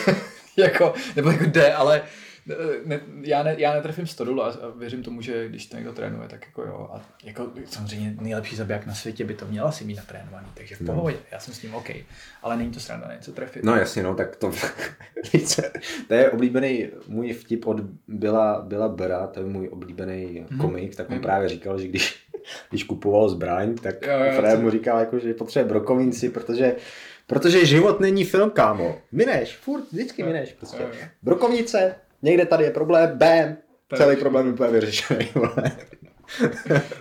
jako, 0.56 0.94
nebo 1.16 1.30
jako 1.30 1.44
jde, 1.44 1.74
ale 1.74 2.02
ne, 2.84 3.00
já, 3.20 3.42
ne, 3.42 3.54
já 3.58 3.74
netrefím 3.74 4.06
stodul 4.06 4.42
a, 4.42 4.46
a 4.46 4.70
věřím 4.76 5.02
tomu, 5.02 5.22
že 5.22 5.48
když 5.48 5.66
to 5.66 5.76
někdo 5.76 5.92
trénuje, 5.92 6.28
tak 6.28 6.46
jako 6.46 6.62
jo. 6.62 6.88
A 6.92 7.02
jako 7.24 7.50
samozřejmě 7.64 8.14
nejlepší 8.20 8.56
zabiják 8.56 8.86
na 8.86 8.94
světě 8.94 9.24
by 9.24 9.34
to 9.34 9.46
měl 9.46 9.66
asi 9.66 9.84
mít 9.84 9.96
natrénovaný, 9.96 10.46
takže 10.54 10.76
v 10.76 10.80
no. 10.80 10.94
pohodě, 10.94 11.16
no. 11.16 11.22
já 11.32 11.38
jsem 11.40 11.54
s 11.54 11.62
ním 11.62 11.74
OK. 11.74 11.90
Ale 12.42 12.56
není 12.56 12.70
to 12.70 12.80
sranda 12.80 13.14
něco 13.14 13.32
trefit. 13.32 13.64
No 13.64 13.76
jasně, 13.76 14.02
no, 14.02 14.14
tak 14.14 14.36
to, 14.36 14.50
to 16.08 16.14
je 16.14 16.30
oblíbený 16.30 16.88
můj 17.08 17.32
vtip 17.32 17.66
od 17.66 17.80
Byla, 18.08 18.62
Byla 18.62 18.88
Bera, 18.88 19.26
to 19.26 19.40
je 19.40 19.46
můj 19.46 19.68
oblíbený 19.68 20.46
hmm. 20.50 20.60
komik, 20.60 20.96
tak 20.96 21.08
on 21.08 21.14
hmm. 21.14 21.22
právě 21.22 21.48
říkal, 21.48 21.78
že 21.78 21.88
když, 21.88 22.26
když 22.70 22.84
kupoval 22.84 23.28
zbraň, 23.28 23.74
tak 23.74 23.94
Fred 24.36 24.60
mu 24.60 24.70
říkal, 24.70 24.98
jako, 24.98 25.18
že 25.18 25.34
potřebuje 25.34 25.68
brokovínci, 25.68 26.28
protože 26.28 26.76
Protože 27.30 27.66
život 27.66 28.00
není 28.00 28.24
film, 28.24 28.50
kámo. 28.50 28.98
Mineš, 29.12 29.56
furt, 29.56 29.84
vždycky 29.92 30.22
mineš. 30.22 30.52
Prostě. 30.52 30.88
Brokovnice, 31.22 31.94
někde 32.22 32.46
tady 32.46 32.64
je 32.64 32.70
problém, 32.70 33.18
bam, 33.18 33.56
celý 33.94 34.16
problém 34.16 34.46
je 34.46 34.52
úplně 34.52 34.70
vyřešený. 34.70 35.28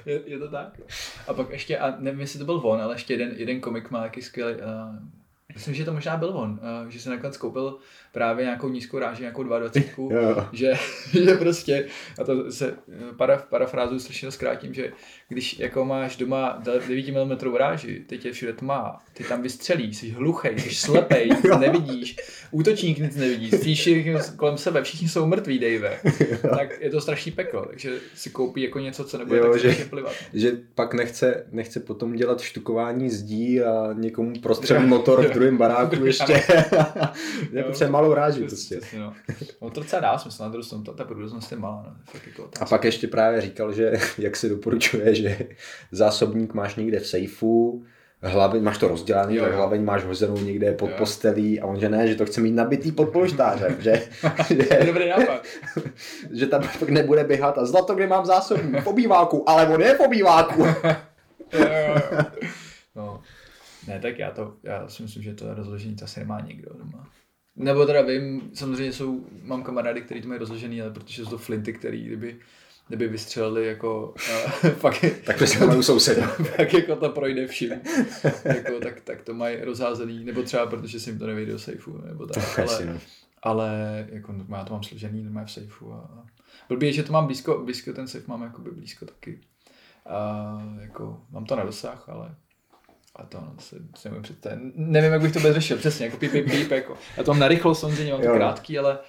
je, 0.05 0.21
je, 0.25 0.39
to 0.39 0.49
tak. 0.49 0.79
A 1.27 1.33
pak 1.33 1.49
ještě, 1.49 1.77
a 1.77 1.95
nevím, 1.99 2.19
jestli 2.19 2.39
to 2.39 2.45
byl 2.45 2.61
on, 2.63 2.81
ale 2.81 2.95
ještě 2.95 3.13
jeden, 3.13 3.31
jeden 3.35 3.61
komik 3.61 3.91
má 3.91 4.03
jaký 4.03 4.21
skvělý, 4.21 4.53
uh, 4.53 4.61
myslím, 5.53 5.73
že 5.73 5.85
to 5.85 5.93
možná 5.93 6.17
byl 6.17 6.29
on, 6.29 6.59
uh, 6.83 6.89
že 6.89 6.99
se 6.99 7.09
nakonec 7.09 7.37
koupil 7.37 7.77
právě 8.11 8.45
nějakou 8.45 8.69
nízkou 8.69 8.99
ráži, 8.99 9.21
nějakou 9.21 9.43
22, 9.43 10.49
že, 10.53 10.73
že 11.23 11.33
prostě, 11.35 11.87
a 12.21 12.23
to 12.23 12.51
se 12.51 12.73
para, 13.17 13.37
parafrázu 13.37 13.99
strašně 13.99 14.31
zkrátím, 14.31 14.73
že 14.73 14.91
když 15.29 15.59
jako 15.59 15.85
máš 15.85 16.17
doma 16.17 16.61
9 16.63 17.07
mm 17.07 17.55
ráži, 17.55 18.05
teď 18.07 18.25
je 18.25 18.31
všude 18.31 18.53
tma, 18.53 18.99
ty 19.13 19.23
tam 19.23 19.41
vystřelíš, 19.41 19.97
jsi 19.97 20.09
hluchej, 20.09 20.59
jsi 20.59 20.75
slepej, 20.75 21.29
nic 21.29 21.43
nevidíš, 21.59 22.15
útočník 22.51 22.97
nic 22.97 23.15
nevidí, 23.15 23.51
stíš 23.51 23.89
kolem 24.35 24.57
sebe, 24.57 24.83
všichni 24.83 25.09
jsou 25.09 25.25
mrtví, 25.25 25.59
Dave, 25.59 25.99
tak 26.57 26.81
je 26.81 26.89
to 26.89 27.01
strašný 27.01 27.31
peklo, 27.31 27.65
takže 27.65 27.97
si 28.15 28.29
koupí 28.29 28.61
jako 28.61 28.79
něco, 28.79 29.03
co 29.03 29.17
nebude 29.17 29.39
jo, 29.39 29.51
tak 29.51 29.61
že, 29.61 29.85
plivat. 29.89 30.13
Že 30.33 30.51
pak 30.75 30.93
nechce, 30.93 31.45
nechce 31.51 31.79
potom 31.79 32.13
dělat 32.13 32.41
štukování 32.41 33.09
zdí 33.09 33.61
a 33.61 33.93
někomu 33.93 34.39
prostřední 34.41 34.87
motor 34.87 35.27
v 35.27 35.33
druhém 35.33 35.57
baráku 35.57 36.05
ještě. 36.05 36.43
jako 37.51 37.71
třeba 37.71 37.98
malou 38.01 38.13
ráži 38.13 38.39
prostě. 38.39 38.77
Přesně, 38.77 38.99
no. 38.99 39.13
no. 39.61 39.69
to 39.69 39.79
docela 39.79 40.01
dá 40.01 40.17
smysl, 40.17 40.43
na 40.43 40.49
druhou 40.49 40.63
stranu 40.63 40.83
ta, 40.83 40.93
ta 40.93 41.03
budoucnost 41.03 41.51
je 41.51 41.57
malá. 41.57 41.85
No. 41.87 41.95
Fakt 42.05 42.27
jako 42.27 42.49
a 42.59 42.65
pak 42.65 42.83
ještě 42.83 43.07
právě 43.07 43.41
říkal, 43.41 43.73
že 43.73 43.93
jak 44.17 44.35
se 44.35 44.49
doporučuje, 44.49 45.15
že 45.15 45.47
zásobník 45.91 46.53
máš 46.53 46.75
někde 46.75 46.99
v 46.99 47.07
sejfu, 47.07 47.83
hlaveň, 48.21 48.63
máš 48.63 48.77
to 48.77 48.87
rozdělaný, 48.87 49.35
jo, 49.35 49.43
tak 49.43 49.53
hlaveň 49.53 49.83
máš 49.83 50.03
hozenou 50.03 50.37
někde 50.37 50.71
pod 50.71 50.89
jo. 50.89 50.95
postelí 50.97 51.59
a 51.59 51.65
on, 51.65 51.79
že 51.79 51.89
ne, 51.89 52.07
že 52.07 52.15
to 52.15 52.25
chce 52.25 52.41
mít 52.41 52.51
nabitý 52.51 52.91
pod 52.91 53.09
polštářem, 53.09 53.75
že, 53.79 54.09
že, 54.47 54.85
Dobrý 54.85 55.09
nápad. 55.09 55.43
že 56.31 56.47
tam 56.47 56.63
pak 56.79 56.89
nebude 56.89 57.23
běhat 57.23 57.57
a 57.57 57.65
zlato, 57.65 57.95
kde 57.95 58.07
mám 58.07 58.25
zásobník, 58.25 58.83
v 58.83 58.87
obýváku, 58.87 59.49
ale 59.49 59.67
on 59.67 59.81
je 59.81 59.95
v 59.95 59.99
obýváku. 59.99 60.63
jo, 60.63 60.75
jo, 61.53 62.01
jo. 62.11 62.19
No. 62.95 63.21
Ne, 63.87 63.99
tak 63.99 64.19
já 64.19 64.31
to, 64.31 64.53
já 64.63 64.87
si 64.87 65.03
myslím, 65.03 65.23
že 65.23 65.33
to 65.33 65.53
rozložení 65.53 65.95
to 65.95 66.05
asi 66.05 66.19
nemá 66.19 66.39
nikdo 66.39 66.73
doma. 66.73 67.07
Nebo 67.59 67.85
teda 67.85 68.01
vím, 68.01 68.51
samozřejmě 68.53 68.93
jsou, 68.93 69.25
mám 69.43 69.63
kamarády, 69.63 70.01
kteří 70.01 70.21
to 70.21 70.27
mají 70.27 70.39
rozložený, 70.39 70.81
ale 70.81 70.91
protože 70.91 71.23
jsou 71.23 71.29
to 71.29 71.37
flinty, 71.37 71.73
který 71.73 72.03
kdyby 72.03 72.39
kdyby 72.87 73.07
vystřelili 73.07 73.67
jako 73.67 74.13
uh, 74.63 74.69
fakt, 74.75 75.05
tak 75.25 75.37
to 75.59 75.67
mají 75.67 75.83
souseda. 75.83 76.35
tak 76.57 76.73
jako 76.73 76.95
to 76.95 77.09
projde 77.09 77.47
všim. 77.47 77.71
jako, 78.43 78.79
tak, 78.83 79.01
tak 79.01 79.21
to 79.21 79.33
mají 79.33 79.61
rozházený, 79.61 80.23
nebo 80.23 80.43
třeba 80.43 80.65
protože 80.65 80.99
si 80.99 81.09
jim 81.09 81.19
to 81.19 81.27
nevyjde 81.27 81.51
do 81.51 81.59
sejfu, 81.59 82.01
nebo 82.05 82.27
tak, 82.27 82.59
ale, 82.59 82.85
no. 82.85 82.99
ale 83.43 84.07
jako 84.11 84.35
já 84.49 84.63
to 84.63 84.73
mám 84.73 84.83
složený 84.83 85.23
normálně 85.23 85.47
v 85.47 85.51
sejfu 85.51 85.93
a, 85.93 86.25
blbý 86.69 86.93
že 86.93 87.03
to 87.03 87.13
mám 87.13 87.25
blízko, 87.25 87.61
blízko 87.63 87.93
ten 87.93 88.07
safe 88.07 88.25
mám 88.27 88.41
jakoby 88.41 88.71
blízko 88.71 89.05
taky. 89.05 89.39
A 90.05 90.77
jako, 90.81 91.21
mám 91.31 91.45
to 91.45 91.55
na 91.55 91.63
dosah, 91.63 92.09
ale 92.09 92.35
a 93.15 93.25
to 93.25 93.37
no, 93.41 93.53
se, 93.59 93.75
se 93.95 94.09
nevím 94.09 94.23
představit. 94.23 94.59
Nevím, 94.75 95.11
jak 95.11 95.21
bych 95.21 95.33
to 95.33 95.39
bez 95.39 95.55
řešil, 95.55 95.77
přesně, 95.77 96.05
jako 96.05 96.17
píp, 96.17 96.31
píp, 96.31 96.51
píp, 96.51 96.71
jako. 96.71 96.97
Já 97.17 97.23
to 97.23 97.31
mám 97.31 97.39
narychlo, 97.39 97.75
samozřejmě 97.75 98.11
mám 98.11 98.21
to 98.21 98.27
no. 98.27 98.33
krátký, 98.33 98.79
ale 98.79 98.99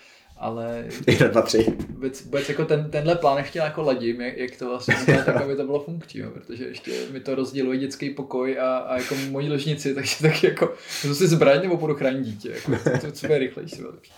ale 0.40 0.84
Jedna, 1.06 1.28
dva, 1.28 1.42
tři. 1.42 1.66
Vůbec, 1.88 2.24
vůbec 2.24 2.48
jako 2.48 2.64
ten, 2.64 2.90
tenhle 2.90 3.16
plán 3.16 3.38
ještě 3.38 3.58
jako 3.58 3.82
ladím, 3.82 4.20
jak, 4.20 4.36
jak 4.36 4.56
to 4.56 4.68
vlastně 4.68 4.94
tak, 5.06 5.28
aby 5.28 5.56
to 5.56 5.64
bylo 5.64 5.80
funkční, 5.80 6.20
jo, 6.20 6.30
protože 6.30 6.64
ještě 6.64 6.92
mi 7.10 7.20
to 7.20 7.34
rozděluje 7.34 7.78
dětský 7.78 8.10
pokoj 8.10 8.58
a, 8.60 8.78
a 8.78 8.98
jako 8.98 9.14
moji 9.30 9.48
ložnici, 9.48 9.94
takže 9.94 10.16
taky 10.22 10.46
jako, 10.46 10.74
to 11.02 11.14
si 11.14 11.28
zbraň 11.28 11.62
nebo 11.62 11.76
budu 11.76 11.94
chránit 11.94 12.24
dítě, 12.24 12.50
jako, 12.50 12.90
to, 13.00 13.12
co 13.12 13.26
bude 13.26 13.38
rychlejší, 13.38 13.82
lepší. 13.82 14.12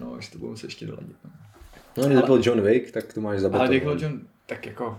No, 0.00 0.16
ještě 0.16 0.32
to 0.32 0.38
budu 0.38 0.56
se 0.56 0.66
ještě 0.66 0.86
doladit. 0.86 1.16
No, 1.96 2.02
no 2.02 2.08
když 2.08 2.22
byl 2.22 2.40
John 2.42 2.60
Wick, 2.60 2.90
tak 2.90 3.12
to 3.12 3.20
máš 3.20 3.40
zabetonout. 3.40 3.86
Ale 3.86 4.02
John, 4.02 4.20
tak 4.46 4.66
jako, 4.66 4.98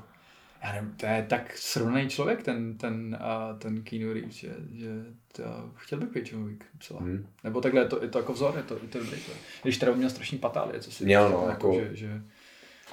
já 0.65 0.73
nevím, 0.73 0.93
to 0.97 1.05
je 1.05 1.25
tak 1.29 1.57
srovnaný 1.57 2.09
člověk, 2.09 2.43
ten, 2.43 2.77
ten, 2.77 3.17
uh, 3.21 3.59
ten 3.59 3.83
Keanu 3.83 4.13
Reeves, 4.13 4.33
že, 4.33 4.49
že 4.71 4.89
to, 5.31 5.43
chtěl 5.75 5.99
bych 5.99 6.09
být 6.09 6.31
John 6.31 6.47
Wick 6.47 6.63
psala. 6.77 7.01
Hmm. 7.01 7.27
Nebo 7.43 7.61
takhle, 7.61 7.81
je 7.81 7.87
to, 7.87 8.03
je 8.03 8.09
to 8.09 8.19
jako 8.19 8.33
vzor, 8.33 8.53
je 8.57 8.63
to, 8.63 8.73
je 8.73 8.87
to 8.89 8.99
dobrý. 8.99 9.17
Když 9.63 9.77
teda 9.77 9.93
měl 9.93 10.09
strašný 10.09 10.37
patálie, 10.37 10.79
co 10.79 10.91
si 10.91 11.05
Měl, 11.05 11.29
no, 11.29 11.45
jako, 11.49 11.73
že, 11.73 11.95
že, 11.95 12.21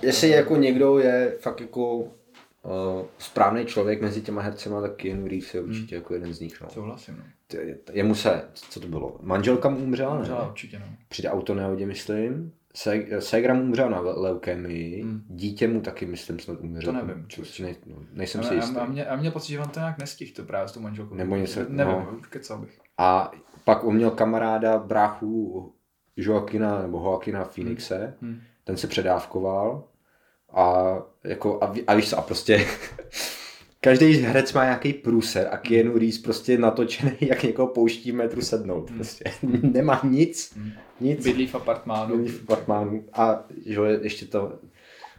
Jestli 0.02 0.28
uh, 0.28 0.34
jako 0.34 0.56
někdo 0.56 0.98
je 0.98 1.36
fakt 1.40 1.60
jako 1.60 1.96
uh, 1.98 2.10
správný 3.18 3.66
člověk 3.66 4.02
mezi 4.02 4.22
těma 4.22 4.42
hercema, 4.42 4.80
tak 4.80 4.96
Keanu 4.96 5.28
Reeves 5.28 5.54
je 5.54 5.60
určitě 5.60 5.96
hmm. 5.96 6.02
jako 6.02 6.14
jeden 6.14 6.34
z 6.34 6.40
nich. 6.40 6.60
No. 6.60 6.70
Souhlasím, 6.70 7.16
no. 7.16 7.24
Jemu 7.92 8.14
se, 8.14 8.48
co 8.54 8.80
to 8.80 8.88
bylo, 8.88 9.18
manželka 9.22 9.68
mu 9.68 9.78
umřela, 9.78 10.18
umřela 10.18 10.42
ne? 10.42 10.48
určitě, 10.50 10.78
no. 10.78 10.86
Při 11.08 11.28
autonehodě, 11.28 11.86
myslím. 11.86 12.52
Segra 13.18 13.54
mu 13.54 13.62
umřel 13.62 13.90
na 13.90 14.00
leukemii, 14.00 15.02
hmm. 15.02 15.22
dítě 15.28 15.68
mu 15.68 15.80
taky, 15.80 16.06
myslím, 16.06 16.38
snad 16.38 16.60
umřel. 16.60 16.92
To 16.92 17.06
nevím. 17.06 17.26
Prostě 17.36 17.62
ne, 17.62 17.74
no, 17.86 17.96
nejsem 18.12 18.42
si 18.42 18.54
jistý. 18.54 18.76
A, 18.76 18.80
a, 18.80 18.86
mě, 18.86 19.06
a 19.06 19.16
mě 19.16 19.30
pocit, 19.30 19.52
že 19.52 19.60
on 19.60 19.68
to 19.68 19.80
nějak 19.80 19.98
nestihl, 19.98 20.32
to 20.36 20.42
právě 20.42 20.68
s 20.68 20.72
tou 20.72 20.80
manželkou. 20.80 21.14
Nebo 21.14 21.36
něco, 21.36 21.60
nevím, 21.68 21.94
no. 21.94 22.20
kecal 22.30 22.58
bych. 22.58 22.78
A 22.98 23.32
pak 23.64 23.84
on 23.84 23.94
měl 23.94 24.10
kamaráda, 24.10 24.78
bráchu 24.78 25.74
Joaquina, 26.16 26.82
nebo 26.82 26.98
Joaquina 26.98 27.44
Phoenixe, 27.44 28.14
hmm. 28.20 28.30
hmm. 28.30 28.40
ten 28.64 28.76
se 28.76 28.86
předávkoval 28.86 29.84
a, 30.52 30.96
jako, 31.24 31.62
a, 31.62 31.74
a 31.86 31.94
víš 31.94 32.10
co, 32.10 32.18
a 32.18 32.22
prostě 32.22 32.66
každý 33.84 34.12
herec 34.12 34.52
má 34.52 34.64
nějaký 34.64 34.92
průser 34.92 35.48
a 35.50 35.56
Keanu 35.56 35.98
Reeves 35.98 36.18
prostě 36.18 36.58
natočený, 36.58 37.16
jak 37.20 37.42
někoho 37.42 37.68
pouští 37.68 38.12
metru 38.12 38.40
sednout. 38.40 38.90
Hmm. 38.90 38.98
Prostě. 38.98 39.24
Nemá 39.62 40.00
nic. 40.04 40.52
Hmm. 40.56 40.72
nic. 41.00 41.24
Bydlí 41.24 41.46
v 41.46 41.54
apartmánu. 41.54 42.16
Bydlí 42.16 42.32
v 42.32 42.42
apartmánu. 42.42 43.04
A 43.12 43.44
že 43.66 43.80
ještě 44.02 44.26
to, 44.26 44.58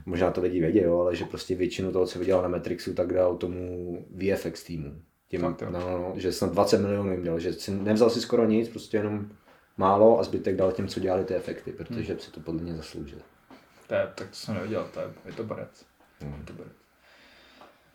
možná 0.05 0.32
to 0.32 0.41
lidi 0.41 0.59
vědí, 0.59 0.80
jo, 0.80 0.99
ale 0.99 1.16
že 1.16 1.26
prostě 1.26 1.55
většinu 1.55 1.91
toho, 1.91 2.05
co 2.05 2.20
viděl 2.20 2.41
na 2.41 2.47
Matrixu, 2.47 2.93
tak 2.93 3.14
dal 3.14 3.36
tomu 3.36 3.97
VFX 4.09 4.64
týmu. 4.64 4.95
Tím, 5.28 5.41
no, 5.41 5.55
no, 5.70 5.80
no, 5.80 6.14
že 6.16 6.32
snad 6.32 6.51
20 6.51 6.82
milionů 6.82 7.11
jim 7.11 7.24
dělal, 7.24 7.39
že 7.39 7.53
si, 7.53 7.72
nevzal 7.72 8.09
si 8.09 8.22
skoro 8.22 8.45
nic, 8.45 8.70
prostě 8.70 8.97
jenom 8.97 9.30
málo 9.78 10.20
a 10.20 10.24
zbytek 10.24 10.55
dal 10.55 10.72
těm, 10.72 10.88
co 10.88 10.99
dělali 10.99 11.24
ty 11.24 11.36
efekty, 11.36 11.72
protože 11.72 12.14
hmm. 12.14 12.20
si 12.20 12.32
to 12.32 12.39
podle 12.39 12.61
mě 12.61 12.76
zasloužil. 12.76 13.20
To 13.88 13.93
je, 13.93 14.07
tak 14.16 14.30
to 14.30 14.36
jsem 14.36 14.53
nevěděl, 14.53 14.89
to 14.93 14.99
je, 14.99 15.07
je 15.26 15.34
to 15.34 15.43
barec. 15.43 15.86
Hmm. 16.22 16.36
Je 16.39 16.45
to 16.45 16.53
barec. 16.53 16.83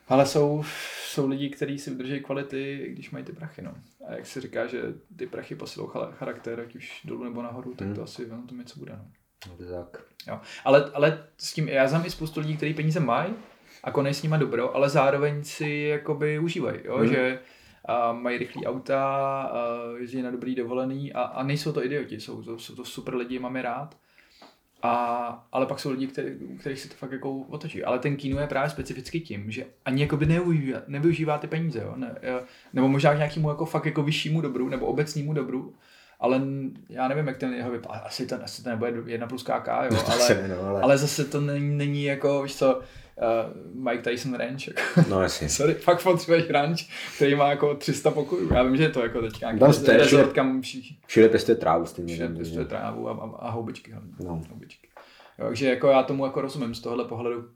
Ale 0.08 0.26
jsou, 0.26 0.62
jsou 1.04 1.28
lidi, 1.28 1.50
kteří 1.50 1.78
si 1.78 1.90
udrží 1.90 2.20
kvality, 2.20 2.88
když 2.92 3.10
mají 3.10 3.24
ty 3.24 3.32
prachy. 3.32 3.62
No. 3.62 3.74
A 4.08 4.12
jak 4.14 4.26
se 4.26 4.40
říká, 4.40 4.66
že 4.66 4.82
ty 5.16 5.26
prachy 5.26 5.54
posilou 5.54 5.86
charakter, 6.10 6.60
ať 6.60 6.76
už 6.76 7.00
dolů 7.04 7.24
nebo 7.24 7.42
nahoru, 7.42 7.74
tak 7.74 7.86
hmm. 7.86 7.96
to 7.96 8.02
asi 8.02 8.28
na 8.28 8.42
tom 8.48 8.58
něco 8.58 8.78
bude. 8.78 8.92
No. 8.92 9.04
no 9.48 9.66
tak. 9.70 10.02
Jo. 10.28 10.40
Ale, 10.64 10.90
ale 10.94 11.24
s 11.38 11.52
tím, 11.52 11.68
já 11.68 11.88
znám 11.88 12.06
i 12.06 12.10
spoustu 12.10 12.40
lidí, 12.40 12.56
kteří 12.56 12.74
peníze 12.74 13.00
mají 13.00 13.34
a 13.84 13.90
konají 13.90 14.14
s 14.14 14.22
nimi 14.22 14.36
dobro, 14.38 14.76
ale 14.76 14.88
zároveň 14.88 15.44
si 15.44 15.70
jakoby 15.70 16.38
užívají, 16.38 16.78
jo? 16.84 16.96
Hmm. 16.96 17.08
že 17.08 17.38
a 17.84 18.12
mají 18.12 18.38
rychlý 18.38 18.66
auta, 18.66 19.42
a 19.42 19.78
jezdí 19.98 20.22
na 20.22 20.30
dobrý 20.30 20.54
dovolený 20.54 21.12
a, 21.12 21.22
a 21.22 21.42
nejsou 21.42 21.72
to 21.72 21.84
idioti, 21.84 22.20
jsou 22.20 22.42
to, 22.42 22.58
jsou 22.58 22.74
to 22.74 22.84
super 22.84 23.14
lidi, 23.14 23.38
máme 23.38 23.62
rád 23.62 23.96
a, 24.82 25.48
ale 25.52 25.66
pak 25.66 25.80
jsou 25.80 25.90
lidi, 25.90 26.06
který, 26.06 26.30
kterých 26.58 26.78
si 26.78 26.88
to 26.88 26.94
fakt 26.94 27.12
jako 27.12 27.36
otočí. 27.38 27.84
Ale 27.84 27.98
ten 27.98 28.16
kino 28.16 28.40
je 28.40 28.46
právě 28.46 28.70
specificky 28.70 29.20
tím, 29.20 29.50
že 29.50 29.66
ani 29.84 30.02
jakoby 30.02 30.26
nevyužívá, 30.26 30.82
nevyužívá 30.86 31.38
ty 31.38 31.46
peníze. 31.46 31.80
Jo? 31.80 31.92
Ne, 31.96 32.14
nebo 32.72 32.88
možná 32.88 33.14
k 33.14 33.16
nějakému 33.16 33.48
jako 33.48 33.64
fakt 33.64 33.86
jako 33.86 34.02
vyššímu 34.02 34.40
dobru 34.40 34.68
nebo 34.68 34.86
obecnímu 34.86 35.32
dobru. 35.32 35.74
Ale 36.20 36.42
já 36.88 37.08
nevím, 37.08 37.26
jak 37.26 37.38
ten 37.38 37.54
jeho 37.54 37.70
vypadá. 37.70 37.98
Asi 37.98 38.26
to, 38.26 38.44
asi 38.44 38.64
to 38.64 38.70
nebude 38.70 38.92
jedna 39.06 39.26
plus 39.26 39.42
KK, 39.42 39.68
jo? 39.82 39.90
No, 39.92 40.12
ale, 40.12 40.48
no, 40.48 40.68
ale... 40.68 40.80
ale 40.82 40.98
zase 40.98 41.24
to 41.24 41.40
není, 41.40 41.76
není 41.76 42.04
jako, 42.04 42.42
víš 42.42 42.56
co, 42.56 42.80
uh, 43.18 43.84
Mike 43.84 44.10
Tyson 44.10 44.34
Ranch. 44.34 44.68
Jako. 44.68 45.10
No 45.10 45.22
jasně. 45.22 45.48
Sorry, 45.58 45.74
fakt 45.74 46.02
potřebuješ 46.02 46.50
ranch, 46.50 46.78
který 47.16 47.34
má 47.34 47.50
jako 47.50 47.74
300 47.74 48.10
pokojů. 48.10 48.54
Já 48.54 48.62
vím, 48.62 48.76
že 48.76 48.82
je 48.82 48.88
to 48.88 49.02
jako 49.02 49.20
teď 49.20 49.40
nějaký 49.40 49.60
resort, 49.86 50.32
kam 50.32 50.62
všichni. 50.62 50.96
Všude 51.06 51.28
pěstuje 51.28 51.56
trávu 51.56 51.86
stejně. 51.86 52.14
Všude 52.14 52.28
pěstuje 52.28 52.64
trávu 52.64 53.08
a, 53.08 53.12
a, 53.12 53.46
a 53.46 53.50
houbičky 53.50 53.92
hlavně. 53.92 54.12
No. 54.24 54.42
Houbičky. 54.50 54.88
Jo, 55.38 55.46
takže 55.46 55.68
jako 55.68 55.88
já 55.88 56.02
tomu 56.02 56.24
jako 56.24 56.40
rozumím 56.40 56.74
z 56.74 56.80
tohohle 56.80 57.04
pohledu. 57.04 57.48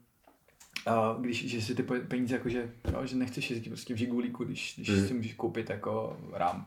A 0.85 1.17
když 1.19 1.47
že 1.47 1.61
si 1.61 1.75
ty 1.75 1.83
peníze 1.83 2.35
jako, 2.35 2.49
že, 2.49 2.71
jo, 2.93 3.05
že 3.05 3.15
nechceš 3.15 3.49
jezdit 3.49 3.69
prostě 3.69 3.93
v 3.93 3.97
žigulíku, 3.97 4.43
když, 4.43 4.73
když 4.75 4.89
mm. 4.89 5.07
si 5.07 5.13
můžeš 5.13 5.33
koupit 5.33 5.69
jako 5.69 6.17
rám. 6.33 6.65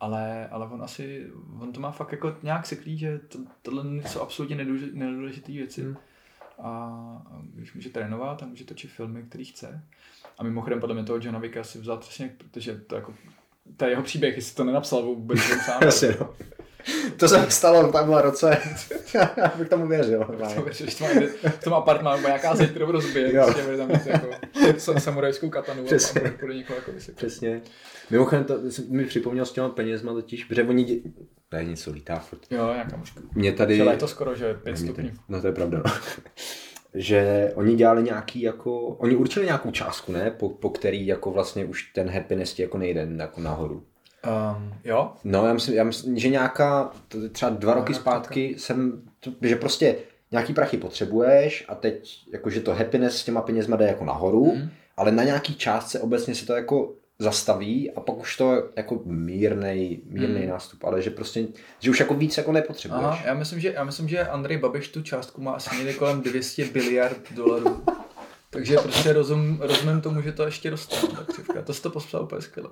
Ale, 0.00 0.48
ale 0.48 0.66
on 0.66 0.82
asi, 0.82 1.26
on 1.60 1.72
to 1.72 1.80
má 1.80 1.90
fakt 1.90 2.12
jako 2.12 2.36
nějak 2.42 2.66
seklý, 2.66 2.98
že 2.98 3.18
to, 3.18 3.38
tohle 3.62 3.84
jsou 4.06 4.20
absolutně 4.20 4.56
nedůležité 4.92 5.52
věci. 5.52 5.82
Mm 5.82 5.96
a 6.62 7.22
když 7.54 7.74
může 7.74 7.90
trénovat 7.90 8.42
a 8.42 8.46
může 8.46 8.64
točit 8.64 8.90
filmy, 8.90 9.22
který 9.22 9.44
chce. 9.44 9.82
A 10.38 10.42
mimochodem 10.42 10.80
podle 10.80 10.94
mě 10.94 11.04
toho 11.04 11.18
Johna 11.22 11.38
Vicka 11.38 11.64
si 11.64 11.78
vzal 11.78 11.98
přesně, 11.98 12.34
protože 12.38 12.74
to 12.86 12.94
jako, 12.94 13.14
to 13.76 13.84
je 13.84 13.90
jeho 13.90 14.02
příběh, 14.02 14.36
jestli 14.36 14.56
to 14.56 14.64
nenapsal 14.64 15.02
vůbec 15.02 15.40
sám. 15.40 15.82
Asi, 15.88 16.16
no. 16.20 16.34
To 17.16 17.28
se 17.28 17.50
stalo 17.50 17.88
v 17.88 17.92
tomhle 17.92 18.22
roce. 18.22 18.58
Já 19.14 19.52
bych 19.58 19.68
tomu 19.68 19.86
věřil. 19.86 20.24
To 20.54 20.62
věříš, 20.62 20.94
to 20.94 21.04
v 21.48 21.64
tom 21.64 21.74
apartmánu 21.74 22.22
nějaká 22.22 22.56
zeď, 22.56 22.70
kterou 22.70 22.92
rozbije. 22.92 23.44
Prostě 23.44 23.76
tam 23.76 23.90
jako 24.66 25.00
samurajskou 25.00 25.50
katanu 25.50 25.84
Přesně. 25.84 26.20
a 26.20 26.30
bude 26.40 26.54
někoho 26.54 26.76
jako 26.76 26.92
vysypat. 26.92 27.16
Přesně. 27.16 27.62
Mimochodem 28.10 28.44
to 28.44 28.54
mi 28.88 29.04
připomněl 29.04 29.46
s 29.46 29.52
těma 29.52 29.68
penězma 29.68 30.12
totiž, 30.12 30.44
protože 30.44 30.62
oni 30.62 30.84
dě... 30.84 30.94
to 31.52 31.56
je 31.56 31.64
něco 31.64 31.90
lítá 31.90 32.18
furt. 32.18 32.40
Jo, 32.50 32.70
nějaká 32.72 32.96
mužka. 32.96 33.20
Mě 33.34 33.52
tady... 33.52 33.74
Včera 33.74 33.92
je 33.92 33.98
to 33.98 34.08
skoro, 34.08 34.34
že 34.34 34.54
5 34.54 34.76
stupňů. 34.76 35.10
No 35.28 35.40
to 35.40 35.46
je 35.46 35.52
pravda. 35.52 35.82
Že 36.94 37.52
oni 37.54 37.76
dělali 37.76 38.02
nějaký 38.02 38.42
jako, 38.42 38.86
oni 38.86 39.16
určili 39.16 39.46
nějakou 39.46 39.70
částku, 39.70 40.12
ne, 40.12 40.30
po, 40.30 40.48
po 40.48 40.70
který 40.70 41.06
jako 41.06 41.30
vlastně 41.30 41.64
už 41.64 41.92
ten 41.92 42.10
happiness 42.10 42.58
jako 42.58 42.78
nejde 42.78 43.08
jako 43.16 43.40
nahoru. 43.40 43.74
Um, 44.56 44.74
jo? 44.84 45.12
No, 45.24 45.46
já 45.46 45.52
myslím, 45.52 45.76
já 45.76 45.84
myslím, 45.84 46.18
že 46.18 46.28
nějaká, 46.28 46.92
třeba 47.32 47.50
dva 47.50 47.74
no, 47.74 47.80
roky 47.80 47.94
zpátky 47.94 48.54
jsem, 48.58 49.02
že 49.42 49.56
prostě 49.56 49.96
nějaký 50.30 50.54
prachy 50.54 50.76
potřebuješ 50.76 51.64
a 51.68 51.74
teď 51.74 52.24
jakože 52.32 52.60
to 52.60 52.74
happiness 52.74 53.16
s 53.16 53.24
těma 53.24 53.40
penězma 53.40 53.76
jde 53.76 53.86
jako 53.86 54.04
nahoru, 54.04 54.54
mm. 54.54 54.70
ale 54.96 55.12
na 55.12 55.24
nějaký 55.24 55.54
částce 55.54 56.00
obecně 56.00 56.34
se 56.34 56.46
to 56.46 56.54
jako 56.54 56.94
zastaví 57.18 57.90
a 57.90 58.00
pak 58.00 58.16
už 58.16 58.36
to 58.36 58.68
jako 58.76 59.00
mírnej, 59.04 60.00
mírnej 60.04 60.42
hmm. 60.42 60.50
nástup, 60.50 60.84
ale 60.84 61.02
že 61.02 61.10
prostě, 61.10 61.46
že 61.80 61.90
už 61.90 62.00
jako 62.00 62.14
víc 62.14 62.36
jako 62.36 62.52
nepotřebuješ. 62.52 63.04
Aha, 63.04 63.22
já 63.24 63.34
myslím, 63.34 63.60
že, 63.60 63.72
já 63.72 63.84
myslím, 63.84 64.08
že 64.08 64.26
Andrej 64.26 64.58
Babiš 64.58 64.88
tu 64.88 65.02
částku 65.02 65.42
má 65.42 65.52
asi 65.52 65.76
někde 65.76 65.92
kolem 65.92 66.22
200 66.22 66.64
biliard 66.64 67.32
dolarů. 67.32 67.84
Takže 68.50 68.76
prostě 68.76 69.12
rozum, 69.12 69.58
rozumím 69.60 70.00
tomu, 70.00 70.22
že 70.22 70.32
to 70.32 70.42
ještě 70.42 70.70
roste. 70.70 70.96
Tak 71.54 71.64
to 71.64 71.74
jsi 71.74 71.82
to 71.82 71.90
pospsal 71.90 72.22
úplně 72.22 72.42
skvěle. 72.42 72.70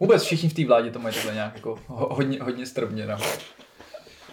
Vůbec 0.00 0.22
všichni 0.22 0.48
v 0.48 0.54
té 0.54 0.66
vládě 0.66 0.90
to 0.90 0.98
mají 0.98 1.14
takhle 1.14 1.34
nějak 1.34 1.54
jako 1.54 1.78
hodně, 1.86 2.42
hodně 2.42 2.66
strmě. 2.66 3.06
No. 3.06 3.16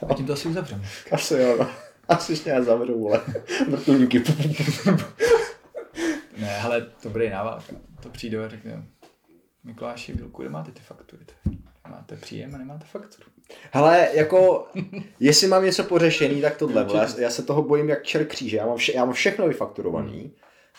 A 0.10 0.14
tím 0.14 0.26
to 0.26 0.34
asi 0.34 0.48
uzavřeme. 0.48 0.84
Asi 1.12 1.34
jo, 1.34 1.56
no. 1.60 1.70
Asi 2.08 2.32
ještě 2.32 2.50
já 2.50 2.64
zavřu, 2.64 3.08
ale 3.08 3.22
vrtulníky. 3.70 4.24
ne, 6.38 6.48
hele, 6.48 6.86
dobrý 7.04 7.30
návák. 7.30 7.64
To 8.00 8.10
přijde 8.10 8.46
a 8.46 8.50
řekne, 8.50 8.84
Mikuláši, 9.68 10.14
Vilku, 10.14 10.42
kde 10.42 10.50
máte 10.52 10.72
ty 10.72 10.80
faktury? 10.80 11.26
Máte 11.90 12.16
příjem 12.16 12.56
a 12.56 12.58
nemáte 12.58 12.86
fakturu. 12.86 13.30
Hele, 13.72 14.10
jako, 14.14 14.68
jestli 15.20 15.48
mám 15.48 15.66
něco 15.66 15.84
pořešený, 15.84 16.42
tak 16.42 16.58
tohle. 16.58 16.88
Já, 16.94 17.08
já 17.20 17.30
se 17.30 17.44
toho 17.44 17.64
bojím 17.64 17.90
jak 17.90 18.04
čer 18.04 18.26
kříže. 18.26 18.58
Já 18.58 18.66
mám, 18.66 18.78
vše, 18.78 18.94
já 18.96 19.06
mám 19.06 19.14
všechno 19.14 19.48
vyfakturovaný. 19.48 20.32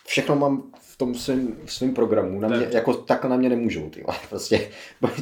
Všechno 0.06 0.36
mám 0.36 0.62
v 0.80 0.96
tom 0.96 1.14
svém, 1.14 1.56
svým 1.66 1.94
programu. 1.94 2.40
Na 2.40 2.48
mě, 2.48 2.68
jako 2.70 2.94
takhle 2.94 3.30
na 3.30 3.36
mě 3.36 3.48
nemůžou. 3.48 3.90
Ty. 3.90 4.04
Prostě, 4.28 4.70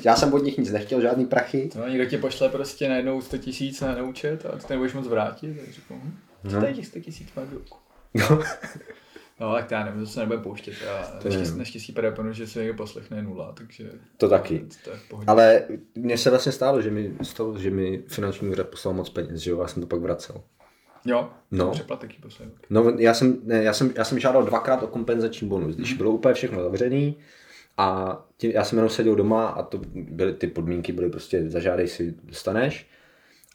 já 0.05 0.17
jsem 0.17 0.35
od 0.35 0.45
nich 0.45 0.59
nic 0.59 0.71
nechtěl, 0.71 1.01
žádný 1.01 1.27
prachy. 1.27 1.71
No, 1.75 1.89
někdo 1.89 2.05
ti 2.05 2.19
pošle 2.19 2.49
prostě 2.49 2.89
najednou 2.89 3.23
100 3.23 3.39
tisíc 3.39 3.81
na 3.81 4.03
účet 4.03 4.47
a 4.47 4.59
ty 4.59 4.65
nebudeš 4.71 4.93
moc 4.93 5.07
vrátit. 5.07 5.57
Tak 5.61 5.73
řeknu, 5.73 6.01
hm, 6.05 6.19
no. 6.45 6.61
tady 6.61 6.75
těch 6.75 6.87
100 6.87 7.01
tisíc 7.01 7.29
má 7.37 7.43
No. 8.15 8.43
No, 9.41 9.53
tak 9.53 9.71
já 9.71 9.85
nevím, 9.85 10.01
to 10.01 10.07
se 10.07 10.21
nebude 10.21 10.39
pouštět. 10.39 10.75
Já 10.85 11.21
naštěstí, 11.25 11.59
naštěstí 11.59 11.93
predeponu, 11.93 12.33
že 12.33 12.47
se 12.47 12.59
někdo 12.59 12.75
poslechne 12.75 13.23
nula, 13.23 13.53
takže... 13.53 13.91
To 14.17 14.29
taky. 14.29 14.67
To 14.85 14.91
je 14.91 14.99
Ale 15.27 15.63
mně 15.95 16.19
se 16.19 16.31
vlastně 16.31 16.53
stalo, 16.53 16.83
že 16.83 16.91
mi, 16.91 17.17
z 17.23 17.35
toho, 17.35 17.59
že 17.59 17.71
mi 17.71 18.03
finanční 18.07 18.49
úřad 18.49 18.69
poslal 18.69 18.95
moc 18.95 19.11
peněz, 19.11 19.41
že 19.41 19.51
jo, 19.51 19.61
já 19.61 19.69
jsem 19.69 19.83
to 19.83 19.87
pak 19.87 20.01
vracel. 20.01 20.43
Jo, 21.05 21.31
no. 21.51 21.71
přeplatek 21.71 22.11
poslal. 22.21 22.49
No, 22.71 22.91
já 22.99 23.15
jsem, 23.15 23.39
ne, 23.45 23.63
já, 23.63 23.73
jsem, 23.73 23.93
já 23.97 24.05
jsem 24.05 24.19
žádal 24.19 24.43
dvakrát 24.43 24.83
o 24.83 24.87
kompenzační 24.87 25.49
bonus, 25.49 25.77
když 25.77 25.93
mm. 25.93 25.99
bylo 25.99 26.11
úplně 26.11 26.35
všechno 26.35 26.63
zavřený 26.63 27.17
a 27.79 28.19
tím, 28.37 28.51
já 28.51 28.65
jsem 28.65 28.79
jenom 28.79 28.91
seděl 28.91 29.15
doma 29.15 29.47
a 29.47 29.63
to 29.63 29.81
byly, 29.95 30.33
ty 30.33 30.47
podmínky 30.47 30.93
byly 30.93 31.11
prostě 31.11 31.51
zažádej 31.51 31.89
si, 31.89 32.15
dostaneš. 32.25 32.87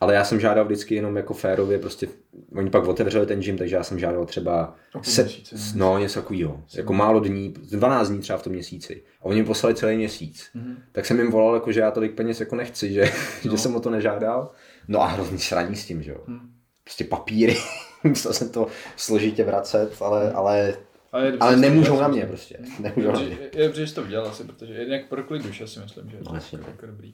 Ale 0.01 0.13
já 0.13 0.23
jsem 0.23 0.39
žádal 0.39 0.65
vždycky 0.65 0.95
jenom 0.95 1.17
jako 1.17 1.33
férově, 1.33 1.79
prostě 1.79 2.07
oni 2.55 2.69
pak 2.69 2.87
otevřeli 2.87 3.25
ten 3.25 3.39
gym, 3.39 3.57
takže 3.57 3.75
já 3.75 3.83
jsem 3.83 3.99
žádal 3.99 4.25
třeba 4.25 4.75
se, 5.01 5.27
no 5.75 5.97
něco 5.97 6.21
takového, 6.21 6.63
jako 6.73 6.93
málo 6.93 7.19
dní, 7.19 7.53
12 7.71 8.09
dní 8.09 8.19
třeba 8.19 8.39
v 8.39 8.43
tom 8.43 8.53
měsíci. 8.53 9.03
A 9.21 9.25
oni 9.25 9.41
mi 9.41 9.47
poslali 9.47 9.75
celý 9.75 9.97
měsíc. 9.97 10.49
Mm-hmm. 10.55 10.75
Tak 10.91 11.05
jsem 11.05 11.19
jim 11.19 11.31
volal, 11.31 11.55
jako, 11.55 11.71
že 11.71 11.79
já 11.79 11.91
tolik 11.91 12.15
peněz 12.15 12.39
jako 12.39 12.55
nechci, 12.55 12.93
že, 12.93 13.01
no. 13.45 13.51
že 13.51 13.57
jsem 13.57 13.75
o 13.75 13.79
to 13.79 13.89
nežádal. 13.89 14.51
No 14.87 15.01
a 15.01 15.05
hrozný 15.05 15.39
sraní 15.39 15.75
s 15.75 15.85
tím, 15.85 16.03
že 16.03 16.11
jo. 16.11 16.23
Mm. 16.27 16.39
Prostě 16.83 17.03
papíry, 17.03 17.57
musel 18.03 18.33
jsem 18.33 18.49
to 18.49 18.67
složitě 18.95 19.43
vracet, 19.43 19.91
ale, 20.01 20.29
mm. 20.29 20.35
ale 20.35 20.73
ale, 21.11 21.25
je 21.25 21.37
ale 21.39 21.57
nemůžou 21.57 21.99
na 21.99 22.07
mě 22.07 22.25
prostě. 22.25 22.57
Nemůžou 22.79 23.07
je, 23.07 23.13
na 23.13 23.19
mě. 23.19 23.37
Je 23.53 23.67
dobře, 23.67 23.85
že 23.85 23.93
to 23.93 24.01
udělal 24.01 24.27
asi, 24.27 24.43
protože 24.43 24.73
jinak 24.73 25.07
pro 25.09 25.23
klid 25.23 25.43
duše 25.43 25.67
si 25.67 25.79
myslím, 25.79 26.09
že 26.09 26.17
je 26.17 26.23
to 26.23 26.33
no, 26.33 26.39
jako 26.67 26.85
dobrý. 26.85 27.13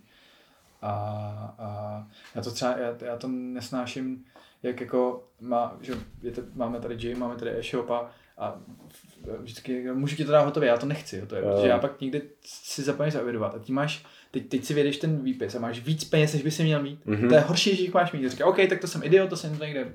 A, 0.81 0.89
a 1.59 2.07
já 2.35 2.41
to 2.41 2.51
třeba, 2.51 2.77
já, 2.77 2.95
já 3.05 3.17
to 3.17 3.27
nesnáším, 3.27 4.25
jak 4.63 4.81
jako 4.81 5.27
má, 5.41 5.77
že 5.81 5.93
je 6.21 6.31
to, 6.31 6.41
máme 6.55 6.79
tady 6.79 6.95
gym, 6.95 7.19
máme 7.19 7.35
tady 7.35 7.51
e-shop 7.59 7.89
a, 7.89 8.11
a 8.37 8.59
vždycky, 9.39 9.91
můžu 9.93 10.15
ti 10.15 10.25
to 10.25 10.31
dát 10.31 10.45
hotově, 10.45 10.69
já 10.69 10.77
to 10.77 10.85
nechci, 10.85 11.25
to 11.27 11.35
je, 11.35 11.41
protože 11.41 11.67
já 11.67 11.79
pak 11.79 12.01
někdy 12.01 12.21
si 12.45 12.83
zapomeň 12.83 13.11
zavědovat 13.11 13.55
a 13.55 13.59
ty 13.59 13.71
máš, 13.71 14.05
teď, 14.31 14.47
teď 14.47 14.63
si 14.63 14.73
vědeš 14.73 14.97
ten 14.97 15.23
výpis 15.23 15.55
a 15.55 15.59
máš 15.59 15.79
víc 15.79 16.03
peněz, 16.03 16.33
než 16.33 16.43
by 16.43 16.51
si 16.51 16.63
měl 16.63 16.83
mít. 16.83 17.05
Mm-hmm. 17.05 17.29
To 17.29 17.35
je 17.35 17.41
horší, 17.41 17.75
že 17.75 17.81
jich 17.81 17.93
máš 17.93 18.11
mít. 18.11 18.31
Říká, 18.31 18.45
OK, 18.45 18.57
tak 18.69 18.81
to 18.81 18.87
jsem 18.87 19.03
idiot, 19.03 19.29
to 19.29 19.37
jsem 19.37 19.57
to 19.57 19.65
někde 19.65 19.93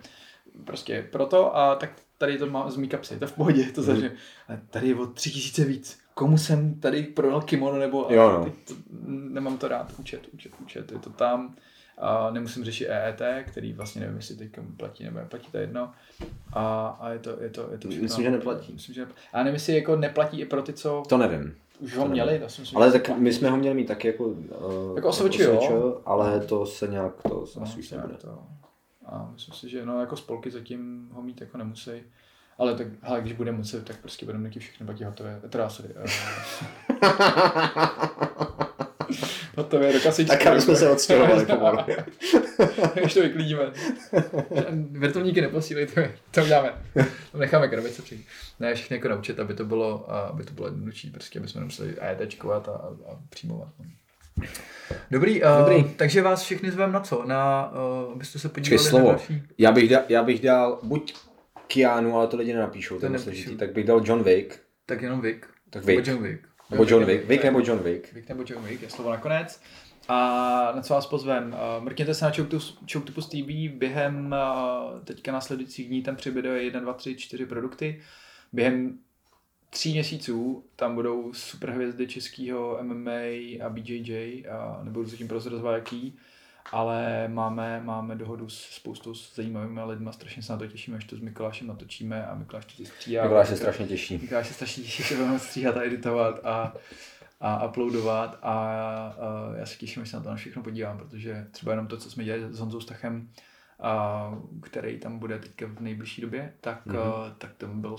prostě 0.64 1.08
proto 1.12 1.56
a 1.56 1.74
tak 1.74 1.92
tady 2.18 2.38
to 2.38 2.46
mám 2.46 2.70
z 2.70 2.76
mý 2.76 2.88
kapsy, 2.88 3.18
to 3.18 3.26
v 3.26 3.32
pohodě, 3.32 3.64
to 3.72 3.82
mm-hmm. 3.82 4.10
Ale 4.48 4.60
tady 4.70 4.88
je 4.88 4.94
o 4.94 5.06
tři 5.06 5.30
tisíce 5.30 5.64
víc 5.64 6.02
komu 6.14 6.38
jsem 6.38 6.74
tady 6.74 7.02
prodal 7.02 7.40
kimono, 7.40 7.78
nebo 7.78 8.06
jo, 8.10 8.30
no. 8.30 8.44
to, 8.44 8.74
nemám 9.06 9.58
to 9.58 9.68
rád, 9.68 9.92
účet, 9.98 10.28
účet, 10.32 10.52
účet, 10.60 10.92
je 10.92 10.98
to 10.98 11.10
tam. 11.10 11.54
A 11.98 12.30
nemusím 12.30 12.64
řešit 12.64 12.86
EET, 12.88 13.22
který 13.46 13.72
vlastně 13.72 14.00
nevím, 14.00 14.16
jestli 14.16 14.36
teď 14.36 14.50
platí 14.76 15.04
nebo 15.04 15.18
neplatí, 15.18 15.50
to 15.50 15.56
je 15.56 15.62
jedno. 15.62 15.92
A, 16.52 16.86
a 17.00 17.10
je 17.10 17.18
to, 17.18 17.30
je 17.42 17.50
to, 17.50 17.68
je 17.72 17.78
to 17.78 17.88
všechno. 17.88 18.02
Myslím, 18.02 18.24
že 18.24 18.30
neplatí. 18.30 18.72
Myslím, 18.72 18.94
že 18.94 19.00
neplatí. 19.00 19.20
A 19.32 19.38
nevím, 19.38 19.54
jestli 19.54 19.74
jako 19.74 19.96
neplatí 19.96 20.40
i 20.40 20.44
pro 20.44 20.62
ty, 20.62 20.72
co... 20.72 21.02
To 21.08 21.18
nevím. 21.18 21.54
Už 21.80 21.96
ho 21.96 22.08
měli, 22.08 22.38
to 22.38 22.44
myslím, 22.44 22.76
Ale 22.76 22.92
tak 22.92 23.18
my 23.18 23.32
jsme 23.32 23.50
ho 23.50 23.56
měli 23.56 23.74
mít 23.74 23.86
taky 23.86 24.08
jako... 24.08 24.24
Uh, 24.24 24.96
jako 24.96 25.08
osvědčil, 25.08 25.58
jo. 25.70 26.00
ale 26.06 26.40
to 26.40 26.66
se 26.66 26.88
nějak, 26.88 27.22
to 27.22 27.44
no, 27.56 27.62
asi 27.62 27.78
už 27.78 27.90
nebude. 27.90 28.14
To. 28.14 28.42
A 29.06 29.30
myslím 29.32 29.54
si, 29.54 29.68
že 29.68 29.86
no, 29.86 30.00
jako 30.00 30.16
spolky 30.16 30.50
zatím 30.50 31.08
ho 31.12 31.22
mít 31.22 31.40
jako 31.40 31.58
nemusí. 31.58 31.90
Ale 32.58 32.74
tak, 32.74 32.86
hele, 33.00 33.20
když 33.20 33.32
bude 33.32 33.52
muset, 33.52 33.84
tak 33.84 34.00
prostě 34.00 34.26
budeme 34.26 34.44
mít 34.44 34.58
všechny 34.58 34.86
baky 34.86 35.04
hotové. 35.04 35.40
Teda 35.48 35.68
sorry. 35.68 35.94
Uh... 35.94 36.04
hotové 39.56 39.92
do 39.92 40.00
kasičky. 40.00 40.36
Tak 40.36 40.46
aby 40.46 40.60
jsme 40.60 40.76
se 40.76 40.90
odstěhovali 40.90 41.46
pomalu. 41.46 41.78
Ještě 43.02 43.20
to 43.20 43.26
vyklidíme. 43.26 43.72
Vrtulníky 44.90 45.40
neposílejte, 45.40 46.12
to 46.30 46.42
uděláme. 46.42 46.74
To 47.32 47.38
necháme 47.38 47.68
krabice 47.68 48.02
přijít. 48.02 48.26
Ne, 48.60 48.74
všechny 48.74 48.96
jako 48.96 49.08
naučit, 49.08 49.40
aby 49.40 49.54
to 49.54 49.64
bylo, 49.64 50.12
aby 50.12 50.44
to 50.44 50.52
bylo 50.52 50.66
jednodušší, 50.66 51.10
prostě 51.10 51.38
aby 51.38 51.48
jsme 51.48 51.60
nemuseli 51.60 51.98
AETčkovat 51.98 52.68
a, 52.68 52.72
a 52.72 53.18
přijímovat. 53.28 53.68
Dobrý, 55.10 55.42
uh, 55.42 55.48
Dobrý, 55.58 55.84
takže 55.84 56.22
vás 56.22 56.42
všechny 56.42 56.70
zvem 56.70 56.92
na 56.92 57.00
co? 57.00 57.24
Na, 57.26 57.72
uh, 58.06 58.12
abyste 58.12 58.38
se 58.38 58.48
podívali 58.48 58.78
Čekaj, 58.78 58.90
slovo. 58.90 59.06
na 59.06 59.12
další... 59.12 59.42
Já 59.58 59.72
bych, 59.72 59.88
da, 59.88 60.02
já 60.08 60.22
bych 60.22 60.40
dal 60.40 60.78
buď 60.82 61.14
Keanu, 61.66 62.16
ale 62.16 62.26
to 62.26 62.36
lidi 62.36 62.52
nenapíšou, 62.52 62.98
to 62.98 63.06
je 63.06 63.18
složitý. 63.18 63.56
Tak 63.56 63.72
bych 63.72 63.84
dal 63.86 64.00
John 64.04 64.22
Wick. 64.22 64.60
Tak 64.86 65.02
jenom 65.02 65.20
Wick. 65.20 65.46
Tak 65.70 65.84
Wick. 65.84 66.06
John 66.06 66.22
Wick. 66.22 66.48
Nebo 66.72 66.84
John 66.88 67.04
Wick. 67.04 67.28
Wick 67.28 67.44
nebo 67.44 67.60
John 67.60 67.78
Wick. 67.78 68.12
Wick 68.12 68.28
nebo 68.28 68.44
John 68.46 68.64
Wick, 68.64 68.82
je 68.82 68.90
slovo 68.90 69.10
nakonec. 69.10 69.60
A 70.08 70.72
na 70.76 70.82
co 70.82 70.94
vás 70.94 71.06
pozvem? 71.06 71.56
Mrkněte 71.80 72.14
se 72.14 72.24
na 72.24 72.32
Choketopus 72.92 73.28
TV 73.28 73.70
během 73.78 74.34
teďka 75.04 75.32
následujících 75.32 75.88
dní, 75.88 76.02
tam 76.02 76.16
přibude 76.16 76.62
1, 76.62 76.80
2, 76.80 76.92
3, 76.92 77.16
4 77.16 77.46
produkty. 77.46 78.02
Během 78.52 78.98
tří 79.70 79.92
měsíců 79.92 80.64
tam 80.76 80.94
budou 80.94 81.32
super 81.32 81.70
hvězdy 81.70 82.06
českého 82.06 82.78
MMA 82.82 83.20
a 83.64 83.68
BJJ, 83.68 84.44
a 84.50 84.80
nebudu 84.82 85.08
se 85.08 85.16
tím 85.16 85.28
prozrazovat 85.28 85.74
jaký 85.74 86.18
ale 86.72 87.28
máme, 87.28 87.80
máme 87.84 88.16
dohodu 88.16 88.48
s 88.48 88.58
spoustou 88.58 89.14
s 89.14 89.34
zajímavými 89.34 89.80
lidmi, 89.84 90.10
strašně 90.12 90.42
se 90.42 90.52
na 90.52 90.58
to 90.58 90.66
těšíme, 90.66 90.96
až 90.96 91.04
to 91.04 91.16
s 91.16 91.20
Mikulášem 91.20 91.66
natočíme 91.66 92.26
a 92.26 92.34
Mikuláš 92.34 92.64
to 92.64 92.84
stříhá. 92.84 93.22
Mikuláš 93.22 93.48
se 93.48 93.56
strašně 93.56 93.86
těší. 93.86 94.18
Mikuláš 94.18 94.48
se 94.48 94.54
strašně 94.54 94.82
těší, 94.82 95.02
že 95.02 95.16
budeme 95.16 95.38
stříhat 95.38 95.76
a 95.76 95.82
editovat 95.82 96.46
a, 96.46 96.74
a 97.40 97.66
uploadovat 97.66 98.38
a, 98.42 98.52
a, 98.52 99.14
já 99.56 99.66
se 99.66 99.78
těším, 99.78 100.04
že 100.04 100.10
se 100.10 100.16
na 100.16 100.22
to 100.22 100.28
na 100.28 100.36
všechno 100.36 100.62
podívám, 100.62 100.98
protože 100.98 101.46
třeba 101.50 101.72
jenom 101.72 101.86
to, 101.86 101.96
co 101.96 102.10
jsme 102.10 102.24
dělali 102.24 102.52
s 102.54 102.58
Honzou 102.58 102.80
Stachem, 102.80 103.28
a, 103.80 104.34
který 104.62 104.98
tam 104.98 105.18
bude 105.18 105.38
teďka 105.38 105.66
v 105.66 105.80
nejbližší 105.80 106.22
době, 106.22 106.54
tak, 106.60 106.86
mm-hmm. 106.86 107.24
a, 107.26 107.34
tak 107.38 107.54
tam 107.54 107.80
bylo, 107.80 107.96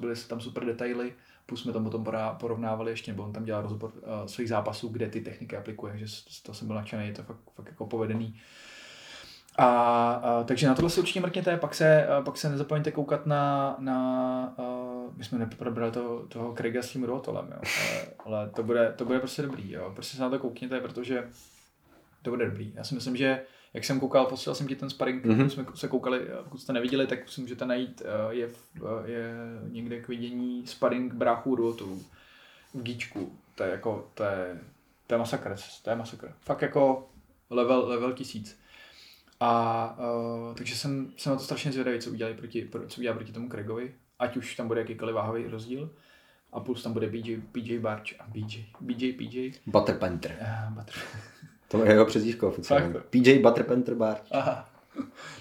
byly 0.00 0.16
tam 0.16 0.40
super 0.40 0.64
detaily, 0.64 1.14
Plus 1.46 1.62
jsme 1.62 1.72
tam 1.72 1.84
potom 1.84 2.06
porovnávali 2.40 2.90
ještě, 2.90 3.12
nebo 3.12 3.22
on 3.22 3.32
tam 3.32 3.44
dělal 3.44 3.62
rozbor 3.62 3.92
uh, 3.94 4.26
svých 4.26 4.48
zápasů, 4.48 4.88
kde 4.88 5.08
ty 5.08 5.20
techniky 5.20 5.56
aplikuje, 5.56 5.98
že 5.98 6.06
to 6.42 6.54
jsem 6.54 6.66
byl 6.66 6.76
nadšený, 6.76 7.06
je 7.06 7.12
to 7.12 7.22
fakt, 7.22 7.40
fakt 7.54 7.66
jako 7.66 7.86
povedený. 7.86 8.40
A, 9.56 9.66
a, 10.12 10.44
takže 10.44 10.66
na 10.66 10.74
tohle 10.74 10.90
se 10.90 11.00
určitě 11.00 11.20
mrkněte, 11.20 11.56
pak 11.56 11.74
se, 11.74 12.06
a, 12.06 12.22
pak 12.22 12.36
se 12.36 12.48
nezapomeňte 12.48 12.92
koukat 12.92 13.26
na, 13.26 13.76
na 13.78 13.98
a, 14.58 14.62
my 15.16 15.24
jsme 15.24 15.38
neprobrali 15.38 15.92
to, 15.92 16.26
toho 16.28 16.54
Craiga 16.54 16.82
s 16.82 16.90
tím 16.90 17.04
Rotolem, 17.04 17.46
jo, 17.46 17.60
ale, 17.62 18.06
ale, 18.24 18.50
to, 18.50 18.62
bude, 18.62 18.94
to 18.96 19.04
bude 19.04 19.18
prostě 19.18 19.42
dobrý, 19.42 19.72
jo, 19.72 19.90
prostě 19.94 20.16
se 20.16 20.22
na 20.22 20.30
to 20.30 20.38
koukněte, 20.38 20.80
protože 20.80 21.28
to 22.22 22.30
bude 22.30 22.46
dobrý. 22.46 22.72
Já 22.74 22.84
si 22.84 22.94
myslím, 22.94 23.16
že 23.16 23.42
jak 23.74 23.84
jsem 23.84 24.00
koukal, 24.00 24.26
posílal 24.26 24.54
jsem 24.54 24.66
ti 24.66 24.76
ten 24.76 24.90
sparring, 24.90 25.24
mm-hmm. 25.24 25.46
jsme 25.46 25.66
se 25.74 25.88
koukali, 25.88 26.20
pokud 26.44 26.58
jste 26.58 26.72
neviděli, 26.72 27.06
tak 27.06 27.28
si 27.28 27.40
můžete 27.40 27.66
najít, 27.66 28.02
eh, 28.04 28.34
je, 28.34 28.48
eh, 28.76 29.10
je 29.10 29.34
někde 29.68 30.00
k 30.00 30.08
vidění 30.08 30.66
sparring 30.66 31.14
bráchů 31.14 31.54
Ruotů 31.54 32.02
v 32.74 32.82
Gíčku. 32.82 33.38
To 33.54 33.62
je 33.62 33.70
jako, 33.70 34.10
to 34.14 34.22
je, 34.22 34.60
to 35.06 35.14
je 35.14 35.18
masakr, 35.18 35.56
to 35.82 35.90
je 35.90 35.96
masakr. 35.96 36.32
Fakt 36.40 36.62
jako 36.62 37.08
level, 37.50 37.88
level 37.88 38.12
tisíc. 38.12 38.58
A 39.40 39.98
uh, 39.98 40.54
takže 40.54 40.76
jsem, 40.76 41.12
jsem 41.16 41.32
na 41.32 41.38
to 41.38 41.44
strašně 41.44 41.72
zvědavý, 41.72 41.98
co 41.98 42.10
udělají 42.10 42.36
proti, 42.36 42.70
co 42.88 43.00
udělá 43.00 43.16
proti 43.16 43.32
tomu 43.32 43.48
Craigovi, 43.48 43.94
ať 44.18 44.36
už 44.36 44.56
tam 44.56 44.68
bude 44.68 44.80
jakýkoliv 44.80 45.14
váhový 45.14 45.46
rozdíl. 45.46 45.90
A 46.52 46.60
plus 46.60 46.82
tam 46.82 46.92
bude 46.92 47.08
BJ, 47.08 47.36
BJ 47.36 47.78
Barch 47.78 48.20
a 48.20 48.26
BJ, 48.28 48.64
BJ, 48.80 49.12
PJ. 49.12 49.50
Butter 49.66 49.98
Panther. 49.98 50.36
Uh, 50.40 50.74
Butter. 50.74 50.94
To 51.68 51.84
je 51.84 51.90
jeho 51.90 52.06
přezdívka 52.06 52.46
oficiálně. 52.46 52.94
PJ 53.10 53.38
Butterpanther 53.38 53.94
Barch. 53.94 54.22
Aha, 54.30 54.68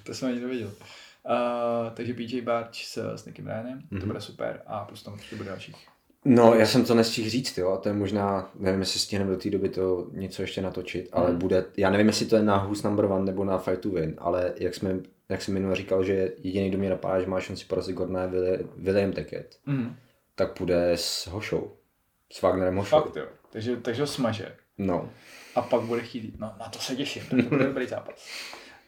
to 0.04 0.14
jsem 0.14 0.30
ani 0.30 0.40
nevěděl. 0.40 0.68
Uh, 0.68 1.94
takže 1.94 2.14
PJ 2.14 2.42
Barch 2.42 2.76
s, 2.76 3.16
s 3.16 3.26
Nickem 3.26 3.48
Ryanem, 3.48 3.80
mm-hmm. 3.80 3.90
to 3.90 3.96
mhm. 3.96 4.08
bude 4.08 4.22
super 4.22 4.62
a 4.66 4.86
plus 4.86 5.04
tam 5.04 5.14
určitě 5.14 5.36
bude 5.36 5.50
dalších. 5.50 5.88
No, 6.26 6.54
já 6.54 6.66
jsem 6.66 6.86
to 6.86 6.96
nestihl 6.96 7.30
říct, 7.30 7.58
jo, 7.58 7.80
to 7.84 7.90
je 7.90 7.94
možná, 7.96 8.52
nevím, 8.60 8.80
jestli 8.80 9.00
stihneme 9.00 9.32
do 9.32 9.38
té 9.38 9.50
doby 9.50 9.70
to 9.70 10.08
něco 10.12 10.42
ještě 10.42 10.62
natočit, 10.62 11.10
ale 11.12 11.32
mm. 11.32 11.38
bude, 11.38 11.66
já 11.78 11.90
nevím, 11.90 12.08
jestli 12.08 12.26
to 12.26 12.36
je 12.36 12.44
na 12.44 12.58
Who's 12.58 12.84
Number 12.84 13.06
One 13.06 13.26
nebo 13.26 13.44
na 13.44 13.58
Fight 13.58 13.80
to 13.80 13.90
Win, 13.90 14.16
ale 14.18 14.54
jak 14.58 14.76
jsme, 14.76 15.00
jak 15.30 15.42
jsem 15.42 15.54
minule 15.54 15.76
říkal, 15.76 16.04
že 16.04 16.32
jediný, 16.38 16.70
kdo 16.70 16.78
mě 16.78 16.90
napadá, 16.90 17.22
že 17.22 17.28
má 17.28 17.40
šanci 17.40 17.66
porazit 17.66 17.96
Gordona 17.96 18.24
je 18.24 18.60
William 18.78 19.12
Tackett, 19.12 19.58
mm. 19.66 19.96
tak 20.36 20.58
půjde 20.58 20.92
s 20.96 21.28
Hošou, 21.28 21.72
s 22.32 22.42
Wagnerem 22.42 22.76
Hošou. 22.76 23.02
Fakt 23.02 23.16
jo, 23.16 23.26
takže, 23.50 23.76
takže 23.76 24.02
ho 24.02 24.08
smaže. 24.08 24.56
No 24.78 25.10
a 25.56 25.62
pak 25.62 25.82
bude 25.82 26.02
chtít, 26.02 26.40
no 26.40 26.54
na 26.60 26.70
to 26.70 26.80
se 26.80 26.96
těším, 26.96 27.24
to 27.30 27.36
bude 27.36 27.66
dobrý 27.66 27.88
zápas. 27.88 28.28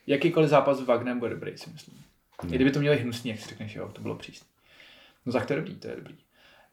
Jakýkoliv 0.07 0.49
zápas 0.49 0.77
s 0.77 0.81
Wagnem 0.81 1.19
bude 1.19 1.31
dobrý, 1.31 1.57
si 1.57 1.69
myslím. 1.69 2.03
Hmm. 2.41 2.53
I 2.53 2.55
kdyby 2.55 2.71
to 2.71 2.79
měli 2.79 2.97
hnusný, 2.97 3.31
jak 3.31 3.39
si 3.39 3.49
řekneš, 3.49 3.75
jo, 3.75 3.89
to 3.93 4.01
bylo 4.01 4.15
přísný. 4.15 4.47
No 5.25 5.33
tak 5.33 5.45
to 5.45 5.53
je 5.53 5.57
dobrý, 5.57 5.75
to 5.75 5.87
je 5.87 5.95
dobrý. 5.95 6.15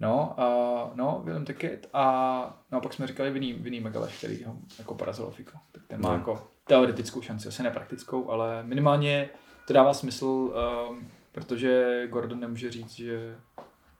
No, 0.00 0.36
uh, 0.38 0.96
no, 0.96 1.20
Willem 1.24 1.44
Ticket 1.44 1.88
a 1.92 2.62
no, 2.72 2.80
pak 2.80 2.94
jsme 2.94 3.06
říkali 3.06 3.30
Vinný, 3.30 3.52
Vinný 3.52 3.80
Megaleš, 3.80 4.18
který 4.18 4.44
ho 4.44 4.56
jako 4.78 4.94
porazil 4.94 5.30
Fiko. 5.30 5.58
Tak 5.72 5.82
ten 5.86 6.00
má 6.00 6.08
no. 6.08 6.14
jako 6.14 6.48
teoretickou 6.66 7.22
šanci, 7.22 7.48
asi 7.48 7.62
nepraktickou, 7.62 8.30
ale 8.30 8.62
minimálně 8.62 9.30
to 9.66 9.72
dává 9.72 9.94
smysl, 9.94 10.26
uh, 10.26 10.96
protože 11.32 12.02
Gordon 12.10 12.40
nemůže 12.40 12.70
říct, 12.70 12.92
že, 12.92 13.36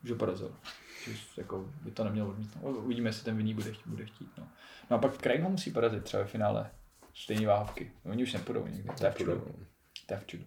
že 0.05 0.15
porazil. 0.15 0.55
Jako 1.37 1.71
by 1.83 1.91
to 1.91 2.05
neměl 2.05 2.27
odmítnout. 2.27 2.77
Uvidíme, 2.77 3.09
jestli 3.09 3.25
ten 3.25 3.37
Vinný 3.37 3.55
bude, 3.55 3.73
bude 3.87 4.07
chtít. 4.07 4.31
No. 4.39 4.49
No 4.91 4.97
a 4.97 5.01
pak 5.01 5.19
Craig 5.19 5.43
ho 5.43 5.51
musí 5.51 5.71
porazit 5.71 6.05
třeba 6.05 6.23
ve 6.23 6.29
finále 6.29 6.71
stejné 7.15 7.47
váhovky. 7.47 7.93
Oni 8.05 8.23
už 8.23 8.33
nepůjdou 8.33 8.67
nikdy. 8.67 8.91
To 8.99 9.05
je 9.05 9.11
v 9.11 9.17
čudu. 9.17 9.41
To 10.07 10.15
je 10.15 10.21
v 10.21 10.27
čudu. 10.27 10.45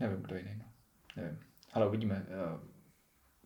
Nevím, 0.00 0.22
kdo 0.22 0.36
jiný. 0.36 0.54
No. 0.58 0.64
Nevím. 1.16 1.38
Ale 1.72 1.88
uvidíme, 1.88 2.26
eh, 2.28 2.58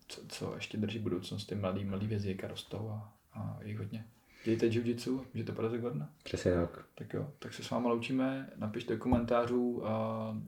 co, 0.09 0.21
co 0.29 0.55
ještě 0.55 0.79
drží 0.79 0.99
budoucnost. 0.99 1.47
Ty 1.47 1.55
mladý, 1.55 1.85
mladý 1.85 2.07
vězíka 2.07 2.49
rostou 2.49 2.91
a, 2.91 3.13
a 3.33 3.59
jich 3.63 3.79
hodně. 3.79 4.05
Dějte 4.45 4.67
jiu-jitsu, 4.67 5.27
můžete 5.35 5.53
porazit 5.53 5.81
Gordona. 5.81 6.11
Přesně 6.25 6.55
tak. 6.55 6.85
Tak 6.95 7.15
jo, 7.15 7.33
tak 7.39 7.55
se 7.55 7.63
s 7.63 7.71
váma 7.71 7.89
loučíme. 7.89 8.51
Napište 8.57 8.95
do 8.95 9.01
komentářů 9.01 9.71
uh, 9.71 9.87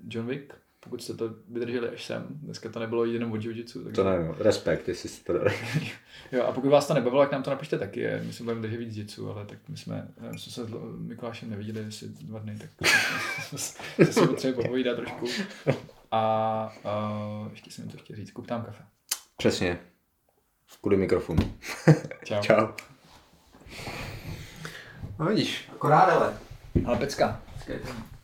John 0.09 0.27
Wick, 0.27 0.55
pokud 0.87 1.03
jste 1.03 1.15
to 1.15 1.35
vydrželi 1.49 1.89
až 1.89 2.05
sem. 2.05 2.27
Dneska 2.31 2.69
to 2.69 2.81
nebylo 2.81 3.05
jenom 3.05 3.33
o 3.33 3.37
jiu-jitsu. 3.37 3.85
Takže... 3.85 4.03
To 4.03 4.11
nevím, 4.11 4.35
respekt, 4.39 4.89
jestli 4.89 5.09
jste 5.09 5.33
to 5.33 5.39
dali. 5.39 5.55
jo, 6.33 6.45
a 6.45 6.53
pokud 6.53 6.69
vás 6.69 6.87
to 6.87 6.95
nebavilo, 6.95 7.23
tak 7.23 7.33
nám 7.33 7.43
to 7.43 7.51
napište 7.51 7.79
taky. 7.79 8.07
My 8.23 8.33
se 8.33 8.43
budeme 8.43 8.63
držet 8.63 8.77
víc 8.77 8.97
jitsu, 8.97 9.31
ale 9.31 9.47
tak 9.47 9.59
my 9.69 9.77
jsme, 9.77 10.09
my 10.33 10.39
jsme 10.39 10.53
se 10.53 10.65
s 10.65 10.71
Mikulášem 10.99 11.51
neviděli 11.51 11.87
asi 11.87 12.09
dva 12.09 12.39
dny, 12.39 12.59
tak 12.59 12.89
jsme 13.41 13.59
si 14.13 14.27
potřebovali 14.27 14.63
popovídat 14.63 14.97
trošku. 14.97 15.27
A 16.11 16.73
uh, 17.43 17.51
ještě 17.51 17.71
jsem 17.71 17.89
to 17.89 17.99
chtěl 17.99 18.17
říct, 18.17 18.31
kup 18.31 18.47
tam 18.47 18.63
kafe. 18.63 18.85
Přesně. 19.37 19.79
Kvůli 20.81 20.97
mikrofonu. 20.97 21.55
Čau. 22.25 22.41
Čau. 22.43 22.67
No 25.19 25.27
vidíš, 25.27 25.69
akorát 25.73 26.05
ale. 26.05 26.39
Ale 26.85 26.99
pecka. 26.99 27.43
pecka 27.67 28.16